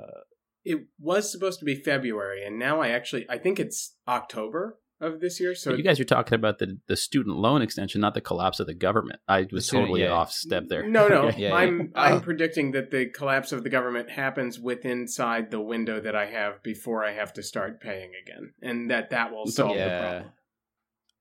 it 0.63 0.85
was 0.99 1.31
supposed 1.31 1.59
to 1.59 1.65
be 1.65 1.75
February, 1.75 2.45
and 2.45 2.57
now 2.57 2.81
I 2.81 2.89
actually 2.89 3.25
I 3.29 3.37
think 3.37 3.59
it's 3.59 3.95
October. 4.07 4.79
of 5.01 5.19
this 5.19 5.37
year. 5.41 5.53
So 5.53 5.73
you 5.73 5.83
guys 5.83 5.99
are 5.99 6.05
talking 6.05 6.35
about 6.35 6.59
the 6.59 6.79
the 6.87 6.95
student 6.95 7.35
loan 7.35 7.61
extension, 7.61 7.99
not 7.99 8.13
the 8.13 8.21
collapse 8.21 8.61
of 8.61 8.67
the 8.67 8.73
government. 8.73 9.19
I 9.27 9.45
was 9.51 9.65
student- 9.65 9.87
totally 9.87 10.03
yeah. 10.03 10.11
off 10.11 10.31
step 10.31 10.63
there. 10.69 10.87
No, 10.87 11.09
no. 11.09 11.23
Yeah, 11.29 11.49
yeah. 11.49 11.53
I'm 11.53 11.91
I'm 11.95 12.13
Oh. 12.13 12.19
predicting 12.21 12.71
that 12.71 12.91
the 12.91 13.07
collapse 13.07 13.51
of 13.51 13.63
the 13.63 13.69
government 13.69 14.09
happens 14.11 14.57
within 14.59 15.01
inside 15.01 15.51
the 15.51 15.59
window 15.59 15.99
that 15.99 16.15
I 16.15 16.27
have 16.27 16.63
before 16.63 17.03
I 17.03 17.11
have 17.13 17.33
to 17.33 17.43
start 17.43 17.81
paying 17.81 18.11
again, 18.23 18.53
and 18.61 18.89
that 18.91 19.09
that 19.09 19.31
will 19.33 19.47
So- 19.47 19.63
solve 19.67 19.77
the 19.77 19.99
problem. 19.99 20.31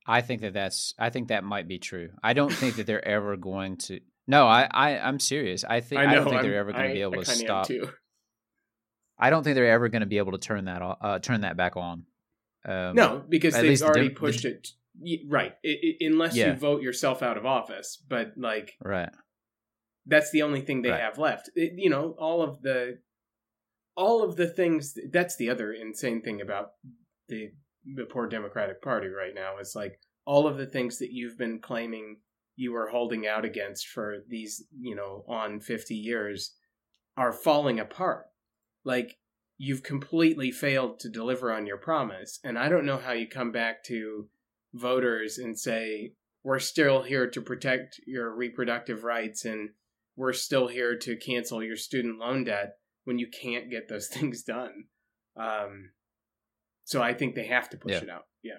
I 0.07 0.21
think 0.21 0.41
that 0.43 0.53
that's. 0.55 0.95
I 0.99 1.11
think 1.11 1.29
that 1.29 1.45
might 1.45 1.69
be 1.69 1.79
true. 1.79 2.11
I 2.23 2.33
don't 2.33 2.53
think 2.53 2.77
that 2.77 2.87
they're 2.87 3.07
ever 3.07 3.37
going 3.37 3.77
to. 3.89 4.01
No, 4.27 4.47
I, 4.47 4.69
I 4.71 4.99
I'm 4.99 5.19
serious. 5.21 5.65
I 5.65 5.81
think 5.81 6.01
I, 6.01 6.11
I 6.11 6.15
don't 6.15 6.25
think 6.25 6.37
I'm- 6.37 6.45
they're 6.45 6.59
ever 6.59 6.73
going 6.73 6.89
to 6.89 6.95
be 6.95 7.03
able 7.03 7.21
I 7.21 7.25
to 7.25 7.31
stop. 7.31 7.69
I 9.19 9.31
don't 9.31 9.45
think 9.45 9.55
they're 9.55 9.71
ever 9.71 9.89
going 9.89 10.01
to 10.01 10.07
be 10.07 10.19
able 10.19 10.33
to 10.33 10.39
turn 10.39 10.65
that 10.65 10.83
off, 10.83 10.99
uh, 11.01 11.19
turn 11.21 11.43
that 11.43 11.57
back 11.57 11.77
on. 11.77 12.07
Um, 12.65 12.95
No, 12.97 13.23
because 13.29 13.55
they've 13.55 13.79
the 13.79 13.85
already 13.85 14.09
the- 14.09 14.15
pushed 14.15 14.45
it. 14.45 14.69
Right, 15.29 15.55
I- 15.65 15.69
I- 15.85 15.97
unless 16.05 16.37
Yeah. 16.37 16.49
you 16.53 16.59
vote 16.59 16.83
yourself 16.83 17.23
out 17.23 17.37
of 17.39 17.47
office, 17.47 17.97
but 18.09 18.33
like 18.37 18.77
Right. 18.81 19.09
that's 20.07 20.31
the 20.33 20.43
only 20.43 20.61
thing 20.61 20.83
they 20.83 20.91
Right. 20.91 21.01
have 21.01 21.19
left. 21.19 21.49
It- 21.55 21.75
you 21.77 21.89
know, 21.89 22.11
all 22.19 22.43
of 22.43 22.61
the, 22.63 22.99
all 23.97 24.23
of 24.23 24.37
the 24.37 24.47
things. 24.49 24.97
That's 25.11 25.37
the 25.37 25.49
other 25.51 25.73
insane 25.73 26.21
thing 26.23 26.41
about 26.41 26.73
the 27.29 27.53
the 27.85 28.05
poor 28.05 28.27
Democratic 28.27 28.83
Party 28.83 29.09
right 29.09 29.35
now 29.35 29.59
is 29.61 29.75
like 29.75 30.01
all 30.25 30.47
of 30.47 30.57
the 30.57 30.67
things 30.67 30.99
that 30.99 31.13
you've 31.13 31.39
been 31.39 31.59
claiming 31.61 32.19
you 32.57 32.73
were 32.73 32.89
holding 32.89 33.27
out 33.27 33.45
against 33.45 33.89
for 33.89 34.19
these, 34.29 34.65
you 34.79 34.95
know, 34.95 35.25
on 35.29 35.61
fifty 35.61 35.95
years, 35.95 36.55
are 37.17 37.33
falling 37.33 37.81
apart. 37.81 38.27
Like 38.85 39.19
you've 39.59 39.83
completely 39.83 40.51
failed 40.51 41.01
to 41.01 41.09
deliver 41.09 41.53
on 41.53 41.67
your 41.67 41.79
promise, 41.79 42.39
and 42.45 42.59
I 42.59 42.69
don't 42.69 42.87
know 42.87 42.99
how 42.99 43.13
you 43.13 43.27
come 43.27 43.53
back 43.53 43.85
to 43.85 44.29
voters 44.75 45.39
and 45.39 45.59
say 45.59 46.15
we're 46.45 46.59
still 46.59 47.03
here 47.03 47.29
to 47.31 47.41
protect 47.41 48.01
your 48.07 48.35
reproductive 48.35 49.05
rights 49.05 49.45
and 49.45 49.71
we're 50.17 50.33
still 50.33 50.69
here 50.69 50.97
to 50.99 51.17
cancel 51.17 51.63
your 51.63 51.77
student 51.77 52.19
loan 52.19 52.45
debt 52.45 52.77
when 53.05 53.19
you 53.19 53.29
can't 53.29 53.71
get 53.71 53.89
those 53.89 54.09
things 54.13 54.43
done. 54.43 54.85
Um, 55.37 55.91
so 56.85 57.03
I 57.03 57.15
think 57.15 57.35
they 57.35 57.47
have 57.47 57.69
to 57.71 57.77
push 57.77 57.93
Yeah. 57.93 57.99
it 58.03 58.11
out. 58.11 58.27
Yeah. 58.43 58.59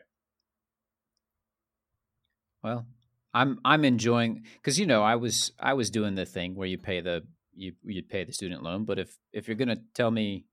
Well, 2.64 2.86
I'm 3.34 3.60
I'm 3.66 3.84
enjoying 3.86 4.44
because 4.56 4.80
you 4.80 4.86
know 4.86 5.04
I 5.04 5.16
was 5.16 5.52
I 5.60 5.74
was 5.74 5.90
doing 5.90 6.16
the 6.16 6.26
thing 6.26 6.56
where 6.56 6.68
you 6.68 6.78
pay 6.78 7.02
the 7.02 7.24
you 7.56 7.74
you'd 7.84 8.10
pay 8.10 8.24
the 8.24 8.32
student 8.34 8.64
loan, 8.64 8.86
but 8.86 9.00
if 9.00 9.18
if 9.32 9.48
you're 9.48 9.58
gonna 9.58 9.78
tell 9.94 10.12
me 10.12 10.46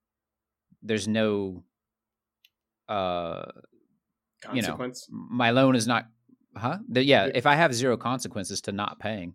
there's 0.83 1.07
no 1.07 1.65
uh 2.89 3.45
You 4.53 4.63
know, 4.63 4.69
Consequence. 4.69 5.07
my 5.11 5.51
loan 5.51 5.77
is 5.77 5.87
not 5.87 6.07
huh 6.57 6.79
the, 6.89 7.05
yeah 7.05 7.27
Yeah. 7.27 7.33
if 7.35 7.47
i 7.47 7.55
have 7.55 7.73
zero 7.75 7.97
consequences 7.97 8.61
to 8.63 8.73
not 8.73 8.99
paying 8.99 9.35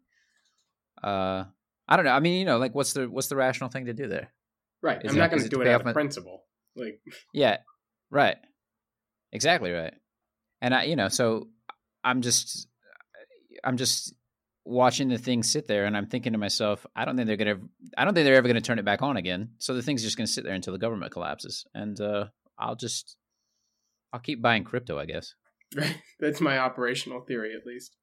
uh 1.02 1.46
i 1.88 1.96
don't 1.96 2.04
know 2.04 2.12
i 2.12 2.20
mean 2.20 2.40
you 2.40 2.46
know 2.46 2.58
like 2.58 2.74
what's 2.76 2.92
the 2.94 3.08
what's 3.10 3.28
the 3.30 3.36
rational 3.38 3.70
thing 3.70 3.86
to 3.86 3.94
do 3.94 4.08
there 4.08 4.34
right. 4.82 5.00
is 5.06 5.12
I'm 5.12 5.18
it- 5.18 5.20
not 5.22 5.30
going 5.30 5.44
to 5.44 5.48
do 5.48 5.62
it 5.62 5.68
out 5.68 5.80
of 5.82 5.86
my- 5.86 5.94
principle. 5.94 6.44
Like, 6.76 7.00
yeah 7.32 7.58
right 8.12 8.38
exactly 9.32 9.72
right 9.72 9.94
and 10.62 10.74
i 10.74 10.84
you 10.84 10.96
know 10.96 11.10
so 11.10 11.48
i'm 12.04 12.22
just 12.22 12.68
i'm 13.64 13.78
just 13.78 14.14
watching 14.66 15.10
the 15.10 15.18
thing 15.18 15.44
sit 15.44 15.68
there 15.68 15.86
and 15.86 15.96
i'm 15.96 16.08
thinking 16.08 16.34
to 16.34 16.40
myself 16.40 16.86
i 16.96 17.06
don't 17.06 17.16
think 17.16 17.28
they're 17.28 17.38
gonna 17.38 17.60
i 17.98 18.04
don't 18.04 18.14
think 18.14 18.26
they're 18.26 18.36
ever 18.36 18.48
gonna 18.48 18.62
turn 18.62 18.80
it 18.80 18.86
back 18.86 19.02
on 19.02 19.18
again 19.18 19.50
so 19.60 19.74
the 19.74 19.82
thing's 19.82 20.02
just 20.02 20.18
gonna 20.18 20.26
sit 20.26 20.44
there 20.44 20.54
until 20.56 20.74
the 20.74 20.80
government 20.80 21.12
collapses 21.12 21.66
and 21.76 22.02
uh 22.02 22.26
i'll 22.58 22.76
just 22.76 23.18
i'll 24.12 24.20
keep 24.20 24.42
buying 24.42 24.64
crypto 24.64 24.98
i 24.98 25.06
guess 25.06 25.36
right. 25.76 25.98
That's 26.20 26.42
my 26.42 26.58
operational 26.60 27.22
theory, 27.22 27.54
at 27.54 27.66
least. 27.66 27.96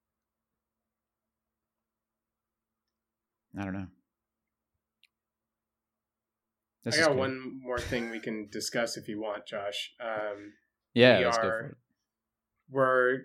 i 3.59 3.63
don't 3.63 3.73
know 3.73 3.87
This 6.83 6.95
is 6.95 7.01
got 7.01 7.11
good. 7.11 7.19
one 7.19 7.59
more 7.61 7.79
thing 7.79 8.09
we 8.09 8.19
can 8.19 8.47
discuss 8.51 8.97
if 8.97 9.07
you 9.07 9.21
want, 9.21 9.45
Josh. 9.47 9.93
Um, 10.01 10.53
Yeah, 10.93 11.19
we 11.19 11.25
let's 11.25 11.37
go 11.37 11.43
are- 11.47 11.59
for 11.61 11.65
it. 11.67 11.77
we're 12.69 13.19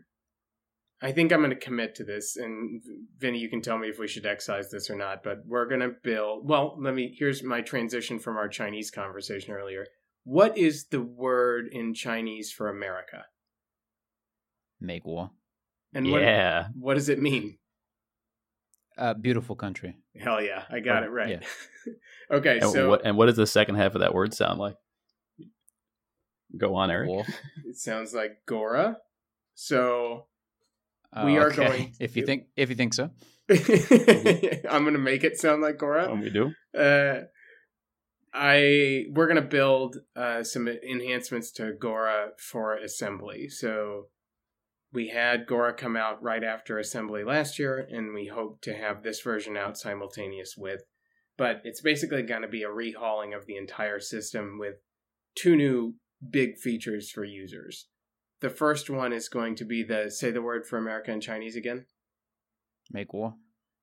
I 1.01 1.13
think 1.13 1.33
I'm 1.33 1.39
going 1.39 1.51
to 1.51 1.57
commit 1.57 1.95
to 1.97 2.05
this, 2.05 2.37
and 2.37 2.83
Vinny, 3.19 3.39
you 3.39 3.49
can 3.49 3.63
tell 3.63 3.79
me 3.79 3.89
if 3.89 4.01
we 4.01 4.09
should 4.09 4.27
excise 4.27 4.69
this 4.71 4.91
or 4.91 4.97
not. 4.97 5.23
But 5.23 5.47
we're 5.47 5.69
going 5.69 5.81
to 5.81 5.93
build. 6.03 6.49
Well, 6.49 6.77
let 6.81 6.93
me. 6.93 7.15
Here's 7.17 7.41
my 7.45 7.61
transition 7.61 8.19
from 8.19 8.37
our 8.37 8.49
Chinese 8.49 8.91
conversation 8.91 9.55
earlier. 9.55 9.87
What 10.25 10.59
is 10.59 10.87
the 10.87 11.01
word 11.01 11.69
in 11.71 11.95
Chinese 11.95 12.51
for 12.51 12.69
America? 12.69 13.27
Make 14.81 15.05
war. 15.07 15.31
And 15.95 16.11
what 16.11 16.23
yeah. 16.23 16.69
what 16.75 16.95
does 16.95 17.09
it 17.09 17.21
mean? 17.21 17.58
Uh, 18.99 19.15
beautiful 19.15 19.55
country. 19.55 19.97
Hell 20.19 20.43
yeah, 20.43 20.65
I 20.71 20.81
got 20.81 21.03
Oh, 21.05 21.07
it 21.07 21.11
right. 21.11 21.29
yeah. 21.29 21.93
okay, 22.37 22.59
And, 22.61 22.71
so 22.71 22.89
what, 22.89 23.07
and 23.07 23.17
what 23.17 23.27
does 23.27 23.37
the 23.37 23.47
second 23.47 23.77
half 23.77 23.95
of 23.95 24.01
that 24.01 24.13
word 24.13 24.35
sound 24.35 24.59
like? 24.59 24.75
Go 26.57 26.75
on, 26.75 26.91
Eric. 26.91 27.09
War. 27.09 27.25
it 27.67 27.77
sounds 27.77 28.13
like 28.15 28.39
Gora. 28.47 28.97
So 29.55 30.27
We 31.25 31.39
are 31.39 31.51
going 31.51 31.95
If 32.01 32.17
you 32.17 32.23
to- 32.23 32.27
think 32.27 32.47
if 32.57 32.71
you 32.71 32.75
think 32.75 32.95
so. 32.95 33.11
I'm 33.51 34.83
going 34.83 34.93
to 34.95 34.99
make 34.99 35.25
it 35.25 35.39
sound 35.39 35.63
like 35.63 35.79
Gora. 35.79 36.09
Oh, 36.11 36.15
we 36.17 36.31
do. 36.31 36.53
uh, 36.79 37.21
I 38.35 39.05
we're 39.11 39.27
gonna 39.27 39.41
build 39.41 39.97
uh, 40.15 40.43
some 40.43 40.69
enhancements 40.69 41.51
to 41.53 41.73
Gora 41.73 42.31
for 42.39 42.75
assembly. 42.77 43.49
So 43.49 44.09
we 44.93 45.09
had 45.09 45.47
Gora 45.47 45.75
come 45.75 45.97
out 45.97 46.23
right 46.23 46.43
after 46.43 46.79
assembly 46.79 47.23
last 47.25 47.59
year, 47.59 47.87
and 47.91 48.15
we 48.15 48.27
hope 48.27 48.63
to 48.63 48.75
have 48.75 49.03
this 49.03 49.21
version 49.21 49.57
out 49.57 49.77
simultaneous 49.77 50.55
with. 50.57 50.83
But 51.37 51.61
it's 51.65 51.83
basically 51.83 52.23
going 52.23 52.43
to 52.43 52.49
be 52.49 52.63
a 52.63 52.69
rehauling 52.69 53.37
of 53.37 53.47
the 53.47 53.57
entire 53.57 54.01
system 54.01 54.59
with 54.59 54.77
two 55.37 55.57
new 55.57 55.95
big 56.31 56.57
features 56.57 57.11
for 57.11 57.25
users. 57.25 57.87
The 58.41 58.51
first 58.51 58.89
one 58.89 59.13
is 59.13 59.29
going 59.29 59.57
to 59.57 59.65
be 59.65 59.83
the 59.83 60.11
say 60.11 60.31
the 60.31 60.43
word 60.43 60.67
for 60.67 60.79
America 60.79 61.13
in 61.13 61.21
Chinese 61.21 61.57
again. 61.57 61.87
Make 62.91 63.13
war. 63.13 63.35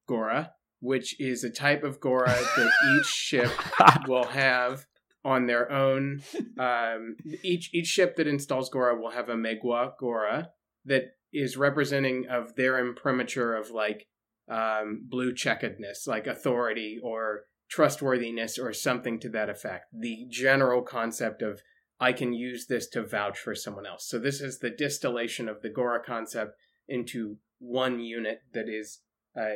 Gora, 0.08 0.54
which 0.80 1.20
is 1.20 1.44
a 1.44 1.52
type 1.52 1.84
of 1.84 2.00
Gora 2.00 2.28
that 2.28 2.72
each 3.00 3.08
ship 3.08 3.52
will 4.08 4.26
have 4.26 4.86
on 5.24 5.46
their 5.46 5.72
own. 5.72 6.22
Um, 6.58 7.16
each 7.44 7.70
each 7.74 7.88
ship 7.88 8.16
that 8.16 8.28
installs 8.28 8.70
Gora 8.70 9.00
will 9.00 9.12
have 9.12 9.30
a 9.30 9.36
Megwa 9.36 9.92
Gora 10.00 10.50
that 10.86 11.16
is 11.34 11.58
representing 11.58 12.28
of 12.30 12.56
their 12.56 12.80
imprimatur 12.80 13.56
of 13.56 13.72
like 13.72 14.08
um, 14.50 15.06
blue 15.10 15.34
checkedness, 15.34 16.08
like 16.08 16.28
authority 16.28 17.00
or 17.02 17.44
trustworthiness 17.70 18.58
or 18.58 18.72
something 18.74 19.20
to 19.20 19.30
that 19.30 19.50
effect. 19.50 19.86
The 19.92 20.26
general 20.30 20.82
concept 20.82 21.42
of 21.42 21.62
I 22.00 22.14
can 22.14 22.34
use 22.34 22.68
this 22.68 22.88
to 22.90 23.06
vouch 23.06 23.40
for 23.40 23.56
someone 23.56 23.86
else. 23.86 24.08
So 24.08 24.20
this 24.20 24.42
is 24.42 24.60
the 24.60 24.70
distillation 24.70 25.48
of 25.48 25.62
the 25.62 25.70
Gora 25.70 26.04
concept 26.04 26.58
into 26.88 27.38
one 27.60 28.00
unit 28.00 28.42
that 28.54 28.68
is 28.68 29.00
uh, 29.40 29.56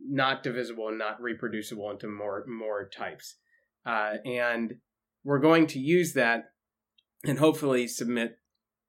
not 0.00 0.42
divisible 0.42 0.88
and 0.88 0.98
not 0.98 1.20
reproducible 1.20 1.90
into 1.90 2.08
more 2.08 2.44
more 2.46 2.88
types. 2.88 3.36
Uh, 3.84 4.14
and 4.24 4.76
we're 5.24 5.38
going 5.38 5.66
to 5.66 5.78
use 5.78 6.12
that 6.14 6.52
and 7.24 7.38
hopefully 7.38 7.88
submit 7.88 8.38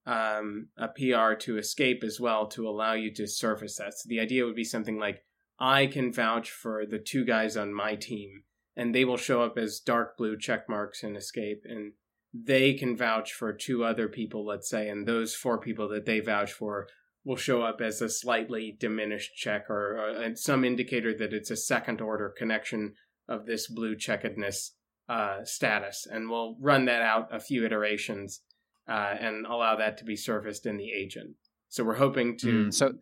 um, 0.07 0.69
a 0.77 0.87
PR 0.87 1.33
to 1.33 1.57
Escape 1.57 2.01
as 2.01 2.17
well 2.19 2.47
to 2.47 2.67
allow 2.67 2.93
you 2.93 3.13
to 3.15 3.27
surface 3.27 3.75
that. 3.75 3.93
So 3.93 4.07
the 4.07 4.21
idea 4.21 4.45
would 4.45 4.55
be 4.55 4.63
something 4.63 4.97
like 4.97 5.23
I 5.59 5.85
can 5.87 6.13
vouch 6.13 6.49
for 6.49 6.85
the 6.85 6.97
two 6.97 7.25
guys 7.25 7.57
on 7.57 7.73
my 7.73 7.95
team, 7.95 8.43
and 8.75 8.95
they 8.95 9.03
will 9.03 9.17
show 9.17 9.43
up 9.43 9.57
as 9.57 9.81
dark 9.81 10.17
blue 10.17 10.37
check 10.37 10.69
marks 10.69 11.03
in 11.03 11.17
Escape, 11.17 11.63
and 11.65 11.91
they 12.33 12.73
can 12.73 12.95
vouch 12.95 13.33
for 13.33 13.51
two 13.51 13.83
other 13.83 14.07
people, 14.07 14.45
let's 14.45 14.69
say, 14.69 14.87
and 14.87 15.05
those 15.05 15.35
four 15.35 15.59
people 15.59 15.89
that 15.89 16.05
they 16.05 16.21
vouch 16.21 16.53
for 16.53 16.87
will 17.25 17.35
show 17.35 17.61
up 17.61 17.81
as 17.81 18.01
a 18.01 18.07
slightly 18.07 18.77
diminished 18.79 19.35
check 19.35 19.69
or 19.69 19.99
uh, 19.99 20.35
some 20.35 20.63
indicator 20.63 21.13
that 21.17 21.33
it's 21.33 21.51
a 21.51 21.57
second 21.57 21.99
order 21.99 22.33
connection 22.37 22.93
of 23.27 23.45
this 23.45 23.67
blue 23.67 23.95
checkedness 23.95 24.71
uh, 25.09 25.43
status. 25.43 26.07
And 26.09 26.29
we'll 26.29 26.55
run 26.61 26.85
that 26.85 27.01
out 27.01 27.27
a 27.35 27.41
few 27.41 27.65
iterations 27.65 28.41
uh, 28.87 29.15
and 29.19 29.45
allow 29.45 29.75
that 29.75 29.97
to 29.97 30.05
be 30.05 30.15
surfaced 30.15 30.65
in 30.65 30.77
the 30.77 30.91
agent. 30.91 31.35
So 31.69 31.83
we're 31.83 31.95
hoping 31.95 32.37
to. 32.37 32.47
Mm, 32.47 32.73
so 32.73 32.93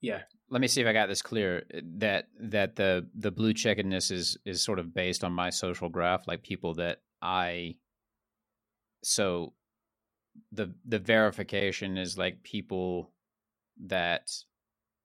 yeah. 0.00 0.22
Let 0.50 0.60
me 0.60 0.66
see 0.66 0.80
if 0.80 0.86
I 0.86 0.92
got 0.92 1.08
this 1.08 1.22
clear. 1.22 1.64
That 1.98 2.28
that 2.40 2.76
the 2.76 3.08
the 3.14 3.30
blue 3.30 3.54
checkedness 3.54 4.10
is 4.10 4.36
is 4.44 4.62
sort 4.62 4.78
of 4.78 4.94
based 4.94 5.24
on 5.24 5.32
my 5.32 5.50
social 5.50 5.88
graph, 5.88 6.26
like 6.26 6.42
people 6.42 6.74
that 6.74 6.98
I. 7.22 7.76
So, 9.02 9.54
the 10.52 10.74
the 10.84 10.98
verification 10.98 11.96
is 11.96 12.18
like 12.18 12.42
people 12.42 13.12
that 13.86 14.30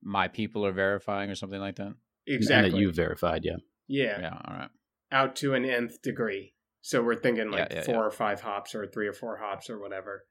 my 0.01 0.27
people 0.27 0.65
are 0.65 0.71
verifying 0.71 1.29
or 1.29 1.35
something 1.35 1.59
like 1.59 1.77
that. 1.77 1.93
exactly. 2.27 2.65
And 2.65 2.73
that 2.73 2.79
you 2.79 2.91
verified, 2.91 3.45
yeah. 3.45 3.57
yeah. 3.87 4.19
Yeah. 4.19 4.41
All 4.45 4.55
right. 4.55 4.69
Out 5.11 5.35
to 5.37 5.53
an 5.53 5.65
nth 5.65 6.01
degree. 6.01 6.54
So 6.85 7.01
we're 7.01 7.15
thinking 7.15 7.49
like 7.49 7.71
Yeah, 7.71 7.77
yeah, 7.77 7.81
four 7.81 7.95
yeah. 7.95 8.01
or 8.01 8.11
five 8.11 8.41
hops 8.41 8.75
or 8.75 8.85
three 8.85 9.07
or 9.07 9.13
four 9.13 9.37
hops 9.37 9.71
or 9.71 9.79
whatever. 9.79 10.27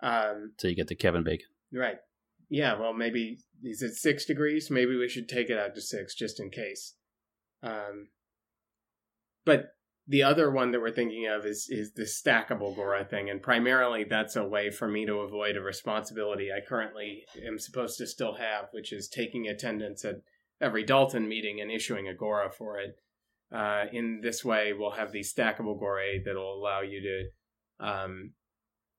Um, 0.00 0.52
So 0.56 0.68
you 0.68 0.76
get 0.76 0.86
the 0.86 0.94
Kevin 0.94 1.24
Bacon. 1.24 1.48
Right. 1.72 1.96
Yeah, 2.48 2.78
well, 2.78 2.92
maybe 2.92 3.38
is 3.64 3.82
it 3.82 3.94
six 3.94 4.24
degrees? 4.24 4.70
Maybe 4.70 4.96
we 4.96 5.08
should 5.08 5.28
take 5.28 5.50
it 5.50 5.58
out 5.58 5.74
to 5.74 5.80
six 5.80 6.14
just 6.14 6.38
in 6.38 6.50
case. 6.50 6.94
Um, 7.64 8.10
but 9.44 9.70
the 10.06 10.22
other 10.22 10.48
one 10.48 10.70
that 10.70 10.80
we're 10.80 10.92
thinking 10.92 11.26
of 11.26 11.44
is 11.44 11.66
is 11.68 11.94
the 11.94 12.04
stackable 12.04 12.76
Gora 12.76 13.04
thing, 13.04 13.28
and 13.28 13.42
primarily 13.42 14.04
that's 14.04 14.36
a 14.36 14.46
way 14.46 14.70
for 14.70 14.86
me 14.86 15.06
to 15.06 15.14
avoid 15.14 15.56
a 15.56 15.60
responsibility 15.60 16.52
I 16.52 16.60
currently 16.64 17.24
am 17.44 17.58
supposed 17.58 17.98
to 17.98 18.06
still 18.06 18.34
have, 18.34 18.68
which 18.70 18.92
is 18.92 19.08
taking 19.08 19.48
attendance 19.48 20.04
at 20.04 20.22
every 20.60 20.84
Dalten 20.84 21.26
meeting 21.26 21.60
and 21.60 21.72
issuing 21.72 22.06
a 22.06 22.14
Gora 22.14 22.48
for 22.48 22.78
it. 22.78 22.96
Uh, 23.54 23.84
in 23.92 24.20
this 24.22 24.44
way, 24.44 24.72
we'll 24.72 24.90
have 24.90 25.12
the 25.12 25.20
stackable 25.20 25.78
Gora 25.78 26.18
that'll 26.24 26.54
allow 26.54 26.80
you 26.80 27.00
to 27.00 27.86
um, 27.86 28.32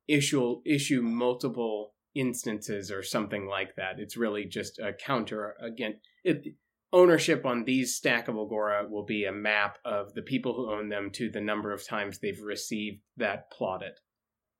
issue 0.07 0.61
issue 0.65 1.01
multiple 1.01 1.93
instances 2.15 2.91
or 2.91 3.03
something 3.03 3.47
like 3.47 3.75
that. 3.75 3.99
It's 3.99 4.17
really 4.17 4.45
just 4.45 4.79
a 4.79 4.93
counter 4.93 5.55
again. 5.61 5.99
It, 6.23 6.55
ownership 6.93 7.45
on 7.45 7.65
these 7.65 7.99
stackable 7.99 8.49
Gora 8.49 8.87
will 8.89 9.05
be 9.05 9.25
a 9.25 9.31
map 9.31 9.77
of 9.83 10.13
the 10.13 10.21
people 10.21 10.53
who 10.53 10.71
own 10.71 10.89
them 10.89 11.11
to 11.11 11.29
the 11.29 11.41
number 11.41 11.73
of 11.73 11.85
times 11.85 12.19
they've 12.19 12.41
received 12.41 13.01
that 13.17 13.51
plotted. 13.51 13.93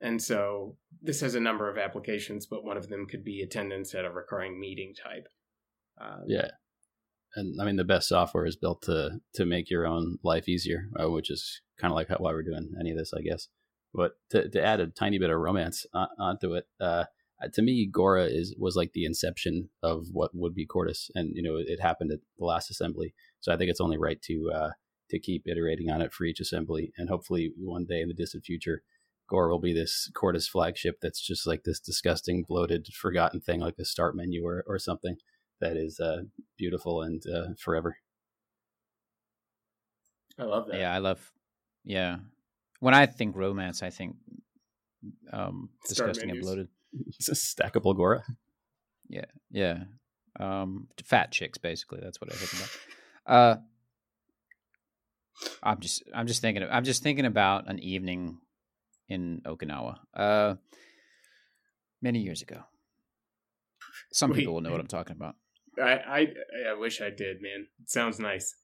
And 0.01 0.22
so 0.22 0.77
this 1.01 1.22
has 1.22 1.35
a 1.35 1.39
number 1.39 1.69
of 1.69 1.77
applications, 1.77 2.45
but 2.45 2.64
one 2.64 2.77
of 2.77 2.89
them 2.89 3.07
could 3.07 3.23
be 3.23 3.41
attendance 3.41 3.95
at 3.95 4.05
a 4.05 4.11
recurring 4.11 4.59
meeting 4.59 4.93
type. 4.93 5.27
Um, 5.99 6.26
yeah. 6.27 6.49
And 7.38 7.61
I 7.61 7.65
mean, 7.65 7.76
the 7.76 7.84
best 7.84 8.09
software 8.09 8.47
is 8.47 8.55
built 8.55 8.81
to 8.84 9.22
to 9.35 9.45
make 9.45 9.69
your 9.69 9.85
own 9.85 10.18
life 10.23 10.49
easier, 10.49 10.89
uh, 10.99 11.09
which 11.09 11.30
is 11.30 11.61
kind 11.80 11.91
of 11.91 11.95
like 11.95 12.09
why 12.09 12.31
we're 12.31 12.41
doing 12.41 12.73
any 12.80 12.91
of 12.91 12.97
this, 12.97 13.14
I 13.14 13.22
guess. 13.22 13.47
But 13.93 14.14
to, 14.31 14.49
to 14.49 14.64
add 14.64 14.80
a 14.80 14.88
tiny 14.88 15.19
bit 15.19 15.30
of 15.30 15.39
romance 15.39 15.85
on, 15.93 16.07
onto 16.19 16.55
it, 16.55 16.65
uh, 16.81 17.05
to 17.53 17.61
me, 17.61 17.88
Gora 17.91 18.26
is 18.26 18.55
was 18.57 18.76
like 18.76 18.93
the 18.93 19.05
inception 19.05 19.69
of 19.84 20.07
what 20.11 20.31
would 20.34 20.55
be 20.55 20.65
Quartus, 20.65 21.11
and 21.14 21.30
you 21.35 21.43
know 21.43 21.57
it 21.57 21.80
happened 21.80 22.11
at 22.11 22.19
the 22.39 22.45
last 22.45 22.72
assembly. 22.72 23.14
So 23.39 23.53
I 23.53 23.57
think 23.57 23.69
it's 23.69 23.81
only 23.81 23.99
right 23.99 24.22
to 24.23 24.51
uh, 24.53 24.69
to 25.11 25.19
keep 25.19 25.43
iterating 25.47 25.91
on 25.91 26.01
it 26.01 26.14
for 26.14 26.26
each 26.26 26.39
assembly, 26.39 26.91
and 26.97 27.07
hopefully 27.07 27.51
one 27.55 27.85
day 27.85 28.01
in 28.01 28.07
the 28.07 28.15
distant 28.15 28.45
future, 28.45 28.81
Gora 29.30 29.51
will 29.51 29.59
be 29.59 29.73
this 29.73 30.09
Quartus 30.15 30.47
flagship 30.47 30.95
that's 31.03 31.22
just 31.22 31.45
like 31.45 31.65
this 31.65 31.80
disgusting, 31.80 32.45
bloated, 32.47 32.88
forgotten 32.88 33.41
thing, 33.41 33.59
like 33.59 33.76
the 33.77 33.85
start 33.85 34.15
menu 34.15 34.43
or 34.43 34.64
or 34.68 34.80
something 34.80 35.18
that 35.59 35.77
is 35.77 35.99
uh, 35.99 36.23
beautiful 36.57 37.01
and 37.01 37.21
uh, 37.34 37.53
forever. 37.59 37.97
I 40.39 40.43
love 40.43 40.67
that. 40.67 40.79
Yeah, 40.79 40.93
I 40.93 40.99
love. 40.99 41.31
Yeah, 41.84 42.17
when 42.79 42.93
I 42.93 43.05
think 43.05 43.35
romance, 43.35 43.81
I 43.81 43.89
think 43.89 44.15
um, 45.31 45.69
disgusting 45.88 46.31
and 46.31 46.41
bloated. 46.41 46.67
It's 47.19 47.29
a 47.29 47.34
stackable 47.34 47.95
Gora. 47.95 48.23
Yeah, 49.09 49.25
yeah. 49.51 49.84
Um, 50.39 50.88
fat 51.03 51.31
chicks, 51.31 51.57
basically. 51.57 51.99
That's 52.01 52.19
what 52.21 52.31
I 52.31 52.35
think 52.35 52.53
about. 52.53 52.69
Uh, 53.35 53.55
I'm 55.61 55.79
just, 55.79 56.03
I'm 56.15 56.27
just 56.27 56.41
thinking, 56.41 56.63
I'm 56.69 56.85
just 56.85 57.03
thinking 57.03 57.25
about 57.25 57.69
an 57.69 57.79
evening 57.79 58.39
in 59.09 59.41
Okinawa, 59.45 59.97
uh, 60.13 60.55
many 62.01 62.19
years 62.19 62.41
ago. 62.41 62.61
Some 64.11 64.31
Wait, 64.31 64.38
people 64.38 64.55
will 64.55 64.61
know 64.61 64.71
what 64.71 64.79
I'm 64.79 64.88
talking 64.88 65.15
about. 65.15 65.35
I, 65.82 65.91
I, 65.91 66.28
I 66.70 66.74
wish 66.74 67.02
I 67.02 67.10
did, 67.10 67.41
man. 67.41 67.68
It 67.82 67.90
sounds 67.90 68.20
nice. 68.20 68.56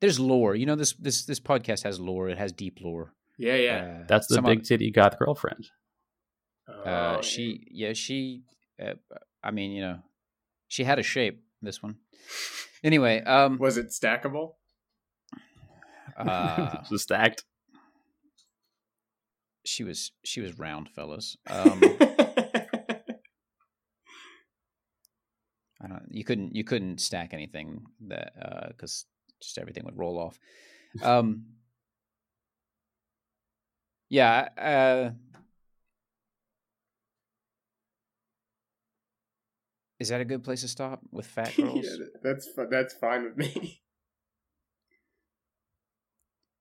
There's 0.00 0.20
lore. 0.20 0.54
You 0.54 0.66
know, 0.66 0.76
this, 0.76 0.92
this, 0.94 1.24
this 1.24 1.40
podcast 1.40 1.82
has 1.84 1.98
lore. 1.98 2.28
It 2.28 2.38
has 2.38 2.52
deep 2.52 2.78
lore. 2.80 3.14
Yeah, 3.38 3.56
yeah. 3.56 3.98
Uh, 4.00 4.04
That's 4.08 4.26
the 4.26 4.42
big 4.42 4.64
titty 4.64 4.90
goth 4.90 5.18
girlfriend. 5.18 5.68
Uh, 6.68 7.16
oh, 7.18 7.22
she, 7.22 7.66
yeah, 7.70 7.92
she. 7.92 8.42
Uh, 8.82 8.94
I 9.42 9.52
mean, 9.52 9.70
you 9.70 9.80
know, 9.80 9.98
she 10.66 10.84
had 10.84 10.98
a 10.98 11.02
shape. 11.02 11.42
This 11.62 11.82
one, 11.82 11.96
anyway. 12.84 13.22
Um, 13.22 13.58
was 13.58 13.78
it 13.78 13.88
stackable? 13.88 14.54
Uh, 16.16 16.82
was 16.90 17.02
stacked. 17.02 17.44
She 19.64 19.82
was. 19.82 20.12
She 20.24 20.40
was 20.40 20.58
round, 20.58 20.88
fellas. 20.90 21.36
Um, 21.48 21.80
I 25.82 25.86
don't. 25.88 26.06
You 26.10 26.24
couldn't. 26.24 26.54
You 26.54 26.64
couldn't 26.64 27.00
stack 27.00 27.32
anything 27.32 27.86
that 28.08 28.32
because 28.68 29.06
uh, 29.06 29.40
just 29.40 29.58
everything 29.58 29.84
would 29.84 29.98
roll 29.98 30.18
off. 30.18 30.38
Um. 31.02 31.44
Yeah. 34.08 34.48
Uh, 34.56 35.10
Is 39.98 40.10
that 40.10 40.20
a 40.20 40.24
good 40.24 40.44
place 40.44 40.60
to 40.60 40.68
stop 40.68 41.00
with 41.10 41.26
fat 41.26 41.54
girls? 41.56 41.84
yeah, 41.84 42.06
that's 42.22 42.48
that's 42.70 42.94
fine 42.94 43.24
with 43.24 43.36
me. 43.36 43.80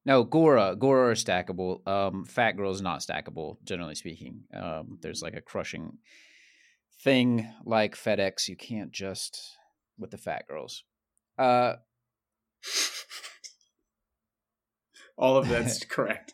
No, 0.06 0.24
Gora, 0.24 0.74
Gora 0.78 1.10
are 1.10 1.16
stackable. 1.16 1.86
Um, 1.86 2.24
fat 2.24 2.54
girls 2.54 2.82
not 2.82 3.02
stackable, 3.02 3.58
generally 3.66 3.94
speaking. 3.94 4.46
Um, 4.54 5.00
there's 5.02 5.22
like 5.22 5.36
a 5.36 5.42
crushing 5.42 5.98
thing 7.00 7.52
like 7.66 7.96
FedEx. 7.96 8.48
You 8.48 8.56
can't 8.56 8.92
just 8.92 9.58
with 9.98 10.12
the 10.12 10.18
fat 10.18 10.48
girls. 10.48 10.84
Uh, 11.38 11.76
All 15.18 15.38
of 15.38 15.48
that's 15.48 15.84
correct. 15.86 16.34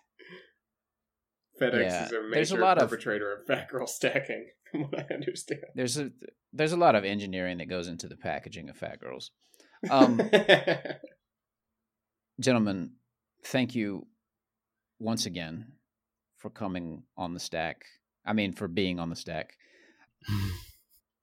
FedEx 1.61 1.81
yeah, 1.81 2.05
is 2.05 2.11
a 2.11 2.23
major 2.23 2.57
a 2.57 2.61
lot 2.61 2.79
perpetrator 2.79 3.33
of, 3.33 3.41
of 3.41 3.47
fat 3.47 3.69
girl 3.69 3.87
stacking, 3.87 4.49
from 4.71 4.83
what 4.83 4.99
I 4.99 5.13
understand. 5.13 5.61
There's 5.75 5.97
a 5.97 6.11
there's 6.51 6.73
a 6.73 6.77
lot 6.77 6.95
of 6.95 7.05
engineering 7.05 7.59
that 7.59 7.69
goes 7.69 7.87
into 7.87 8.07
the 8.07 8.17
packaging 8.17 8.69
of 8.69 8.77
fat 8.77 8.99
girls. 8.99 9.31
Um, 9.89 10.21
gentlemen, 12.39 12.91
thank 13.45 13.75
you 13.75 14.07
once 14.99 15.25
again 15.25 15.73
for 16.37 16.49
coming 16.49 17.03
on 17.17 17.33
the 17.33 17.39
stack. 17.39 17.85
I 18.25 18.33
mean, 18.33 18.53
for 18.53 18.67
being 18.67 18.99
on 18.99 19.09
the 19.09 19.15
stack. 19.15 19.53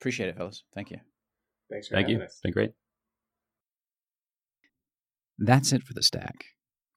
Appreciate 0.00 0.28
it, 0.28 0.36
fellas. 0.36 0.64
Thank 0.74 0.90
you. 0.90 0.98
Thanks 1.70 1.88
for 1.88 1.94
Thank 1.94 2.08
you. 2.08 2.18
Us. 2.18 2.32
It's 2.32 2.40
been 2.40 2.52
great. 2.52 2.72
That's 5.38 5.72
it 5.72 5.82
for 5.82 5.94
the 5.94 6.02
stack. 6.02 6.44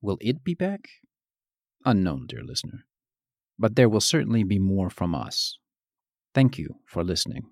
Will 0.01 0.17
it 0.19 0.43
be 0.43 0.53
back? 0.53 0.87
Unknown, 1.85 2.27
dear 2.27 2.43
listener. 2.43 2.85
But 3.57 3.75
there 3.75 3.89
will 3.89 4.01
certainly 4.01 4.43
be 4.43 4.59
more 4.59 4.89
from 4.89 5.15
us. 5.15 5.57
Thank 6.33 6.57
you 6.57 6.77
for 6.85 7.03
listening. 7.03 7.43